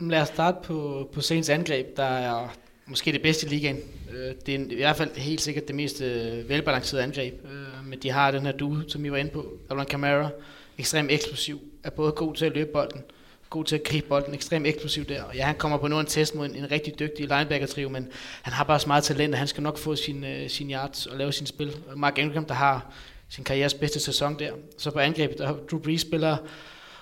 Lad 0.00 0.20
os 0.20 0.28
starte 0.28 0.58
på, 0.64 1.08
på 1.12 1.20
Saints 1.20 1.48
angreb, 1.48 1.96
der 1.96 2.04
er 2.04 2.48
måske 2.86 3.12
det 3.12 3.22
bedste 3.22 3.46
i 3.46 3.50
ligaen. 3.50 3.76
Øh, 4.14 4.34
Det 4.46 4.54
er 4.54 4.58
i 4.70 4.74
hvert 4.74 4.96
fald 4.96 5.16
helt 5.16 5.40
sikkert 5.40 5.66
det 5.68 5.74
mest 5.74 6.00
øh, 6.00 6.48
velbalancerede 6.48 7.04
angreb. 7.04 7.34
Øh, 7.44 7.86
Men 7.86 7.98
de 7.98 8.10
har 8.10 8.30
den 8.30 8.42
her 8.46 8.52
duo, 8.52 8.76
som 8.88 9.04
I 9.04 9.10
var 9.10 9.16
inde 9.16 9.30
på, 9.30 9.52
Alvin 9.70 9.86
Kamara, 9.86 10.30
ekstremt 10.78 11.10
eksplosiv, 11.10 11.60
er 11.84 11.90
både 11.90 12.12
god 12.12 12.34
til 12.34 12.44
at 12.44 12.52
løbe 12.54 12.70
bolden, 12.72 13.02
god 13.50 13.64
til 13.64 13.74
at 13.76 13.84
gribe 13.84 14.06
bolden, 14.08 14.34
ekstremt 14.34 14.66
eksplosiv 14.66 15.04
der. 15.04 15.22
Og 15.22 15.34
ja, 15.36 15.44
han 15.44 15.54
kommer 15.54 15.78
på 15.78 15.88
nu 15.88 16.00
en 16.00 16.06
test 16.06 16.34
mod 16.34 16.46
en, 16.46 16.56
en 16.56 16.70
rigtig 16.70 16.98
dygtig 16.98 17.28
linebacker-trio, 17.28 17.88
men 17.88 18.08
han 18.42 18.52
har 18.52 18.64
bare 18.64 18.80
så 18.80 18.86
meget 18.86 19.04
talent, 19.04 19.34
at 19.34 19.38
han 19.38 19.48
skal 19.48 19.62
nok 19.62 19.78
få 19.78 19.96
sin, 19.96 20.24
øh, 20.24 20.48
sin 20.50 20.70
yards 20.70 21.06
og 21.06 21.16
lave 21.18 21.32
sin 21.32 21.46
spil. 21.46 21.76
Og 21.88 21.98
Mark 21.98 22.18
Ingram, 22.18 22.44
der 22.44 22.54
har 22.54 22.92
sin 23.28 23.44
karrieres 23.44 23.74
bedste 23.74 24.00
sæson 24.00 24.38
der. 24.38 24.52
Så 24.78 24.90
på 24.90 24.98
angrebet, 24.98 25.38
der 25.38 25.46
har 25.46 25.58
Drew 25.70 25.80
Brees 25.80 26.00
spiller 26.00 26.36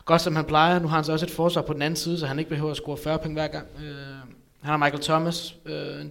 godt 0.04 0.20
som 0.22 0.36
han 0.36 0.44
plejer. 0.44 0.78
Nu 0.78 0.88
har 0.88 0.96
han 0.96 1.04
så 1.04 1.12
også 1.12 1.26
et 1.26 1.32
forsvar 1.32 1.62
på 1.62 1.72
den 1.72 1.82
anden 1.82 1.96
side, 1.96 2.18
så 2.18 2.26
han 2.26 2.38
ikke 2.38 2.48
behøver 2.48 2.70
at 2.70 2.76
score 2.76 2.96
40 2.96 3.18
point 3.18 3.34
hver 3.34 3.46
gang. 3.46 3.66
Øh, 3.82 3.94
han 4.60 4.70
har 4.70 4.76
Michael 4.76 5.02
Thomas, 5.02 5.54
øh, 5.66 6.00
øh, 6.00 6.06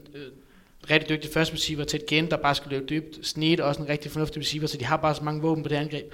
rigtig 0.89 1.09
dygtig 1.09 1.29
første 1.33 1.53
receiver 1.53 1.83
til 1.83 1.99
et 1.99 2.05
gen, 2.05 2.31
der 2.31 2.37
bare 2.37 2.55
skal 2.55 2.71
løbe 2.71 2.85
dybt. 2.85 3.27
Snead 3.27 3.59
også 3.59 3.81
en 3.81 3.89
rigtig 3.89 4.11
fornuftig 4.11 4.41
receiver, 4.41 4.67
så 4.67 4.77
de 4.77 4.85
har 4.85 4.97
bare 4.97 5.15
så 5.15 5.23
mange 5.23 5.41
våben 5.41 5.63
på 5.63 5.69
det 5.69 5.75
angreb. 5.75 6.13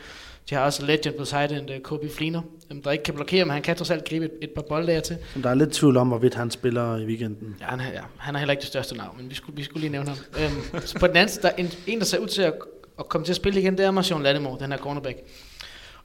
De 0.49 0.55
har 0.55 0.61
også 0.61 0.86
legend 0.86 1.16
på 1.18 1.26
side 1.26 1.57
end 1.57 1.84
Kobe 1.84 2.09
Fleener, 2.09 2.41
øhm, 2.72 2.82
der 2.82 2.91
ikke 2.91 3.03
kan 3.03 3.13
blokere, 3.13 3.45
men 3.45 3.51
han 3.51 3.61
kan 3.61 3.76
trods 3.76 3.91
alt 3.91 4.09
gribe 4.09 4.26
et, 4.26 4.32
et 4.41 4.49
par 4.49 4.61
bolde 4.61 4.88
der 4.88 4.99
til. 4.99 5.18
Som 5.34 5.41
der 5.41 5.49
er 5.49 5.53
lidt 5.53 5.72
tvivl 5.72 5.97
om, 5.97 6.07
hvorvidt 6.07 6.34
han 6.34 6.51
spiller 6.51 6.97
i 6.97 7.05
weekenden. 7.05 7.55
Ja, 7.61 7.66
han, 7.66 7.80
er, 7.80 7.91
ja, 7.93 8.01
han 8.18 8.36
er 8.36 8.39
heller 8.39 8.51
ikke 8.51 8.61
det 8.61 8.68
største 8.68 8.97
navn, 8.97 9.18
men 9.18 9.30
vi 9.30 9.36
skulle, 9.36 9.55
vi 9.55 9.63
skulle 9.63 9.82
lige 9.82 9.91
nævne 9.91 10.09
ham. 10.09 10.18
øhm, 10.39 10.86
så 10.86 10.99
på 10.99 11.07
den 11.07 11.16
anden 11.16 11.30
side, 11.30 11.41
der 11.41 11.49
er 11.49 11.55
en, 11.55 11.72
en, 11.88 11.99
der 11.99 12.05
ser 12.05 12.18
ud 12.18 12.28
til 12.28 12.41
at, 12.41 12.53
at 12.99 13.09
komme 13.09 13.26
til 13.26 13.32
at 13.32 13.36
spille 13.36 13.61
igen, 13.61 13.78
det 13.78 13.86
er 13.86 13.91
Marshawn 13.91 14.24
Lattimore, 14.24 14.59
den 14.59 14.72
her 14.72 14.80
cornerback. 14.80 15.18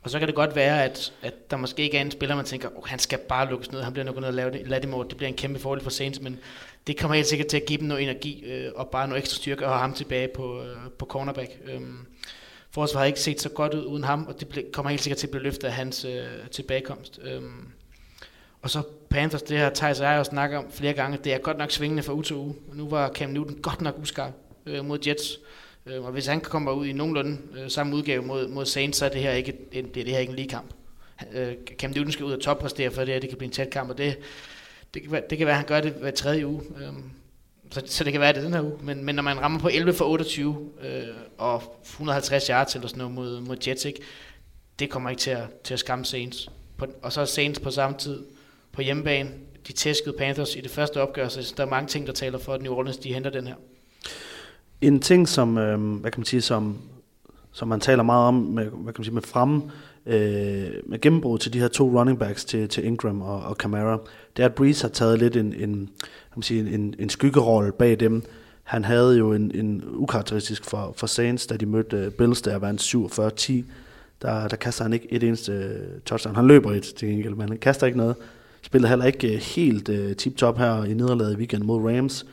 Og 0.02 0.10
så 0.10 0.18
kan 0.18 0.28
det 0.28 0.34
godt 0.34 0.56
være, 0.56 0.84
at, 0.84 1.12
at 1.22 1.50
der 1.50 1.56
måske 1.56 1.82
ikke 1.82 1.96
er 1.96 2.00
en 2.00 2.10
spiller, 2.10 2.36
man 2.36 2.44
tænker, 2.44 2.68
oh, 2.76 2.82
han 2.86 2.98
skal 2.98 3.18
bare 3.18 3.50
lukkes 3.50 3.72
ned, 3.72 3.82
han 3.82 3.92
bliver 3.92 4.04
nok 4.04 4.16
ned 4.16 4.24
og 4.24 4.34
lave 4.34 4.50
det. 4.50 4.68
Lattimore, 4.68 5.06
det 5.08 5.16
bliver 5.16 5.28
en 5.28 5.36
kæmpe 5.36 5.58
fordel 5.58 5.82
for 5.82 5.90
Saints, 5.90 6.20
men 6.20 6.38
det 6.86 6.98
kommer 6.98 7.14
helt 7.14 7.26
sikkert 7.26 7.48
til 7.48 7.56
at 7.56 7.66
give 7.66 7.78
dem 7.78 7.88
noget 7.88 8.02
energi 8.02 8.44
øh, 8.44 8.72
og 8.76 8.88
bare 8.88 9.08
noget 9.08 9.20
ekstra 9.20 9.36
styrke 9.36 9.66
og 9.66 9.72
have 9.72 9.80
ham 9.80 9.94
tilbage 9.94 10.28
på, 10.28 10.62
øh, 10.62 10.76
på 10.98 11.06
cornerback. 11.06 11.58
Øh, 11.64 11.80
forsvaret 12.70 13.02
har 13.02 13.06
ikke 13.06 13.20
set 13.20 13.40
så 13.40 13.48
godt 13.48 13.74
ud 13.74 13.84
uden 13.84 14.04
ham, 14.04 14.26
og 14.26 14.40
det 14.40 14.48
ble, 14.48 14.64
kommer 14.72 14.90
helt 14.90 15.02
sikkert 15.02 15.18
til 15.18 15.26
at 15.26 15.30
blive 15.30 15.42
løftet 15.42 15.64
af 15.64 15.72
hans 15.72 16.04
øh, 16.04 16.24
tilbagekomst. 16.50 17.20
Øh, 17.22 17.42
og 18.62 18.70
så 18.70 18.82
Panthers, 19.10 19.42
det 19.42 19.58
her 19.58 19.70
Thijs 19.74 20.00
og 20.00 20.06
jeg 20.06 20.18
jo 20.18 20.24
snakket 20.24 20.58
om 20.58 20.64
flere 20.70 20.92
gange, 20.92 21.18
det 21.24 21.34
er 21.34 21.38
godt 21.38 21.58
nok 21.58 21.70
svingende 21.70 22.02
fra 22.02 22.12
uge 22.12 22.22
til 22.22 22.36
uge. 22.36 22.54
Nu 22.74 22.88
var 22.88 23.08
Cam 23.08 23.30
Newton 23.30 23.58
godt 23.62 23.80
nok 23.80 23.98
uskarp 23.98 24.32
øh, 24.66 24.84
mod 24.84 24.98
Jets. 25.06 25.38
Øh, 25.86 26.04
og 26.04 26.12
hvis 26.12 26.26
han 26.26 26.40
kommer 26.40 26.72
ud 26.72 26.86
i 26.86 26.92
nogenlunde 26.92 27.38
øh, 27.58 27.70
samme 27.70 27.96
udgave 27.96 28.22
mod, 28.22 28.48
mod 28.48 28.66
Saints, 28.66 28.98
så 28.98 29.04
er 29.04 29.08
det 29.08 29.20
her 29.20 29.32
ikke 29.32 29.54
det, 29.72 29.78
er 29.78 30.04
det 30.04 30.06
her 30.06 30.18
ikke 30.18 30.30
en 30.30 30.36
lige 30.36 30.48
kamp. 30.48 30.70
Øh, 31.32 31.52
Cam 31.78 31.90
Newton 31.90 32.12
skal 32.12 32.24
ud 32.24 32.32
og 32.32 32.40
toppræstere, 32.40 32.90
for 32.90 33.00
det 33.04 33.14
her 33.14 33.20
det 33.20 33.28
kan 33.28 33.38
blive 33.38 33.46
en 33.46 33.52
tæt 33.52 33.70
kamp, 33.70 33.90
og 33.90 33.98
det, 33.98 34.18
det, 34.94 35.02
kan, 35.02 35.12
være, 35.12 35.22
det 35.30 35.38
kan 35.38 35.46
være, 35.46 35.54
at 35.54 35.58
han 35.58 35.68
gør 35.68 35.80
det 35.80 35.92
hver 35.92 36.10
tredje 36.10 36.46
uge. 36.46 36.62
Øh, 36.76 36.92
så, 37.70 37.82
så 37.86 38.04
det 38.04 38.12
kan 38.12 38.20
være, 38.20 38.28
at 38.28 38.34
det 38.34 38.40
er 38.40 38.44
den 38.44 38.54
her 38.54 38.62
uge. 38.62 38.78
Men, 38.82 39.04
men 39.04 39.14
når 39.14 39.22
man 39.22 39.40
rammer 39.40 39.58
på 39.58 39.68
11 39.68 39.94
for 39.94 40.04
28 40.04 40.70
øh, 40.82 41.02
og 41.38 41.62
150 41.82 42.46
yards 42.46 42.74
eller 42.74 42.88
sådan 42.88 42.98
noget 42.98 43.14
mod, 43.14 43.40
mod 43.40 43.56
Jets, 43.66 43.84
ikke, 43.84 44.00
det 44.78 44.90
kommer 44.90 45.10
ikke 45.10 45.20
til 45.20 45.30
at, 45.30 45.44
til 45.64 45.74
at 45.74 45.80
skamme 45.80 46.04
Saints. 46.04 46.50
På, 46.76 46.86
og 47.02 47.12
så 47.12 47.20
er 47.20 47.24
Saints 47.24 47.60
på 47.60 47.70
samme 47.70 47.98
tid 47.98 48.22
på 48.72 48.82
hjemmebane. 48.82 49.30
De 49.68 49.72
tæskede 49.72 50.16
Panthers 50.18 50.56
i 50.56 50.60
det 50.60 50.70
første 50.70 51.02
opgør, 51.02 51.28
så 51.28 51.54
der 51.56 51.64
er 51.64 51.68
mange 51.68 51.88
ting, 51.88 52.06
der 52.06 52.12
taler 52.12 52.38
for, 52.38 52.54
at 52.54 52.62
New 52.62 52.72
Orleans 52.72 52.96
de 52.96 53.14
henter 53.14 53.30
den 53.30 53.46
her. 53.46 53.54
En 54.80 55.00
ting, 55.00 55.28
som, 55.28 55.58
øh, 55.58 56.00
hvad 56.00 56.10
kan 56.10 56.20
man 56.20 56.26
sige, 56.26 56.42
som, 56.42 56.78
som 57.52 57.68
man 57.68 57.80
taler 57.80 58.02
meget 58.02 58.28
om 58.28 58.34
med, 58.34 58.64
hvad 58.64 58.92
kan 58.92 59.00
man 59.00 59.04
sige, 59.04 59.14
med 59.14 59.22
fremme, 59.22 59.62
øh, 60.06 60.70
med 60.86 61.00
gennembrud 61.00 61.38
til 61.38 61.52
de 61.52 61.60
her 61.60 61.68
to 61.68 61.98
running 61.98 62.18
backs 62.18 62.44
til, 62.44 62.68
til 62.68 62.84
Ingram 62.84 63.22
og, 63.22 63.42
og 63.42 63.58
Kamara, 63.58 63.98
det 64.36 64.42
er, 64.42 64.46
at 64.46 64.54
Breeze 64.54 64.82
har 64.82 64.88
taget 64.88 65.18
lidt 65.18 65.36
en, 65.36 65.46
en, 65.52 65.90
kan 66.06 66.36
man 66.36 66.42
sige, 66.42 66.74
en, 66.74 66.94
en 66.98 67.08
skyggerolle 67.08 67.72
bag 67.72 68.00
dem. 68.00 68.22
Han 68.62 68.84
havde 68.84 69.18
jo 69.18 69.32
en, 69.32 69.50
en 69.54 69.84
ukarakteristisk 69.86 70.64
for, 70.64 70.94
for 70.96 71.06
Saints, 71.06 71.46
da 71.46 71.56
de 71.56 71.66
mødte 71.66 71.96
øh, 71.96 72.10
Bills, 72.10 72.42
der 72.42 72.58
var 72.58 72.70
en 72.70 72.78
47-10. 72.78 73.52
Der, 74.22 74.48
der 74.48 74.56
kaster 74.56 74.84
han 74.84 74.92
ikke 74.92 75.12
et 75.12 75.22
eneste 75.22 75.52
øh, 75.52 76.00
touchdown. 76.06 76.36
Han 76.36 76.46
løber 76.46 76.72
et 76.72 76.82
til 76.82 77.08
gengæld, 77.08 77.34
men 77.34 77.48
han 77.48 77.58
kaster 77.58 77.86
ikke 77.86 77.98
noget. 77.98 78.16
Spillede 78.62 78.88
heller 78.88 79.04
ikke 79.04 79.34
øh, 79.34 79.40
helt 79.40 79.88
uh, 79.88 80.12
tip-top 80.12 80.58
her 80.58 80.84
i 80.84 80.94
nederlaget 80.94 81.32
i 81.32 81.36
weekenden 81.36 81.66
mod 81.66 81.90
Rams. 81.90 82.26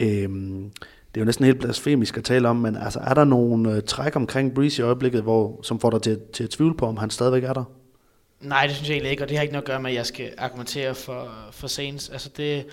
Øhm, 0.00 0.70
det 1.14 1.20
er 1.20 1.20
jo 1.20 1.24
næsten 1.24 1.44
helt 1.44 1.58
blasfemisk 1.58 2.16
at 2.16 2.24
tale 2.24 2.48
om, 2.48 2.56
men 2.56 2.76
altså, 2.76 2.98
er 3.00 3.14
der 3.14 3.24
nogle 3.24 3.70
uh, 3.70 3.78
træk 3.86 4.16
omkring 4.16 4.54
Breeze 4.54 4.82
i 4.82 4.84
øjeblikket, 4.84 5.22
hvor, 5.22 5.60
som 5.62 5.80
får 5.80 5.90
dig 5.90 6.02
til, 6.02 6.20
til 6.32 6.44
at 6.44 6.50
tvivle 6.50 6.74
på, 6.74 6.86
om 6.86 6.96
han 6.96 7.10
stadigvæk 7.10 7.44
er 7.44 7.52
der? 7.52 7.64
Nej, 8.40 8.66
det 8.66 8.76
synes 8.76 8.88
jeg 8.88 8.94
egentlig 8.94 9.10
ikke, 9.10 9.22
og 9.22 9.28
det 9.28 9.36
har 9.36 9.42
ikke 9.42 9.52
noget 9.52 9.62
at 9.62 9.68
gøre 9.68 9.80
med, 9.80 9.90
at 9.90 9.96
jeg 9.96 10.06
skal 10.06 10.34
argumentere 10.38 10.94
for, 10.94 11.32
for 11.52 11.66
Saints. 11.66 12.08
Altså 12.08 12.28
det, 12.36 12.66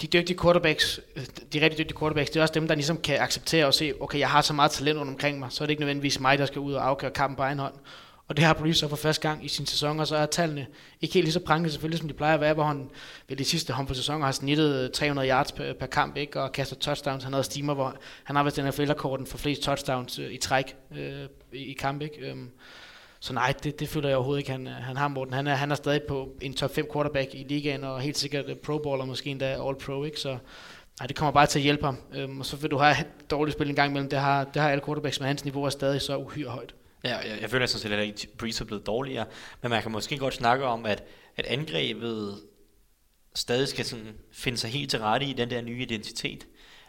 de 0.00 0.06
dygtige 0.06 0.38
quarterbacks, 0.38 1.00
øh, 1.16 1.22
de 1.52 1.60
rigtig 1.60 1.78
dygtige 1.78 1.98
quarterbacks, 1.98 2.30
det 2.30 2.36
er 2.36 2.42
også 2.42 2.54
dem, 2.54 2.68
der 2.68 2.74
ligesom 2.74 2.96
kan 2.96 3.20
acceptere 3.20 3.66
og 3.66 3.74
se, 3.74 3.92
okay, 4.00 4.18
jeg 4.18 4.30
har 4.30 4.40
så 4.40 4.52
meget 4.52 4.70
talent 4.70 4.98
rundt 4.98 5.10
omkring 5.10 5.38
mig, 5.38 5.52
så 5.52 5.64
er 5.64 5.66
det 5.66 5.70
ikke 5.70 5.80
nødvendigvis 5.80 6.20
mig, 6.20 6.38
der 6.38 6.46
skal 6.46 6.58
ud 6.58 6.72
og 6.72 6.88
afgøre 6.88 7.10
kampen 7.10 7.36
på 7.36 7.42
egen 7.42 7.58
hånd. 7.58 7.74
Og 8.28 8.36
det 8.36 8.44
har 8.44 8.54
Breeze 8.54 8.80
så 8.80 8.88
for 8.88 8.96
første 8.96 9.28
gang 9.28 9.44
i 9.44 9.48
sin 9.48 9.66
sæson, 9.66 10.00
og 10.00 10.06
så 10.06 10.16
er 10.16 10.26
tallene 10.26 10.66
ikke 11.00 11.14
helt 11.14 11.24
lige 11.24 11.32
så 11.32 11.40
prangende 11.40 11.70
selvfølgelig, 11.70 11.98
som 11.98 12.08
de 12.08 12.14
plejer 12.14 12.34
at 12.34 12.40
være, 12.40 12.54
hvor 12.54 12.64
han 12.64 12.90
ved 13.28 13.36
de 13.36 13.44
sidste 13.44 13.72
håndfuld 13.72 13.96
sæsoner 13.96 14.24
har 14.24 14.32
snittet 14.32 14.92
300 14.92 15.28
yards 15.28 15.52
per, 15.52 15.72
per 15.72 15.86
kamp, 15.86 16.16
ikke? 16.16 16.40
og 16.40 16.52
kaster 16.52 16.76
touchdowns. 16.76 17.24
Han 17.24 17.32
havde 17.32 17.44
steamer, 17.44 17.74
hvor 17.74 17.96
han 18.24 18.36
har 18.36 18.42
vist 18.42 18.56
den 18.56 18.64
her 18.64 19.24
for 19.26 19.38
flest 19.38 19.62
touchdowns 19.62 20.18
øh, 20.18 20.32
i 20.32 20.36
træk 20.36 20.76
øh, 20.96 21.24
i, 21.52 21.56
i 21.56 21.72
kamp. 21.72 22.02
Ikke? 22.02 22.30
Øhm. 22.30 22.50
Så 23.24 23.32
nej, 23.32 23.54
det, 23.62 23.80
det 23.80 23.88
føler 23.88 24.08
jeg 24.08 24.16
overhovedet 24.16 24.40
ikke, 24.40 24.50
han, 24.50 24.66
øh, 24.66 24.72
han 24.72 24.96
har, 24.96 25.08
Morten. 25.08 25.34
Han 25.34 25.46
er, 25.46 25.54
han 25.54 25.70
er 25.70 25.74
stadig 25.74 26.02
på 26.02 26.36
en 26.40 26.54
top 26.54 26.74
5 26.74 26.88
quarterback 26.92 27.34
i 27.34 27.44
ligaen, 27.48 27.84
og 27.84 28.00
helt 28.00 28.18
sikkert 28.18 28.48
øh, 28.48 28.56
pro-baller, 28.56 29.04
måske 29.04 29.30
endda 29.30 29.68
all 29.68 29.76
pro, 29.76 30.04
ikke? 30.04 30.20
Så 30.20 30.38
nej, 31.00 31.06
det 31.06 31.16
kommer 31.16 31.32
bare 31.32 31.46
til 31.46 31.58
at 31.58 31.62
hjælpe 31.62 31.84
ham. 31.84 31.98
Øhm, 32.14 32.40
og 32.40 32.46
så 32.46 32.56
vil 32.56 32.70
du 32.70 32.76
have 32.76 32.96
dårligt 33.30 33.56
spil 33.56 33.68
en 33.68 33.74
gang 33.74 33.90
imellem. 33.90 34.10
Det 34.10 34.18
har, 34.18 34.44
det 34.44 34.62
har 34.62 34.70
alle 34.70 34.84
quarterbacks, 34.84 35.20
men 35.20 35.26
hans 35.26 35.44
niveau 35.44 35.64
er 35.64 35.70
stadig 35.70 36.02
så 36.02 36.16
uhyre 36.16 36.48
højt. 36.48 36.74
Ja, 37.04 37.16
jeg, 37.16 37.38
jeg 37.40 37.50
føler 37.50 37.66
sådan 37.66 37.82
set, 37.82 37.92
at 37.92 38.28
Breeze 38.38 38.64
er 38.64 38.66
blevet 38.66 38.86
dårligere, 38.86 39.26
men 39.62 39.70
man 39.70 39.82
kan 39.82 39.92
måske 39.92 40.18
godt 40.18 40.34
snakke 40.34 40.64
om, 40.64 40.86
at, 40.86 41.04
at 41.36 41.46
angrebet 41.46 42.38
stadig 43.34 43.68
skal 43.68 43.84
sådan 43.84 44.14
finde 44.32 44.58
sig 44.58 44.70
helt 44.70 44.90
til 44.90 44.98
rette 44.98 45.26
i 45.26 45.32
den 45.32 45.50
der 45.50 45.60
nye 45.60 45.82
identitet, 45.82 46.46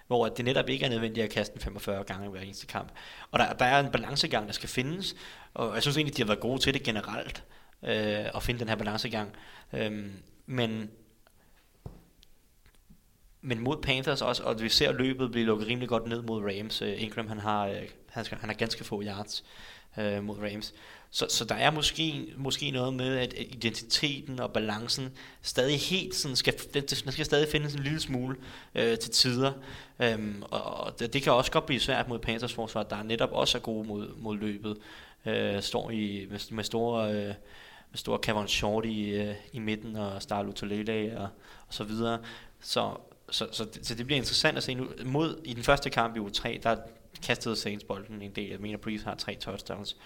hvor 0.07 0.27
det 0.27 0.45
netop 0.45 0.69
ikke 0.69 0.85
er 0.85 0.89
nødvendigt 0.89 1.23
at 1.23 1.29
kaste 1.29 1.53
den 1.53 1.61
45 1.61 2.03
gange 2.03 2.29
hver 2.29 2.41
eneste 2.41 2.67
kamp. 2.67 2.91
Og 3.31 3.39
der, 3.39 3.53
der 3.53 3.65
er 3.65 3.79
en 3.79 3.91
balancegang, 3.91 4.47
der 4.47 4.53
skal 4.53 4.69
findes, 4.69 5.15
og 5.53 5.73
jeg 5.73 5.81
synes 5.81 5.97
egentlig, 5.97 6.17
de 6.17 6.21
har 6.21 6.27
været 6.27 6.39
gode 6.39 6.61
til 6.61 6.73
det 6.73 6.83
generelt, 6.83 7.43
øh, 7.83 8.35
at 8.35 8.43
finde 8.43 8.59
den 8.59 8.69
her 8.69 8.75
balancegang. 8.75 9.35
Øhm, 9.73 10.13
men 10.45 10.89
men 13.47 13.59
mod 13.59 13.77
Panthers 13.81 14.21
også, 14.21 14.43
og 14.43 14.61
vi 14.61 14.69
ser 14.69 14.91
løbet 14.91 15.31
blive 15.31 15.45
lukket 15.45 15.67
rimelig 15.67 15.89
godt 15.89 16.07
ned 16.07 16.21
mod 16.21 16.43
Rams. 16.43 16.81
Øh, 16.81 17.01
Ingram, 17.01 17.27
han 17.27 17.39
har, 17.39 17.67
øh, 17.67 17.81
han, 18.09 18.25
skal, 18.25 18.37
han 18.37 18.49
har 18.49 18.55
ganske 18.55 18.83
få 18.83 19.03
yards 19.03 19.43
øh, 19.97 20.23
mod 20.23 20.37
Rams. 20.39 20.73
Så, 21.11 21.25
så 21.29 21.45
der 21.45 21.55
er 21.55 21.71
måske, 21.71 22.33
måske 22.37 22.71
noget 22.71 22.93
med, 22.93 23.17
at 23.17 23.33
identiteten 23.37 24.39
og 24.39 24.53
balancen 24.53 25.11
stadig 25.41 25.79
helt 25.79 26.15
sådan 26.15 26.35
skal, 26.35 26.53
den, 26.73 26.83
den 26.83 27.11
skal 27.11 27.25
stadig 27.25 27.47
findes 27.51 27.73
en 27.73 27.83
lille 27.83 27.99
smule 27.99 28.35
øh, 28.75 28.97
til 28.97 29.11
tider. 29.11 29.51
Øhm, 29.99 30.43
og 30.51 30.99
det, 30.99 31.13
det 31.13 31.21
kan 31.21 31.33
også 31.33 31.51
godt 31.51 31.65
blive 31.65 31.79
svært 31.79 32.07
mod 32.07 32.19
Panthers 32.19 32.53
forsvar, 32.53 32.83
der 32.83 33.03
netop 33.03 33.31
også 33.31 33.57
er 33.57 33.61
gode 33.61 33.87
mod, 33.87 34.15
mod 34.17 34.37
løbet. 34.37 34.77
Øh, 35.25 35.61
står 35.61 35.89
i, 35.89 36.27
med, 36.29 36.39
med 36.51 36.63
store... 36.63 37.13
Øh, 37.13 37.33
med 37.91 37.97
store 37.97 38.19
Kevin 38.19 38.47
Short 38.47 38.85
i, 38.85 39.09
øh, 39.09 39.35
i 39.53 39.59
midten 39.59 39.95
og 39.95 40.21
Starlo 40.21 40.51
Tolele 40.51 41.19
og, 41.19 41.27
og 41.67 41.73
så 41.73 41.83
videre. 41.83 42.19
Så, 42.61 42.91
så, 43.29 43.47
så, 43.51 43.65
det, 43.65 43.87
så 43.87 43.95
det 43.95 44.05
bliver 44.05 44.17
interessant 44.17 44.57
at 44.57 44.63
se 44.63 44.73
nu. 44.73 44.87
Mod, 45.05 45.41
I 45.43 45.53
den 45.53 45.63
første 45.63 45.89
kamp 45.89 46.15
i 46.15 46.19
u 46.19 46.29
3, 46.29 46.59
der 46.63 46.77
kastede 47.23 47.55
Saints 47.55 47.83
bolden 47.83 48.21
en 48.21 48.31
del. 48.31 48.49
Jeg 48.49 48.59
mener, 48.59 48.77
Breeze 48.77 49.05
har 49.05 49.15
tre 49.15 49.35
touchdowns. 49.35 49.97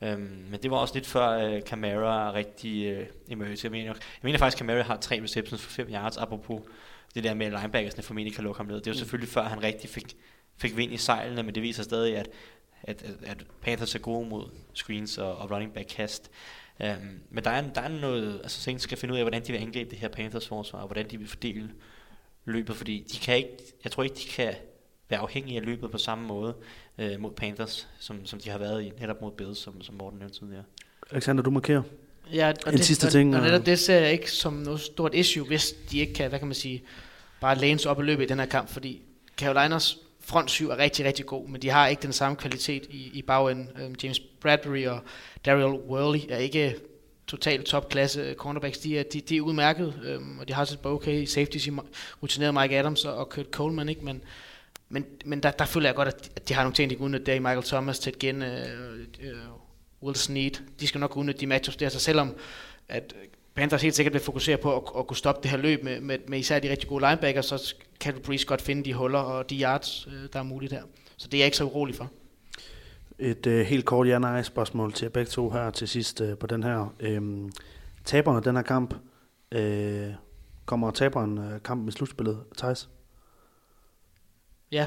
Um, 0.00 0.08
men 0.50 0.60
det 0.62 0.70
var 0.70 0.76
også 0.76 0.94
lidt 0.94 1.06
før 1.06 1.56
uh, 1.56 1.60
Camara 1.60 2.32
rigtig 2.32 2.98
uh, 2.98 3.06
emerged. 3.28 3.58
Jeg 3.62 3.70
mener, 3.70 3.86
jeg 3.86 3.94
mener 4.22 4.38
faktisk, 4.38 4.56
at 4.56 4.58
Camara 4.58 4.82
har 4.82 4.96
tre 4.96 5.22
receptions 5.22 5.62
for 5.62 5.70
5 5.70 5.88
yards, 5.92 6.16
apropos 6.16 6.60
det 7.14 7.24
der 7.24 7.34
med, 7.34 7.46
at 7.46 7.52
linebackersne 7.52 8.02
formentlig 8.02 8.34
kan 8.34 8.44
lukke 8.44 8.58
ham 8.58 8.66
ned. 8.66 8.76
Det 8.76 8.86
er 8.86 8.90
jo 8.90 8.94
mm. 8.94 8.98
selvfølgelig 8.98 9.28
før, 9.28 9.42
han 9.42 9.62
rigtig 9.62 9.90
fik, 9.90 10.16
fik 10.56 10.76
vind 10.76 10.92
i 10.92 10.96
sejlene, 10.96 11.42
men 11.42 11.54
det 11.54 11.62
viser 11.62 11.82
stadig, 11.82 12.16
at, 12.16 12.28
at, 12.82 13.02
at, 13.02 13.16
at 13.26 13.46
Panthers 13.62 13.94
er 13.94 13.98
gode 13.98 14.28
mod 14.28 14.50
screens 14.74 15.18
og, 15.18 15.36
og 15.36 15.50
running 15.50 15.72
back 15.72 15.88
kast. 15.88 16.30
Um, 16.80 17.20
men 17.30 17.44
der 17.44 17.50
er, 17.50 17.72
der 17.72 17.80
er 17.80 17.88
noget, 17.88 18.40
altså 18.42 18.60
Saints 18.60 18.84
skal 18.84 18.98
finde 18.98 19.14
ud 19.14 19.18
af, 19.18 19.24
hvordan 19.24 19.42
de 19.42 19.52
vil 19.52 19.58
angribe 19.58 19.90
det 19.90 19.98
her 19.98 20.08
Panthers 20.08 20.48
forsvar, 20.48 20.80
og 20.80 20.86
hvordan 20.86 21.10
de 21.10 21.18
vil 21.18 21.28
fordele 21.28 21.70
løbet, 22.44 22.76
fordi 22.76 23.06
de 23.12 23.18
kan 23.18 23.36
ikke, 23.36 23.56
jeg 23.84 23.92
tror 23.92 24.02
ikke, 24.02 24.16
de 24.16 24.28
kan 24.28 24.54
være 25.08 25.20
afhængige 25.20 25.56
af 25.56 25.64
løbet 25.64 25.90
på 25.90 25.98
samme 25.98 26.26
måde 26.26 26.56
øh, 26.98 27.20
mod 27.20 27.30
Panthers, 27.30 27.88
som, 27.98 28.26
som 28.26 28.40
de 28.40 28.50
har 28.50 28.58
været 28.58 28.82
i 28.82 28.92
netop 29.00 29.20
mod 29.20 29.32
Bills, 29.32 29.58
som, 29.58 29.82
som 29.82 29.94
Morten 29.94 30.18
nævnte 30.18 30.38
tidligere. 30.38 30.64
Alexander, 31.10 31.42
du 31.42 31.50
markerer. 31.50 31.82
Ja, 32.32 32.52
og 32.66 32.72
en 32.72 32.78
det, 32.78 32.84
sidste 32.86 33.06
og, 33.06 33.12
ting. 33.12 33.34
Og, 33.36 33.40
og- 33.40 33.46
og 33.46 33.52
det, 33.52 33.66
det 33.66 33.78
ser 33.78 33.94
jeg 34.00 34.12
ikke 34.12 34.32
som 34.32 34.52
noget 34.52 34.80
stort 34.80 35.14
issue, 35.14 35.46
hvis 35.46 35.74
de 35.90 35.98
ikke 35.98 36.14
kan, 36.14 36.28
hvad 36.28 36.38
kan 36.38 36.48
man 36.48 36.54
sige, 36.54 36.82
bare 37.40 37.58
læne 37.58 37.78
sig 37.78 37.90
op 37.90 38.00
i 38.00 38.02
løbet 38.02 38.24
i 38.24 38.26
den 38.26 38.38
her 38.38 38.46
kamp, 38.46 38.68
fordi 38.68 39.02
Caroliners 39.36 39.98
front 40.20 40.50
syv 40.50 40.68
er 40.70 40.78
rigtig, 40.78 41.04
rigtig 41.06 41.26
god, 41.26 41.48
men 41.48 41.62
de 41.62 41.68
har 41.70 41.86
ikke 41.86 42.02
den 42.02 42.12
samme 42.12 42.36
kvalitet 42.36 42.86
i, 42.90 43.10
i 43.14 43.22
bagenden. 43.22 43.68
Øhm, 43.82 43.94
James 44.02 44.20
Bradbury 44.20 44.86
og 44.86 45.00
Daryl 45.44 45.64
Worley 45.64 46.20
er 46.28 46.36
ikke 46.36 46.76
totalt 47.26 47.66
topklasse 47.66 48.34
cornerbacks. 48.38 48.78
De 48.78 48.98
er, 48.98 49.02
de, 49.02 49.20
de 49.20 49.36
er 49.36 49.40
udmærket, 49.40 49.94
øhm, 50.04 50.38
og 50.38 50.48
de 50.48 50.52
har 50.52 50.76
par 50.82 50.90
okay 50.90 51.24
safeties 51.24 51.66
i 51.66 51.70
rutineret 52.22 52.54
Mike 52.54 52.78
Adams 52.78 53.04
og, 53.04 53.14
og 53.14 53.28
Kurt 53.28 53.46
Coleman, 53.50 53.88
ikke? 53.88 54.04
Men, 54.04 54.22
men, 54.88 55.04
men 55.24 55.42
der, 55.42 55.50
der 55.50 55.64
føler 55.64 55.88
jeg 55.88 55.94
godt, 55.94 56.08
at 56.08 56.24
de, 56.24 56.30
at 56.36 56.48
de 56.48 56.54
har 56.54 56.62
nogle 56.62 56.74
ting, 56.74 56.90
de 56.90 56.96
kan 56.96 57.04
udnytte 57.04 57.26
der 57.26 57.34
i 57.34 57.38
Michael 57.38 57.62
Thomas, 57.62 57.98
Ted 57.98 58.12
Ginn, 58.12 58.42
øh, 58.42 58.98
øh, 59.22 59.34
Will 60.02 60.16
Snead. 60.16 60.50
De 60.80 60.86
skal 60.86 61.00
nok 61.00 61.16
udnytte 61.16 61.40
de 61.40 61.46
matchups 61.46 61.76
der, 61.76 61.88
så 61.88 62.00
selvom 62.00 62.34
at 62.88 63.14
Panthers 63.54 63.82
helt 63.82 63.94
sikkert 63.94 64.12
vil 64.12 64.20
fokusere 64.20 64.56
på 64.56 64.76
at, 64.76 64.82
at 64.98 65.06
kunne 65.06 65.16
stoppe 65.16 65.42
det 65.42 65.50
her 65.50 65.58
løb 65.58 65.84
med, 65.84 66.00
med, 66.00 66.18
med 66.28 66.38
især 66.38 66.58
de 66.58 66.70
rigtig 66.70 66.88
gode 66.88 67.04
linebackers, 67.08 67.46
så 67.46 67.74
kan 68.00 68.14
du 68.14 68.20
Breeze 68.20 68.46
godt 68.46 68.62
finde 68.62 68.84
de 68.84 68.94
huller 68.94 69.18
og 69.18 69.50
de 69.50 69.60
yards, 69.60 70.06
øh, 70.06 70.28
der 70.32 70.38
er 70.38 70.42
muligt 70.42 70.72
her. 70.72 70.82
Så 71.16 71.28
det 71.28 71.34
er 71.34 71.38
jeg 71.38 71.46
ikke 71.46 71.56
så 71.56 71.64
urolig 71.64 71.94
for. 71.94 72.10
Et 73.18 73.46
øh, 73.46 73.66
helt 73.66 73.84
kort 73.84 74.08
ja-nej 74.08 74.42
spørgsmål 74.42 74.92
til 74.92 75.04
jer 75.04 75.10
begge 75.10 75.30
to 75.30 75.50
her 75.50 75.70
til 75.70 75.88
sidst 75.88 76.20
øh, 76.20 76.38
på 76.38 76.46
den 76.46 76.62
her. 76.62 76.94
Øhm, 77.00 77.52
taberen 78.04 78.36
af 78.36 78.42
den 78.42 78.56
her 78.56 78.62
kamp, 78.62 78.94
øh, 79.52 80.06
kommer 80.66 80.90
taberen 80.90 81.38
af 81.38 81.62
kampen 81.62 81.88
i 81.88 81.92
slutspillet, 81.92 82.38
Thijs? 82.58 82.88
Ja, 84.72 84.86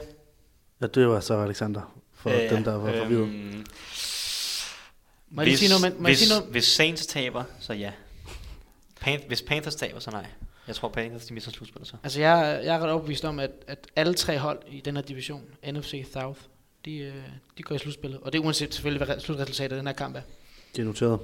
Ja, 0.82 0.88
det 0.88 1.08
var 1.08 1.20
så 1.20 1.34
Alexander, 1.38 1.96
for 2.14 2.30
øh, 2.30 2.50
dem, 2.50 2.64
der 2.64 2.76
var 2.76 2.94
forvirret. 2.94 3.22
Øhm, 3.22 3.66
må 5.30 5.42
hvis, 5.44 5.60
sige 5.60 5.70
noget? 5.70 5.82
men- 5.82 6.02
Må 6.02 6.08
jeg 6.08 6.12
hvis, 6.16 6.20
sige 6.20 6.38
noget? 6.38 6.52
hvis 6.52 6.66
Saints 6.66 7.06
taber, 7.06 7.44
så 7.60 7.74
ja. 7.74 7.92
Pan, 9.00 9.20
hvis 9.28 9.42
Panthers 9.42 9.76
taber, 9.76 10.00
så 10.00 10.12
nej. 10.12 10.26
Jeg 10.68 10.76
tror, 10.76 10.90
Panthers 10.90 11.26
de 11.26 11.34
mister 11.34 11.52
slutspillet 11.52 11.88
så. 11.88 11.96
Altså 12.04 12.22
jeg, 12.22 12.62
jeg 12.64 12.76
er 12.76 12.80
ret 12.80 12.90
overbevist 12.90 13.26
om, 13.26 13.40
at, 13.40 13.52
at 13.68 13.88
alle 13.96 14.14
tre 14.14 14.38
hold 14.38 14.60
i 14.72 14.82
den 14.82 14.96
her 14.96 15.04
division, 15.04 15.44
NFC 15.72 16.06
South, 16.14 16.40
de, 16.86 16.98
øh, 16.98 17.14
de 17.58 17.64
går 17.64 17.76
i 17.76 17.78
slutspillet. 17.80 18.20
Og 18.20 18.34
det 18.34 18.40
er 18.40 18.44
uanset 18.44 18.74
selvfølgelig, 18.74 19.06
hvad 19.06 19.16
re- 19.16 19.20
slutresultatet 19.20 19.76
af 19.76 19.80
den 19.80 19.88
her 19.88 19.94
kamp 19.94 20.16
er. 20.16 20.22
Det 20.76 20.82
er 20.82 20.86
noteret. 20.86 21.20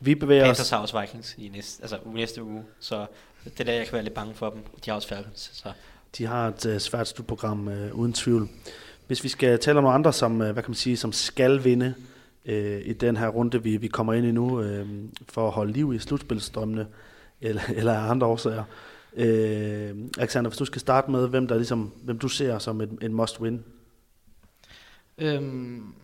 Vi 0.00 0.14
bevæger 0.14 0.44
Panthers 0.44 0.60
os... 0.66 0.70
har 0.70 0.78
også 0.78 1.00
Vikings 1.00 1.34
i 1.38 1.48
næste, 1.48 1.82
altså 1.82 1.98
uge 2.04 2.14
næste 2.14 2.42
uge, 2.42 2.64
så 2.80 3.06
det 3.44 3.60
er 3.60 3.64
der, 3.64 3.72
jeg 3.72 3.84
kan 3.84 3.92
være 3.92 4.02
lidt 4.02 4.14
bange 4.14 4.34
for 4.34 4.50
dem. 4.50 4.62
De 4.84 4.90
har 4.90 4.94
også 4.94 5.08
Falcons, 5.08 5.50
så 5.54 5.72
de 6.18 6.26
har 6.26 6.48
et 6.48 6.66
uh, 6.66 6.78
svært 6.78 7.08
slutprogram, 7.08 7.66
uh, 7.66 7.72
øh, 7.72 7.94
uden 7.94 8.12
tvivl. 8.12 8.48
Hvis 9.06 9.24
vi 9.24 9.28
skal 9.28 9.58
tale 9.58 9.78
om 9.78 9.84
nogle 9.84 9.94
andre, 9.94 10.12
som, 10.12 10.32
uh, 10.32 10.50
hvad 10.50 10.62
kan 10.62 10.70
man 10.70 10.74
sige, 10.74 10.96
som 10.96 11.12
skal 11.12 11.64
vinde 11.64 11.94
uh, 12.44 12.80
i 12.84 12.92
den 12.92 13.16
her 13.16 13.28
runde, 13.28 13.62
vi, 13.62 13.76
vi 13.76 13.88
kommer 13.88 14.12
ind 14.12 14.26
i 14.26 14.32
nu, 14.32 14.60
uh, 14.60 14.88
for 15.28 15.46
at 15.46 15.52
holde 15.52 15.72
liv 15.72 15.94
i 15.94 15.98
slutspilstrømmene, 15.98 16.86
eller, 17.40 17.62
eller 17.76 17.98
andre 17.98 18.26
årsager. 18.26 18.64
Uh, 19.12 20.08
Alexander, 20.18 20.48
hvis 20.48 20.58
du 20.58 20.64
skal 20.64 20.80
starte 20.80 21.10
med, 21.10 21.28
hvem, 21.28 21.46
der 21.46 21.56
ligesom, 21.56 21.92
hvem 22.02 22.18
du 22.18 22.28
ser 22.28 22.58
som 22.58 22.80
en, 22.80 22.98
en 23.02 23.20
must-win. 23.20 23.58
Øhm, 25.18 25.94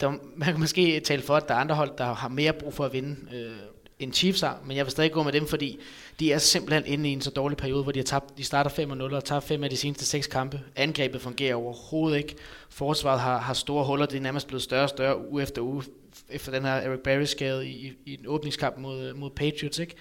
der, 0.00 0.10
man 0.36 0.48
kan 0.48 0.60
måske 0.60 1.00
tale 1.00 1.22
for, 1.22 1.36
at 1.36 1.48
der 1.48 1.54
er 1.54 1.58
andre 1.58 1.74
hold, 1.74 1.90
der 1.98 2.14
har 2.14 2.28
mere 2.28 2.52
brug 2.52 2.74
for 2.74 2.84
at 2.84 2.92
vinde, 2.92 3.16
øh, 3.34 3.56
end 3.98 4.12
Chiefs 4.12 4.40
har, 4.40 4.58
men 4.66 4.76
jeg 4.76 4.86
vil 4.86 4.90
stadig 4.90 5.12
gå 5.12 5.22
med 5.22 5.32
dem, 5.32 5.46
fordi 5.46 5.80
de 6.20 6.32
er 6.32 6.38
simpelthen 6.38 6.86
inde 6.86 7.08
i 7.10 7.12
en 7.12 7.20
så 7.20 7.30
dårlig 7.30 7.56
periode, 7.58 7.82
hvor 7.82 7.92
de 7.92 7.98
har 7.98 8.04
tabt, 8.04 8.38
de 8.38 8.44
starter 8.44 8.70
5-0 8.70 9.14
og 9.14 9.24
tabt 9.24 9.44
fem 9.44 9.64
af 9.64 9.70
de 9.70 9.76
seneste 9.76 10.04
seks 10.04 10.26
kampe. 10.26 10.60
Angrebet 10.76 11.20
fungerer 11.20 11.54
overhovedet 11.54 12.18
ikke. 12.18 12.36
Forsvaret 12.70 13.20
har, 13.20 13.38
har 13.38 13.54
store 13.54 13.84
huller, 13.84 14.06
det 14.06 14.16
er 14.16 14.20
nærmest 14.20 14.46
blevet 14.46 14.62
større 14.62 14.82
og 14.82 14.88
større 14.88 15.30
uge 15.30 15.42
efter 15.42 15.62
uge, 15.62 15.82
efter 16.30 16.52
den 16.52 16.64
her 16.64 16.72
Eric 16.72 17.00
Barry 17.00 17.24
skade 17.24 17.68
i, 17.68 17.92
i 18.06 18.14
en 18.14 18.26
åbningskamp 18.26 18.78
mod, 18.78 19.14
mod 19.14 19.30
Patriots, 19.30 19.78
ikke? 19.78 19.94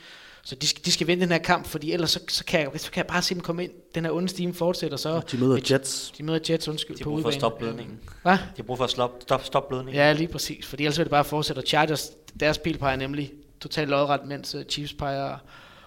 Så 0.44 0.56
de 0.56 0.68
skal, 0.68 0.86
de 0.86 0.92
skal 0.92 1.08
vinde 1.08 1.22
den 1.22 1.32
her 1.32 1.38
kamp, 1.38 1.68
fordi 1.68 1.92
ellers 1.92 2.12
så, 2.12 2.20
så, 2.28 2.46
kan, 2.46 2.60
jeg, 2.60 2.70
så 2.76 2.92
kan 2.92 3.04
jeg 3.04 3.08
bare 3.08 3.22
se 3.22 3.34
dem 3.34 3.42
komme 3.42 3.64
ind. 3.64 3.72
Den 3.96 4.06
her 4.06 4.12
onde 4.12 4.30
stime 4.30 4.54
fortsætter, 4.54 4.98
så... 4.98 5.22
De 5.32 5.38
møder 5.38 5.60
Jets. 5.72 6.14
De 6.18 6.24
møder 6.24 6.40
Jets, 6.50 6.68
undskyld, 6.68 6.98
de 6.98 7.04
på 7.04 7.10
har 7.10 7.16
brug 7.16 7.22
for 7.22 7.30
at 7.30 7.36
stoppe 7.36 7.60
blødningen. 7.60 8.00
Hvad? 8.22 8.34
De 8.34 8.38
har 8.56 8.64
brug 8.64 8.78
for 8.78 8.84
at 8.84 8.90
stoppe 8.90 9.22
stop, 9.22 9.46
stop 9.46 9.68
blødningen. 9.68 9.96
Ja, 9.96 10.14
lige 10.14 10.28
præcis. 10.28 10.66
Fordi 10.66 10.84
ellers 10.84 10.98
vil 10.98 11.06
det 11.06 11.12
bare 11.12 11.24
fortsætte. 11.24 11.60
Og 11.60 11.64
Chargers, 11.68 12.12
deres 12.40 12.58
pil 12.58 12.78
peger 12.78 12.96
nemlig 12.96 13.32
totalt 13.70 13.90
lodret, 13.90 14.26
mens 14.26 14.56
øh, 14.56 14.66
Chiefs 14.66 14.94
peger, 14.94 15.38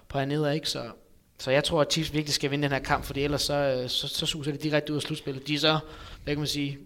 peger 0.08 0.24
nedad, 0.24 0.54
ikke? 0.54 0.68
Så 0.68 0.90
så 1.40 1.50
jeg 1.50 1.64
tror, 1.64 1.80
at 1.80 1.92
Chiefs 1.92 2.12
virkelig 2.12 2.34
skal 2.34 2.50
vinde 2.50 2.62
den 2.62 2.72
her 2.72 2.78
kamp, 2.78 3.04
fordi 3.04 3.24
ellers 3.24 3.42
så, 3.42 3.54
øh, 3.54 3.88
så, 3.88 4.08
så 4.08 4.26
suser 4.26 4.52
de 4.52 4.58
direkte 4.58 4.92
ud 4.92 4.96
af 4.96 5.02
slutspillet. 5.02 5.46
De 5.46 5.54
er 5.54 5.58
så, 5.58 5.78
hvad 6.24 6.34
kan 6.34 6.38
man 6.38 6.46
sige, 6.46 6.78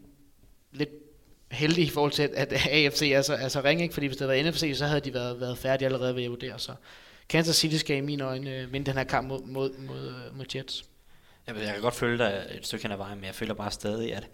lidt 0.73 0.89
heldige 1.51 1.87
i 1.87 1.91
forhold 1.91 2.13
til, 2.13 2.31
at 2.35 2.53
AFC 2.53 3.03
er 3.15 3.23
så, 3.23 3.35
er 3.35 3.49
så 3.49 3.61
ringe, 3.61 3.83
ikke? 3.83 3.95
fordi 3.95 4.07
hvis 4.07 4.17
det 4.17 4.29
havde 4.29 4.45
været 4.45 4.55
NFC, 4.55 4.73
så 4.75 4.87
havde 4.87 5.01
de 5.01 5.15
været, 5.15 5.41
været 5.41 5.59
færdige 5.59 5.87
allerede 5.87 6.17
ved 6.17 6.25
at 6.25 6.31
vurdere. 6.31 6.59
Så 6.59 6.75
Kansas 7.29 7.57
City 7.57 7.77
skal 7.77 7.97
i 7.97 8.01
mine 8.01 8.25
øjne 8.25 8.57
øh, 8.57 8.73
vinde 8.73 8.87
den 8.87 8.97
her 8.97 9.05
kamp 9.05 9.29
mod, 9.29 9.43
mod, 9.43 9.79
mod, 9.79 10.13
mod 10.33 10.47
Jets. 10.55 10.85
Jeg, 11.47 11.57
jeg 11.57 11.73
kan 11.73 11.83
godt 11.83 11.95
følge 11.95 12.19
dig 12.19 12.47
et 12.51 12.67
stykke 12.67 12.83
hen 12.83 12.93
ad 12.93 12.97
vejen, 12.97 13.19
men 13.19 13.25
jeg 13.25 13.35
føler 13.35 13.55
bare 13.55 13.71
stadig, 13.71 14.15
at 14.15 14.29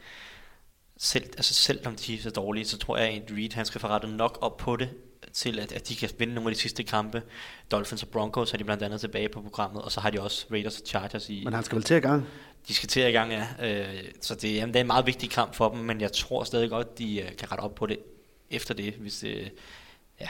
selv, 0.97 1.25
altså 1.25 1.55
selvom 1.55 1.97
de 1.97 2.19
er 2.27 2.31
dårlige, 2.31 2.65
så 2.65 2.79
tror 2.79 2.97
jeg, 2.97 3.09
at 3.09 3.23
Reed 3.31 3.53
han 3.53 3.67
skal 3.67 3.81
få 3.81 3.87
rettet 3.87 4.11
nok 4.11 4.39
op 4.41 4.57
på 4.57 4.77
det, 4.77 4.91
til 5.33 5.59
at, 5.59 5.73
at 5.73 5.89
de 5.89 5.97
kan 5.97 6.11
vinde 6.19 6.35
nogle 6.35 6.51
af 6.51 6.55
de 6.55 6.61
sidste 6.61 6.83
kampe. 6.83 7.23
Dolphins 7.71 8.03
og 8.03 8.09
Broncos 8.09 8.51
har 8.51 8.59
de 8.59 8.64
blandt 8.64 8.83
andet 8.83 9.01
tilbage 9.01 9.29
på 9.29 9.41
programmet, 9.43 9.83
og 9.83 9.93
så 9.93 10.01
har 10.01 10.11
de 10.11 10.21
også 10.21 10.47
Raiders 10.51 10.81
og 10.81 10.87
Chargers 10.87 11.29
i... 11.29 11.41
Men 11.45 11.53
han 11.53 11.64
skal 11.64 11.77
vel 11.77 11.85
til 11.85 11.97
i 11.97 12.01
gang? 12.01 12.27
De 12.69 12.75
skal 12.75 12.89
til 12.89 13.03
i 13.03 13.11
gang, 13.11 13.33
ja. 13.33 13.47
Øh, 13.62 14.05
så 14.21 14.35
det, 14.35 14.55
jamen, 14.55 14.73
det 14.73 14.77
er 14.77 14.81
en 14.81 14.87
meget 14.87 15.07
vigtig 15.07 15.31
kamp 15.31 15.55
for 15.55 15.69
dem, 15.69 15.79
men 15.79 16.01
jeg 16.01 16.12
tror 16.12 16.45
stadig 16.45 16.71
godt, 16.71 16.99
de 16.99 17.23
uh, 17.25 17.37
kan 17.37 17.53
rette 17.53 17.62
op 17.62 17.75
på 17.75 17.87
det 17.87 17.99
efter 18.51 18.75
det, 18.75 18.95
hvis 18.95 19.19
det... 19.19 19.53
Ja, 20.21 20.29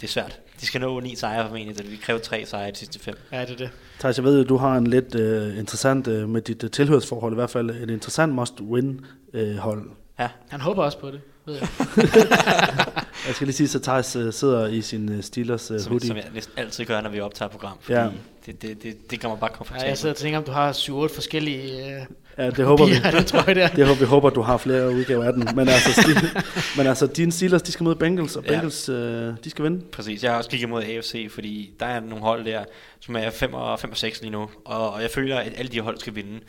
det 0.00 0.06
er 0.06 0.08
svært. 0.08 0.40
De 0.60 0.66
skal 0.66 0.80
nå 0.80 1.00
ni 1.00 1.16
sejre 1.16 1.48
formentlig, 1.48 1.76
så 1.76 1.82
de 1.82 1.96
kræver 1.96 2.20
tre 2.20 2.46
sejre 2.46 2.68
i 2.68 2.72
de 2.72 2.76
sidste 2.76 2.98
fem. 2.98 3.14
Ja, 3.32 3.40
det 3.40 3.50
er 3.50 3.56
det. 3.56 3.70
Thijs, 3.98 4.16
jeg 4.16 4.24
ved, 4.24 4.40
at 4.40 4.48
du 4.48 4.56
har 4.56 4.76
en 4.76 4.86
lidt 4.86 5.14
uh, 5.14 5.58
interessant, 5.58 6.06
uh, 6.06 6.28
med 6.28 6.42
dit 6.42 6.64
uh, 6.64 6.70
tilhørsforhold 6.70 7.32
i 7.32 7.34
hvert 7.34 7.50
fald, 7.50 7.70
et 7.70 7.90
interessant 7.90 8.34
must-win-hold. 8.34 9.86
Uh, 9.86 9.92
Ja, 10.18 10.28
Han 10.48 10.60
håber 10.60 10.82
også 10.82 10.98
på 10.98 11.10
det, 11.10 11.20
ved 11.48 11.54
jeg. 11.54 11.68
jeg 13.26 13.34
skal 13.34 13.46
lige 13.46 13.56
sige, 13.66 13.76
at 13.78 13.82
Thijs 13.82 14.16
uh, 14.16 14.32
sidder 14.32 14.66
i 14.66 14.82
sin 14.82 15.08
uh, 15.18 15.20
Steelers 15.24 15.70
uh, 15.70 15.80
som, 15.80 15.90
hoodie. 15.90 16.06
som 16.08 16.16
jeg 16.16 16.24
næsten 16.34 16.54
altid 16.58 16.84
gør, 16.84 17.00
når 17.00 17.10
vi 17.10 17.20
optager 17.20 17.48
program, 17.48 17.76
fordi 17.80 17.98
Ja. 17.98 18.04
ja. 18.04 18.10
det, 18.46 18.62
det, 18.62 18.82
det, 18.82 19.10
det 19.10 19.20
gør 19.20 19.28
mig 19.28 19.38
bare 19.38 19.50
Ja, 19.52 19.56
komfortabelt. 19.56 19.88
jeg 19.88 19.98
sidder 19.98 20.14
og 20.14 20.18
tænker, 20.18 20.38
om 20.38 20.44
du 20.44 20.50
har 20.52 20.72
7-8 20.72 21.14
forskellige 21.14 21.86
øh, 21.96 22.02
Ja, 22.38 22.50
det 22.50 22.64
håber 22.64 22.86
vi. 22.86 22.92
kopier 22.94 23.06
af 23.06 23.12
den 23.18 23.24
trøje 23.24 23.54
der. 23.54 23.68
Det 23.68 23.86
håber 23.86 24.00
vi 24.00 24.04
håber, 24.06 24.30
du 24.30 24.42
har 24.42 24.56
flere 24.56 24.90
udgaver 24.90 25.24
af 25.24 25.32
den. 25.32 25.48
Men 25.54 25.68
altså, 25.68 25.92
Steel, 25.92 26.16
men 26.76 26.86
altså 26.86 27.06
dine 27.06 27.32
Steelers, 27.32 27.62
de 27.62 27.72
skal 27.72 27.84
møde 27.84 27.96
Bengals, 27.96 28.36
og 28.36 28.44
Ja. 28.44 28.50
Bengals, 28.50 28.88
øh, 28.88 29.34
de 29.44 29.50
skal 29.50 29.64
vinde. 29.64 29.84
Præcis, 29.92 30.22
jeg 30.22 30.30
har 30.32 30.38
også 30.38 30.50
kigget 30.50 30.68
mod 30.68 30.82
AFC, 30.82 31.28
fordi 31.30 31.70
der 31.80 31.86
er 31.86 32.00
nogle 32.00 32.24
hold 32.24 32.44
der, 32.44 32.64
som 33.00 33.16
er 33.16 33.30
5 33.30 33.54
og, 33.54 33.80
5 33.80 33.90
og 33.90 33.96
6 33.96 34.20
lige 34.20 34.30
nu, 34.30 34.48
og, 34.64 34.90
og 34.92 35.02
jeg 35.02 35.10
føler, 35.10 35.36
at 35.38 35.52
alle 35.56 35.72
de 35.72 35.80
hold 35.80 35.98
skal 35.98 36.14
vinde. 36.14 36.40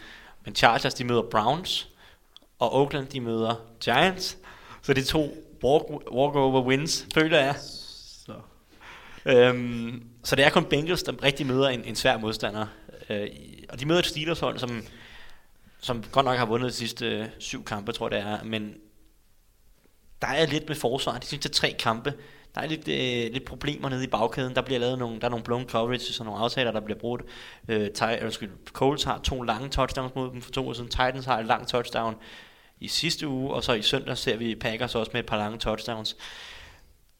Men 0.45 0.56
Chargers, 0.56 0.93
de 0.93 1.04
møder 1.04 1.22
Browns, 1.32 1.89
og 2.60 2.76
Oakland, 2.76 3.08
de 3.08 3.22
møder 3.22 3.62
Giants, 3.84 4.38
så 4.90 4.94
det 4.94 5.02
er 5.02 5.06
to 5.06 5.38
walk, 5.64 5.84
walkover 6.12 6.62
wins, 6.62 7.08
føler 7.14 7.40
jeg. 7.40 7.56
Så. 8.26 8.34
Øhm, 9.26 10.04
så 10.24 10.36
det 10.36 10.46
er 10.46 10.50
kun 10.50 10.66
Bengals, 10.66 11.04
der 11.04 11.24
rigtig 11.24 11.46
møder 11.46 11.70
en, 11.70 11.84
en 11.84 11.96
svær 11.96 12.18
modstander. 12.18 12.66
Øh, 13.10 13.28
og 13.70 13.80
de 13.80 13.86
møder 13.86 14.00
et 14.00 14.06
Steelers 14.06 14.40
hold, 14.40 14.60
som, 14.60 14.84
som 15.80 16.04
godt 16.12 16.26
nok 16.26 16.38
har 16.38 16.46
vundet 16.46 16.70
de 16.70 16.76
sidste 16.76 17.06
øh, 17.06 17.26
syv 17.40 17.66
kampe, 17.66 17.92
tror 17.92 18.10
jeg 18.10 18.24
det 18.24 18.32
er. 18.32 18.44
Men 18.44 18.74
der 20.22 20.28
er 20.28 20.46
lidt 20.46 20.68
med 20.68 20.76
forsvar. 20.76 21.18
De 21.18 21.26
sidste 21.26 21.50
tre 21.50 21.76
kampe, 21.80 22.14
der 22.56 22.62
er 22.62 22.68
lidt, 22.68 22.88
øh, 22.88 23.34
lidt 23.34 23.46
problemer 23.46 23.90
nede 23.90 24.04
i 24.04 24.08
bagkæden. 24.08 24.56
Der 24.56 24.62
bliver 24.62 24.80
lavet 24.80 25.00
nogle, 25.00 25.20
der 25.20 25.26
er 25.26 25.30
nogle 25.30 25.46
blown 25.46 25.70
coverage 25.70 26.22
og 26.22 26.26
nogle 26.26 26.42
aftaler, 26.42 26.72
der 26.72 26.80
bliver 26.80 27.00
brugt. 27.00 27.24
Øh, 27.68 27.90
Ty, 27.90 28.04
undskyld, 28.24 28.52
Coles 28.72 29.04
har 29.04 29.20
to 29.24 29.42
lange 29.42 29.70
touchdowns 29.70 30.16
mod 30.16 30.32
dem 30.32 30.42
for 30.42 30.52
to 30.52 30.68
år 30.68 30.74
siden. 30.74 30.90
Titans 30.90 31.26
har 31.26 31.40
et 31.40 31.46
langt 31.46 31.70
touchdown 31.70 32.16
i 32.80 32.88
sidste 32.88 33.27
uge, 33.27 33.53
og 33.53 33.63
så 33.63 33.73
i 33.73 33.82
søndag 33.82 34.17
ser 34.17 34.38
vi 34.38 34.55
Packers 34.55 34.95
også 34.95 35.11
med 35.13 35.19
et 35.19 35.25
par 35.25 35.38
lange 35.38 35.57
touchdowns. 35.57 36.17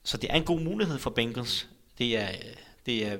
Så 0.04 0.18
det 0.18 0.30
er 0.30 0.36
en 0.36 0.44
god 0.44 0.60
mulighed 0.60 1.00
for 1.00 1.10
Bengals. 1.10 1.68
Det 1.98 2.18
er, 2.18 2.28
det 2.86 3.08
er 3.08 3.18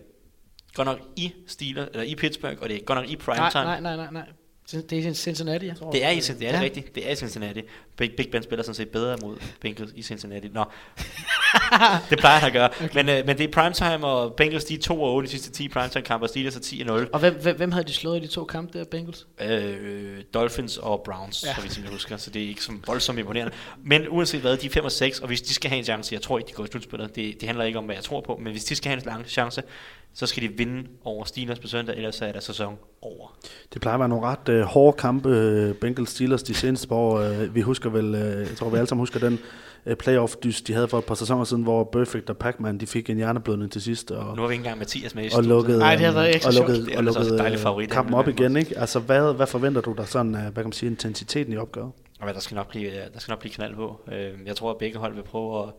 godt 0.74 0.86
nok 0.86 1.00
i 1.16 1.34
Steelers, 1.48 1.88
eller 1.92 2.04
i 2.04 2.16
Pittsburgh, 2.16 2.58
og 2.62 2.70
det 2.70 2.78
er 2.78 2.84
godt 2.86 3.00
nok 3.00 3.10
i 3.10 3.16
primetime. 3.16 3.64
nej, 3.64 3.80
nej, 3.80 3.96
nej, 3.96 4.12
nej. 4.12 4.28
Det 4.72 4.94
er 4.94 5.10
i 5.10 5.14
Cincinnati, 5.14 5.66
ja. 5.66 5.74
Det 5.92 6.06
er 6.06 6.10
i 6.10 6.22
Cincinnati, 6.22 6.40
det 6.40 6.48
er 6.48 6.52
Ja. 6.52 6.58
ja. 6.58 6.64
rigtigt. 6.64 6.96
Det 6.96 7.08
er 7.08 7.12
i 7.12 7.16
Cincinnati. 7.16 7.62
Big, 7.98 8.12
Big 8.18 8.32
Ben 8.32 8.44
spiller 8.44 8.64
sådan 8.64 8.76
set 8.76 8.90
bedre 8.90 9.18
mod 9.22 9.38
Bengals 9.62 9.92
i 9.96 10.02
Cincinnati. 10.02 10.48
Nå, 10.48 10.64
det 12.10 12.18
plejer 12.20 12.40
han 12.40 12.48
at 12.48 12.54
gøre. 12.54 12.70
Okay. 12.84 12.90
Men, 12.96 13.10
øh, 13.10 13.26
men 13.26 13.38
det 13.38 13.44
er 13.44 13.52
primetime, 13.52 14.08
og 14.08 14.34
Bengals 14.34 14.66
de 14.66 14.74
er 14.74 14.80
2 14.80 15.02
og 15.04 15.14
8 15.14 15.26
i 15.26 15.28
de 15.28 15.32
sidste 15.32 15.52
10 15.52 15.68
primetime 15.68 16.02
kampe, 16.04 16.26
og 16.26 16.30
Steelers 16.30 16.56
er 16.56 16.60
10 16.60 16.82
og 16.82 16.88
0. 16.88 17.10
Og 17.14 17.20
hvem, 17.20 17.42
hvem, 17.42 17.56
hvem 17.58 17.72
havde 17.72 17.88
de 17.88 17.94
slået 17.94 18.18
i 18.18 18.20
de 18.22 18.28
to 18.28 18.44
kampe 18.46 18.80
der, 18.80 18.86
Bengals? 18.86 19.28
Øh, 19.42 20.22
Dolphins 20.34 20.78
og 20.78 21.02
Browns, 21.06 21.44
Ja. 21.44 21.50
ja. 21.50 21.56
så 21.56 21.62
vidt 21.62 21.78
jeg 21.84 21.90
husker, 21.92 22.18
så 22.18 22.30
det 22.30 22.44
er 22.44 22.48
ikke 22.48 22.64
så 22.64 22.72
voldsomt 22.88 23.20
imponerende. 23.20 23.54
Men 23.84 24.08
uanset 24.10 24.42
hvad, 24.42 24.58
de 24.58 24.66
er 24.68 24.72
5 24.72 24.86
og 24.86 24.92
6, 24.92 25.20
og 25.20 25.28
hvis 25.28 25.42
de 25.42 25.54
skal 25.54 25.70
have 25.70 25.78
en 25.80 25.86
chance, 25.86 26.14
jeg 26.14 26.22
tror 26.22 26.38
ikke, 26.38 26.48
de 26.48 26.54
går 26.54 26.64
i 26.64 26.68
slutspillet, 26.72 27.16
det, 27.16 27.36
det 27.42 27.48
handler 27.48 27.66
ikke 27.66 27.80
om, 27.80 27.86
hvad 27.86 27.96
jeg 27.96 28.04
tror 28.04 28.22
på, 28.22 28.40
men 28.44 28.52
hvis 28.52 28.64
de 28.64 28.76
skal 28.76 28.90
have 28.90 28.98
en 29.00 29.06
lang 29.06 29.26
chance, 29.28 29.64
så 30.14 30.26
skal 30.26 30.44
de 30.44 30.48
vinde 30.48 30.88
over 31.04 31.24
Steelers 31.24 31.60
på 31.60 31.68
søndag, 31.68 31.96
ellers 31.96 32.16
så 32.16 32.26
er 32.26 32.32
der 32.32 32.40
sæson 32.40 32.78
over. 33.02 33.38
Det 33.74 33.82
plejer 33.82 33.96
at 33.96 34.00
være 34.00 34.10
nogle 34.10 34.26
ret 34.26 34.50
øh, 34.50 34.62
hårde 34.62 34.98
kampe, 34.98 35.30
øh, 35.30 35.76
Bengals 35.76 36.10
Steelers 36.10 36.44
de 36.44 36.54
seneste 36.54 36.88
par 36.88 36.96
år. 36.96 37.20
Øh, 37.20 37.56
vi 37.56 37.62
husker 37.62 37.90
vel, 37.90 38.16
øh, 38.16 38.40
jeg 38.40 38.58
tror 38.58 38.70
vi 38.70 38.78
alle 38.78 38.88
sammen 38.88 39.02
husker 39.02 39.20
den 39.20 39.40
øh, 39.86 39.96
playoff-dys, 39.96 40.62
de 40.62 40.74
havde 40.74 40.88
for 40.88 40.98
et 40.98 41.06
par 41.06 41.16
sæsoner 41.16 41.44
siden, 41.44 41.64
hvor 41.64 41.84
Perfect 41.84 42.30
og 42.30 42.38
Pac-Man, 42.38 42.78
de 42.78 42.88
fik 42.88 43.10
en 43.10 43.18
hjerneblødning 43.18 43.72
til 43.72 43.82
sidst. 43.82 44.12
Og, 44.12 44.36
Nu 44.36 44.42
har 44.42 44.48
vi 44.48 44.54
ikke 44.54 44.62
engang 44.62 44.80
Mathias 44.80 45.16
med 45.16 45.26
i 45.26 45.30
og 45.36 45.44
lukkede, 45.44 45.82
Ej, 45.82 45.96
det 45.96 46.06
har 46.06 46.14
været 46.14 46.36
ekstra 46.36 46.50
og 46.50 46.54
lukkede, 46.54 46.86
Det 46.86 46.94
er 46.94 46.98
og 46.98 47.04
altså 47.04 47.08
også 47.08 47.20
lukkede 47.20 47.36
et 47.36 47.40
dejligt 47.40 47.62
favorit, 47.62 47.90
kampen 47.90 48.14
op 48.16 48.28
igen. 48.28 48.58
Ikke? 48.58 48.78
Altså, 48.78 49.00
hvad, 49.00 49.34
hvad 49.34 49.48
forventer 49.48 49.82
du 49.82 49.94
der 49.98 50.06
sådan, 50.06 50.32
hvad 50.32 50.52
kan 50.52 50.64
man 50.64 50.72
sige, 50.72 50.90
intensiteten 50.90 51.54
i 51.54 51.58
hvad, 52.24 52.34
der 52.34 52.40
skal 52.40 52.56
nok 52.56 52.70
blive, 52.70 52.92
der 53.14 53.20
skal 53.20 53.32
nok 53.32 53.40
blive 53.40 53.54
knald 53.54 53.76
på. 53.76 54.02
Øh, 54.12 54.32
jeg 54.46 54.56
tror, 54.56 54.72
at 54.72 54.78
begge 54.78 55.00
hold 55.00 55.14
vil 55.14 55.24
prøve 55.24 55.64
at... 55.64 55.70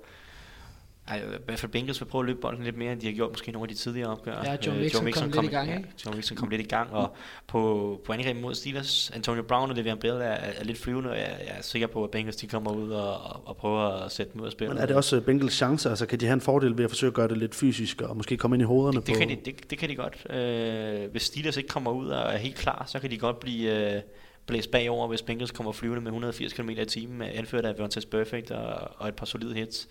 Ej, 1.10 1.18
i 1.18 1.22
hvert 1.44 1.58
fald 1.58 1.72
Bengals 1.72 2.00
vil 2.00 2.06
prøve 2.06 2.22
at 2.22 2.26
løbe 2.26 2.40
bolden 2.40 2.64
lidt 2.64 2.76
mere, 2.76 2.92
end 2.92 3.00
de 3.00 3.06
har 3.06 3.12
gjort 3.12 3.30
måske 3.30 3.52
nogle 3.52 3.64
af 3.64 3.68
de 3.68 3.74
tidligere 3.74 4.10
opgør. 4.10 4.42
Ja, 4.44 4.56
Joe 4.66 4.74
Øh, 4.74 5.04
Mixon 5.04 5.30
kom 5.30 5.42
lidt 5.42 5.52
i 5.52 5.54
gang, 5.54 5.68
ja, 5.68 5.76
ikke? 5.76 5.88
Joe 6.06 6.14
Mixon 6.14 6.36
kom 6.36 6.48
lidt 6.48 6.60
i 6.60 6.64
gang, 6.64 6.92
og 6.92 7.16
på, 7.46 8.00
på 8.04 8.12
angreb 8.12 8.36
mod 8.36 8.54
Steelers, 8.54 9.10
Antonio 9.14 9.42
Brown 9.42 9.70
og 9.70 9.76
Le'Veon 9.76 9.94
Bell 9.94 10.16
er, 10.16 10.24
er 10.24 10.64
lidt 10.64 10.78
flyvende, 10.78 11.10
og 11.10 11.16
jeg, 11.16 11.36
jeg 11.46 11.58
er 11.58 11.62
sikker 11.62 11.86
på, 11.86 12.04
at 12.04 12.10
Bengals 12.10 12.36
de 12.36 12.46
kommer 12.46 12.72
ud 12.72 12.90
og, 12.90 13.12
og, 13.12 13.42
og 13.44 13.56
prøver 13.56 13.80
at 13.80 14.12
sætte 14.12 14.32
dem 14.32 14.40
ud 14.40 14.46
af 14.46 14.52
spillet. 14.52 14.74
Men 14.74 14.82
er 14.82 14.86
det 14.86 14.96
også 14.96 15.16
øh, 15.16 15.22
Bengals 15.22 15.54
chance? 15.54 15.88
Altså, 15.88 16.06
kan 16.06 16.20
de 16.20 16.26
have 16.26 16.34
en 16.34 16.40
fordel 16.40 16.78
ved 16.78 16.84
at 16.84 16.90
forsøge 16.90 17.08
at 17.08 17.14
gøre 17.14 17.28
det 17.28 17.38
lidt 17.38 17.54
fysisk, 17.54 18.00
og 18.00 18.16
måske 18.16 18.36
komme 18.36 18.56
ind 18.56 18.62
i 18.62 18.66
hovederne 18.66 18.96
det, 18.96 19.06
det, 19.06 19.14
på... 19.14 19.18
kan 19.18 19.28
de, 19.28 19.36
det, 19.44 19.70
det 19.70 19.78
kan 19.78 19.88
de 19.88 19.94
godt. 19.94 20.26
Øh, 20.30 21.10
hvis 21.10 21.22
Steelers 21.22 21.56
ikke 21.56 21.68
kommer 21.68 21.90
ud 21.90 22.08
og 22.08 22.32
er 22.32 22.38
helt 22.38 22.56
klar, 22.56 22.84
så 22.86 22.98
kan 22.98 23.10
de 23.10 23.18
godt 23.18 23.40
blive 23.40 23.94
øh, 23.94 24.02
blæst 24.46 24.70
bagover, 24.70 25.08
hvis 25.08 25.22
Bengals 25.22 25.50
kommer 25.50 25.72
flyvende 25.72 26.00
med 26.00 26.08
180 26.08 26.52
km 26.52 26.68
i 26.68 26.84
timen, 26.84 27.22
anført 27.22 27.64
af 27.64 27.78
Vontaze 27.78 28.08
Perfect 28.08 28.50
og, 28.50 28.90
og 28.96 29.08
et 29.08 29.14
par 29.14 29.26
solide 29.26 29.54
hits. 29.54 29.88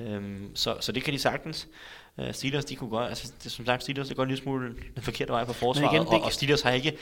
Øhm, 0.00 0.50
så, 0.56 0.76
så 0.80 0.92
det 0.92 1.02
kan 1.02 1.14
de 1.14 1.18
sagtens. 1.18 1.68
Uh, 2.16 2.32
Steelers, 2.32 2.64
de 2.64 2.76
kunne 2.76 2.90
godt, 2.90 3.08
altså 3.08 3.32
det, 3.42 3.52
som 3.52 3.66
sagt, 3.66 3.82
Steelers 3.82 4.08
det 4.08 4.16
går 4.16 4.22
en 4.22 4.28
lille 4.28 4.42
smule 4.42 4.74
den 4.94 5.02
forkerte 5.02 5.32
vej 5.32 5.44
på 5.44 5.52
forsvaret, 5.52 5.92
igen, 5.94 6.06
og, 6.06 6.20
og 6.20 6.32
Steelers 6.32 6.62
har 6.62 6.70
ikke, 6.70 6.96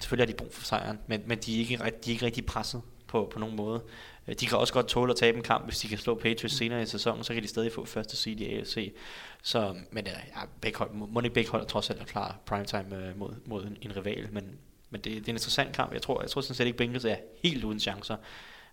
selvfølgelig 0.00 0.26
har 0.28 0.32
de 0.32 0.36
brug 0.36 0.54
for 0.54 0.64
sejren, 0.64 0.98
men, 1.06 1.22
men 1.26 1.38
de, 1.38 1.54
er 1.54 1.58
ikke, 1.58 1.76
de 1.76 1.84
er 1.84 2.12
ikke 2.12 2.26
rigtig 2.26 2.46
presset 2.46 2.82
på, 3.06 3.30
på 3.32 3.38
nogen 3.38 3.56
måde. 3.56 3.82
Øh, 4.28 4.34
De 4.40 4.46
kan 4.46 4.58
også 4.58 4.72
godt 4.72 4.88
tåle 4.88 5.10
at 5.10 5.16
tabe 5.16 5.36
en 5.36 5.42
kamp, 5.42 5.64
hvis 5.64 5.78
de 5.78 5.88
kan 5.88 5.98
slå 5.98 6.14
Patriots 6.14 6.54
senere 6.54 6.82
i 6.82 6.86
sæsonen, 6.86 7.24
så 7.24 7.34
kan 7.34 7.42
de 7.42 7.48
stadig 7.48 7.72
få 7.72 7.84
første 7.84 8.16
seed 8.16 8.40
i 8.40 8.54
AFC. 8.54 8.94
Så, 9.42 9.76
men 9.90 10.06
ja, 10.06 10.12
ja, 10.12 10.40
begge 10.60 10.78
hold, 10.78 10.90
må 10.92 11.20
ikke 11.20 11.34
begge 11.34 11.50
hold 11.50 11.66
trods 11.66 11.90
alt 11.90 12.00
er 12.00 12.04
klar 12.04 12.38
primetime 12.46 12.96
øh, 12.96 13.18
mod, 13.18 13.34
mod 13.46 13.64
en, 13.64 13.76
en 13.80 13.96
rival, 13.96 14.28
men, 14.32 14.58
men 14.90 15.00
det, 15.00 15.04
det, 15.04 15.16
er 15.16 15.18
en 15.18 15.28
interessant 15.28 15.76
kamp. 15.76 15.92
Jeg 15.92 16.02
tror, 16.02 16.20
jeg 16.20 16.30
tror 16.30 16.40
sådan 16.40 16.54
set 16.54 16.66
ikke, 16.66 16.78
Bengals 16.78 17.04
er 17.04 17.16
helt 17.42 17.64
uden 17.64 17.80
chancer, 17.80 18.16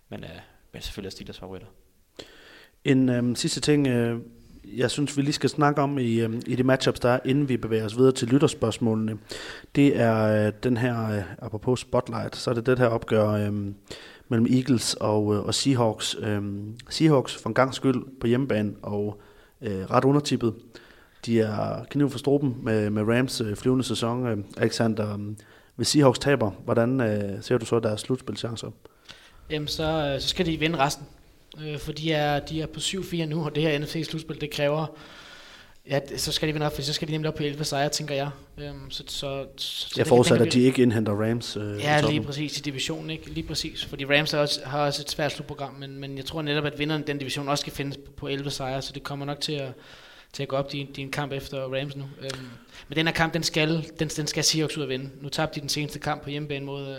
men, 0.08 0.24
øh, 0.24 0.30
men 0.72 0.82
selvfølgelig 0.82 1.08
er 1.08 1.10
Steelers 1.10 1.38
favoritter. 1.38 1.68
En 2.84 3.08
øhm, 3.08 3.34
sidste 3.34 3.60
ting, 3.60 3.86
øh, 3.86 4.18
jeg 4.76 4.90
synes, 4.90 5.16
vi 5.16 5.22
lige 5.22 5.32
skal 5.32 5.50
snakke 5.50 5.82
om 5.82 5.98
i, 5.98 6.20
øhm, 6.20 6.42
i 6.46 6.56
de 6.56 6.62
matchups, 6.62 7.00
der 7.00 7.08
er, 7.08 7.18
inden 7.24 7.48
vi 7.48 7.56
bevæger 7.56 7.84
os 7.84 7.96
videre 7.96 8.12
til 8.12 8.28
lytterspørgsmålene, 8.28 9.18
det 9.74 10.00
er 10.00 10.46
øh, 10.46 10.52
den 10.62 10.76
her, 10.76 11.10
øh, 11.10 11.22
apropos 11.38 11.80
Spotlight, 11.80 12.36
så 12.36 12.50
er 12.50 12.54
det 12.54 12.66
det 12.66 12.78
her 12.78 12.86
opgør 12.86 13.28
øh, 13.28 13.52
mellem 14.28 14.46
Eagles 14.50 14.94
og, 14.94 15.34
øh, 15.34 15.40
og 15.40 15.54
Seahawks. 15.54 16.16
Øh, 16.22 16.42
Seahawks 16.88 17.36
for 17.36 17.48
en 17.48 17.54
gang 17.54 17.74
skyld 17.74 18.20
på 18.20 18.26
hjemmebane 18.26 18.72
og 18.82 19.20
øh, 19.62 19.90
ret 19.90 20.04
undertippet. 20.04 20.54
De 21.26 21.40
er 21.40 21.84
kniv 21.90 22.10
for 22.10 22.18
struben 22.18 22.56
med, 22.62 22.90
med 22.90 23.02
Rams 23.02 23.40
øh, 23.40 23.56
flyvende 23.56 23.84
sæson. 23.84 24.26
Øh, 24.26 24.38
Alexander, 24.56 25.14
øh, 25.14 25.20
hvis 25.76 25.88
Seahawks 25.88 26.18
taber, 26.18 26.50
hvordan 26.64 27.00
øh, 27.00 27.42
ser 27.42 27.58
du 27.58 27.66
så 27.66 27.80
deres 27.80 28.00
slutspilchancer? 28.00 28.70
Jamen, 29.50 29.68
så, 29.68 30.12
øh, 30.14 30.20
så 30.20 30.28
skal 30.28 30.46
de 30.46 30.56
vinde 30.56 30.78
resten. 30.78 31.06
Øh, 31.58 31.78
for 31.78 31.92
de 31.92 32.12
er, 32.12 32.40
de 32.40 32.62
er 32.62 32.66
på 32.66 32.80
7-4 32.80 33.24
nu, 33.24 33.44
og 33.44 33.54
det 33.54 33.62
her 33.62 33.78
NFC-slutspil, 33.78 34.40
det 34.40 34.50
kræver... 34.50 34.86
Ja, 35.90 36.00
så 36.16 36.32
skal 36.32 36.48
de 36.48 36.52
vinde 36.52 36.66
op, 36.66 36.74
for 36.74 36.82
så 36.82 36.92
skal 36.92 37.08
de 37.08 37.12
nemlig 37.12 37.28
op 37.28 37.34
på 37.34 37.42
11 37.42 37.64
sejre, 37.64 37.88
tænker 37.88 38.14
jeg. 38.14 38.30
Øhm, 38.58 38.90
så, 38.90 39.02
så, 39.06 39.46
så, 39.56 39.94
Jeg 39.96 40.06
forudsætter, 40.06 40.46
at 40.46 40.52
de 40.52 40.60
ikke 40.60 40.82
indhenter 40.82 41.12
Rams 41.12 41.56
øh, 41.56 41.80
Ja, 41.80 42.00
lige 42.00 42.22
præcis 42.22 42.58
i 42.58 42.60
divisionen, 42.60 43.10
ikke? 43.10 43.30
Lige 43.30 43.46
præcis. 43.46 43.84
Fordi 43.84 44.04
Rams 44.04 44.30
har 44.30 44.38
også, 44.38 44.60
har 44.64 44.86
også 44.86 45.02
et 45.02 45.10
svært 45.10 45.32
slutprogram, 45.32 45.74
men, 45.74 45.98
men 45.98 46.16
jeg 46.16 46.24
tror 46.24 46.42
netop, 46.42 46.64
at 46.64 46.78
vinderen 46.78 47.02
i 47.02 47.04
den 47.04 47.18
division 47.18 47.48
også 47.48 47.62
skal 47.62 47.72
findes 47.72 47.98
på 48.16 48.28
11 48.28 48.50
sejre, 48.50 48.82
så 48.82 48.92
det 48.92 49.02
kommer 49.02 49.26
nok 49.26 49.40
til 49.40 49.52
at, 49.52 49.72
til 50.32 50.42
at 50.42 50.48
gå 50.48 50.56
op 50.56 50.72
din, 50.72 50.92
din 50.92 51.10
kamp 51.10 51.32
efter 51.32 51.58
Rams 51.58 51.96
nu. 51.96 52.04
Øhm, 52.20 52.48
men 52.88 52.96
den 52.96 53.06
her 53.06 53.14
kamp, 53.14 53.34
den 53.34 53.42
skal, 53.42 53.86
den, 53.98 54.08
den 54.08 54.26
skal 54.26 54.44
Seahawks 54.44 54.78
ud 54.78 54.82
at 54.82 54.88
vinde. 54.88 55.10
Nu 55.20 55.28
tabte 55.28 55.54
de 55.54 55.60
den 55.60 55.68
seneste 55.68 55.98
kamp 55.98 56.22
på 56.22 56.30
hjemmebane 56.30 56.64
mod... 56.64 56.88
Øh, 56.88 56.96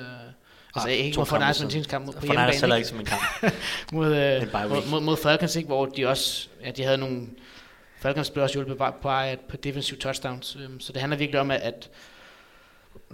altså 0.75 0.89
Ah, 0.89 0.93
ikke 0.95 1.17
mod 1.19 1.25
Fortnite, 1.25 1.47
men 1.47 1.53
siden. 1.53 1.65
den 1.65 1.71
seneste 1.71 1.89
kamp 1.91 2.05
mod, 2.05 2.13
på 2.13 2.25
hjemmebane. 2.25 2.51
heller 2.59 2.75
ikke? 2.75 2.87
som 2.87 2.99
en 2.99 3.05
kamp. 3.05 3.21
mod, 3.93 4.15
øh, 4.15 4.41
En 4.41 4.49
mod, 4.53 4.89
mod, 4.89 5.01
mod 5.01 5.17
Falcons, 5.17 5.55
ikke? 5.55 5.67
hvor 5.67 5.85
de 5.85 6.05
også 6.07 6.47
ja, 6.65 6.71
de 6.71 6.83
havde 6.83 6.97
nogle 6.97 7.27
Falcons 8.01 8.29
bliver 8.29 8.43
også 8.43 8.53
hjulpet 8.55 8.77
på, 8.77 8.85
på, 9.01 9.11
på 9.49 9.57
defensive 9.57 9.99
touchdowns. 9.99 10.57
Øhm, 10.63 10.79
så 10.79 10.93
det 10.93 11.01
handler 11.01 11.17
virkelig 11.17 11.39
om, 11.41 11.51
at, 11.51 11.59
at 11.61 11.89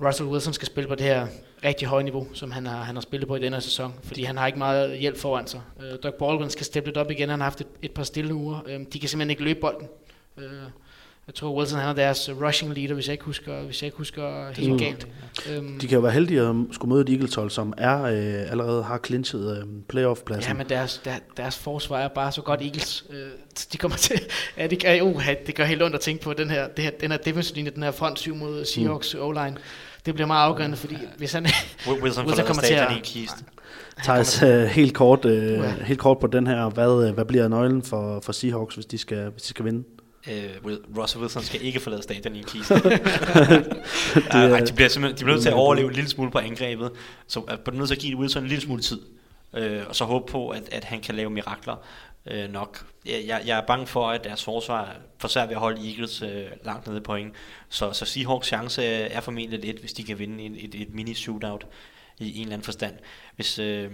Russell 0.02 0.30
Wilson 0.30 0.54
skal 0.54 0.66
spille 0.66 0.88
på 0.88 0.96
det 0.96 1.06
her 1.06 1.28
rigtig 1.64 1.88
høje 1.88 2.04
niveau, 2.04 2.28
som 2.34 2.52
han 2.52 2.66
har, 2.66 2.84
han 2.84 2.96
har 2.96 3.02
spillet 3.02 3.28
på 3.28 3.36
i 3.36 3.40
denne 3.40 3.62
sæson, 3.62 3.94
fordi 4.04 4.24
han 4.24 4.38
har 4.38 4.48
ikke 4.48 4.60
meget 4.60 4.98
hjælp 5.00 5.18
foran 5.18 5.48
sig. 5.48 5.62
Øh, 5.82 5.98
Doug 6.04 6.14
Baldwin 6.14 6.50
skal 6.50 6.66
steppe 6.66 6.90
lidt 6.90 6.98
op 6.98 7.12
igen, 7.12 7.30
han 7.30 7.40
har 7.40 7.46
haft 7.46 7.62
et, 7.62 7.68
et 7.82 7.92
par 7.92 8.04
stille 8.04 8.34
uger. 8.34 8.60
Øh, 8.68 8.80
de 8.94 9.00
kan 9.00 9.10
simpelthen 9.10 9.30
ikke 9.30 9.44
løbe 9.44 9.60
bolden. 9.60 9.88
Øh, 10.38 10.44
jeg 11.28 11.36
tror, 11.36 11.58
Wilson 11.58 11.80
han 11.80 11.90
er 11.90 11.94
deres 11.94 12.30
rushing 12.42 12.74
leader, 12.74 12.94
hvis 12.94 13.08
jeg 13.08 13.12
ikke 13.14 13.26
husker, 13.26 13.62
hvis 13.62 13.82
jeg 13.82 13.88
ikke 13.88 13.98
husker 13.98 14.54
helt 14.54 14.72
Mm. 14.72 14.78
galt. 14.78 15.08
Øhm, 15.52 15.80
De 15.80 15.88
kan 15.88 15.96
jo 15.96 16.02
være 16.02 16.12
heldige 16.12 16.42
at 16.42 16.56
skulle 16.72 16.90
møde 16.94 17.02
et 17.02 17.10
Eagles 17.10 17.36
hold, 17.36 17.50
som 17.50 17.74
er 17.78 18.04
øh, 18.04 18.52
allerede 18.52 18.84
har 18.84 19.00
clinchet 19.06 19.58
øh, 19.58 19.64
playoff-pladsen. 19.90 20.50
Ja, 20.52 20.54
men 20.58 20.70
deres, 20.70 21.02
der, 21.06 21.12
deres 21.38 21.58
forsvar 21.58 21.98
er 22.00 22.08
bare 22.08 22.32
så 22.32 22.42
godt 22.42 22.62
Eagles. 22.62 23.06
Øh, 23.10 23.18
de 23.74 23.78
kommer 23.78 23.98
til, 23.98 24.20
ja, 24.58 24.68
det 24.68 24.84
gør, 24.84 25.02
uh, 25.02 25.28
det 25.48 25.56
gør 25.56 25.64
helt 25.66 25.84
ondt 25.84 25.96
at 25.96 26.02
tænke 26.02 26.24
på 26.24 26.34
den 26.34 26.50
her, 26.50 26.68
det 26.68 26.84
her, 26.84 26.92
den 27.02 27.12
her 27.12 27.18
defensive 27.18 27.56
linje, 27.56 27.72
den 27.72 27.84
her 27.84 27.92
front 27.92 28.20
7 28.20 28.36
mod 28.36 28.66
Seahawks 28.66 29.16
mm. 29.16 29.22
O-line. 29.22 29.56
Det 30.06 30.14
bliver 30.14 30.28
meget 30.28 30.46
afgørende, 30.46 30.78
fordi 30.78 30.96
hvis 31.18 31.34
han, 31.34 31.46
Wilson, 32.02 32.26
Wilson 32.28 32.46
kommer 32.46 32.64
til 32.64 32.74
at-. 32.74 33.44
Thijs, 34.04 34.44
øh, 34.44 34.64
helt, 34.64 34.94
kort, 34.94 35.26
øh, 35.26 35.54
Ja. 35.54 35.74
helt 35.84 36.00
kort 36.00 36.20
på 36.20 36.28
den 36.28 36.48
her. 36.48 36.70
Hvad, 36.70 37.08
øh, 37.08 37.14
hvad 37.14 37.26
bliver 37.26 37.48
nøglen 37.48 37.84
for, 37.84 38.20
for 38.24 38.32
Seahawks, 38.32 38.76
hvis 38.76 38.86
de 38.86 38.98
skal, 38.98 39.30
hvis 39.30 39.42
de 39.42 39.48
skal 39.48 39.66
vinde? 39.66 39.84
Øh, 40.32 40.50
Will- 40.66 40.98
Russell 41.02 41.22
Wilson 41.22 41.44
skal 41.44 41.66
ikke 41.66 41.80
forlade 41.80 42.04
stadion 42.04 42.36
i 42.36 42.40
en 42.40 42.44
kiste. 42.46 42.74
det, 42.84 44.34
ja, 44.34 44.60
de 44.66 44.74
bliver 44.74 44.90
simpelthen 44.90 45.18
de 45.20 45.24
bliver 45.24 45.32
nødt 45.34 45.42
til 45.42 45.50
at 45.50 45.54
er- 45.54 45.58
overleve 45.60 45.88
en 45.88 45.94
lille 45.94 46.10
smule 46.10 46.32
på 46.32 46.38
angrebet, 46.38 46.92
så 47.28 47.42
er 47.48 47.56
de 47.72 47.78
nødt 47.78 47.88
til 47.88 47.96
at 47.96 48.02
give 48.02 48.18
Wilson 48.18 48.44
en 48.44 48.50
lille 48.50 48.62
smule 48.64 48.82
tid, 48.82 49.02
øh, 49.54 49.82
og 49.90 49.96
så 49.96 50.06
håbe 50.06 50.32
på, 50.32 50.50
at, 50.50 50.64
at 50.72 50.84
han 50.84 51.02
kan 51.02 51.16
lave 51.16 51.30
mirakler 51.30 51.76
øh, 52.26 52.52
nok. 52.52 52.86
Jeg, 53.06 53.42
jeg, 53.46 53.58
er 53.58 53.62
bange 53.62 53.88
for, 53.88 54.10
at 54.10 54.24
deres 54.24 54.44
forsvar 54.44 54.96
for 55.20 55.28
svært 55.28 55.50
ved 55.50 55.56
at 55.56 55.60
holde 55.62 55.90
Eagles 55.92 56.22
øh, 56.22 56.46
langt 56.66 56.88
nede 56.88 56.98
i 56.98 57.02
point, 57.02 57.34
så, 57.70 57.92
så 57.94 58.06
Seahawks 58.06 58.48
chance 58.48 58.86
er 58.86 59.22
formentlig 59.22 59.60
lidt, 59.60 59.80
hvis 59.80 59.94
de 59.94 60.04
kan 60.04 60.20
vinde 60.20 60.44
et, 60.46 60.64
et, 60.66 60.82
et 60.82 60.88
mini-shootout 60.94 61.66
i 62.20 62.36
en 62.38 62.42
eller 62.42 62.54
anden 62.54 62.66
forstand. 62.66 62.94
Hvis, 63.36 63.60
øh, 63.60 63.92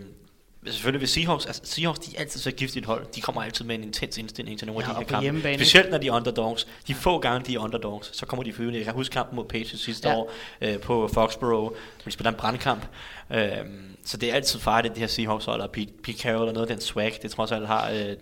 Selvfølgelig 0.72 1.02
ved 1.02 1.08
Seahawks, 1.08 1.46
altså 1.46 1.62
Seahawks 1.66 2.00
de 2.00 2.16
er 2.16 2.20
altid 2.22 2.40
så 2.40 2.52
giftigt 2.52 2.86
hold. 2.86 3.06
De 3.16 3.22
kommer 3.22 3.42
altid 3.44 3.66
med 3.66 3.76
en 3.76 3.84
intens 3.84 4.18
indstilling 4.18 4.60
til 4.60 4.68
nogle 4.68 4.84
Ja, 4.84 4.90
af 4.90 4.96
de 4.96 5.00
her 5.00 5.08
kampe. 5.08 5.22
hjemmebane? 5.24 5.58
Specielt 5.58 5.92
når 5.92 5.98
de 5.98 6.08
er 6.08 6.12
underdogs. 6.12 6.68
De 6.88 6.94
få 6.96 7.20
gange 7.20 7.46
de 7.48 7.56
er 7.56 7.60
underdogs, 7.60 8.18
så 8.18 8.26
kommer 8.26 8.44
de 8.44 8.54
følge. 8.54 8.76
Jeg 8.78 8.84
kan 8.86 8.94
huske 8.94 9.14
kampen 9.14 9.36
mod 9.36 9.46
Patriots 9.46 9.84
sidste 9.84 10.10
Ja. 10.10 10.16
år 10.16 10.32
øh, 10.62 10.80
på 10.80 11.10
Foxborough, 11.14 11.64
hvor 11.74 12.06
de 12.06 12.12
spiller 12.12 12.32
en 12.32 12.38
brandkamp. 12.38 12.86
Øh, 13.34 13.48
så 14.06 14.18
det 14.18 14.30
er 14.30 14.34
altid 14.34 14.60
farligt, 14.60 14.94
det 14.94 15.00
her 15.02 15.08
Seahawks 15.08 15.46
hold, 15.46 15.62
og 15.62 15.72
Pete, 15.72 15.92
Pete 16.04 16.18
Carroll 16.18 16.48
og 16.48 16.54
noget 16.54 16.70
af 16.70 16.76
den 16.76 16.82
swag, 16.86 17.20
det 17.22 17.32
trods 17.32 17.52
alt 17.52 17.68
har 17.68 17.90
øh, 17.92 17.96
det, 17.98 18.18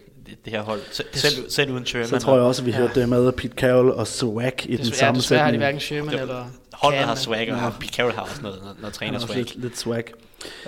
det 0.46 0.54
her 0.54 0.62
hold. 0.62 0.82
Selv, 0.92 1.08
selv, 1.14 1.50
selv 1.50 1.72
uden 1.72 1.86
Sherman. 1.86 2.08
Så 2.10 2.20
tror 2.20 2.34
jeg 2.34 2.42
og 2.42 2.48
også, 2.48 2.62
at 2.62 2.66
vi 2.66 2.72
hørte 2.72 3.00
det 3.02 3.10
med 3.10 3.32
Pete 3.32 3.54
Carroll 3.56 3.92
og 3.92 4.08
Swag 4.08 4.54
i 4.66 4.68
den 4.72 4.78
desværre, 4.78 4.96
samme 4.98 5.20
desværre 5.20 5.40
har 5.44 5.48
de 5.48 5.52
sætning. 5.52 5.64
hverken 5.64 5.80
Sherman 5.82 6.14
Det- 6.14 6.22
eller 6.22 6.46
Holdet 6.82 7.00
har 7.00 7.16
swag, 7.16 7.52
og 7.54 7.58
Ja. 7.58 7.70
Pete 7.80 7.94
Carroll 7.94 8.16
har 8.16 8.22
også 8.22 8.42
noget, 8.42 8.60
noget, 8.80 8.94
træner 8.94 9.20
er 9.20 9.20
swag. 9.20 9.38
lidt, 9.38 9.56
lidt 9.62 9.78
swag. 9.78 10.04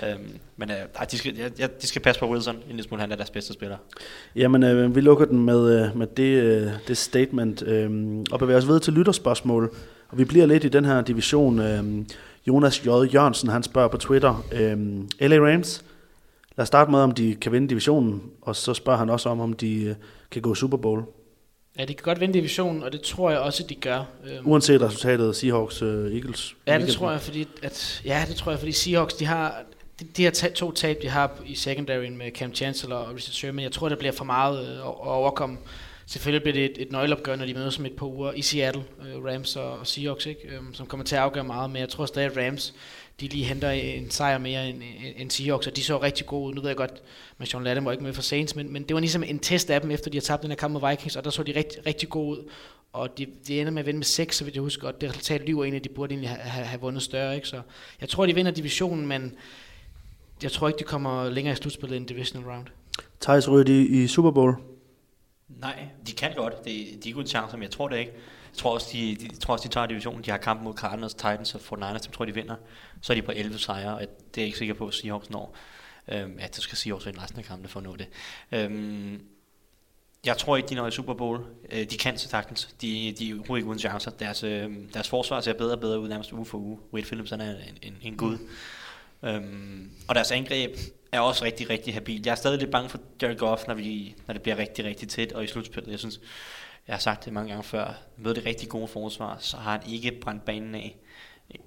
Øhm, 0.02 0.38
men 0.56 0.70
øh, 0.70 0.76
de, 1.10 1.18
skal, 1.18 1.36
ja, 1.36 1.48
ja, 1.58 1.66
de 1.82 1.86
skal 1.86 2.02
passe 2.02 2.20
på 2.20 2.30
Wilson, 2.30 2.54
en 2.54 2.62
lille 2.68 2.82
smule 2.82 3.00
han 3.00 3.12
er 3.12 3.16
deres 3.16 3.30
bedste 3.30 3.52
spiller. 3.52 3.76
Jamen, 4.36 4.62
øh, 4.62 4.94
vi 4.96 5.00
lukker 5.00 5.24
den 5.24 5.44
med, 5.44 5.84
øh, 5.84 5.96
med 5.96 6.06
det, 6.06 6.42
øh, 6.42 6.70
det 6.88 6.96
statement, 6.96 7.62
øh, 7.62 7.90
og 8.32 8.38
bevæger 8.38 8.58
os 8.58 8.66
videre 8.66 8.80
til 8.80 8.92
lytterspørgsmål. 8.92 9.74
Og 10.08 10.18
vi 10.18 10.24
bliver 10.24 10.46
lidt 10.46 10.64
i 10.64 10.68
den 10.68 10.84
her 10.84 11.00
division. 11.02 11.58
Øh, 11.58 11.84
Jonas 12.48 12.86
J. 12.86 12.88
Jørgensen, 12.88 13.48
han 13.48 13.62
spørger 13.62 13.88
på 13.88 13.96
Twitter, 13.96 14.44
øh, 14.52 14.78
LA 15.28 15.36
Rams, 15.38 15.84
lad 16.56 16.62
os 16.62 16.68
starte 16.68 16.90
med, 16.90 16.98
om 16.98 17.10
de 17.10 17.34
kan 17.34 17.52
vinde 17.52 17.68
divisionen, 17.68 18.22
og 18.42 18.56
så 18.56 18.74
spørger 18.74 18.98
han 18.98 19.10
også 19.10 19.28
om, 19.28 19.40
om 19.40 19.52
de 19.52 19.82
øh, 19.82 19.94
kan 20.30 20.42
gå 20.42 20.54
Super 20.54 20.76
Bowl, 20.76 21.02
Ja, 21.78 21.84
de 21.84 21.94
kan 21.94 22.02
godt 22.02 22.20
vinde 22.20 22.34
divisionen, 22.34 22.82
og 22.82 22.92
det 22.92 23.00
tror 23.00 23.30
jeg 23.30 23.38
også, 23.38 23.62
de 23.62 23.74
gør. 23.74 24.04
Øhm, 24.24 24.50
uanset 24.50 24.82
resultatet 24.82 25.36
Seahawks 25.36 25.82
øh, 25.82 26.14
Eagles. 26.14 26.56
Ja, 26.66 26.78
det 26.78 26.88
tror 26.88 27.10
jeg, 27.10 27.20
fordi 27.20 27.48
at, 27.62 28.02
ja, 28.04 28.24
det 28.28 28.36
tror 28.36 28.52
jeg, 28.52 28.58
fordi 28.58 28.72
Seahawks, 28.72 29.14
de 29.14 29.26
har 29.26 29.62
de, 30.00 30.04
de 30.16 30.22
her 30.22 30.50
to 30.54 30.72
tab, 30.72 31.02
de 31.02 31.08
har 31.08 31.30
i 31.46 31.54
secondaryen 31.54 32.16
med 32.16 32.30
Cam 32.30 32.54
Chancellor 32.54 32.96
og 32.96 33.14
Richard 33.14 33.32
Sherman, 33.32 33.64
jeg 33.64 33.72
tror, 33.72 33.88
det 33.88 33.98
bliver 33.98 34.12
for 34.12 34.24
meget 34.24 34.66
øh, 34.66 34.72
at 34.72 34.78
at 34.78 35.06
overkomme. 35.06 35.58
Selvfølgelig 36.06 36.42
bliver 36.42 36.52
det 36.52 36.64
et, 36.64 36.82
et 36.82 36.92
nøgleopgør, 36.92 37.36
når 37.36 37.46
de 37.46 37.54
mødes 37.54 37.78
om 37.78 37.86
et 37.86 37.92
par 37.92 38.06
uger 38.06 38.32
i 38.32 38.42
Seattle, 38.42 38.84
øh, 39.08 39.24
Rams 39.24 39.56
og, 39.56 39.78
og 39.78 39.86
Seahawks, 39.86 40.26
ikke? 40.26 40.48
Øhm, 40.48 40.74
som 40.74 40.86
kommer 40.86 41.04
til 41.04 41.16
at 41.16 41.22
afgøre 41.22 41.44
meget, 41.44 41.70
men 41.70 41.80
jeg 41.80 41.88
tror 41.88 42.06
stadig, 42.06 42.30
at 42.30 42.46
Rams, 42.46 42.74
de 43.20 43.28
lige 43.28 43.44
henter 43.44 43.70
en 43.70 44.10
sejr 44.10 44.38
mere 44.38 44.68
end, 44.68 44.76
end, 44.76 45.14
end 45.16 45.30
Seahawks, 45.30 45.66
og 45.66 45.76
de 45.76 45.84
så 45.84 46.02
rigtig 46.02 46.26
gode 46.26 46.48
ud. 46.48 46.54
Nu 46.54 46.60
ved 46.60 46.68
jeg 46.68 46.76
godt, 46.76 47.02
at 47.40 47.48
Sean 47.48 47.64
Lattimore 47.64 47.94
ikke 47.94 48.04
med 48.04 48.12
for 48.12 48.22
Saints, 48.22 48.56
men, 48.56 48.72
men 48.72 48.82
det 48.82 48.94
var 48.94 49.00
ligesom 49.00 49.22
en 49.22 49.38
test 49.38 49.70
af 49.70 49.80
dem, 49.80 49.90
efter 49.90 50.10
de 50.10 50.16
har 50.16 50.22
tabt 50.22 50.42
den 50.42 50.50
her 50.50 50.56
kamp 50.56 50.72
mod 50.72 50.90
Vikings, 50.90 51.16
og 51.16 51.24
der 51.24 51.30
så 51.30 51.42
de 51.42 51.56
rigtig, 51.56 51.86
rigtig 51.86 52.08
gode 52.08 52.38
ud. 52.38 52.50
Og 52.92 53.18
de, 53.18 53.26
de 53.46 53.60
ender 53.60 53.72
med 53.72 53.80
at 53.80 53.86
vinde 53.86 53.98
med 53.98 54.04
6, 54.04 54.36
så 54.36 54.44
vidt 54.44 54.54
jeg 54.54 54.62
husker, 54.62 54.88
og 54.88 55.00
det 55.00 55.08
resultat 55.08 55.40
lyver 55.40 55.64
egentlig, 55.64 55.78
at 55.78 55.84
de 55.84 55.88
burde 55.88 56.12
egentlig 56.12 56.30
have, 56.30 56.40
have, 56.40 56.66
have 56.66 56.80
vundet 56.80 57.02
større. 57.02 57.34
Ikke? 57.34 57.48
Så 57.48 57.62
jeg 58.00 58.08
tror, 58.08 58.26
de 58.26 58.34
vinder 58.34 58.52
divisionen, 58.52 59.06
men 59.06 59.34
jeg 60.42 60.52
tror 60.52 60.68
ikke, 60.68 60.78
de 60.78 60.84
kommer 60.84 61.30
længere 61.30 61.52
i 61.52 61.56
slutspillet 61.56 61.96
end 61.96 62.06
divisional 62.06 62.48
round. 62.48 62.66
Thijs 63.20 63.48
ryger 63.48 63.64
de 63.64 63.86
i 63.86 64.06
Super 64.06 64.30
Bowl. 64.30 64.54
Nej, 65.48 65.88
de 66.06 66.12
kan 66.12 66.34
godt. 66.36 66.64
Det, 66.64 67.04
de 67.04 67.10
er 67.10 67.14
gode 67.14 67.26
chancer, 67.26 67.56
men 67.56 67.62
jeg 67.62 67.70
tror 67.70 67.88
det 67.88 67.98
ikke. 67.98 68.12
Jeg 68.54 68.58
tror 68.58 68.74
også, 68.74 68.88
de, 68.92 69.16
de, 69.20 69.36
tror 69.36 69.52
også, 69.54 69.68
de 69.68 69.72
tager 69.72 69.86
divisionen. 69.86 70.22
De 70.24 70.30
har 70.30 70.38
kamp 70.38 70.62
mod 70.62 70.74
Cardinals, 70.74 71.14
Titans 71.14 71.54
og 71.54 71.60
49ers, 71.60 71.98
dem 71.98 72.12
tror 72.12 72.24
de 72.24 72.34
vinder. 72.34 72.56
Så 73.04 73.12
er 73.12 73.14
de 73.14 73.22
på 73.22 73.32
11 73.34 73.58
sejre, 73.58 73.94
og 73.94 74.00
det 74.00 74.06
er 74.06 74.08
jeg 74.36 74.46
ikke 74.46 74.58
sikker 74.58 74.74
på, 74.74 74.86
at 74.88 74.94
Seahawks 74.94 75.30
når. 75.30 75.56
Øhm, 76.08 76.38
ja, 76.38 76.46
det 76.46 76.56
skal 76.56 76.78
Seahawks 76.78 77.06
vinde 77.06 77.22
resten 77.22 77.38
af 77.38 77.44
kampene 77.44 77.68
for 77.68 77.80
at 77.80 77.84
nå 77.84 77.96
det. 77.96 78.06
Øhm, 78.52 79.22
jeg 80.26 80.36
tror 80.38 80.56
ikke, 80.56 80.68
de 80.68 80.74
når 80.74 80.86
i 80.86 80.90
Super 80.90 81.14
Bowl. 81.14 81.44
Øh, 81.72 81.90
de 81.90 81.98
kan 81.98 82.18
så 82.18 82.28
sagtens. 82.28 82.74
De, 82.80 83.14
de 83.18 83.30
er 83.30 83.34
ikke 83.34 83.66
uden 83.66 83.78
chancer. 83.78 84.10
Deres, 84.10 84.42
øh, 84.42 84.70
deres 84.94 85.08
forsvar 85.08 85.40
ser 85.40 85.52
bedre 85.52 85.72
og 85.72 85.80
bedre 85.80 86.00
ud 86.00 86.08
nærmest 86.08 86.32
uge 86.32 86.46
for 86.46 86.58
uge. 86.58 86.78
Wade 86.92 87.06
Phillips 87.06 87.32
er 87.32 87.36
en, 87.36 87.78
en, 87.82 87.96
en 88.02 88.16
gud. 88.16 88.38
Øhm, 89.22 89.90
og 90.08 90.14
deres 90.14 90.30
angreb 90.30 90.76
er 91.12 91.20
også 91.20 91.44
rigtig, 91.44 91.70
rigtig 91.70 91.94
habil. 91.94 92.22
Jeg 92.24 92.30
er 92.32 92.36
stadig 92.36 92.58
lidt 92.58 92.70
bange 92.70 92.88
for 92.88 92.98
Jared 93.22 93.36
Goff, 93.36 93.66
når, 93.66 93.74
vi, 93.74 94.14
når 94.26 94.32
det 94.32 94.42
bliver 94.42 94.58
rigtig, 94.58 94.84
rigtig 94.84 95.08
tæt, 95.08 95.32
og 95.32 95.44
i 95.44 95.46
slutspillet. 95.46 95.90
Jeg 95.90 95.98
synes, 95.98 96.20
jeg 96.86 96.94
har 96.94 97.00
sagt 97.00 97.24
det 97.24 97.32
mange 97.32 97.48
gange 97.48 97.64
før, 97.64 97.94
med 98.16 98.34
det 98.34 98.46
rigtig 98.46 98.68
gode 98.68 98.88
forsvar, 98.88 99.36
så 99.40 99.56
har 99.56 99.70
han 99.70 99.90
ikke 99.92 100.20
brændt 100.20 100.44
banen 100.44 100.74
af 100.74 100.96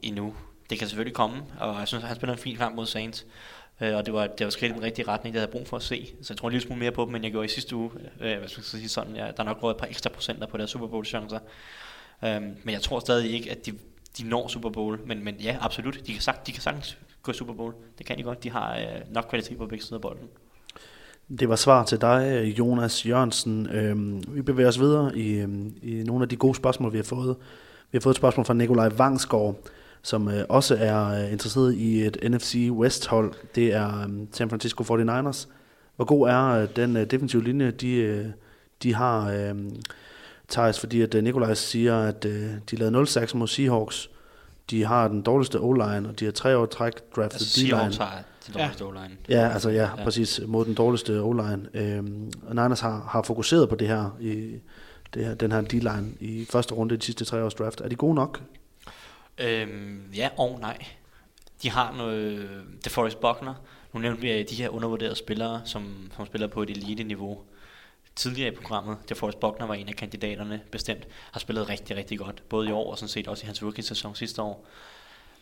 endnu. 0.01 0.35
Det 0.69 0.79
kan 0.79 0.87
selvfølgelig 0.87 1.15
komme, 1.15 1.43
og 1.59 1.79
jeg 1.79 1.87
synes, 1.87 2.03
han 2.03 2.15
spiller 2.15 2.33
en 2.33 2.39
fin 2.39 2.55
kamp 2.55 2.75
mod 2.75 2.85
Saints. 2.85 3.25
Øh, 3.81 3.95
og 3.95 4.05
det 4.05 4.13
var, 4.13 4.27
det 4.27 4.43
var 4.43 4.49
skridt 4.49 4.71
i 4.71 4.75
den 4.75 4.83
rigtige 4.83 5.07
retning, 5.07 5.33
det 5.33 5.39
havde 5.39 5.49
jeg 5.53 5.59
brug 5.59 5.67
for 5.67 5.77
at 5.77 5.83
se. 5.83 6.13
Så 6.21 6.33
jeg 6.33 6.37
tror 6.37 6.47
en 6.47 6.51
lille 6.51 6.67
smule 6.67 6.79
mere 6.79 6.91
på 6.91 7.05
dem, 7.05 7.15
end 7.15 7.25
jeg 7.25 7.31
gjorde 7.31 7.45
i 7.45 7.49
sidste 7.49 7.75
uge. 7.75 7.91
Øh, 8.21 8.37
hvad 8.37 8.47
skal 8.47 8.61
jeg 8.61 8.65
sige 8.65 8.89
sådan, 8.89 9.15
ja, 9.15 9.25
der 9.25 9.33
er 9.37 9.43
nok 9.43 9.63
råd 9.63 9.71
et 9.71 9.77
par 9.77 9.87
ekstra 9.87 10.09
procenter 10.09 10.47
på 10.47 10.57
deres 10.57 10.69
Super 10.69 10.87
Bowl 10.87 11.05
chancer. 11.05 11.39
Øh, 12.23 12.41
men 12.41 12.73
jeg 12.73 12.81
tror 12.81 12.99
stadig 12.99 13.31
ikke, 13.31 13.51
at 13.51 13.65
de, 13.65 13.71
de 14.17 14.29
når 14.29 14.47
Super 14.47 14.69
Bowl. 14.69 14.99
Men, 15.05 15.23
men 15.23 15.35
ja, 15.35 15.57
absolut. 15.61 15.99
De 16.07 16.13
kan, 16.13 16.21
sagt, 16.21 16.47
de 16.47 16.51
kan 16.51 16.61
sagtens 16.61 16.97
gå 17.23 17.31
i 17.31 17.35
Super 17.35 17.53
Bowl. 17.53 17.73
Det 17.97 18.05
kan 18.05 18.17
de 18.17 18.23
godt. 18.23 18.43
De 18.43 18.51
har 18.51 18.77
øh, 18.77 19.13
nok 19.13 19.25
kvalitet 19.29 19.57
på 19.57 19.65
begge 19.65 19.85
sider 19.85 19.95
af 19.95 20.01
bolden. 20.01 20.27
Det 21.39 21.49
var 21.49 21.55
svar 21.55 21.83
til 21.83 22.01
dig, 22.01 22.53
Jonas 22.59 23.05
Jørgensen. 23.05 23.69
Øhm, 23.69 24.23
vi 24.27 24.41
bevæger 24.41 24.69
os 24.69 24.79
videre 24.79 25.17
i, 25.17 25.33
øhm, 25.33 25.75
i 25.81 26.03
nogle 26.03 26.23
af 26.23 26.29
de 26.29 26.35
gode 26.35 26.55
spørgsmål, 26.55 26.93
vi 26.93 26.97
har 26.97 27.03
fået. 27.03 27.35
Vi 27.91 27.97
har 27.97 28.01
fået 28.01 28.13
et 28.13 28.17
spørgsmål 28.17 28.45
fra 28.45 28.53
Nikolaj 28.53 28.87
Vangsgaard, 28.87 29.55
som 30.01 30.29
øh, 30.29 30.43
også 30.49 30.75
er 30.79 31.23
øh, 31.25 31.31
interesseret 31.31 31.73
i 31.75 32.05
et 32.05 32.17
NFC 32.31 32.69
West-hold. 32.71 33.33
Det 33.55 33.73
er 33.73 34.01
øhm, 34.03 34.27
San 34.31 34.49
Francisco 34.49 34.83
49ers. 34.83 35.47
Hvor 35.95 36.05
god 36.05 36.29
er 36.29 36.45
øh, 36.47 36.67
den 36.75 36.97
øh, 36.97 37.11
defensive 37.11 37.43
linje, 37.43 37.71
de, 37.71 37.91
øh, 37.93 38.25
de 38.83 38.93
har, 38.95 39.31
øh, 39.31 39.55
Thijs? 40.49 40.79
Fordi 40.79 41.01
at 41.01 41.15
øh, 41.15 41.23
Nikolaj 41.23 41.53
siger, 41.53 41.99
at 41.99 42.25
øh, 42.25 42.49
de 42.71 42.75
lavede 42.75 43.01
0-6 43.01 43.37
mod 43.37 43.47
Seahawks. 43.47 44.09
De 44.69 44.83
har 44.85 45.07
den 45.07 45.21
dårligste 45.21 45.59
O-line, 45.59 46.09
og 46.09 46.19
de 46.19 46.25
har 46.25 46.31
tre 46.31 46.57
år 46.57 46.65
træk 46.65 46.93
draftet 47.15 47.37
Altså, 47.39 47.59
D-line. 47.59 47.69
Seahawks 47.69 47.97
har 47.97 48.23
de 48.47 48.51
Ja. 48.59 48.69
dårligste 48.79 48.85
ja. 48.85 48.91
line 48.91 49.17
Ja, 49.29 49.53
altså 49.53 49.69
ja, 49.69 49.81
Ja. 49.97 50.03
præcis 50.03 50.41
mod 50.47 50.65
den 50.65 50.73
dårligste 50.73 51.21
O-line. 51.21 51.67
Øhm, 51.73 52.31
og 52.47 52.55
Niners 52.55 52.79
har, 52.79 53.05
har 53.09 53.21
fokuseret 53.21 53.69
på 53.69 53.75
det 53.75 53.87
her 53.87 54.17
i 54.21 54.55
det 55.13 55.25
her, 55.25 55.33
den 55.33 55.51
her 55.51 55.61
D-line 55.61 56.07
i 56.19 56.45
første 56.49 56.73
runde 56.73 56.95
i 56.95 56.97
de 56.97 57.05
sidste 57.05 57.25
tre 57.25 57.43
års 57.43 57.53
draft. 57.53 57.81
Er 57.81 57.89
de 57.89 57.95
gode 57.95 58.15
nok? 58.15 58.41
Øhm, 59.37 60.11
ja 60.15 60.29
og 60.37 60.59
nej. 60.59 60.77
De 61.63 61.69
har 61.69 61.95
noget... 61.97 62.49
DeForest 62.85 63.19
Buckner. 63.19 63.53
Nu 63.93 63.99
nævnte 63.99 64.21
vi 64.21 64.31
øh, 64.31 64.49
de 64.49 64.55
her 64.55 64.69
undervurderede 64.69 65.15
spillere, 65.15 65.61
som, 65.65 66.11
som 66.15 66.25
spiller 66.25 66.47
på 66.47 66.63
et 66.63 66.69
elite-niveau. 66.69 67.41
Tidligere 68.15 68.53
i 68.53 68.55
programmet, 68.55 68.97
DeForest 69.09 69.39
Buckner 69.39 69.67
var 69.67 69.73
en 69.73 69.89
af 69.89 69.95
kandidaterne 69.95 70.61
bestemt, 70.71 71.07
har 71.31 71.39
spillet 71.39 71.69
rigtig, 71.69 71.97
rigtig 71.97 72.19
godt. 72.19 72.43
Både 72.49 72.69
i 72.69 72.71
år 72.71 72.91
og 72.91 72.97
sådan 72.97 73.09
set 73.09 73.27
også 73.27 73.43
i 73.43 73.45
hans 73.45 73.63
rookie-sæson 73.63 74.15
sidste 74.15 74.41
år. 74.41 74.67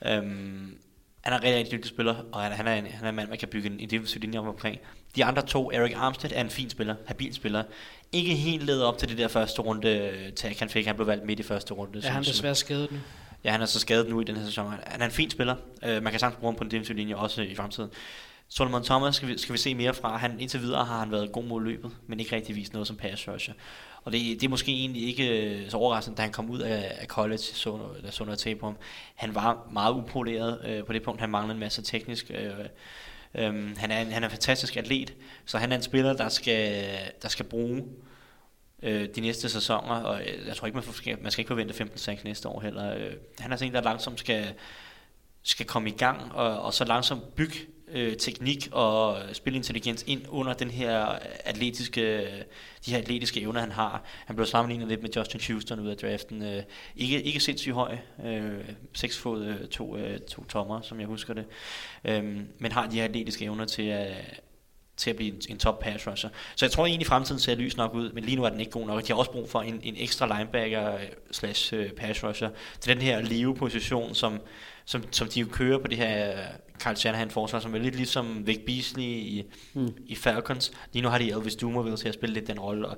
Øhm, 0.06 0.78
han 1.22 1.34
er 1.34 1.38
en 1.38 1.44
rigtig, 1.44 1.58
rigtig 1.58 1.72
dygtig 1.72 1.90
spiller, 1.90 2.16
og 2.32 2.42
han, 2.42 2.52
han, 2.52 2.68
er 2.68 2.74
en, 2.74 2.86
han 2.86 3.06
er 3.06 3.10
en 3.10 3.16
mand, 3.16 3.30
man 3.30 3.38
kan 3.38 3.48
bygge 3.48 3.70
en, 3.70 3.80
en 3.80 3.90
defensiv 3.90 4.22
linje 4.22 4.40
om 4.40 4.48
omkring. 4.48 4.80
De 5.16 5.26
andre 5.26 5.42
to, 5.42 5.72
Eric 5.72 5.94
Armstead 5.96 6.32
er 6.36 6.42
en 6.42 6.50
fin 6.50 6.70
spiller, 6.70 6.96
habil 7.08 7.34
spiller. 7.34 7.64
Ikke 8.12 8.36
helt 8.36 8.64
ledet 8.64 8.84
op 8.84 8.98
til 8.98 9.10
det 9.10 9.18
der 9.18 9.28
første 9.28 9.62
runde 9.62 9.90
øh, 9.90 10.34
tag, 10.34 10.56
han 10.60 10.70
fik. 10.70 10.86
Han 10.86 10.96
blev 10.96 11.08
valgt 11.08 11.26
midt 11.26 11.40
i 11.40 11.44
første 11.44 11.74
runde. 11.74 12.00
Ja, 12.04 12.10
han 12.10 12.24
desværre 12.24 12.56
skadet 12.56 12.92
nu. 12.92 12.98
Ja, 13.46 13.52
han 13.52 13.62
er 13.62 13.66
så 13.66 13.80
skadet 13.80 14.10
nu 14.10 14.22
i 14.22 14.24
den 14.24 14.36
her 14.36 14.46
sæson. 14.46 14.74
Han- 14.86 15.02
er 15.02 15.06
en 15.06 15.12
fin 15.12 15.30
spiller. 15.30 15.56
Øh, 15.84 16.04
man 16.04 16.12
kan 16.12 16.20
sagtens 16.20 16.40
bruge 16.40 16.52
ham 16.54 16.58
på 16.58 16.64
en 16.64 16.72
defensiv 16.72 16.96
linje 16.96 17.16
også 17.16 17.42
i 17.42 17.56
fremtiden. 17.56 17.90
Solomon 18.50 18.84
Thomas 18.84 19.16
skal 19.16 19.28
vi, 19.28 19.38
skal 19.38 19.54
vi 19.54 19.58
se 19.58 19.76
mere 19.76 19.94
fra. 19.94 20.18
Han, 20.18 20.40
indtil 20.40 20.62
videre 20.62 20.86
har 20.86 21.00
han 21.00 21.12
været 21.12 21.32
god 21.32 21.44
mod 21.44 21.64
løbet, 21.64 21.92
men 22.08 22.20
ikke 22.20 22.36
rigtig 22.36 22.56
vist 22.56 22.74
noget 22.74 22.88
som 22.88 22.96
pass 22.96 23.28
rusher. 23.28 23.54
Og 24.04 24.12
det, 24.12 24.22
det 24.22 24.44
er 24.44 24.50
måske 24.50 24.72
egentlig 24.72 25.08
ikke 25.08 25.50
øh, 25.50 25.70
så 25.70 25.78
overraskende, 25.78 26.18
da 26.18 26.22
han 26.22 26.32
kom 26.32 26.50
ud 26.50 26.60
af, 26.60 26.98
af 27.00 27.08
college, 27.08 27.38
så, 27.38 27.80
der 28.04 28.12
så 28.12 28.24
noget 28.24 28.40
tape 28.40 28.60
på 28.60 28.66
ham. 28.66 28.78
Han 29.16 29.36
var 29.36 29.68
meget 29.72 29.94
upoleret 29.94 30.60
øh, 30.66 30.86
på 30.86 30.94
det 30.94 31.04
punkt. 31.04 31.22
Han 31.22 31.30
manglede 31.30 31.54
en 31.54 31.60
masse 31.60 31.82
teknisk. 31.82 32.32
Øh, 32.34 32.52
øh, 33.36 33.78
han, 33.78 33.92
er 33.92 34.02
en, 34.02 34.12
han 34.12 34.24
er 34.24 34.28
en 34.28 34.32
fantastisk 34.32 34.78
atlet, 34.78 35.14
så 35.46 35.58
han 35.58 35.72
er 35.72 35.76
en 35.76 35.82
spiller, 35.82 36.14
der 36.14 36.30
skal, 36.30 36.84
der 37.22 37.30
skal 37.30 37.46
bruge 37.46 37.78
øh, 37.78 37.84
Øh, 38.86 39.10
de 39.16 39.22
næste 39.22 39.50
sæsoner, 39.50 39.96
og 39.96 40.22
øh, 40.22 40.48
jeg 40.48 40.56
tror 40.56 40.68
ikke, 40.68 40.76
man, 40.76 40.84
får, 40.84 41.22
man 41.22 41.32
skal 41.32 41.42
ikke 41.42 41.48
forvente 41.48 41.84
15-6 41.84 42.24
næste 42.24 42.50
år 42.50 42.62
heller. 42.62 42.96
Øh, 42.96 43.14
han 43.40 43.52
er 43.52 43.56
sådan 43.56 43.72
en, 43.72 43.76
der 43.76 43.82
langsomt 43.82 44.20
skal, 44.20 44.54
skal 45.44 45.66
komme 45.66 45.90
i 45.90 45.94
gang, 45.94 46.32
og, 46.32 46.62
og 46.62 46.74
så 46.74 46.86
langsomt 46.86 47.36
bygge 47.36 47.56
øh, 47.88 48.18
teknik 48.18 48.68
og 48.72 49.18
spilintelligens 49.34 50.04
ind 50.08 50.22
under 50.30 50.54
den 50.54 50.72
her 50.72 51.20
atletiske, 51.46 52.28
de 52.86 52.92
her 52.92 52.98
atletiske 52.98 53.42
evner, 53.42 53.60
han 53.60 53.72
har. 53.72 54.04
Han 54.26 54.36
blev 54.36 54.46
sammenlignet 54.46 54.88
lidt 54.88 55.02
med 55.02 55.10
Justin 55.16 55.42
Houston 55.48 55.80
ud 55.80 55.88
af 55.88 55.98
draften. 55.98 56.44
Øh, 56.44 56.64
ikke, 56.96 57.22
ikke 57.24 57.40
sindssygt 57.40 57.76
høj, 57.76 57.98
øh, 58.26 58.70
6 58.94 59.18
fod, 59.18 59.46
øh, 59.46 59.68
to, 59.68 59.98
øh, 59.98 60.20
to 60.20 60.44
tommer, 60.44 60.82
som 60.82 61.00
jeg 61.00 61.08
husker 61.08 61.34
det, 61.34 61.46
øh, 62.06 62.24
men 62.60 62.72
har 62.72 62.88
de 62.88 62.96
her 62.96 63.04
atletiske 63.04 63.46
evner 63.46 63.66
til 63.66 63.84
at, 63.84 64.42
til 64.98 65.10
at 65.10 65.16
blive 65.16 65.34
en, 65.34 65.42
en 65.50 65.58
top 65.58 65.80
pass 65.80 66.08
rusher. 66.08 66.30
Så 66.56 66.66
jeg 66.66 66.72
tror 66.72 66.86
egentlig, 66.86 67.08
fremtiden 67.08 67.40
ser 67.40 67.56
lys 67.56 67.78
nok 67.78 67.94
ud, 67.94 68.12
men 68.12 68.24
lige 68.24 68.36
nu 68.36 68.44
er 68.44 68.50
den 68.50 68.60
ikke 68.60 68.72
god 68.72 68.88
nok. 68.88 69.02
De 69.02 69.08
har 69.08 69.16
også 69.16 69.32
brug 69.32 69.50
for 69.50 69.62
en, 69.62 69.80
en 69.84 69.96
ekstra 69.98 70.38
linebacker 70.38 70.96
øh, 70.96 71.02
slash 71.32 71.74
øh, 71.74 71.92
pass 71.92 72.24
rusher 72.24 72.50
til 72.80 72.94
den 72.94 73.02
her 73.02 73.22
leve-position, 73.22 74.16
som, 74.16 74.40
som, 74.86 75.04
som 75.12 75.28
de 75.28 75.40
jo 75.40 75.48
kører 75.52 75.78
på 75.78 75.88
det 75.88 75.98
her 75.98 76.38
Carl 76.80 76.96
Shanahan 76.96 77.30
forsvar, 77.30 77.60
som 77.60 77.76
er 77.76 77.80
lidt 77.80 77.96
ligesom 77.96 78.48
Vic 78.48 78.60
Beasley 78.66 79.04
i, 79.04 79.44
mm. 79.74 79.94
i 80.06 80.16
Falcons. 80.16 80.72
Lige 80.94 81.04
nu 81.04 81.10
har 81.10 81.18
de 81.18 81.32
Elvis 81.32 81.56
Dumerville 81.56 81.98
til 81.98 82.08
at 82.08 82.14
spille 82.14 82.34
lidt 82.34 82.48
den 82.48 82.60
rolle, 82.60 82.88
og 82.88 82.98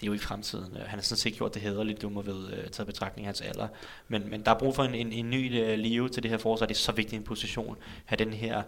det 0.00 0.02
er 0.02 0.06
jo 0.06 0.12
i 0.12 0.18
fremtiden. 0.18 0.76
Han 0.76 0.98
har 0.98 1.00
sådan 1.00 1.18
set 1.18 1.34
gjort 1.34 1.54
det 1.54 1.62
hederligt 1.62 2.02
Dumerville, 2.02 2.40
uh, 2.40 2.70
taget 2.70 2.86
betragtning 2.86 3.26
af 3.26 3.28
hans 3.28 3.40
alder. 3.40 3.68
Men, 4.08 4.30
men 4.30 4.42
der 4.42 4.50
er 4.50 4.58
brug 4.58 4.74
for 4.74 4.84
en, 4.84 4.94
en, 4.94 5.12
en 5.12 5.30
ny 5.30 5.62
uh, 5.62 5.78
live 5.78 6.08
til 6.08 6.22
det 6.22 6.30
her 6.30 6.38
forsvar. 6.38 6.66
Det 6.66 6.74
er 6.74 6.78
så 6.78 6.92
vigtig 6.92 7.16
en 7.16 7.22
position. 7.22 7.76
Have 8.04 8.16
den 8.24 8.32
her 8.32 8.62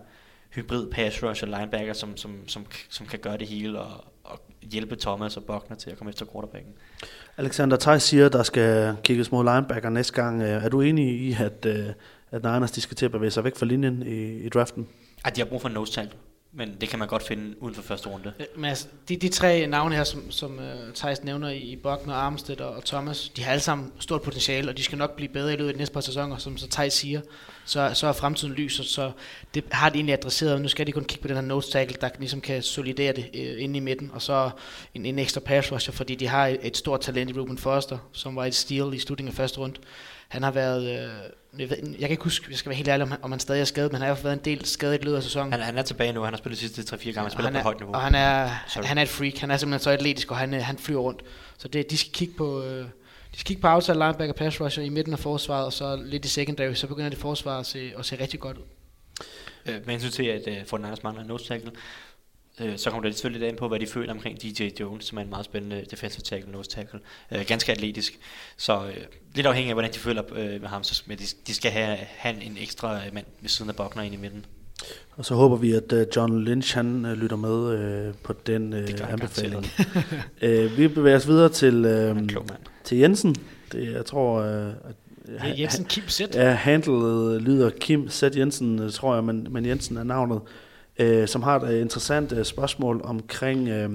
hybrid 0.55 0.91
pass 0.91 1.23
rush 1.23 1.45
og 1.45 1.49
linebacker, 1.49 1.93
som, 1.93 2.17
som, 2.17 2.49
som, 2.49 2.67
som 2.91 3.07
kan 3.07 3.19
gøre 3.19 3.39
det 3.39 3.47
hele 3.49 3.81
og, 3.81 4.05
og 4.25 4.41
hjælpe 4.63 4.97
Thomas 4.97 5.37
og 5.37 5.45
Buckner 5.45 5.77
til 5.77 5.91
at 5.91 5.99
komme 5.99 6.11
efter 6.11 6.27
quarterbacken. 6.33 6.73
Alexander 7.37 7.77
Theis 7.77 8.03
siger, 8.03 8.27
at 8.27 8.33
der 8.33 8.43
skal 8.43 8.97
kigges 9.03 9.33
mod 9.33 9.45
linebacker 9.45 9.91
næste 9.91 10.13
gang. 10.13 10.43
Er 10.43 10.69
du 10.69 10.81
enig 10.81 11.21
i, 11.21 11.37
at, 11.41 11.67
at 12.31 12.43
Niners 12.43 12.71
de 12.71 12.81
skal 12.81 12.97
til 12.97 13.05
at 13.05 13.13
bevæge 13.13 13.31
sig 13.31 13.45
væk 13.45 13.57
fra 13.57 13.67
linjen 13.67 14.03
i, 14.03 14.39
i 14.39 14.49
draften? 14.49 14.89
At 15.25 15.37
de 15.37 15.41
har 15.41 15.47
brug 15.47 15.61
for 15.61 15.69
en 15.69 15.75
nose 15.75 15.93
tackle 15.93 16.19
men 16.59 16.77
det 16.81 16.89
kan 16.89 16.99
man 16.99 17.09
godt 17.09 17.23
finde 17.23 17.63
uden 17.63 17.75
for 17.75 17.83
første 17.83 18.09
runde. 18.09 18.33
Øh, 18.41 18.47
men 18.57 18.65
altså, 18.65 18.87
de, 19.09 19.17
de 19.17 19.29
tre 19.29 19.67
navne 19.67 19.95
her, 19.95 20.05
som, 20.05 20.31
som 20.31 20.59
øh, 20.59 20.89
uh, 20.89 20.95
Thijs 20.95 21.25
nævner 21.25 21.51
i 21.51 21.79
Bogner, 21.83 22.15
Armstead 22.15 22.61
og, 22.61 22.75
og 22.75 22.85
Thomas, 22.85 23.29
de 23.29 23.43
har 23.43 23.53
alle 23.53 23.63
sammen 23.63 23.93
stort 23.99 24.23
potentiale, 24.23 24.71
og 24.71 24.77
de 24.77 24.83
skal 24.83 24.99
nok 24.99 25.17
blive 25.17 25.29
bedre 25.29 25.53
i 25.53 25.57
løbet 25.57 25.69
af 25.69 25.75
de 25.75 25.79
næste 25.79 25.95
par 25.95 26.01
sæsoner, 26.01 26.37
som 26.37 26.57
så 26.57 26.69
Thijs 26.69 26.93
siger. 26.93 27.21
Så, 27.65 27.91
så 27.95 28.07
er 28.07 28.13
fremtiden 28.13 28.55
lys, 28.55 28.81
og 28.81 28.85
så 28.85 29.13
det 29.55 29.65
har 29.71 29.89
de 29.89 29.97
egentlig 29.97 30.13
adresseret. 30.13 30.61
Nu 30.61 30.69
skal 30.69 30.87
de 30.87 30.93
kun 30.93 31.05
kigge 31.05 31.23
på 31.23 31.29
den 31.29 31.37
her 31.37 31.43
nose 31.43 31.71
tackle, 31.71 31.97
der 32.01 32.09
ligesom 32.19 32.41
kan 32.41 32.63
solidere 32.63 33.13
det 33.13 33.31
uh, 33.35 33.63
inde 33.63 33.77
i 33.77 33.81
midten, 33.81 34.11
og 34.15 34.23
så 34.23 34.51
en, 34.95 35.07
en 35.07 35.19
ekstra 35.19 35.41
pass 35.41 35.73
rusher, 35.73 35.93
fordi 35.93 36.15
de 36.15 36.27
har 36.27 36.47
et, 36.47 36.59
et 36.63 36.77
stort 36.77 37.01
talent 37.01 37.31
i 37.31 37.33
Ruben 37.33 37.59
Foster, 37.59 37.99
som 38.13 38.37
var 38.37 38.45
et 38.45 38.55
steal 38.55 38.95
i 38.95 38.99
slutningen 38.99 39.33
af 39.33 39.37
første 39.37 39.59
runde. 39.59 39.81
Han 40.29 40.43
har 40.43 40.51
været... 40.51 41.05
Uh, 41.05 41.31
jeg, 41.59 41.71
ved, 41.71 41.77
jeg 41.77 42.01
kan 42.01 42.11
ikke 42.11 42.25
huske, 42.25 42.47
jeg 42.51 42.59
skal 42.59 42.71
være 42.71 42.77
helt 42.77 42.89
ærlig, 42.89 43.03
om 43.03 43.11
han, 43.11 43.19
om 43.23 43.31
han 43.31 43.41
stadig 43.41 43.61
er 43.61 43.65
skadet, 43.65 43.93
men 43.93 44.01
han 44.01 44.09
har 44.09 44.23
været 44.23 44.35
en 44.35 44.45
del 44.45 44.65
skadet 44.65 45.01
i 45.01 45.05
løbet 45.05 45.17
af 45.17 45.23
sæsonen. 45.23 45.53
Han, 45.53 45.61
han 45.61 45.79
er 45.79 45.83
tilbage 45.83 46.13
nu, 46.13 46.23
han 46.23 46.33
har 46.33 46.39
spillet 46.39 46.61
de 46.61 46.69
sidste 46.69 46.97
3-4 46.97 47.05
gange, 47.05 47.21
han 47.21 47.31
spiller 47.31 47.51
han 47.51 47.61
på 47.61 47.63
højt 47.63 47.81
niveau. 47.81 47.95
Og 47.95 48.01
han 48.01 48.15
er, 48.15 48.47
han 48.85 48.99
er 48.99 49.03
et 49.03 49.09
freak, 49.09 49.39
han 49.39 49.51
er 49.51 49.57
simpelthen 49.57 49.85
så 49.85 49.91
atletisk, 49.91 50.31
og 50.31 50.37
han, 50.37 50.55
øh, 50.55 50.63
han 50.63 50.79
flyver 50.79 51.01
rundt. 51.01 51.23
Så 51.59 51.69
det, 51.69 51.91
de 51.91 51.99
skal 51.99 52.13
kigge 52.13 52.35
på... 52.35 52.63
Øh, 52.63 52.85
de 53.33 53.39
skal 53.39 53.47
kigge 53.47 53.61
på 53.63 53.69
outside 53.69 53.99
linebacker 53.99 54.33
pass 54.33 54.61
rusher 54.61 54.83
i 54.83 54.89
midten 54.89 55.13
af 55.13 55.19
forsvaret, 55.19 55.67
og 55.67 55.73
så 55.73 56.03
lidt 56.05 56.25
i 56.25 56.29
secondary, 56.29 56.75
så 56.75 56.87
begynder 56.87 57.11
det 57.11 57.19
forsvar 57.19 57.59
at 57.59 57.67
se, 57.67 57.93
at 57.99 58.07
se 58.07 58.21
rigtig 58.21 58.41
godt 58.41 58.57
ud. 58.57 58.63
Øh, 59.67 59.75
men 59.75 59.91
jeg 59.91 60.01
synes 60.01 60.15
til, 60.15 60.25
at 60.27 60.43
uh, 60.47 60.67
Fortnite 60.67 61.01
mangler 61.03 61.23
en 61.23 61.29
nose 61.29 61.47
tackle, 61.47 61.71
Øh, 62.61 62.79
så 62.79 62.91
kommer 62.91 63.09
det 63.09 63.15
selvfølgelig 63.15 63.41
lidt 63.41 63.53
an 63.53 63.59
på, 63.59 63.69
hvad 63.69 63.79
de 63.79 63.87
føler 63.87 64.13
omkring 64.13 64.43
DJ 64.43 64.69
Jones, 64.81 65.05
som 65.05 65.19
er 65.19 65.23
en 65.23 65.31
meget 65.31 65.45
spændende 65.45 65.85
defensive 65.91 66.23
tackle, 66.23 66.53
nose 66.53 66.71
tackle. 66.71 67.01
Øh, 67.33 67.45
ganske 67.47 67.73
atletisk. 67.73 68.19
Så 68.57 68.87
øh, 68.87 68.97
lidt 69.35 69.47
afhængig 69.47 69.71
af, 69.71 69.75
hvordan 69.75 69.93
de 69.93 69.99
føler 69.99 70.23
øh, 70.37 70.61
med 70.61 70.69
ham, 70.69 70.85
så 70.85 71.03
men 71.07 71.19
de, 71.19 71.25
de 71.47 71.55
skal 71.55 71.71
have, 71.71 71.97
have 71.97 72.43
en 72.43 72.57
ekstra 72.61 72.97
øh, 72.97 73.15
mand 73.15 73.27
ved 73.41 73.49
siden 73.49 73.71
af 73.71 73.77
Buckner 73.77 74.03
ind 74.03 74.15
i 74.15 74.17
midten. 74.17 74.45
Og 75.17 75.25
så 75.25 75.35
håber 75.35 75.57
vi, 75.57 75.73
at 75.73 75.93
uh, 75.93 75.99
John 76.17 76.41
Lynch 76.45 76.75
han 76.75 77.05
uh, 77.05 77.13
lytter 77.13 77.37
med 77.37 78.09
uh, 78.09 78.15
på 78.23 78.33
den 78.47 78.73
uh, 78.73 79.13
anbefaling. 79.13 79.67
uh, 80.43 80.77
vi 80.79 80.89
bevæger 80.89 81.17
os 81.17 81.29
videre 81.29 81.49
til, 81.49 81.85
uh, 82.11 82.39
til 82.85 82.99
Jensen. 82.99 83.37
Det, 83.73 83.93
jeg 83.93 84.07
tror, 84.07 84.41
uh, 84.41 84.73
at 85.39 85.59
Jensen 85.59 85.85
Kim 85.85 86.09
Sæt. 86.09 86.35
Ja, 86.35 86.51
handlet 86.51 87.43
lyder 87.43 87.71
Kim 87.71 88.09
Sæt 88.09 88.37
Jensen, 88.37 88.91
tror 88.91 89.15
jeg, 89.15 89.25
men, 89.25 89.47
men 89.51 89.67
Jensen 89.67 89.97
er 89.97 90.05
navnet 90.05 90.41
øh, 90.99 91.29
som 91.29 91.43
har 91.43 91.61
et 91.61 91.73
øh, 91.75 91.81
interessant 91.81 92.33
øh, 92.33 92.45
spørgsmål 92.45 93.01
omkring, 93.05 93.69
øh, 93.69 93.91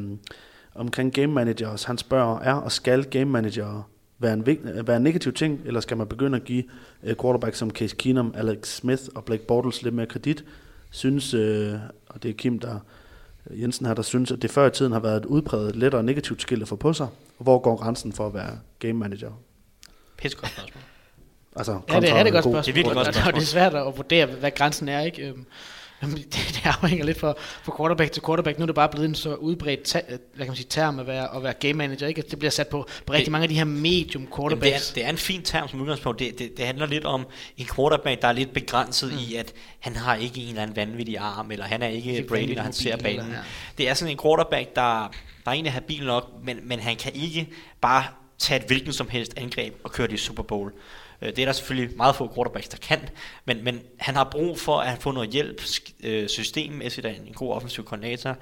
omkring 0.75 1.13
game 1.13 1.27
managers. 1.33 1.83
Han 1.83 1.97
spørger, 1.97 2.39
er 2.39 2.53
og 2.53 2.71
skal 2.71 3.03
game 3.03 3.25
manager 3.25 3.89
være 4.19 4.33
en, 4.33 4.45
være 4.87 4.97
en 4.97 5.03
negativ 5.03 5.33
ting, 5.33 5.61
eller 5.65 5.79
skal 5.79 5.97
man 5.97 6.07
begynde 6.07 6.35
at 6.35 6.43
give 6.43 6.63
øh, 7.03 7.15
quarterback 7.21 7.55
som 7.55 7.71
Case 7.71 7.95
Keenum, 7.95 8.33
Alex 8.37 8.67
Smith 8.67 9.03
og 9.15 9.25
Blake 9.25 9.45
Bortles 9.45 9.81
lidt 9.81 9.95
mere 9.95 10.05
kredit? 10.05 10.45
Synes, 10.91 11.33
øh, 11.33 11.73
og 12.07 12.23
det 12.23 12.29
er 12.29 12.33
Kim, 12.33 12.59
der 12.59 12.79
Jensen 13.51 13.85
her, 13.85 13.93
der 13.93 14.01
synes, 14.01 14.31
at 14.31 14.41
det 14.41 14.51
før 14.51 14.67
i 14.67 14.71
tiden 14.71 14.91
har 14.91 14.99
været 14.99 15.17
et 15.17 15.25
udpræget 15.25 15.75
lettere 15.75 16.03
negativt 16.03 16.41
skilt 16.41 16.61
at 16.61 16.67
få 16.67 16.75
på 16.75 16.93
sig. 16.93 17.07
Og 17.37 17.43
hvor 17.43 17.59
går 17.59 17.75
grænsen 17.75 18.13
for 18.13 18.27
at 18.27 18.33
være 18.33 18.59
game 18.79 18.93
manager? 18.93 19.31
Pisse 20.17 20.37
godt 20.37 20.51
spørgsmål. 20.51 20.81
Altså, 21.55 21.79
ja, 21.89 21.99
det 21.99 22.09
er 22.09 22.23
det 22.23 22.31
godt 22.33 22.43
spørgsmål. 22.43 22.63
Det 22.63 22.69
er 22.69 22.73
virkelig 22.73 22.95
godt 22.95 23.07
spørgsmål. 23.07 23.27
Og 23.27 23.33
det 23.33 23.41
er 23.41 23.45
svært 23.45 23.75
at 23.75 23.97
vurdere, 23.97 24.25
hvad 24.25 24.51
grænsen 24.51 24.89
er. 24.89 25.01
Ikke? 25.01 25.33
Øhm, 26.03 26.15
det, 26.33 26.33
det 26.33 26.61
afhænger 26.65 27.05
lidt 27.05 27.19
fra, 27.19 27.33
fra 27.37 27.77
quarterback 27.77 28.11
til 28.11 28.23
quarterback. 28.25 28.59
Nu 28.59 28.63
er 28.63 28.65
det 28.65 28.75
bare 28.75 28.89
blevet 28.89 29.09
en 29.09 29.15
så 29.15 29.35
udbredt 29.35 29.83
ta, 29.83 30.01
hvad 30.07 30.17
kan 30.37 30.47
man 30.47 30.55
sige, 30.55 30.67
term 30.69 30.99
at 30.99 31.07
være, 31.07 31.35
at 31.35 31.43
være 31.43 31.53
game 31.53 31.73
manager. 31.73 32.07
Ikke? 32.07 32.21
Det 32.21 32.39
bliver 32.39 32.51
sat 32.51 32.67
på, 32.67 32.87
på 33.05 33.13
rigtig 33.13 33.25
det, 33.25 33.31
mange 33.31 33.43
af 33.43 33.49
de 33.49 33.55
her 33.55 33.63
medium 33.63 34.27
quarterbacks. 34.35 34.87
Det 34.87 34.89
er, 34.89 34.93
det 34.93 35.05
er 35.05 35.09
en 35.09 35.17
fin 35.17 35.41
term 35.41 35.67
som 35.67 35.81
udgangspunkt. 35.81 36.19
Det, 36.19 36.39
det, 36.39 36.57
det 36.57 36.65
handler 36.65 36.85
lidt 36.85 37.05
om 37.05 37.27
en 37.57 37.65
quarterback, 37.75 38.21
der 38.21 38.27
er 38.27 38.33
lidt 38.33 38.53
begrænset 38.53 39.11
mm. 39.11 39.17
i, 39.29 39.35
at 39.35 39.53
han 39.79 39.95
har 39.95 40.15
ikke 40.15 40.41
en 40.41 40.49
eller 40.49 40.61
anden 40.61 40.75
vanvittig 40.75 41.17
arm, 41.17 41.51
eller 41.51 41.65
han 41.65 41.81
er 41.81 41.87
ikke 41.87 42.17
det 42.17 42.27
Brady, 42.27 42.55
når 42.55 42.63
han 42.63 42.73
ser 42.73 42.97
banen. 42.97 43.19
Eller, 43.19 43.33
ja. 43.33 43.39
Det 43.77 43.89
er 43.89 43.93
sådan 43.93 44.11
en 44.11 44.19
quarterback, 44.23 44.75
der, 44.75 45.11
der 45.45 45.51
er 45.51 45.51
egentlig 45.51 45.73
habil 45.73 46.05
nok, 46.05 46.29
men, 46.43 46.59
men 46.63 46.79
han 46.79 46.95
kan 46.95 47.11
ikke 47.15 47.49
bare 47.81 48.03
tage 48.37 48.59
et 48.59 48.67
hvilken 48.67 48.93
som 48.93 49.09
helst 49.09 49.33
angreb 49.37 49.73
og 49.83 49.91
køre 49.91 50.07
det 50.07 50.13
i 50.13 50.17
Super 50.17 50.43
Bowl. 50.43 50.73
Øh, 51.23 51.29
det 51.29 51.39
er 51.39 51.45
der 51.45 51.53
selvfølgelig 51.53 51.97
meget 51.97 52.15
få 52.15 52.33
quarterbacks, 52.35 52.67
der 52.67 52.77
kan, 52.77 53.09
men, 53.45 53.63
men 53.63 53.81
han 53.99 54.15
har 54.15 54.23
brug 54.31 54.59
for 54.59 54.79
at 54.79 55.01
få 55.01 55.11
noget 55.11 55.29
hjælp 55.29 55.61
øh, 56.03 56.27
systemmæssigt 56.27 57.05
af 57.05 57.19
en 57.27 57.33
god 57.33 57.53
offensiv 57.53 57.85
koordinator, 57.85 58.37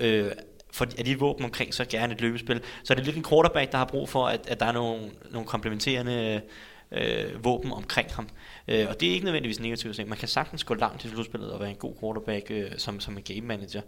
øh, 0.00 0.30
for 0.72 0.84
at 0.98 1.06
de 1.06 1.18
våben 1.18 1.44
omkring 1.44 1.74
så 1.74 1.84
gerne 1.84 2.14
et 2.14 2.20
løbespil. 2.20 2.60
Så 2.84 2.92
er 2.92 2.94
det 2.96 3.04
lidt 3.04 3.16
en 3.16 3.24
quarterback, 3.24 3.72
der 3.72 3.78
har 3.78 3.84
brug 3.84 4.08
for, 4.08 4.26
at, 4.26 4.40
at 4.48 4.60
der 4.60 4.66
er 4.66 4.72
nogle, 4.72 5.10
nogle 5.30 5.48
komplementerende 5.48 6.40
øh, 6.92 7.44
våben 7.44 7.72
omkring 7.72 8.14
ham. 8.14 8.28
Øh, 8.68 8.86
og 8.88 9.00
det 9.00 9.08
er 9.08 9.12
ikke 9.12 9.24
nødvendigvis 9.24 9.60
negativt 9.60 9.96
ting. 9.96 10.08
Man 10.08 10.18
kan 10.18 10.28
sagtens 10.28 10.64
gå 10.64 10.74
langt 10.74 11.04
i 11.04 11.08
slutspillet 11.08 11.52
og 11.52 11.60
være 11.60 11.70
en 11.70 11.76
god 11.76 11.94
quarterback 12.00 12.50
øh, 12.50 12.70
som, 12.76 13.00
som 13.00 13.16
en 13.16 13.22
game 13.22 13.40
manager. 13.40 13.80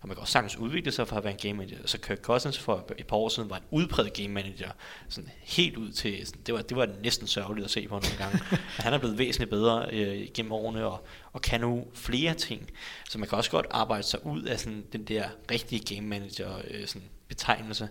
Og 0.00 0.08
man 0.08 0.16
kan 0.16 0.20
også 0.20 0.32
sagtens 0.32 0.56
udvikle 0.56 0.92
sig 0.92 1.08
for 1.08 1.16
at 1.16 1.24
være 1.24 1.32
en 1.32 1.38
game 1.38 1.54
manager. 1.54 1.86
Så 1.86 1.98
Kirk 1.98 2.18
Cousins 2.18 2.58
for 2.58 2.86
et 2.98 3.06
par 3.06 3.16
år 3.16 3.28
siden 3.28 3.50
var 3.50 3.56
en 3.56 3.62
udpræget 3.70 4.12
game 4.12 4.28
manager. 4.28 4.70
Sådan 5.08 5.30
helt 5.42 5.76
ud 5.76 5.92
til, 5.92 6.26
sådan, 6.26 6.42
det, 6.46 6.54
var, 6.54 6.62
det 6.62 6.76
var 6.76 6.88
næsten 7.02 7.26
sørgeligt 7.26 7.64
at 7.64 7.70
se 7.70 7.88
på 7.88 7.94
nogle 7.94 8.16
gange. 8.18 8.38
han 8.84 8.92
er 8.92 8.98
blevet 8.98 9.18
væsentligt 9.18 9.50
bedre 9.50 9.86
øh, 9.92 10.28
gennem 10.34 10.52
årene 10.52 10.86
og, 10.86 11.06
og 11.32 11.42
kan 11.42 11.60
nu 11.60 11.86
flere 11.94 12.34
ting. 12.34 12.70
Så 13.10 13.18
man 13.18 13.28
kan 13.28 13.38
også 13.38 13.50
godt 13.50 13.66
arbejde 13.70 14.02
sig 14.02 14.26
ud 14.26 14.42
af 14.42 14.60
sådan, 14.60 14.84
den 14.92 15.04
der 15.04 15.28
rigtige 15.50 15.94
game 15.94 16.08
manager 16.08 16.58
øh, 16.70 16.86
sådan, 16.86 17.08
betegnelse. 17.28 17.88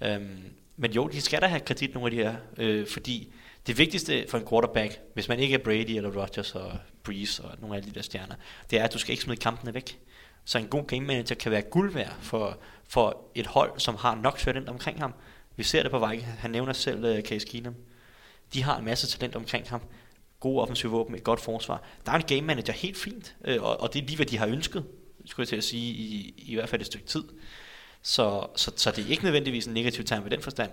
Øhm, 0.00 0.38
men 0.76 0.92
jo, 0.92 1.08
de 1.08 1.20
skal 1.20 1.40
da 1.40 1.46
have 1.46 1.60
kredit 1.60 1.94
nogle 1.94 2.06
af 2.06 2.10
de 2.10 2.16
her, 2.16 2.36
øh, 2.56 2.86
fordi 2.86 3.32
det 3.68 3.78
vigtigste 3.78 4.26
for 4.28 4.38
en 4.38 4.46
quarterback, 4.48 5.00
hvis 5.14 5.28
man 5.28 5.38
ikke 5.38 5.54
er 5.54 5.58
Brady 5.58 5.90
eller 5.90 6.22
Rodgers 6.22 6.54
og 6.54 6.72
Breeze 7.02 7.44
og 7.44 7.56
nogle 7.60 7.76
af 7.76 7.82
de 7.82 7.90
der 7.90 8.02
stjerner, 8.02 8.34
det 8.70 8.78
er, 8.78 8.84
at 8.84 8.92
du 8.92 8.98
skal 8.98 9.12
ikke 9.12 9.22
smide 9.22 9.40
kampene 9.40 9.74
væk. 9.74 9.98
Så 10.44 10.58
en 10.58 10.68
god 10.68 10.84
game 10.86 11.06
manager 11.06 11.34
kan 11.34 11.52
være 11.52 11.62
guld 11.62 11.92
værd 11.92 12.16
for, 12.20 12.58
for 12.88 13.30
et 13.34 13.46
hold, 13.46 13.80
som 13.80 13.96
har 13.96 14.14
nok 14.14 14.38
talent 14.38 14.68
omkring 14.68 14.98
ham. 14.98 15.14
Vi 15.56 15.62
ser 15.62 15.82
det 15.82 15.90
på 15.90 15.98
vej. 15.98 16.18
Han 16.18 16.50
nævner 16.50 16.72
selv 16.72 17.04
uh, 17.04 17.20
Case 17.20 17.46
Keenum. 17.46 17.74
De 18.54 18.62
har 18.62 18.78
en 18.78 18.84
masse 18.84 19.18
talent 19.18 19.36
omkring 19.36 19.68
ham. 19.68 19.80
God 20.40 20.60
offensiv 20.60 20.90
våben, 20.90 21.14
et 21.14 21.24
godt 21.24 21.40
forsvar. 21.40 21.82
Der 22.06 22.12
er 22.12 22.16
en 22.16 22.22
game 22.22 22.42
manager 22.42 22.72
helt 22.72 22.98
fint, 22.98 23.36
øh, 23.44 23.62
og, 23.62 23.80
og 23.80 23.94
det 23.94 24.02
er 24.02 24.06
lige, 24.06 24.16
hvad 24.16 24.26
de 24.26 24.38
har 24.38 24.46
ønsket, 24.46 24.84
skulle 25.24 25.44
jeg 25.44 25.48
til 25.48 25.56
at 25.56 25.64
sige, 25.64 25.92
i, 25.92 26.34
i 26.36 26.54
hvert 26.54 26.68
fald 26.68 26.80
et 26.80 26.86
stykke 26.86 27.06
tid. 27.06 27.24
Så, 28.02 28.46
så, 28.56 28.72
så 28.76 28.90
det 28.90 29.04
er 29.06 29.10
ikke 29.10 29.24
nødvendigvis 29.24 29.66
en 29.66 29.74
negativ 29.74 30.04
term 30.04 30.26
i 30.26 30.28
den 30.28 30.42
forstand. 30.42 30.70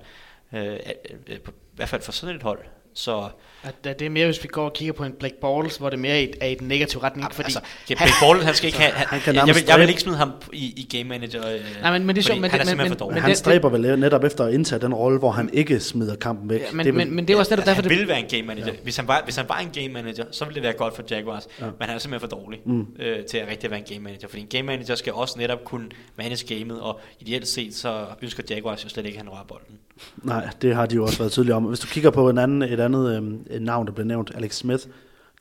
Øh, 0.54 0.64
øh, 0.66 0.80
øh, 1.28 1.40
på, 1.40 1.52
I 1.52 1.76
hvert 1.76 1.90
fald 1.90 2.02
for 2.02 2.12
sådan 2.12 2.36
et 2.36 2.44
hold 2.44 2.60
så 2.98 3.28
At, 3.64 3.84
det 4.00 4.02
er 4.02 4.10
mere, 4.10 4.26
hvis 4.26 4.44
vi 4.44 4.48
går 4.48 4.66
og 4.66 4.74
kigger 4.74 4.94
på 4.94 5.04
en 5.04 5.12
Black 5.20 5.34
Bortles, 5.42 5.78
hvor 5.78 5.90
det 5.90 6.00
mere 6.00 6.14
er 6.14 6.20
i, 6.20 6.34
er 6.42 6.48
i 6.48 6.56
den 6.56 6.68
negative 6.68 7.04
retning. 7.04 7.28
Fordi 7.32 7.46
altså, 7.46 7.60
ja, 7.90 7.96
Blake 7.96 8.12
Bortles, 8.22 8.46
han 8.46 8.54
skal 8.56 8.68
ikke 8.68 8.80
have... 8.80 8.92
Han, 8.92 9.08
han 9.08 9.20
kan 9.20 9.36
jeg, 9.36 9.48
vil, 9.56 9.64
jeg 9.68 9.80
vil 9.80 9.90
ikke 9.90 10.02
smide 10.02 10.18
ham 10.18 10.32
i, 10.54 10.66
i 10.66 10.98
game 10.98 11.10
manager, 11.10 11.48
øh, 11.54 11.60
Nej, 11.82 11.92
men- 11.92 12.06
men 12.08 12.16
det 12.16 12.22
er 12.22 12.26
sjovt, 12.26 12.42
men 12.42 12.52
han 12.52 12.60
er 12.60 12.64
det- 12.64 12.70
simpelthen 12.70 12.90
men- 12.92 12.98
for 12.98 13.06
dårlig. 13.06 13.14
Men 13.14 13.16
men 13.16 13.22
han 13.22 13.30
det- 13.30 13.38
stræber 13.38 13.70
vel 13.70 14.00
netop 14.00 14.24
efter 14.24 14.46
at 14.46 14.54
indtage 14.54 14.82
den 14.82 14.94
rolle, 14.94 15.20
hvor 15.20 15.32
han 15.32 15.50
ikke 15.54 15.80
smider 15.80 16.16
kampen 16.16 16.50
væk. 16.50 16.60
Ja, 16.62 16.66
Det 16.66 16.74
men, 16.76 16.88
er 16.88 16.92
vel- 16.92 16.98
men, 17.08 17.16
men 17.16 17.28
det 17.28 17.34
er 17.34 17.38
også 17.40 17.52
netop 17.52 17.66
derfor, 17.66 17.82
han 17.82 17.90
det, 17.92 18.00
vil 18.00 18.08
være 18.08 18.20
en 18.20 18.26
game 18.30 18.44
manager. 18.44 18.68
Ja. 18.68 18.80
Hvis, 18.84 18.98
han 18.98 19.08
var, 19.08 19.22
hvis 19.24 19.36
han 19.36 19.46
var 19.50 19.58
en 19.58 19.70
game 19.74 19.90
manager, 19.94 20.26
så 20.32 20.46
ville 20.46 20.56
det 20.56 20.64
være 20.64 20.74
godt 20.74 20.96
for 20.96 21.04
Jaguars. 21.12 21.48
Ja. 21.62 21.66
Men 21.66 21.74
han 21.88 21.96
er 21.96 22.00
simpelthen 22.00 22.30
for 22.30 22.38
dårlig 22.38 22.60
mm. 22.66 22.88
øh, 23.00 23.26
til 23.26 23.38
at 23.38 23.48
rigtig 23.50 23.70
være 23.72 23.80
en 23.80 23.86
game 23.90 24.00
manager. 24.00 24.28
Fordi 24.28 24.42
en 24.42 24.48
game 24.48 24.64
manager 24.64 24.96
skal 24.96 25.14
også 25.14 25.40
netop 25.40 25.64
kunne 25.66 25.86
manage 26.18 26.56
gamet, 26.56 26.82
og 26.82 27.00
ideelt 27.20 27.48
set, 27.48 27.76
så 27.76 28.06
ønsker 28.22 28.44
Jaguars 28.50 28.84
jo 28.84 28.90
slet 28.90 29.06
ikke, 29.06 29.18
at 29.18 29.24
han 29.24 29.32
rører 29.34 29.46
bolden. 29.48 29.78
Nej, 30.24 30.48
det 30.62 30.76
har 30.76 30.86
de 30.86 30.96
jo 30.96 31.04
også 31.04 31.18
været 31.18 31.32
tydelige 31.32 31.56
om. 31.56 31.64
Hvis 31.64 31.80
du 31.80 31.88
kigger 31.88 32.10
på 32.10 32.30
en 32.30 32.38
anden, 32.38 32.62
et 32.62 32.80
andet 32.86 33.40
et 33.50 33.62
navn, 33.62 33.88
der 33.88 33.94
blev 33.94 34.06
nævnt, 34.06 34.32
Alex 34.36 34.56
Smith, 34.56 34.84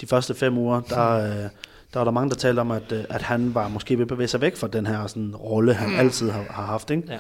de 0.01 0.07
første 0.07 0.35
fem 0.35 0.59
uger, 0.59 0.81
der, 0.81 1.11
øh, 1.11 1.51
der 1.93 2.01
var 2.01 2.05
der 2.05 2.11
mange, 2.11 2.31
der 2.31 2.37
talte 2.37 2.61
om, 2.61 2.71
at, 2.71 2.93
øh, 2.93 3.05
at 3.09 3.23
han 3.23 3.55
var 3.55 3.69
måske 3.69 3.95
ved 3.95 4.03
at 4.03 4.09
bevæge 4.09 4.29
sig 4.29 4.41
væk 4.41 4.57
fra 4.57 4.69
den 4.69 4.87
her 4.87 5.07
sådan, 5.07 5.37
rolle, 5.37 5.75
han 5.75 5.95
altid 5.95 6.31
har, 6.31 6.45
har 6.51 6.67
haft. 6.67 6.91
Ikke? 6.91 7.09
Ja. 7.09 7.19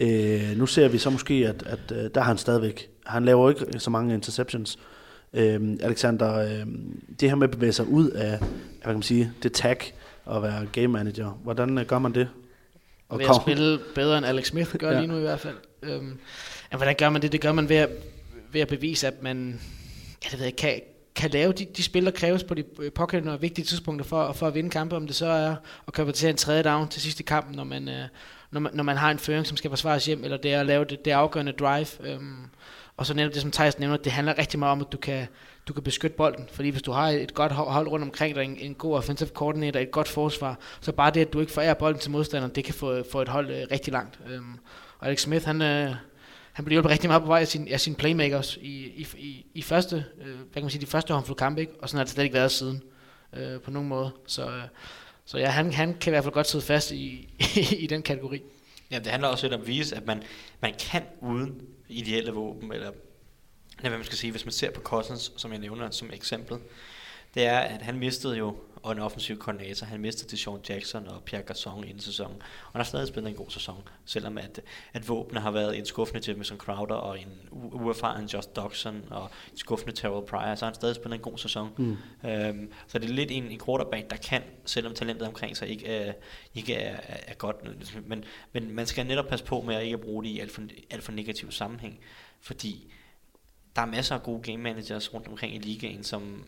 Øh, 0.00 0.58
nu 0.58 0.66
ser 0.66 0.88
vi 0.88 0.98
så 0.98 1.10
måske, 1.10 1.34
at, 1.34 1.62
at 1.66 1.92
øh, 1.92 2.10
der 2.14 2.20
er 2.20 2.24
han 2.24 2.38
stadigvæk. 2.38 2.88
Han 3.06 3.24
laver 3.24 3.50
ikke 3.50 3.66
så 3.78 3.90
mange 3.90 4.14
interceptions. 4.14 4.78
Øh, 5.32 5.76
Alexander, 5.80 6.38
øh, 6.38 6.66
det 7.20 7.28
her 7.28 7.36
med 7.36 7.48
at 7.48 7.50
bevæge 7.50 7.72
sig 7.72 7.88
ud 7.88 8.10
af, 8.10 8.38
hvad 8.38 8.48
kan 8.84 8.92
man 8.92 9.02
sige, 9.02 9.32
det 9.42 9.52
tag 9.52 9.94
og 10.24 10.42
være 10.42 10.66
game 10.72 10.88
manager, 10.88 11.38
hvordan 11.42 11.78
øh, 11.78 11.86
gør 11.86 11.98
man 11.98 12.14
det? 12.14 12.28
Og 13.08 13.18
ved 13.18 13.26
at 13.26 13.36
spille 13.42 13.78
bedre 13.94 14.18
end 14.18 14.26
Alex 14.26 14.46
Smith 14.46 14.76
gør 14.76 14.90
ja. 14.92 15.00
lige 15.00 15.12
nu 15.12 15.18
i 15.18 15.20
hvert 15.20 15.40
fald. 15.40 15.56
Øhm, 15.82 16.18
ja, 16.72 16.76
hvordan 16.76 16.94
gør 16.98 17.10
man 17.10 17.22
det? 17.22 17.32
Det 17.32 17.40
gør 17.40 17.52
man 17.52 17.68
ved 17.68 17.76
at, 17.76 17.88
ved 18.54 18.60
at 18.60 18.68
bevise, 18.68 19.06
at 19.06 19.22
man 19.22 19.60
ja, 20.24 20.28
det 20.30 20.38
ved 20.38 20.46
jeg, 20.46 20.56
kan, 20.56 20.80
kan 21.14 21.30
lave 21.30 21.52
de, 21.52 21.64
de 21.64 21.82
spil, 21.82 22.04
der 22.04 22.10
kræves 22.10 22.44
på 22.44 22.54
de 22.54 22.64
øh, 22.80 22.92
pågældende 22.92 23.32
og 23.34 23.42
vigtige 23.42 23.64
tidspunkter 23.64 24.04
for, 24.04 24.32
for 24.32 24.46
at 24.46 24.54
vinde 24.54 24.70
kampe, 24.70 24.96
om 24.96 25.06
det 25.06 25.16
så 25.16 25.26
er 25.26 25.56
at 25.86 25.92
konvertere 25.92 26.30
en 26.30 26.36
tredje 26.36 26.62
down 26.62 26.88
til 26.88 27.02
sidste 27.02 27.22
kamp, 27.22 27.56
når 27.56 27.64
man, 27.64 27.88
øh, 27.88 28.04
når 28.50 28.60
man, 28.60 28.72
når 28.74 28.84
man 28.84 28.96
har 28.96 29.10
en 29.10 29.18
føring, 29.18 29.46
som 29.46 29.56
skal 29.56 29.70
forsvares 29.70 30.06
hjem, 30.06 30.24
eller 30.24 30.36
det 30.36 30.52
er 30.52 30.60
at 30.60 30.66
lave 30.66 30.84
det, 30.84 31.04
det 31.04 31.10
afgørende 31.10 31.52
drive. 31.52 31.86
Øhm, 32.00 32.36
og 32.96 33.06
så 33.06 33.14
netop 33.14 33.32
det, 33.34 33.42
som 33.42 33.50
Thijs 33.50 33.78
nævner, 33.78 33.96
det 33.96 34.12
handler 34.12 34.38
rigtig 34.38 34.58
meget 34.58 34.72
om, 34.72 34.80
at 34.80 34.86
du 34.92 34.96
kan, 34.96 35.26
du 35.68 35.72
kan 35.72 35.82
beskytte 35.82 36.16
bolden. 36.16 36.48
Fordi 36.52 36.68
hvis 36.68 36.82
du 36.82 36.92
har 36.92 37.08
et 37.08 37.34
godt 37.34 37.52
hold 37.52 37.68
hold 37.68 37.88
rundt 37.88 38.04
omkring 38.04 38.34
dig, 38.34 38.44
en, 38.44 38.56
en 38.58 38.74
god 38.74 38.96
offensive 38.96 39.28
coordinator, 39.28 39.80
et 39.80 39.90
godt 39.90 40.08
forsvar, 40.08 40.58
så 40.80 40.92
bare 40.92 41.10
det, 41.10 41.20
at 41.20 41.32
du 41.32 41.40
ikke 41.40 41.52
forærer 41.52 41.74
bolden 41.74 42.00
til 42.00 42.10
modstanderen, 42.10 42.54
det 42.54 42.64
kan 42.64 42.74
få, 42.74 43.02
få 43.12 43.22
et 43.22 43.28
hold 43.28 43.50
øh, 43.50 43.66
rigtig 43.70 43.92
langt. 43.92 44.18
Øhm, 44.30 44.58
og 44.98 45.06
Alex 45.06 45.20
Smith, 45.20 45.46
han, 45.46 45.62
øh, 45.62 45.94
han 46.54 46.64
blev 46.64 46.74
hjulpet 46.74 46.90
rigtig 46.90 47.08
meget 47.08 47.22
på 47.22 47.28
vej 47.28 47.40
af, 47.40 47.48
sin, 47.48 47.68
af 47.68 47.80
sine 47.80 47.96
playmakers 47.96 48.56
i, 48.56 48.84
i, 48.86 49.06
i, 49.16 49.46
i 49.54 49.62
første, 49.62 50.04
øh, 50.20 50.34
hvad 50.36 50.54
kan 50.54 50.62
man 50.62 50.70
sige, 50.70 50.80
de 50.80 50.86
første 50.86 51.14
håndfulde 51.14 51.38
kampe, 51.38 51.60
ikke? 51.60 51.72
og 51.80 51.88
sådan 51.88 51.98
har 51.98 52.04
det 52.04 52.12
slet 52.12 52.24
ikke 52.24 52.34
været 52.34 52.52
siden 52.52 52.82
øh, 53.32 53.60
på 53.60 53.70
nogen 53.70 53.88
måde. 53.88 54.10
Så, 54.26 54.48
øh, 54.48 54.62
så 55.24 55.38
ja, 55.38 55.48
han, 55.48 55.72
han 55.72 55.94
kan 55.94 56.10
i 56.10 56.12
hvert 56.12 56.24
fald 56.24 56.34
godt 56.34 56.46
sidde 56.46 56.64
fast 56.64 56.90
i, 56.90 57.28
i 57.84 57.86
den 57.86 58.02
kategori. 58.02 58.42
Ja, 58.90 58.98
det 58.98 59.06
handler 59.06 59.28
også 59.28 59.46
lidt 59.46 59.54
om 59.54 59.60
at 59.60 59.66
vise, 59.66 59.96
at 59.96 60.06
man, 60.06 60.22
man 60.60 60.74
kan 60.78 61.02
uden 61.20 61.62
ideelle 61.88 62.32
våben, 62.32 62.72
eller 62.72 62.90
eller 63.78 63.88
hvad 63.88 63.98
man 63.98 64.04
skal 64.04 64.18
sige, 64.18 64.30
hvis 64.30 64.44
man 64.44 64.52
ser 64.52 64.70
på 64.70 64.80
Cousins, 64.80 65.32
som 65.36 65.52
jeg 65.52 65.60
nævner 65.60 65.90
som 65.90 66.10
eksempel, 66.12 66.58
det 67.34 67.46
er, 67.46 67.58
at 67.58 67.82
han 67.82 67.98
mistede 67.98 68.36
jo 68.36 68.56
og 68.84 68.92
en 68.92 68.98
offensiv 68.98 69.38
koordinator. 69.38 69.86
Han 69.86 70.00
mistede 70.00 70.28
til 70.28 70.38
Sean 70.38 70.58
Jackson 70.68 71.08
og 71.08 71.22
Pierre 71.22 71.44
Garçon 71.50 71.82
inden 71.82 72.00
sæsonen. 72.00 72.36
Og 72.36 72.72
han 72.72 72.78
har 72.78 72.84
stadig 72.84 73.08
spillet 73.08 73.30
en 73.30 73.36
god 73.36 73.50
sæson, 73.50 73.88
selvom 74.04 74.38
at, 74.38 74.60
at 74.92 75.08
våbne 75.08 75.40
har 75.40 75.50
været 75.50 75.78
en 75.78 75.86
skuffende 75.86 76.22
Jamison 76.28 76.58
Crowder 76.58 76.94
og 76.94 77.20
en 77.20 77.28
u- 77.50 77.74
uerfaren 77.74 78.26
Josh 78.26 78.48
Doxson 78.56 79.02
og 79.10 79.30
en 79.52 79.58
skuffende 79.58 79.92
Terrell 79.92 80.26
Pryor, 80.26 80.54
så 80.54 80.64
har 80.64 80.70
han 80.70 80.74
stadig 80.74 80.94
spillet 80.96 81.14
en 81.14 81.22
god 81.22 81.38
sæson. 81.38 81.70
Mm. 81.76 81.96
Øhm, 82.28 82.72
så 82.86 82.98
det 82.98 83.10
er 83.10 83.14
lidt 83.14 83.30
en, 83.30 83.44
en 83.44 83.60
quarterback, 83.66 84.10
der 84.10 84.16
kan, 84.16 84.42
selvom 84.64 84.94
talentet 84.94 85.28
omkring 85.28 85.56
sig 85.56 85.68
ikke 85.68 85.86
er, 85.86 86.12
ikke 86.54 86.74
er, 86.74 86.96
er, 86.96 87.16
er 87.26 87.34
godt. 87.34 87.56
Men, 88.08 88.24
men 88.52 88.70
man 88.70 88.86
skal 88.86 89.06
netop 89.06 89.26
passe 89.26 89.44
på 89.44 89.60
med 89.60 89.74
at 89.74 89.84
ikke 89.84 89.98
bruge 89.98 90.24
det 90.24 90.30
i 90.30 90.38
alt 90.40 90.50
for, 90.52 90.62
alt 90.90 91.02
for 91.02 91.12
negativ 91.12 91.50
sammenhæng, 91.50 92.00
fordi 92.40 92.92
der 93.76 93.82
er 93.82 93.86
masser 93.86 94.14
af 94.14 94.22
gode 94.22 94.42
game 94.42 94.62
managers 94.62 95.14
rundt 95.14 95.28
omkring 95.28 95.54
i 95.54 95.58
ligaen, 95.58 96.04
som, 96.04 96.44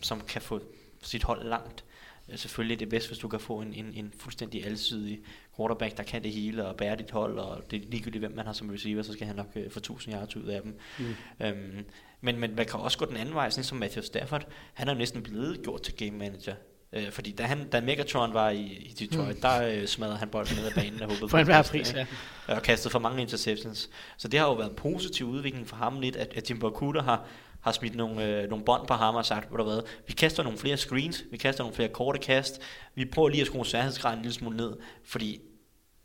som 0.00 0.20
kan 0.20 0.42
få 0.42 0.60
sit 1.02 1.22
hold 1.22 1.48
langt. 1.48 1.84
Øh, 2.28 2.38
Selvfølgelig 2.38 2.74
er 2.74 2.78
det 2.78 2.88
bedst, 2.88 3.08
hvis 3.08 3.18
du 3.18 3.28
kan 3.28 3.40
få 3.40 3.60
en, 3.60 3.74
en, 3.74 3.92
en 3.94 4.12
fuldstændig 4.18 4.66
alsidig 4.66 5.20
quarterback, 5.56 5.96
der 5.96 6.02
kan 6.02 6.22
det 6.22 6.32
hele 6.32 6.66
og 6.66 6.76
bære 6.76 6.96
dit 6.96 7.10
hold, 7.10 7.38
og 7.38 7.70
det 7.70 7.82
er 7.82 7.90
ligegyldigt, 7.90 8.22
hvem 8.22 8.36
man 8.36 8.46
har 8.46 8.52
som 8.52 8.70
receiver, 8.70 9.02
så 9.02 9.12
skal 9.12 9.26
han 9.26 9.36
nok 9.36 9.48
øh, 9.56 9.70
få 9.70 9.78
1000 9.78 10.14
yards 10.14 10.36
ud 10.36 10.44
af 10.44 10.62
dem. 10.62 10.78
Mm. 10.98 11.14
Øhm, 11.46 11.84
men, 12.20 12.38
men 12.38 12.54
man 12.54 12.66
kan 12.66 12.80
også 12.80 12.98
gå 12.98 13.04
den 13.04 13.16
anden 13.16 13.34
vej, 13.34 13.50
sådan 13.50 13.64
som 13.64 13.78
Matthew 13.78 14.02
Stafford, 14.02 14.46
han 14.74 14.88
er 14.88 14.92
jo 14.92 14.98
næsten 14.98 15.22
blevet 15.22 15.62
gjort 15.62 15.82
til 15.82 15.94
game 15.94 16.18
manager. 16.18 16.54
Øh, 16.92 17.10
fordi 17.10 17.32
da, 17.32 17.42
han, 17.42 17.68
da 17.68 17.80
Megatron 17.80 18.34
var 18.34 18.50
i, 18.50 18.62
i 18.62 18.94
Detroit, 18.98 19.36
mm. 19.36 19.40
der 19.40 19.62
øh, 19.62 19.86
smadrede 19.86 20.16
han 20.18 20.28
bolden 20.28 20.56
ned 20.56 20.66
ad 20.66 20.72
banen 20.74 21.02
og 21.02 21.08
håbede 21.08 21.28
For 21.28 21.38
enhver 21.38 21.58
bedste, 21.58 21.72
pris, 21.72 21.94
ja. 21.94 22.06
og 22.48 22.62
kastet 22.62 22.92
for 22.92 22.98
mange 22.98 23.22
interceptions. 23.22 23.90
Så 24.16 24.28
det 24.28 24.40
har 24.40 24.46
jo 24.46 24.54
været 24.54 24.70
en 24.70 24.76
positiv 24.76 25.26
udvikling 25.26 25.68
for 25.68 25.76
ham 25.76 26.00
lidt, 26.00 26.16
at, 26.16 26.32
at 26.34 26.50
Jim 26.50 26.58
Barcuda 26.58 27.00
har, 27.00 27.26
har 27.60 27.72
smidt 27.72 27.94
nogle, 27.94 28.24
øh, 28.24 28.50
nogle 28.50 28.64
bånd 28.64 28.86
på 28.86 28.94
ham 28.94 29.14
og 29.14 29.26
sagt, 29.26 29.50
ved 29.50 29.58
du 29.58 29.64
hvad, 29.64 29.80
vi 30.06 30.12
kaster 30.12 30.42
nogle 30.42 30.58
flere 30.58 30.76
screens, 30.76 31.24
vi 31.30 31.36
kaster 31.36 31.62
nogle 31.62 31.76
flere 31.76 31.88
korte 31.88 32.18
kast, 32.18 32.60
vi 32.94 33.04
prøver 33.04 33.28
lige 33.28 33.40
at 33.40 33.46
skrue 33.46 33.66
sværhedsgraden 33.66 34.18
en 34.18 34.22
lille 34.22 34.34
smule 34.34 34.56
ned, 34.56 34.76
fordi 35.04 35.40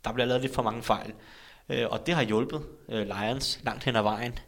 der 0.04 0.12
bliver 0.12 0.26
lavet 0.26 0.42
lidt 0.42 0.54
for 0.54 0.62
mange 0.62 0.82
fejl. 0.82 1.12
Øh, 1.68 1.86
og 1.90 2.06
det 2.06 2.14
har 2.14 2.22
hjulpet 2.22 2.62
øh, 2.88 3.06
Lions 3.06 3.60
langt 3.62 3.84
hen 3.84 3.96
ad 3.96 4.02
vejen. 4.02 4.38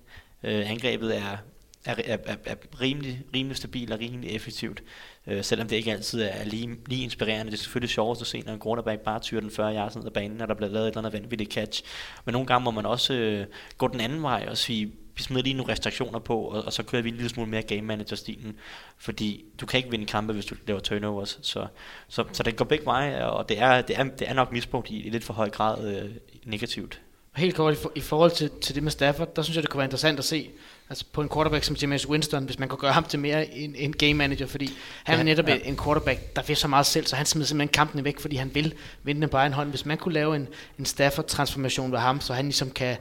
Øh, 0.43 0.71
angrebet 0.71 1.17
er, 1.17 1.37
er, 1.85 1.95
er, 2.05 2.17
er, 2.25 2.37
er 2.45 2.55
rimelig, 2.81 3.23
rimelig 3.35 3.57
stabilt 3.57 3.93
og 3.93 4.01
rimelig 4.01 4.31
effektivt, 4.31 4.83
øh, 5.27 5.45
selvom 5.45 5.69
det 5.69 5.77
ikke 5.77 5.93
altid 5.93 6.23
er 6.23 6.45
lige, 6.45 6.77
lige 6.87 7.05
inspirerende. 7.05 7.53
Det 7.53 7.59
er 7.59 7.63
selvfølgelig 7.63 7.91
sjovest 7.91 8.21
at 8.21 8.27
se, 8.27 8.41
når 8.41 8.53
en 8.53 8.61
quarterback 8.61 9.01
bare 9.01 9.21
tyrer 9.21 9.41
den 9.41 9.51
40 9.51 9.75
yards 9.75 9.97
ned 9.97 10.07
ad 10.07 10.11
banen, 10.11 10.41
og 10.41 10.49
der 10.49 10.55
bliver 10.55 10.71
lavet 10.71 10.89
et 10.89 10.91
eller 10.91 10.99
andet 10.99 11.23
vanvittigt 11.23 11.53
catch. 11.53 11.83
Men 12.25 12.33
nogle 12.33 12.47
gange 12.47 12.65
må 12.65 12.71
man 12.71 12.87
også 12.87 13.15
øh, 13.15 13.47
gå 13.79 13.89
den 13.89 14.01
anden 14.01 14.23
vej 14.23 14.47
og 14.49 14.57
sige, 14.57 14.93
vi 15.17 15.23
smider 15.23 15.43
lige 15.43 15.55
nogle 15.55 15.73
restriktioner 15.73 16.19
på, 16.19 16.39
og, 16.39 16.65
og 16.65 16.73
så 16.73 16.83
kører 16.83 17.03
vi 17.03 17.09
en 17.09 17.15
lille 17.15 17.29
smule 17.29 17.51
mere 17.51 17.63
game 17.63 17.83
manager-stilen, 17.83 18.57
fordi 18.99 19.45
du 19.61 19.67
kan 19.67 19.79
ikke 19.79 19.91
vinde 19.91 20.07
kampe, 20.07 20.33
hvis 20.33 20.47
du 20.47 20.55
laver 20.67 20.81
turnovers. 20.81 21.39
Så, 21.43 21.67
så, 22.09 22.25
så 22.33 22.43
det 22.43 22.57
går 22.57 22.65
begge 22.65 22.85
veje, 22.85 23.27
og 23.27 23.49
det 23.49 23.59
er, 23.61 23.81
det 23.81 23.99
er, 23.99 24.05
det 24.05 24.29
er 24.29 24.35
nok 24.35 24.53
misbrugt 24.53 24.91
i, 24.91 25.07
i 25.07 25.11
lidt 25.11 25.25
for 25.25 25.35
høj 25.35 25.51
grad 25.51 25.89
øh, 25.89 26.11
negativt. 26.45 27.01
Helt 27.37 27.55
kort, 27.55 27.75
i, 27.75 27.77
for, 27.77 27.93
i 27.95 28.01
forhold 28.01 28.31
til, 28.31 28.51
til 28.61 28.75
det 28.75 28.83
med 28.83 28.91
Stafford, 28.91 29.35
der 29.35 29.43
synes 29.43 29.57
jeg, 29.57 29.63
det 29.63 29.71
kunne 29.71 29.79
være 29.79 29.87
interessant 29.87 30.19
at 30.19 30.25
se 30.25 30.51
altså 30.89 31.05
på 31.13 31.23
en 31.23 31.29
quarterback 31.29 31.65
som 31.65 31.77
James 31.77 32.09
Winston, 32.09 32.45
hvis 32.45 32.59
man 32.59 32.69
kunne 32.69 32.79
gøre 32.79 32.93
ham 32.93 33.05
til 33.05 33.19
mere 33.19 33.55
en, 33.55 33.75
en 33.75 33.93
game 33.93 34.15
manager, 34.15 34.47
fordi 34.47 34.71
han 35.05 35.15
Ja, 35.15 35.21
er 35.21 35.25
netop 35.25 35.49
ja. 35.49 35.55
ja. 35.55 35.61
en 35.65 35.79
quarterback, 35.85 36.37
der 36.37 36.43
vil 36.43 36.57
så 36.57 36.69
meget 36.69 36.87
selv, 36.87 37.07
så 37.07 37.17
han 37.17 37.27
smider 37.27 37.47
simpelthen 37.47 37.73
kampene 37.73 38.05
væk, 38.05 38.21
fordi 38.21 38.37
han 38.37 38.55
vil 38.55 38.75
vinde 39.03 39.21
den 39.21 39.29
på 39.31 39.37
egen 39.37 39.53
hånd. 39.53 39.71
Hvis 39.71 39.87
man 39.87 39.99
kunne 39.99 40.15
lave 40.15 40.37
en, 40.37 40.49
en 40.79 40.85
Stafford-transformation 40.85 41.93
ved 41.93 41.99
ham, 41.99 42.21
så 42.21 42.33
han 42.35 42.45
ligesom 42.45 42.71
kan 42.71 42.97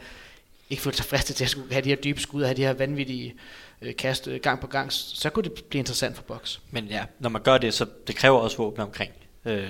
ikke 0.70 0.84
føle 0.84 0.96
sig 0.96 1.06
fristet 1.06 1.36
til 1.36 1.44
at 1.44 1.50
skulle 1.50 1.72
have 1.72 1.84
de 1.84 1.90
her 1.90 1.96
dybe 1.96 2.22
skud 2.22 2.42
og 2.42 2.48
have 2.48 2.58
de 2.58 2.62
her 2.62 2.74
vanvittige 2.74 3.36
øh, 3.82 3.96
kast 3.96 4.28
øh, 4.28 4.40
gang 4.40 4.62
på 4.62 4.68
gang, 4.68 4.94
så 4.94 5.30
kunne 5.30 5.44
det 5.44 5.64
blive 5.70 5.80
interessant 5.80 6.16
for 6.16 6.24
Box. 6.24 6.60
Men 6.72 6.86
ja, 6.86 7.04
når 7.20 7.30
man 7.30 7.42
gør 7.42 7.58
det, 7.58 7.74
så 7.74 7.86
det 8.08 8.16
kræver 8.16 8.40
også 8.40 8.58
våben 8.58 8.82
omkring. 8.82 9.12
Øh, 9.46 9.70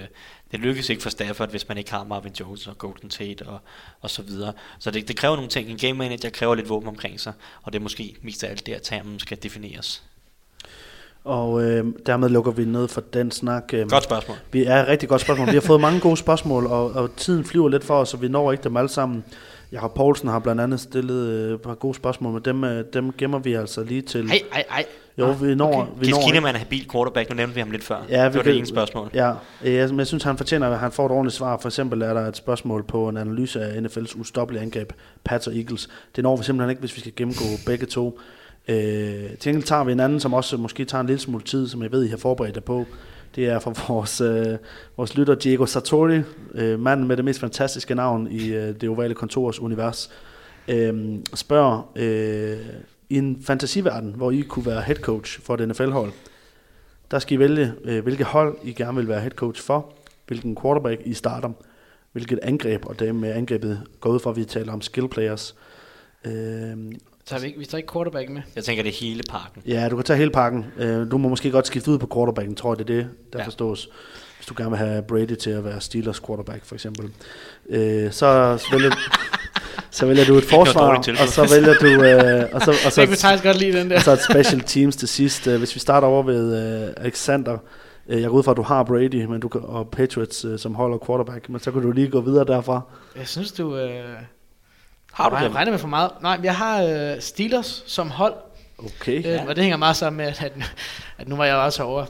det 0.52 0.60
lykkes 0.60 0.90
ikke 0.90 1.04
for 1.04 1.10
Stafford, 1.10 1.50
hvis 1.50 1.68
man 1.68 1.78
ikke 1.78 1.92
har 1.92 2.04
Marvin 2.04 2.34
Jones 2.40 2.68
og 2.68 2.78
Golden 2.78 3.10
Tate 3.10 3.42
og, 3.42 3.60
og 4.02 4.10
så 4.10 4.22
videre. 4.22 4.54
Så 4.80 4.92
det, 4.92 5.08
det 5.08 5.18
kræver 5.18 5.36
nogle 5.36 5.50
ting. 5.50 5.70
En 5.70 5.78
game 5.78 5.94
manager 5.94 6.30
kræver 6.30 6.56
lidt 6.56 6.70
våben 6.70 6.90
omkring 6.90 7.20
sig, 7.20 7.34
og 7.64 7.74
det 7.74 7.80
er 7.80 7.84
måske 7.84 8.16
mest 8.22 8.44
af 8.44 8.50
alt 8.50 8.66
der, 8.66 8.80
termen 8.80 9.20
skal 9.20 9.44
defineres. 9.44 10.04
Og 11.24 11.64
øh, 11.64 11.86
dermed 12.06 12.30
lukker 12.30 12.52
vi 12.52 12.66
ned 12.66 12.88
for 12.88 13.02
den 13.02 13.32
snak. 13.32 13.64
Øh, 13.74 13.90
Godt 13.90 14.04
spørgsmål. 14.04 14.38
Vi 14.52 14.64
er 14.64 14.88
rigtig 14.88 15.10
godt 15.10 15.22
spørgsmål. 15.22 15.48
Vi 15.48 15.54
har 15.54 15.62
fået 15.62 15.82
mange 15.82 16.00
gode 16.00 16.18
spørgsmål, 16.18 16.66
og, 16.66 16.92
og 16.92 17.16
tiden 17.16 17.46
flyver 17.46 17.70
lidt 17.70 17.84
for 17.84 17.98
os, 17.98 18.10
så 18.10 18.18
vi 18.18 18.28
når 18.28 18.52
ikke 18.52 18.64
dem 18.64 18.78
alle 18.78 18.90
sammen. 18.90 19.24
Jakob 19.76 19.94
Poulsen 19.94 20.30
har 20.30 20.40
blandt 20.40 20.62
andet 20.62 20.80
stillet 20.80 21.28
øh, 21.28 21.54
et 21.54 21.62
par 21.62 21.74
gode 21.76 21.96
spørgsmål, 21.96 22.34
men 22.34 22.42
dem, 22.46 22.64
øh, 22.64 22.84
dem 22.94 23.12
gemmer 23.18 23.40
vi 23.40 23.54
altså 23.54 23.84
lige 23.84 24.02
til... 24.02 24.30
Ej, 24.30 24.42
ej, 24.54 24.64
ej. 24.70 24.86
Jo, 25.18 25.32
vi 25.42 25.56
når... 25.56 25.82
okay. 25.82 25.92
Vi 26.00 26.12
når 26.12 26.22
Keeneman 26.22 26.56
er 26.56 26.60
habil 26.60 26.90
quarterback, 26.92 27.30
nu 27.30 27.36
nævnte 27.36 27.54
vi 27.56 27.60
ham 27.62 27.72
lidt 27.72 27.84
før. 27.84 27.96
Ja, 28.10 28.26
det 28.26 28.34
vi 28.34 28.38
var 28.38 28.44
kan- 28.44 28.52
det 28.52 28.58
ene 28.58 28.68
spørgsmål. 28.68 29.10
Ja, 29.14 29.32
øh, 29.64 29.74
jeg, 29.74 29.90
men 29.90 30.00
jeg 30.00 30.08
synes, 30.08 30.24
han 30.24 30.38
fortjener, 30.38 30.70
at 30.70 30.80
han 30.80 30.92
får 30.92 31.06
et 31.06 31.12
ordentligt 31.12 31.36
svar. 31.36 31.58
For 31.58 31.70
eksempel 31.70 32.02
er 32.02 32.14
der 32.14 32.22
et 32.28 32.38
spørgsmål 32.38 32.84
på 32.84 33.10
en 33.10 33.18
analyse 33.18 33.62
af 33.62 33.82
NFL's 33.82 34.20
ustoppelige 34.20 34.62
angreb, 34.62 34.94
Pats 35.24 35.48
og 35.48 35.56
Eagles. 35.56 35.90
Det 36.16 36.24
når 36.24 36.38
vi 36.38 36.44
simpelthen 36.44 36.70
ikke, 36.70 36.80
hvis 36.80 36.96
vi 36.96 37.00
skal 37.02 37.14
gennemgå 37.16 37.44
begge 37.66 37.86
to. 37.86 38.20
Øh, 38.68 38.76
til 38.76 39.38
gengæld 39.42 39.64
tager 39.64 39.84
vi 39.84 39.92
en 39.92 40.00
anden, 40.00 40.20
som 40.20 40.34
også 40.34 40.58
måske 40.58 40.86
tager 40.86 41.02
en 41.02 41.08
lille 41.08 41.20
smule 41.20 41.44
tid, 41.44 41.68
som 41.68 41.84
jeg 41.84 41.92
ved, 41.92 42.04
I 42.04 42.08
har 42.10 42.18
forberedt 42.18 42.56
jer 42.56 42.62
på. 42.62 42.86
Det 43.36 43.46
er 43.46 43.60
fra 43.60 43.74
vores, 43.88 44.22
øh, 44.22 44.58
vores 44.98 45.18
lytter 45.18 45.36
Diego 45.36 45.66
Sartori, 45.66 46.22
øh, 46.54 46.80
manden 46.80 47.08
med 47.08 47.18
det 47.18 47.26
mest 47.26 47.40
fantastiske 47.40 47.96
navn 47.96 48.28
i 48.32 48.54
øh, 48.54 48.82
det 48.82 48.90
ovale 48.90 49.14
kontors 49.14 49.60
univers, 49.60 50.12
øh, 50.68 51.20
spørger, 51.34 51.92
øh, 51.96 52.58
i 53.10 53.18
en 53.18 53.44
fantasiverden, 53.44 54.14
hvor 54.16 54.32
I 54.32 54.42
kunne 54.42 54.66
være 54.66 54.82
head 54.82 54.96
coach 54.96 55.42
for 55.42 55.54
et 55.54 55.68
NFL-hold, 55.68 56.12
der 57.12 57.20
skal 57.20 57.36
I 57.36 57.40
vælge, 57.40 57.74
øh, 57.84 58.04
hvilket 58.04 58.26
hold 58.26 58.58
I 58.64 58.74
gerne 58.74 58.98
vil 58.98 59.08
være 59.08 59.20
head 59.20 59.32
coach 59.32 59.64
for, 59.64 59.94
hvilken 60.28 60.58
quarterback 60.62 61.02
I 61.06 61.14
starter, 61.14 61.50
hvilket 62.12 62.40
angreb, 62.42 62.86
og 62.86 63.00
det 63.00 63.16
med 63.16 63.32
angrebet 63.32 63.82
går 64.00 64.10
ud 64.10 64.20
fra, 64.20 64.30
at 64.30 64.36
vi 64.36 64.46
taler 64.46 64.74
om 64.74 64.82
skill 64.82 65.08
players. 65.08 65.56
Øh, 66.26 66.78
Tager 67.28 67.40
vi, 67.42 67.48
ikke, 67.48 67.60
vi 67.60 67.66
tager 67.66 67.78
ikke 67.78 67.92
quarterback 67.94 68.30
med. 68.30 68.42
Jeg 68.56 68.64
tænker, 68.64 68.84
det 68.84 68.90
er 68.90 68.96
hele 69.00 69.22
parken. 69.30 69.62
Ja, 69.68 69.90
du 69.90 69.96
kan 69.96 70.06
tage 70.06 70.18
hele 70.18 70.32
pakken. 70.32 70.66
Øh, 70.78 71.12
Du 71.12 71.18
må 71.18 71.30
måske 71.30 71.52
godt 71.52 71.68
skifte 71.68 71.92
ud 71.92 71.98
på 72.00 72.08
quarterbacken, 72.14 72.56
tror 72.56 72.72
jeg, 72.76 72.88
det 72.88 72.94
er 72.94 72.98
det, 72.98 73.08
der 73.34 73.40
ja. 73.40 73.46
Forstås. 73.46 73.90
Hvis 74.38 74.46
du 74.46 74.54
gerne 74.58 74.70
vil 74.70 74.78
have 74.80 75.02
Brady 75.02 75.36
til 75.36 75.50
at 75.50 75.66
være 75.66 75.82
Steelers 75.82 76.20
quarterback, 76.28 76.66
for 76.66 76.76
eksempel. 76.76 77.10
Øh, 77.70 78.12
så, 78.12 78.28
vælger, 78.72 78.92
så 79.92 80.06
vælger 80.06 80.26
du 80.26 80.36
et 80.36 80.44
forsvar, 80.44 80.98
og 80.98 81.28
så 81.28 81.56
vælger 81.56 81.74
du... 81.74 82.04
Øh, 82.04 82.50
og 82.54 82.62
så, 82.62 82.72
og 82.86 82.92
Så 82.92 83.02
jeg 83.02 83.10
Thijs 83.10 83.42
godt 83.42 83.60
lide 83.60 83.80
den 83.80 83.90
der. 83.90 83.96
og 83.96 84.02
så 84.02 84.12
et 84.14 84.20
special 84.32 84.62
teams 84.62 84.96
til 84.96 85.08
sidst. 85.08 85.48
Øh, 85.48 85.58
Hvis 85.58 85.76
vi 85.76 85.80
starter 85.80 86.08
over 86.08 86.24
ved 86.24 86.84
øh, 86.88 86.94
Alexander. 86.98 87.58
Jeg 88.08 88.30
går 88.30 88.38
ud 88.38 88.44
fra, 88.44 88.52
at 88.52 88.58
du 88.58 88.62
har 88.62 88.84
Brady 88.84 89.26
men 89.26 89.40
du 89.40 89.48
kan, 89.48 89.62
og 89.64 89.90
Patriots 89.90 90.46
som 90.62 90.76
holder 90.76 90.98
quarterback, 91.06 91.50
men 91.50 91.60
så 91.62 91.72
kan 91.72 91.82
du 91.82 91.92
lige 91.92 92.08
gå 92.10 92.22
videre 92.22 92.46
derfra. 92.46 92.82
Jeg 93.18 93.28
synes, 93.28 93.52
du... 93.52 93.78
Øh, 93.78 94.04
Har 95.16 95.30
du 95.30 95.36
jeg 95.36 95.46
dem? 95.46 95.54
regner 95.56 95.72
med 95.72 95.80
for 95.80 95.88
meget. 95.88 96.12
Nej, 96.22 96.40
jeg 96.44 96.56
har 96.56 96.84
øh, 96.84 97.22
Steelers 97.22 97.84
som 97.88 98.10
hold, 98.10 98.34
Okay. 98.78 99.24
ja. 99.24 99.42
øh, 99.42 99.48
og 99.48 99.56
det 99.56 99.64
hænger 99.64 99.78
meget 99.78 99.96
sammen 99.96 100.18
med, 100.18 100.26
at, 100.26 100.52
at 101.18 101.28
nu 101.28 101.36
var 101.36 101.46
jeg 101.46 101.56
også 101.56 101.84
over, 101.84 102.06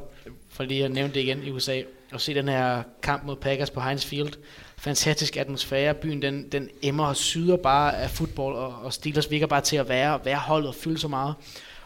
fordi 0.50 0.80
jeg 0.82 0.90
nævnte 0.90 1.14
det 1.16 1.20
igen 1.22 1.44
i 1.44 1.52
USA, 1.52 1.82
og 2.14 2.22
se 2.22 2.34
den 2.34 2.48
her 2.48 2.84
kamp 3.04 3.24
mod 3.24 3.36
Packers 3.36 3.70
på 3.70 3.80
Heinz 3.82 4.06
Field. 4.06 4.34
Fantastisk 4.78 5.38
atmosfære. 5.38 5.94
Byen 5.94 6.22
den, 6.22 6.52
den 6.52 6.70
emmer 6.82 7.06
og 7.06 7.16
syder 7.16 7.58
bare 7.58 7.98
af 7.98 8.10
fodbold, 8.10 8.56
og, 8.56 8.74
og 8.84 8.94
Steelers 8.94 9.32
virker 9.32 9.48
bare 9.48 9.62
til 9.62 9.76
at 9.78 9.90
være, 9.90 10.20
være 10.26 10.36
holdet 10.38 10.68
og 10.70 10.76
fylde 10.76 11.00
så 11.00 11.08
meget. 11.08 11.36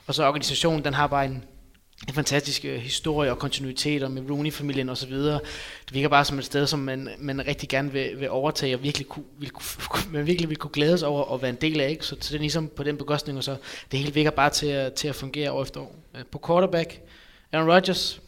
Og 0.08 0.16
så 0.16 0.28
organisationen, 0.28 0.84
den 0.84 0.94
har 0.94 1.08
bare 1.08 1.26
en, 1.26 1.44
en 2.08 2.14
fantastisk 2.14 2.66
øh, 2.66 2.80
historie 2.80 3.32
og 3.32 3.40
kontinuiteter 3.40 4.08
med 4.08 4.30
Rooney-familien 4.30 4.90
osv. 4.90 5.14
Det 5.14 5.42
virker 5.92 6.10
bare 6.10 6.26
som 6.26 6.40
et 6.40 6.46
sted, 6.46 6.68
som 6.68 6.80
man, 6.80 7.10
man 7.20 7.48
rigtig 7.48 7.70
gerne 7.70 7.92
vil, 7.92 8.20
vil 8.20 8.30
overtage 8.30 8.76
og 8.76 8.84
virkelig 8.84 9.08
kunne, 9.08 9.26
vil 9.40 9.50
kunne, 9.50 10.02
man 10.14 10.28
virkelig 10.28 10.50
vil 10.50 10.58
kunne 10.58 10.72
glædes 10.72 11.04
over 11.04 11.34
at 11.34 11.42
være 11.42 11.50
en 11.50 11.58
del 11.62 11.82
af. 11.82 11.90
Ikke? 11.90 12.06
Så, 12.06 12.16
det 12.16 12.34
er 12.34 12.40
ligesom 12.40 12.68
på 12.68 12.84
den 12.84 12.98
bekostning, 12.98 13.38
og 13.38 13.44
så 13.44 13.56
det 13.92 14.00
hele 14.00 14.14
virker 14.14 14.32
bare 14.32 14.50
til 14.50 14.68
at, 14.68 14.94
til 14.94 15.08
at 15.08 15.16
fungere 15.16 15.52
år 15.52 15.64
efter 15.64 15.80
år. 15.80 15.96
Øh, 16.18 16.26
På 16.32 16.42
quarterback, 16.48 17.00
Aaron 17.52 17.72
Rodgers, 17.72 18.22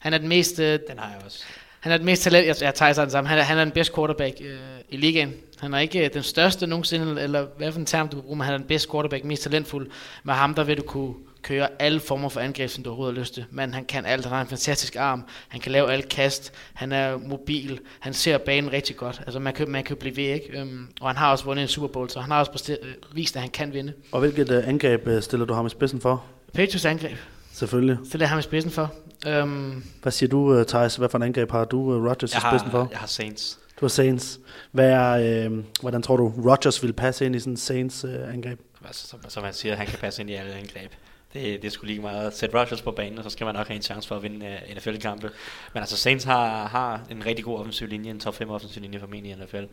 han 0.00 0.14
er 0.14 0.18
den 0.18 0.28
mest, 0.28 0.58
øh, 0.58 0.80
Den 0.88 0.98
har 0.98 1.12
jeg 1.12 1.22
også. 1.24 1.44
han 1.80 1.92
er 1.92 1.96
den 1.96 2.06
mest 2.06 2.22
talent, 2.22 2.46
jeg, 2.46 2.56
jeg 2.60 2.74
tager 2.74 2.92
sådan 2.92 3.10
sammen. 3.10 3.28
Han 3.28 3.38
er, 3.38 3.42
han 3.42 3.58
er 3.58 3.64
den 3.64 3.72
bedste 3.72 3.94
quarterback 3.94 4.36
øh, 4.40 4.58
i 4.88 4.96
ligaen. 4.96 5.34
Han 5.58 5.74
er 5.74 5.78
ikke 5.78 6.04
øh, 6.04 6.14
den 6.14 6.22
største 6.22 6.66
nogensinde, 6.66 7.22
eller 7.22 7.46
hvad 7.56 7.72
for 7.72 7.78
en 7.78 7.86
term 7.86 8.08
du 8.08 8.16
vil 8.16 8.22
bruge, 8.22 8.36
men 8.36 8.44
han 8.44 8.54
er 8.54 8.58
den 8.58 8.66
bedste 8.66 8.90
quarterback, 8.90 9.24
mest 9.24 9.42
talentfuld. 9.42 9.90
Med 10.24 10.34
ham, 10.34 10.54
der 10.54 10.64
vil 10.64 10.76
du 10.76 10.82
kunne 10.82 11.14
køre 11.42 11.68
alle 11.78 12.00
former 12.00 12.28
for 12.28 12.40
angreb, 12.40 12.70
som 12.70 12.84
du 12.84 12.90
overhovedet 12.90 13.16
har 13.16 13.20
lyst 13.20 13.34
til. 13.34 13.44
Men 13.50 13.74
han 13.74 13.84
kan 13.84 14.06
alt. 14.06 14.24
Han 14.24 14.32
har 14.32 14.40
en 14.40 14.46
fantastisk 14.48 14.96
arm. 14.96 15.24
Han 15.48 15.60
kan 15.60 15.72
lave 15.72 15.92
alt 15.92 16.08
kast. 16.08 16.52
Han 16.74 16.92
er 16.92 17.16
mobil. 17.16 17.80
Han 18.00 18.14
ser 18.14 18.38
banen 18.38 18.72
rigtig 18.72 18.96
godt. 18.96 19.20
Altså, 19.26 19.38
man 19.38 19.54
kan, 19.54 19.70
man 19.70 19.84
kan 19.84 19.96
blive 19.96 20.16
ved, 20.16 20.24
ikke? 20.24 20.62
Um, 20.62 20.88
og 21.00 21.08
han 21.08 21.16
har 21.16 21.30
også 21.30 21.44
vundet 21.44 21.62
en 21.62 21.68
Super 21.68 21.88
Bowl, 21.88 22.10
så 22.10 22.20
han 22.20 22.30
har 22.30 22.38
også 22.44 22.72
øh, 22.82 23.16
vist, 23.16 23.36
at 23.36 23.42
han 23.42 23.50
kan 23.50 23.72
vinde. 23.72 23.92
Og 24.12 24.20
hvilket 24.20 24.50
øh, 24.50 24.68
angreb 24.68 25.06
øh, 25.06 25.22
stiller 25.22 25.46
du 25.46 25.54
ham 25.54 25.66
i 25.66 25.70
spidsen 25.70 26.00
for? 26.00 26.24
Patriots 26.54 26.84
angreb, 26.84 27.16
Selvfølgelig. 27.52 27.98
så 28.10 28.18
det 28.18 28.24
er 28.24 28.28
ham 28.28 28.38
i 28.38 28.42
spidsen 28.42 28.70
for. 28.70 28.94
Um, 29.42 29.84
Hvad 30.02 30.12
siger 30.12 30.30
du, 30.30 30.54
øh, 30.54 30.66
Thijs? 30.66 30.96
Hvad 30.96 31.08
for 31.08 31.18
en 31.18 31.22
angreb 31.22 31.50
har 31.50 31.64
du 31.64 31.94
øh, 31.94 32.04
Rodgers 32.10 32.32
i 32.32 32.34
Jeg 32.34 32.42
spidsen 32.52 32.70
for? 32.70 32.88
jeg 32.90 32.98
har 32.98 33.06
Saints. 33.06 33.58
Du 33.80 33.84
har 33.84 33.88
Saints. 33.88 34.40
Hvad 34.72 34.90
er, 34.90 35.46
øh, 35.46 35.58
hvordan 35.80 36.02
tror 36.02 36.16
du, 36.16 36.32
Rodgers 36.46 36.82
vil 36.82 36.92
passe 36.92 37.26
ind 37.26 37.36
i 37.36 37.40
sådan 37.40 37.52
en 37.52 37.56
Saints 37.56 38.04
øh, 38.04 38.34
angreb? 38.34 38.60
Altså, 38.86 39.06
som, 39.08 39.20
som 39.28 39.42
man 39.42 39.52
siger, 39.52 39.76
han 39.76 39.86
kan 39.86 39.98
passe 39.98 40.22
ind 40.22 40.30
i 40.30 40.34
alle 40.34 40.52
angreb. 40.52 40.92
Det, 41.32 41.62
det 41.62 41.72
skulle 41.72 41.92
lige 41.94 42.02
meget. 42.02 42.34
Sæt 42.34 42.54
Rodgers 42.54 42.82
på 42.82 42.90
banen, 42.90 43.18
og 43.18 43.24
så 43.24 43.30
skal 43.30 43.44
man 43.44 43.54
nok 43.54 43.66
have 43.66 43.76
en 43.76 43.82
chance 43.82 44.08
for 44.08 44.16
at 44.16 44.22
vinde 44.22 44.58
uh, 44.70 44.76
NFL-kampe. 44.76 45.30
Men 45.74 45.80
altså, 45.80 45.96
Saints 45.96 46.24
har, 46.24 46.66
har 46.66 47.06
en 47.10 47.26
rigtig 47.26 47.44
god 47.44 47.58
offensiv 47.58 47.88
linje, 47.88 48.10
en 48.10 48.20
top 48.20 48.34
5 48.34 48.50
offensiv 48.50 48.82
linje 48.82 49.00
formentlig 49.00 49.32
i 49.32 49.44
NFL. 49.44 49.64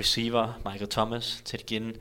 Receiver, 0.00 0.60
Michael 0.64 0.90
Thomas, 0.90 1.42
Ted 1.44 1.58
Ginn, 1.58 1.92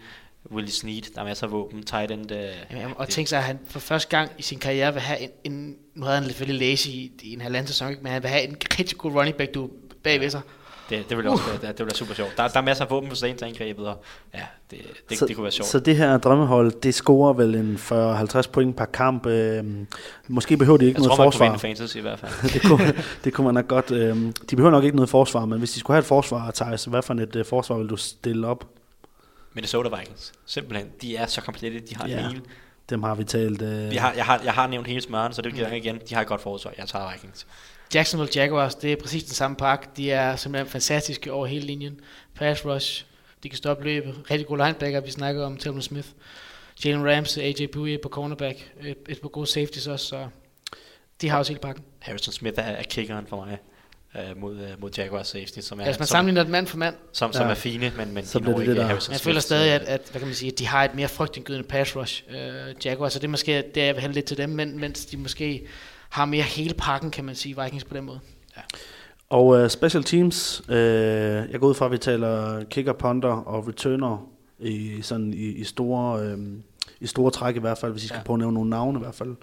Willie 0.51 0.71
Snead, 0.71 1.01
der 1.15 1.21
er 1.21 1.25
masser 1.25 1.47
af 1.47 1.51
våben, 1.51 1.83
tight 1.83 2.11
end. 2.11 2.31
Uh, 2.31 2.37
Jamen, 2.71 2.93
og 2.97 3.09
tænk 3.09 3.27
sig, 3.27 3.37
at 3.37 3.43
han 3.43 3.59
for 3.67 3.79
første 3.79 4.09
gang 4.09 4.31
i 4.37 4.41
sin 4.41 4.59
karriere 4.59 4.93
vil 4.93 5.01
have 5.01 5.19
en, 5.21 5.29
en 5.43 5.77
nu 5.93 6.05
havde 6.05 6.17
han 6.17 6.25
selvfølgelig 6.25 6.69
lazy 6.69 6.87
i, 6.87 7.11
i 7.21 7.33
en 7.33 7.41
halvanden 7.41 7.67
sæson, 7.67 7.95
men 8.01 8.11
han 8.11 8.23
vil 8.23 8.29
have 8.29 8.43
en 8.43 8.57
rigtig 8.79 8.97
god 8.97 9.11
running 9.11 9.37
back 9.37 9.53
du 9.53 9.69
bagved 10.03 10.29
sig. 10.29 10.41
Det, 10.89 11.09
det 11.09 11.17
vil 11.17 11.27
også 11.27 11.43
være, 11.43 11.53
det, 11.55 11.61
det 11.61 11.79
vil 11.79 11.85
være 11.85 11.95
super 11.95 12.13
sjovt. 12.13 12.37
Der, 12.37 12.47
der 12.47 12.57
er 12.57 12.61
masser 12.61 12.83
af 12.85 12.89
våben 12.91 13.09
på 13.09 13.15
angrebet, 13.45 13.87
og 13.87 14.03
ja, 14.33 14.39
det, 14.71 14.79
det, 15.09 15.17
så, 15.17 15.25
det 15.25 15.35
kunne 15.35 15.43
være 15.43 15.51
sjovt. 15.51 15.67
Så 15.69 15.79
det 15.79 15.95
her 15.95 16.17
drømmehold, 16.17 16.71
det 16.81 16.93
scorer 16.95 17.33
vel 17.33 17.55
en 17.55 17.75
40-50 17.75 18.49
point 18.51 18.77
per 18.77 18.85
kamp. 18.85 19.25
Øh, 19.25 19.63
måske 20.27 20.57
behøver 20.57 20.77
de 20.77 20.85
ikke 20.85 21.01
jeg 21.01 21.07
noget 21.07 21.17
tror, 21.17 21.23
man 21.23 21.25
kunne 21.25 21.31
forsvar. 21.31 21.45
vinde 21.45 21.59
fantasy 21.59 21.97
i 21.97 22.01
hvert 22.01 22.19
fald. 22.19 22.31
det, 22.53 22.61
kunne, 22.61 22.93
det 23.23 23.33
kunne 23.33 23.45
man 23.45 23.53
nok 23.53 23.67
godt. 23.67 23.91
Øh, 23.91 24.15
de 24.49 24.55
behøver 24.55 24.71
nok 24.71 24.83
ikke 24.83 24.95
noget 24.95 25.09
forsvar, 25.09 25.45
men 25.45 25.59
hvis 25.59 25.71
de 25.71 25.79
skulle 25.79 25.95
have 25.95 25.99
et 25.99 26.05
forsvar, 26.05 26.51
Thijs, 26.51 26.85
hvad 26.85 27.01
for 27.01 27.13
et 27.13 27.35
øh, 27.35 27.45
forsvar 27.45 27.77
vil 27.77 27.87
du 27.87 27.95
stille 27.97 28.47
op? 28.47 28.67
Minnesota 29.53 29.97
Vikings, 29.97 30.33
simpelthen, 30.45 30.87
de 31.01 31.15
er 31.15 31.25
så 31.25 31.41
komplette, 31.41 31.79
de 31.79 31.95
har 31.95 32.07
Ja. 32.07 32.27
hele. 32.27 32.41
Dem 32.89 33.03
har 33.03 33.15
vi 33.15 33.23
talt. 33.23 33.61
Øh, 33.61 33.91
Vi 33.91 33.95
har, 33.95 34.13
jeg, 34.13 34.25
har, 34.25 34.41
jeg 34.43 34.53
har 34.53 34.67
nævnt 34.67 34.87
hele 34.87 35.01
smøren, 35.01 35.33
så 35.33 35.41
det 35.41 35.53
vil 35.53 35.59
jeg 35.61 35.77
igen. 35.77 35.99
De 36.09 36.15
har 36.15 36.21
et 36.21 36.27
godt 36.27 36.41
forsvar. 36.41 36.71
Jeg 36.77 36.87
tager 36.87 37.11
Vikings. 37.13 37.47
Jacksonville 37.95 38.31
Jaguars, 38.35 38.75
det 38.75 38.91
er 38.91 38.95
præcis 38.95 39.23
den 39.23 39.33
samme 39.33 39.57
pakke. 39.57 39.87
De 39.97 40.11
er 40.11 40.35
simpelthen 40.35 40.71
fantastiske 40.71 41.31
over 41.33 41.45
hele 41.45 41.65
linjen. 41.65 41.99
Pass 42.35 42.65
rush, 42.65 43.05
de 43.43 43.49
kan 43.49 43.57
stoppe 43.57 43.83
løbet. 43.83 44.15
Rigtig 44.31 44.47
god 44.47 44.57
linebacker, 44.57 44.99
vi 45.01 45.11
snakker 45.11 45.45
om 45.45 45.57
Telvin 45.57 45.81
Smith. 45.81 46.07
Jalen 46.85 47.07
Ramsey, 47.11 47.41
AJ 47.41 47.67
Bouye 47.73 47.97
på 48.03 48.09
cornerback. 48.09 48.71
Et, 48.83 48.95
et 49.09 49.21
par 49.21 49.27
gode 49.29 49.47
safeties 49.47 49.87
også, 49.87 50.05
så 50.05 50.27
de 51.21 51.29
har 51.29 51.37
også 51.37 51.51
hele 51.51 51.59
pakken. 51.61 51.83
Harrison 51.99 52.33
Smith 52.33 52.59
er, 52.59 52.63
er 52.63 52.83
kickeren 52.83 53.27
for 53.27 53.45
mig 53.45 53.57
øh, 54.15 54.37
mod, 54.41 54.57
øh, 54.59 54.81
mod 54.81 54.91
Jaguars 54.97 55.27
safety, 55.27 55.59
som 55.59 55.79
er, 55.79 55.83
Ja, 55.83 55.89
hvis 55.89 55.99
man 55.99 56.07
som, 56.07 56.13
sammenligner 56.15 56.49
mand 56.49 56.67
for 56.67 56.77
mand, 56.77 56.95
som, 57.13 57.33
som 57.33 57.45
Ja. 57.45 57.51
er 57.51 57.55
fine, 57.55 57.93
men, 57.97 58.13
men 58.13 58.25
Så 58.25 58.39
de 58.39 58.43
når 58.43 58.51
det 58.53 58.59
ikke 58.61 58.71
det, 58.71 58.77
der- 58.79 58.85
Harrison 58.87 59.11
jeg 59.13 59.21
føler 59.21 59.39
stadig, 59.39 59.69
øh, 59.69 59.75
at, 59.75 59.81
at, 59.81 60.01
hvad 60.11 60.19
kan 60.19 60.27
man 60.27 60.35
sige, 60.35 60.51
at 60.51 60.59
de 60.59 60.67
har 60.67 60.83
et 60.85 60.95
mere 60.95 61.07
frygtindgydende 61.07 61.67
pass 61.67 61.95
rush, 61.95 62.23
uh, 62.29 62.35
Jaguars, 62.85 63.13
så 63.13 63.19
det 63.19 63.25
er 63.25 63.29
måske 63.29 63.63
det, 63.75 63.81
jeg 63.81 63.95
vil 63.95 64.01
hælde 64.01 64.13
lidt 64.15 64.25
til 64.25 64.37
dem, 64.37 64.49
men, 64.49 64.79
mens 64.79 65.05
de 65.05 65.17
måske 65.17 65.67
har 66.13 66.25
mere 66.25 66.43
hele 66.43 66.73
pakken, 66.73 67.11
kan 67.11 67.25
man 67.25 67.35
sige, 67.35 67.63
Vikings 67.63 67.83
på 67.83 67.93
den 67.93 68.03
måde. 68.03 68.19
Og 69.29 69.45
uh, 69.47 69.67
special 69.67 70.03
teams, 70.03 70.61
uh, 70.69 70.75
jeg 70.75 71.57
går 71.59 71.67
ud 71.67 71.73
fra, 71.73 71.85
at 71.85 71.91
vi 71.91 71.97
taler 71.97 72.63
kicker, 72.63 72.93
punter 72.93 73.29
og 73.29 73.67
returner 73.67 74.27
i, 74.59 74.99
sådan 75.01 75.33
i, 75.33 75.45
i, 75.47 75.63
store, 75.63 76.33
uh, 76.33 76.39
i 76.99 77.07
store 77.07 77.31
træk 77.31 77.55
i 77.55 77.59
hvert 77.59 77.77
fald, 77.77 77.91
hvis 77.91 78.03
I 78.03 78.07
skal 78.07 78.17
Ja. 78.17 78.23
prøve 78.23 78.35
at 78.35 78.39
nævne 78.39 78.53
nogle 78.53 78.69
navne 78.69 78.99
i 78.99 79.01
hvert 79.01 79.15
fald. 79.15 79.35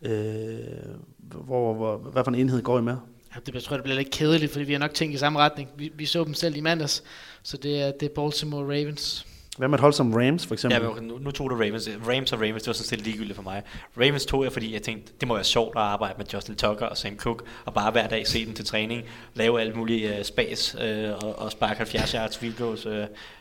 Uh, 0.00 1.40
hvor, 1.46 1.74
hvor, 1.74 1.96
hvad 1.96 2.24
for 2.24 2.30
en 2.30 2.34
enhed 2.34 2.62
går 2.62 2.78
I 2.78 2.82
med? 2.82 2.96
Ja, 3.34 3.40
det 3.46 3.54
jeg 3.54 3.62
tror, 3.62 3.76
det 3.76 3.84
bliver 3.84 3.96
lidt 3.96 4.10
kedeligt, 4.10 4.52
fordi 4.52 4.64
vi 4.64 4.72
har 4.72 4.78
nok 4.78 4.94
tænkt 4.94 5.14
i 5.14 5.18
samme 5.18 5.38
retning. 5.38 5.68
Vi, 5.76 5.92
vi 5.94 6.04
så 6.06 6.24
dem 6.24 6.34
selv 6.34 6.56
i 6.56 6.60
mandags, 6.60 7.02
så 7.42 7.56
det 7.56 7.80
er, 7.82 7.92
det 8.00 8.06
er 8.10 8.14
Baltimore 8.14 8.62
Ravens. 8.64 9.26
Hvad 9.58 9.68
med 9.68 9.78
et 9.78 9.80
hold 9.80 9.92
som 9.92 10.14
Rams 10.14 10.46
for 10.46 10.54
eksempel? 10.54 10.82
Ja, 10.82 10.90
men 10.90 11.04
nu, 11.04 11.18
nu 11.18 11.30
tog 11.30 11.50
du 11.50 11.54
Ravens. 11.56 11.88
Rams 12.08 12.32
og 12.32 12.40
Ravens, 12.40 12.62
det 12.62 12.66
var 12.66 12.72
sådan 12.72 12.86
set 12.88 13.00
ligegyldigt 13.00 13.36
for 13.36 13.42
mig. 13.42 13.62
Ravens 14.00 14.26
tog 14.26 14.44
jeg, 14.44 14.52
fordi 14.52 14.74
jeg 14.74 14.82
tænkte, 14.82 15.12
det 15.20 15.28
må 15.28 15.34
være 15.34 15.44
sjovt 15.44 15.76
at 15.76 15.82
arbejde 15.82 16.14
med 16.18 16.26
Justin 16.34 16.56
Tucker 16.56 16.86
og 16.86 16.96
Sam 16.96 17.16
Cook, 17.16 17.42
og 17.64 17.74
bare 17.74 17.90
hver 17.90 18.08
dag 18.08 18.26
se 18.26 18.46
dem 18.46 18.54
til 18.54 18.64
træning, 18.64 19.02
lave 19.34 19.60
alt 19.60 19.76
muligt 19.76 20.18
uh, 20.18 20.24
spas 20.24 20.74
uh, 20.74 21.24
og, 21.24 21.38
og 21.38 21.52
sparke 21.52 21.76
70 21.76 22.12
yards 22.12 22.38
field 22.38 22.56
goals 22.56 22.86
uh, 22.86 22.92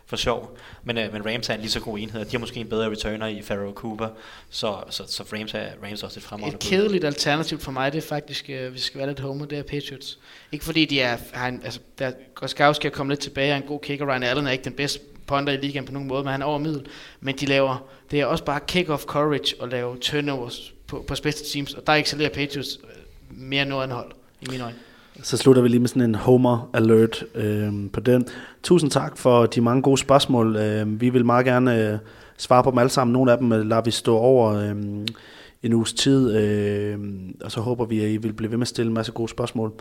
for 0.05 0.15
sjov. 0.15 0.57
Men, 0.83 0.97
uh, 0.97 1.13
men 1.13 1.25
Rams 1.25 1.49
er 1.49 1.53
en 1.53 1.59
lige 1.59 1.71
så 1.71 1.79
god 1.79 1.97
enhed, 1.99 2.21
og 2.21 2.25
de 2.25 2.31
har 2.31 2.39
måske 2.39 2.59
en 2.59 2.69
bedre 2.69 2.89
returner 2.89 3.27
i 3.27 3.41
Pharaoh 3.41 3.73
Cooper, 3.73 4.07
så, 4.49 4.75
så, 4.89 5.03
så 5.07 5.23
Rams 5.33 5.53
er 5.53 5.65
Rams 5.83 6.01
er 6.01 6.07
også 6.07 6.19
et 6.19 6.23
fremragende 6.23 6.55
Et 6.55 6.61
bud. 6.61 6.69
kedeligt 6.69 7.05
alternativ 7.05 7.59
for 7.59 7.71
mig, 7.71 7.93
det 7.93 8.03
er 8.03 8.07
faktisk, 8.07 8.49
øh, 8.49 8.61
hvis 8.61 8.73
vi 8.73 8.79
skal 8.79 8.97
være 8.97 9.07
lidt 9.07 9.19
homer, 9.19 9.45
det 9.45 9.57
er 9.57 9.63
Patriots. 9.63 10.19
Ikke 10.51 10.65
fordi 10.65 10.85
de 10.85 11.01
er, 11.01 11.17
har 11.33 11.47
en, 11.47 11.61
altså, 11.63 11.79
der, 11.99 12.11
Goskowski 12.35 12.87
er 12.87 12.91
kommet 12.91 13.11
lidt 13.11 13.19
tilbage, 13.19 13.53
og 13.53 13.57
en 13.57 13.63
god 13.63 13.79
kicker, 13.79 14.05
Ryan 14.05 14.23
Allen 14.23 14.47
er 14.47 14.51
ikke 14.51 14.63
den 14.63 14.73
bedste 14.73 14.99
punter 15.27 15.53
i 15.53 15.57
ligaen 15.57 15.85
på 15.85 15.91
nogen 15.91 16.07
måde, 16.07 16.23
men 16.23 16.31
han 16.31 16.41
er 16.41 16.45
over 16.45 16.59
middel. 16.59 16.85
Men 17.21 17.35
de 17.35 17.45
laver, 17.45 17.83
det 18.11 18.21
er 18.21 18.25
også 18.25 18.45
bare 18.45 18.59
kick-off 18.71 19.05
courage 19.05 19.55
at 19.63 19.69
lave 19.69 19.97
turnovers 20.01 20.73
på, 20.87 21.05
på 21.07 21.15
special 21.15 21.45
teams, 21.53 21.73
og 21.73 21.87
der 21.87 21.93
excellerer 21.93 22.29
Patriots 22.29 22.79
øh, 22.83 23.37
mere 23.37 23.61
end 23.61 23.69
noget 23.69 23.83
andet 23.83 23.97
hold, 23.97 24.11
i 24.41 24.45
mine 24.49 24.63
øjne. 24.63 24.75
Så 25.23 25.37
slutter 25.37 25.61
vi 25.61 25.67
lige 25.67 25.79
med 25.79 25.87
sådan 25.87 26.01
en 26.01 26.15
homer 26.15 26.69
alert 26.73 27.23
øh, 27.35 27.73
på 27.93 27.99
den. 27.99 28.27
Tusind 28.63 28.91
tak 28.91 29.17
for 29.17 29.45
de 29.45 29.61
mange 29.61 29.81
gode 29.81 29.97
spørgsmål. 29.97 30.55
Øh, 30.55 31.01
vi 31.01 31.09
vil 31.09 31.25
meget 31.25 31.45
gerne 31.45 31.91
øh, 31.91 31.97
svare 32.37 32.63
på 32.63 32.71
dem 32.71 32.77
alle 32.77 32.89
sammen. 32.89 33.13
Nogle 33.13 33.31
af 33.31 33.37
dem 33.37 33.51
øh, 33.51 33.65
lader 33.65 33.81
vi 33.81 33.91
stå 33.91 34.17
over 34.17 34.53
øh, 34.53 34.75
en 35.63 35.73
uges 35.73 35.93
tid, 35.93 36.37
øh, 36.37 36.99
og 37.43 37.51
så 37.51 37.61
håber 37.61 37.85
vi, 37.85 38.03
at 38.03 38.09
I 38.09 38.17
vil 38.17 38.33
blive 38.33 38.51
ved 38.51 38.57
med 38.57 38.63
at 38.63 38.67
stille 38.67 38.87
en 38.87 38.93
masse 38.93 39.11
gode 39.11 39.29
spørgsmål. 39.29 39.73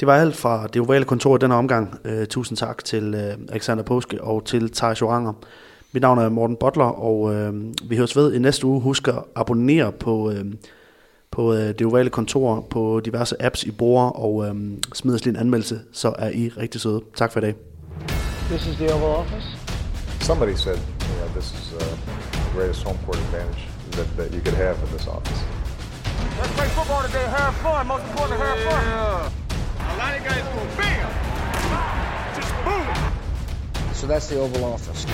Det 0.00 0.06
var 0.06 0.16
alt 0.16 0.36
fra 0.36 0.66
det 0.66 0.82
ovale 0.82 1.04
kontor 1.04 1.36
i 1.36 1.38
den 1.38 1.50
her 1.50 1.58
omgang. 1.58 1.98
Øh, 2.04 2.26
tusind 2.26 2.58
tak 2.58 2.84
til 2.84 3.14
øh, 3.14 3.38
Alexander 3.48 3.84
Påske 3.84 4.24
og 4.24 4.44
til 4.44 4.72
Thijs 4.72 5.00
Joranger. 5.00 5.32
Mit 5.92 6.02
navn 6.02 6.18
er 6.18 6.28
Morten 6.28 6.56
Butler, 6.56 6.84
og 6.84 7.34
øh, 7.34 7.54
vi 7.84 7.96
høres 7.96 8.16
ved 8.16 8.34
i 8.34 8.38
næste 8.38 8.66
uge. 8.66 8.80
Husk 8.80 9.08
at 9.08 9.24
abonnere 9.36 9.92
på... 9.92 10.30
Øh, 10.30 10.44
på 11.32 11.54
øh, 11.54 11.68
det 11.78 11.82
ovale 11.86 12.10
kontor, 12.10 12.66
på 12.70 13.00
diverse 13.04 13.42
apps, 13.42 13.62
I 13.62 13.70
bruger, 13.70 14.04
og 14.04 14.46
øh, 14.46 14.54
smid 14.94 15.14
os 15.14 15.24
lige 15.24 15.34
en 15.34 15.40
anmeldelse, 15.40 15.80
så 15.92 16.12
er 16.18 16.30
I 16.30 16.48
rigtig 16.48 16.80
søde. 16.80 17.00
Tak 17.16 17.32
for 17.32 17.40
i 17.40 17.42
dag. 17.42 17.54
This 18.50 18.66
is 18.66 18.76
the 18.76 18.94
Oval 18.94 19.16
Office. 19.22 19.46
Somebody 20.20 20.54
said, 20.54 20.78
you 21.08 21.14
know, 21.18 21.28
this 21.38 21.48
is 21.58 21.72
uh, 21.72 21.80
the 22.32 22.50
greatest 22.54 22.82
home 22.86 22.98
court 23.04 23.18
advantage 23.18 23.62
that, 23.92 24.08
that 24.18 24.28
you 24.34 24.40
could 24.44 24.58
have 24.64 24.76
in 24.84 24.88
this 24.96 25.06
office. 25.06 25.40
Let's 26.40 26.52
play 26.58 26.68
football 26.78 27.02
today, 27.08 27.26
have 27.38 27.54
fun. 27.64 27.86
Most 27.86 28.04
important, 28.10 28.40
have 28.46 28.58
fun. 28.68 29.49
A 29.90 29.96
lot 29.96 30.16
of 30.16 30.24
guys 30.24 30.42
go 30.42 30.66
bam, 30.76 31.10
just 32.36 32.52
boom. 32.64 33.94
So 33.94 34.06
that's 34.06 34.28
the 34.28 34.38
Oval 34.38 34.64
Office. 34.64 35.06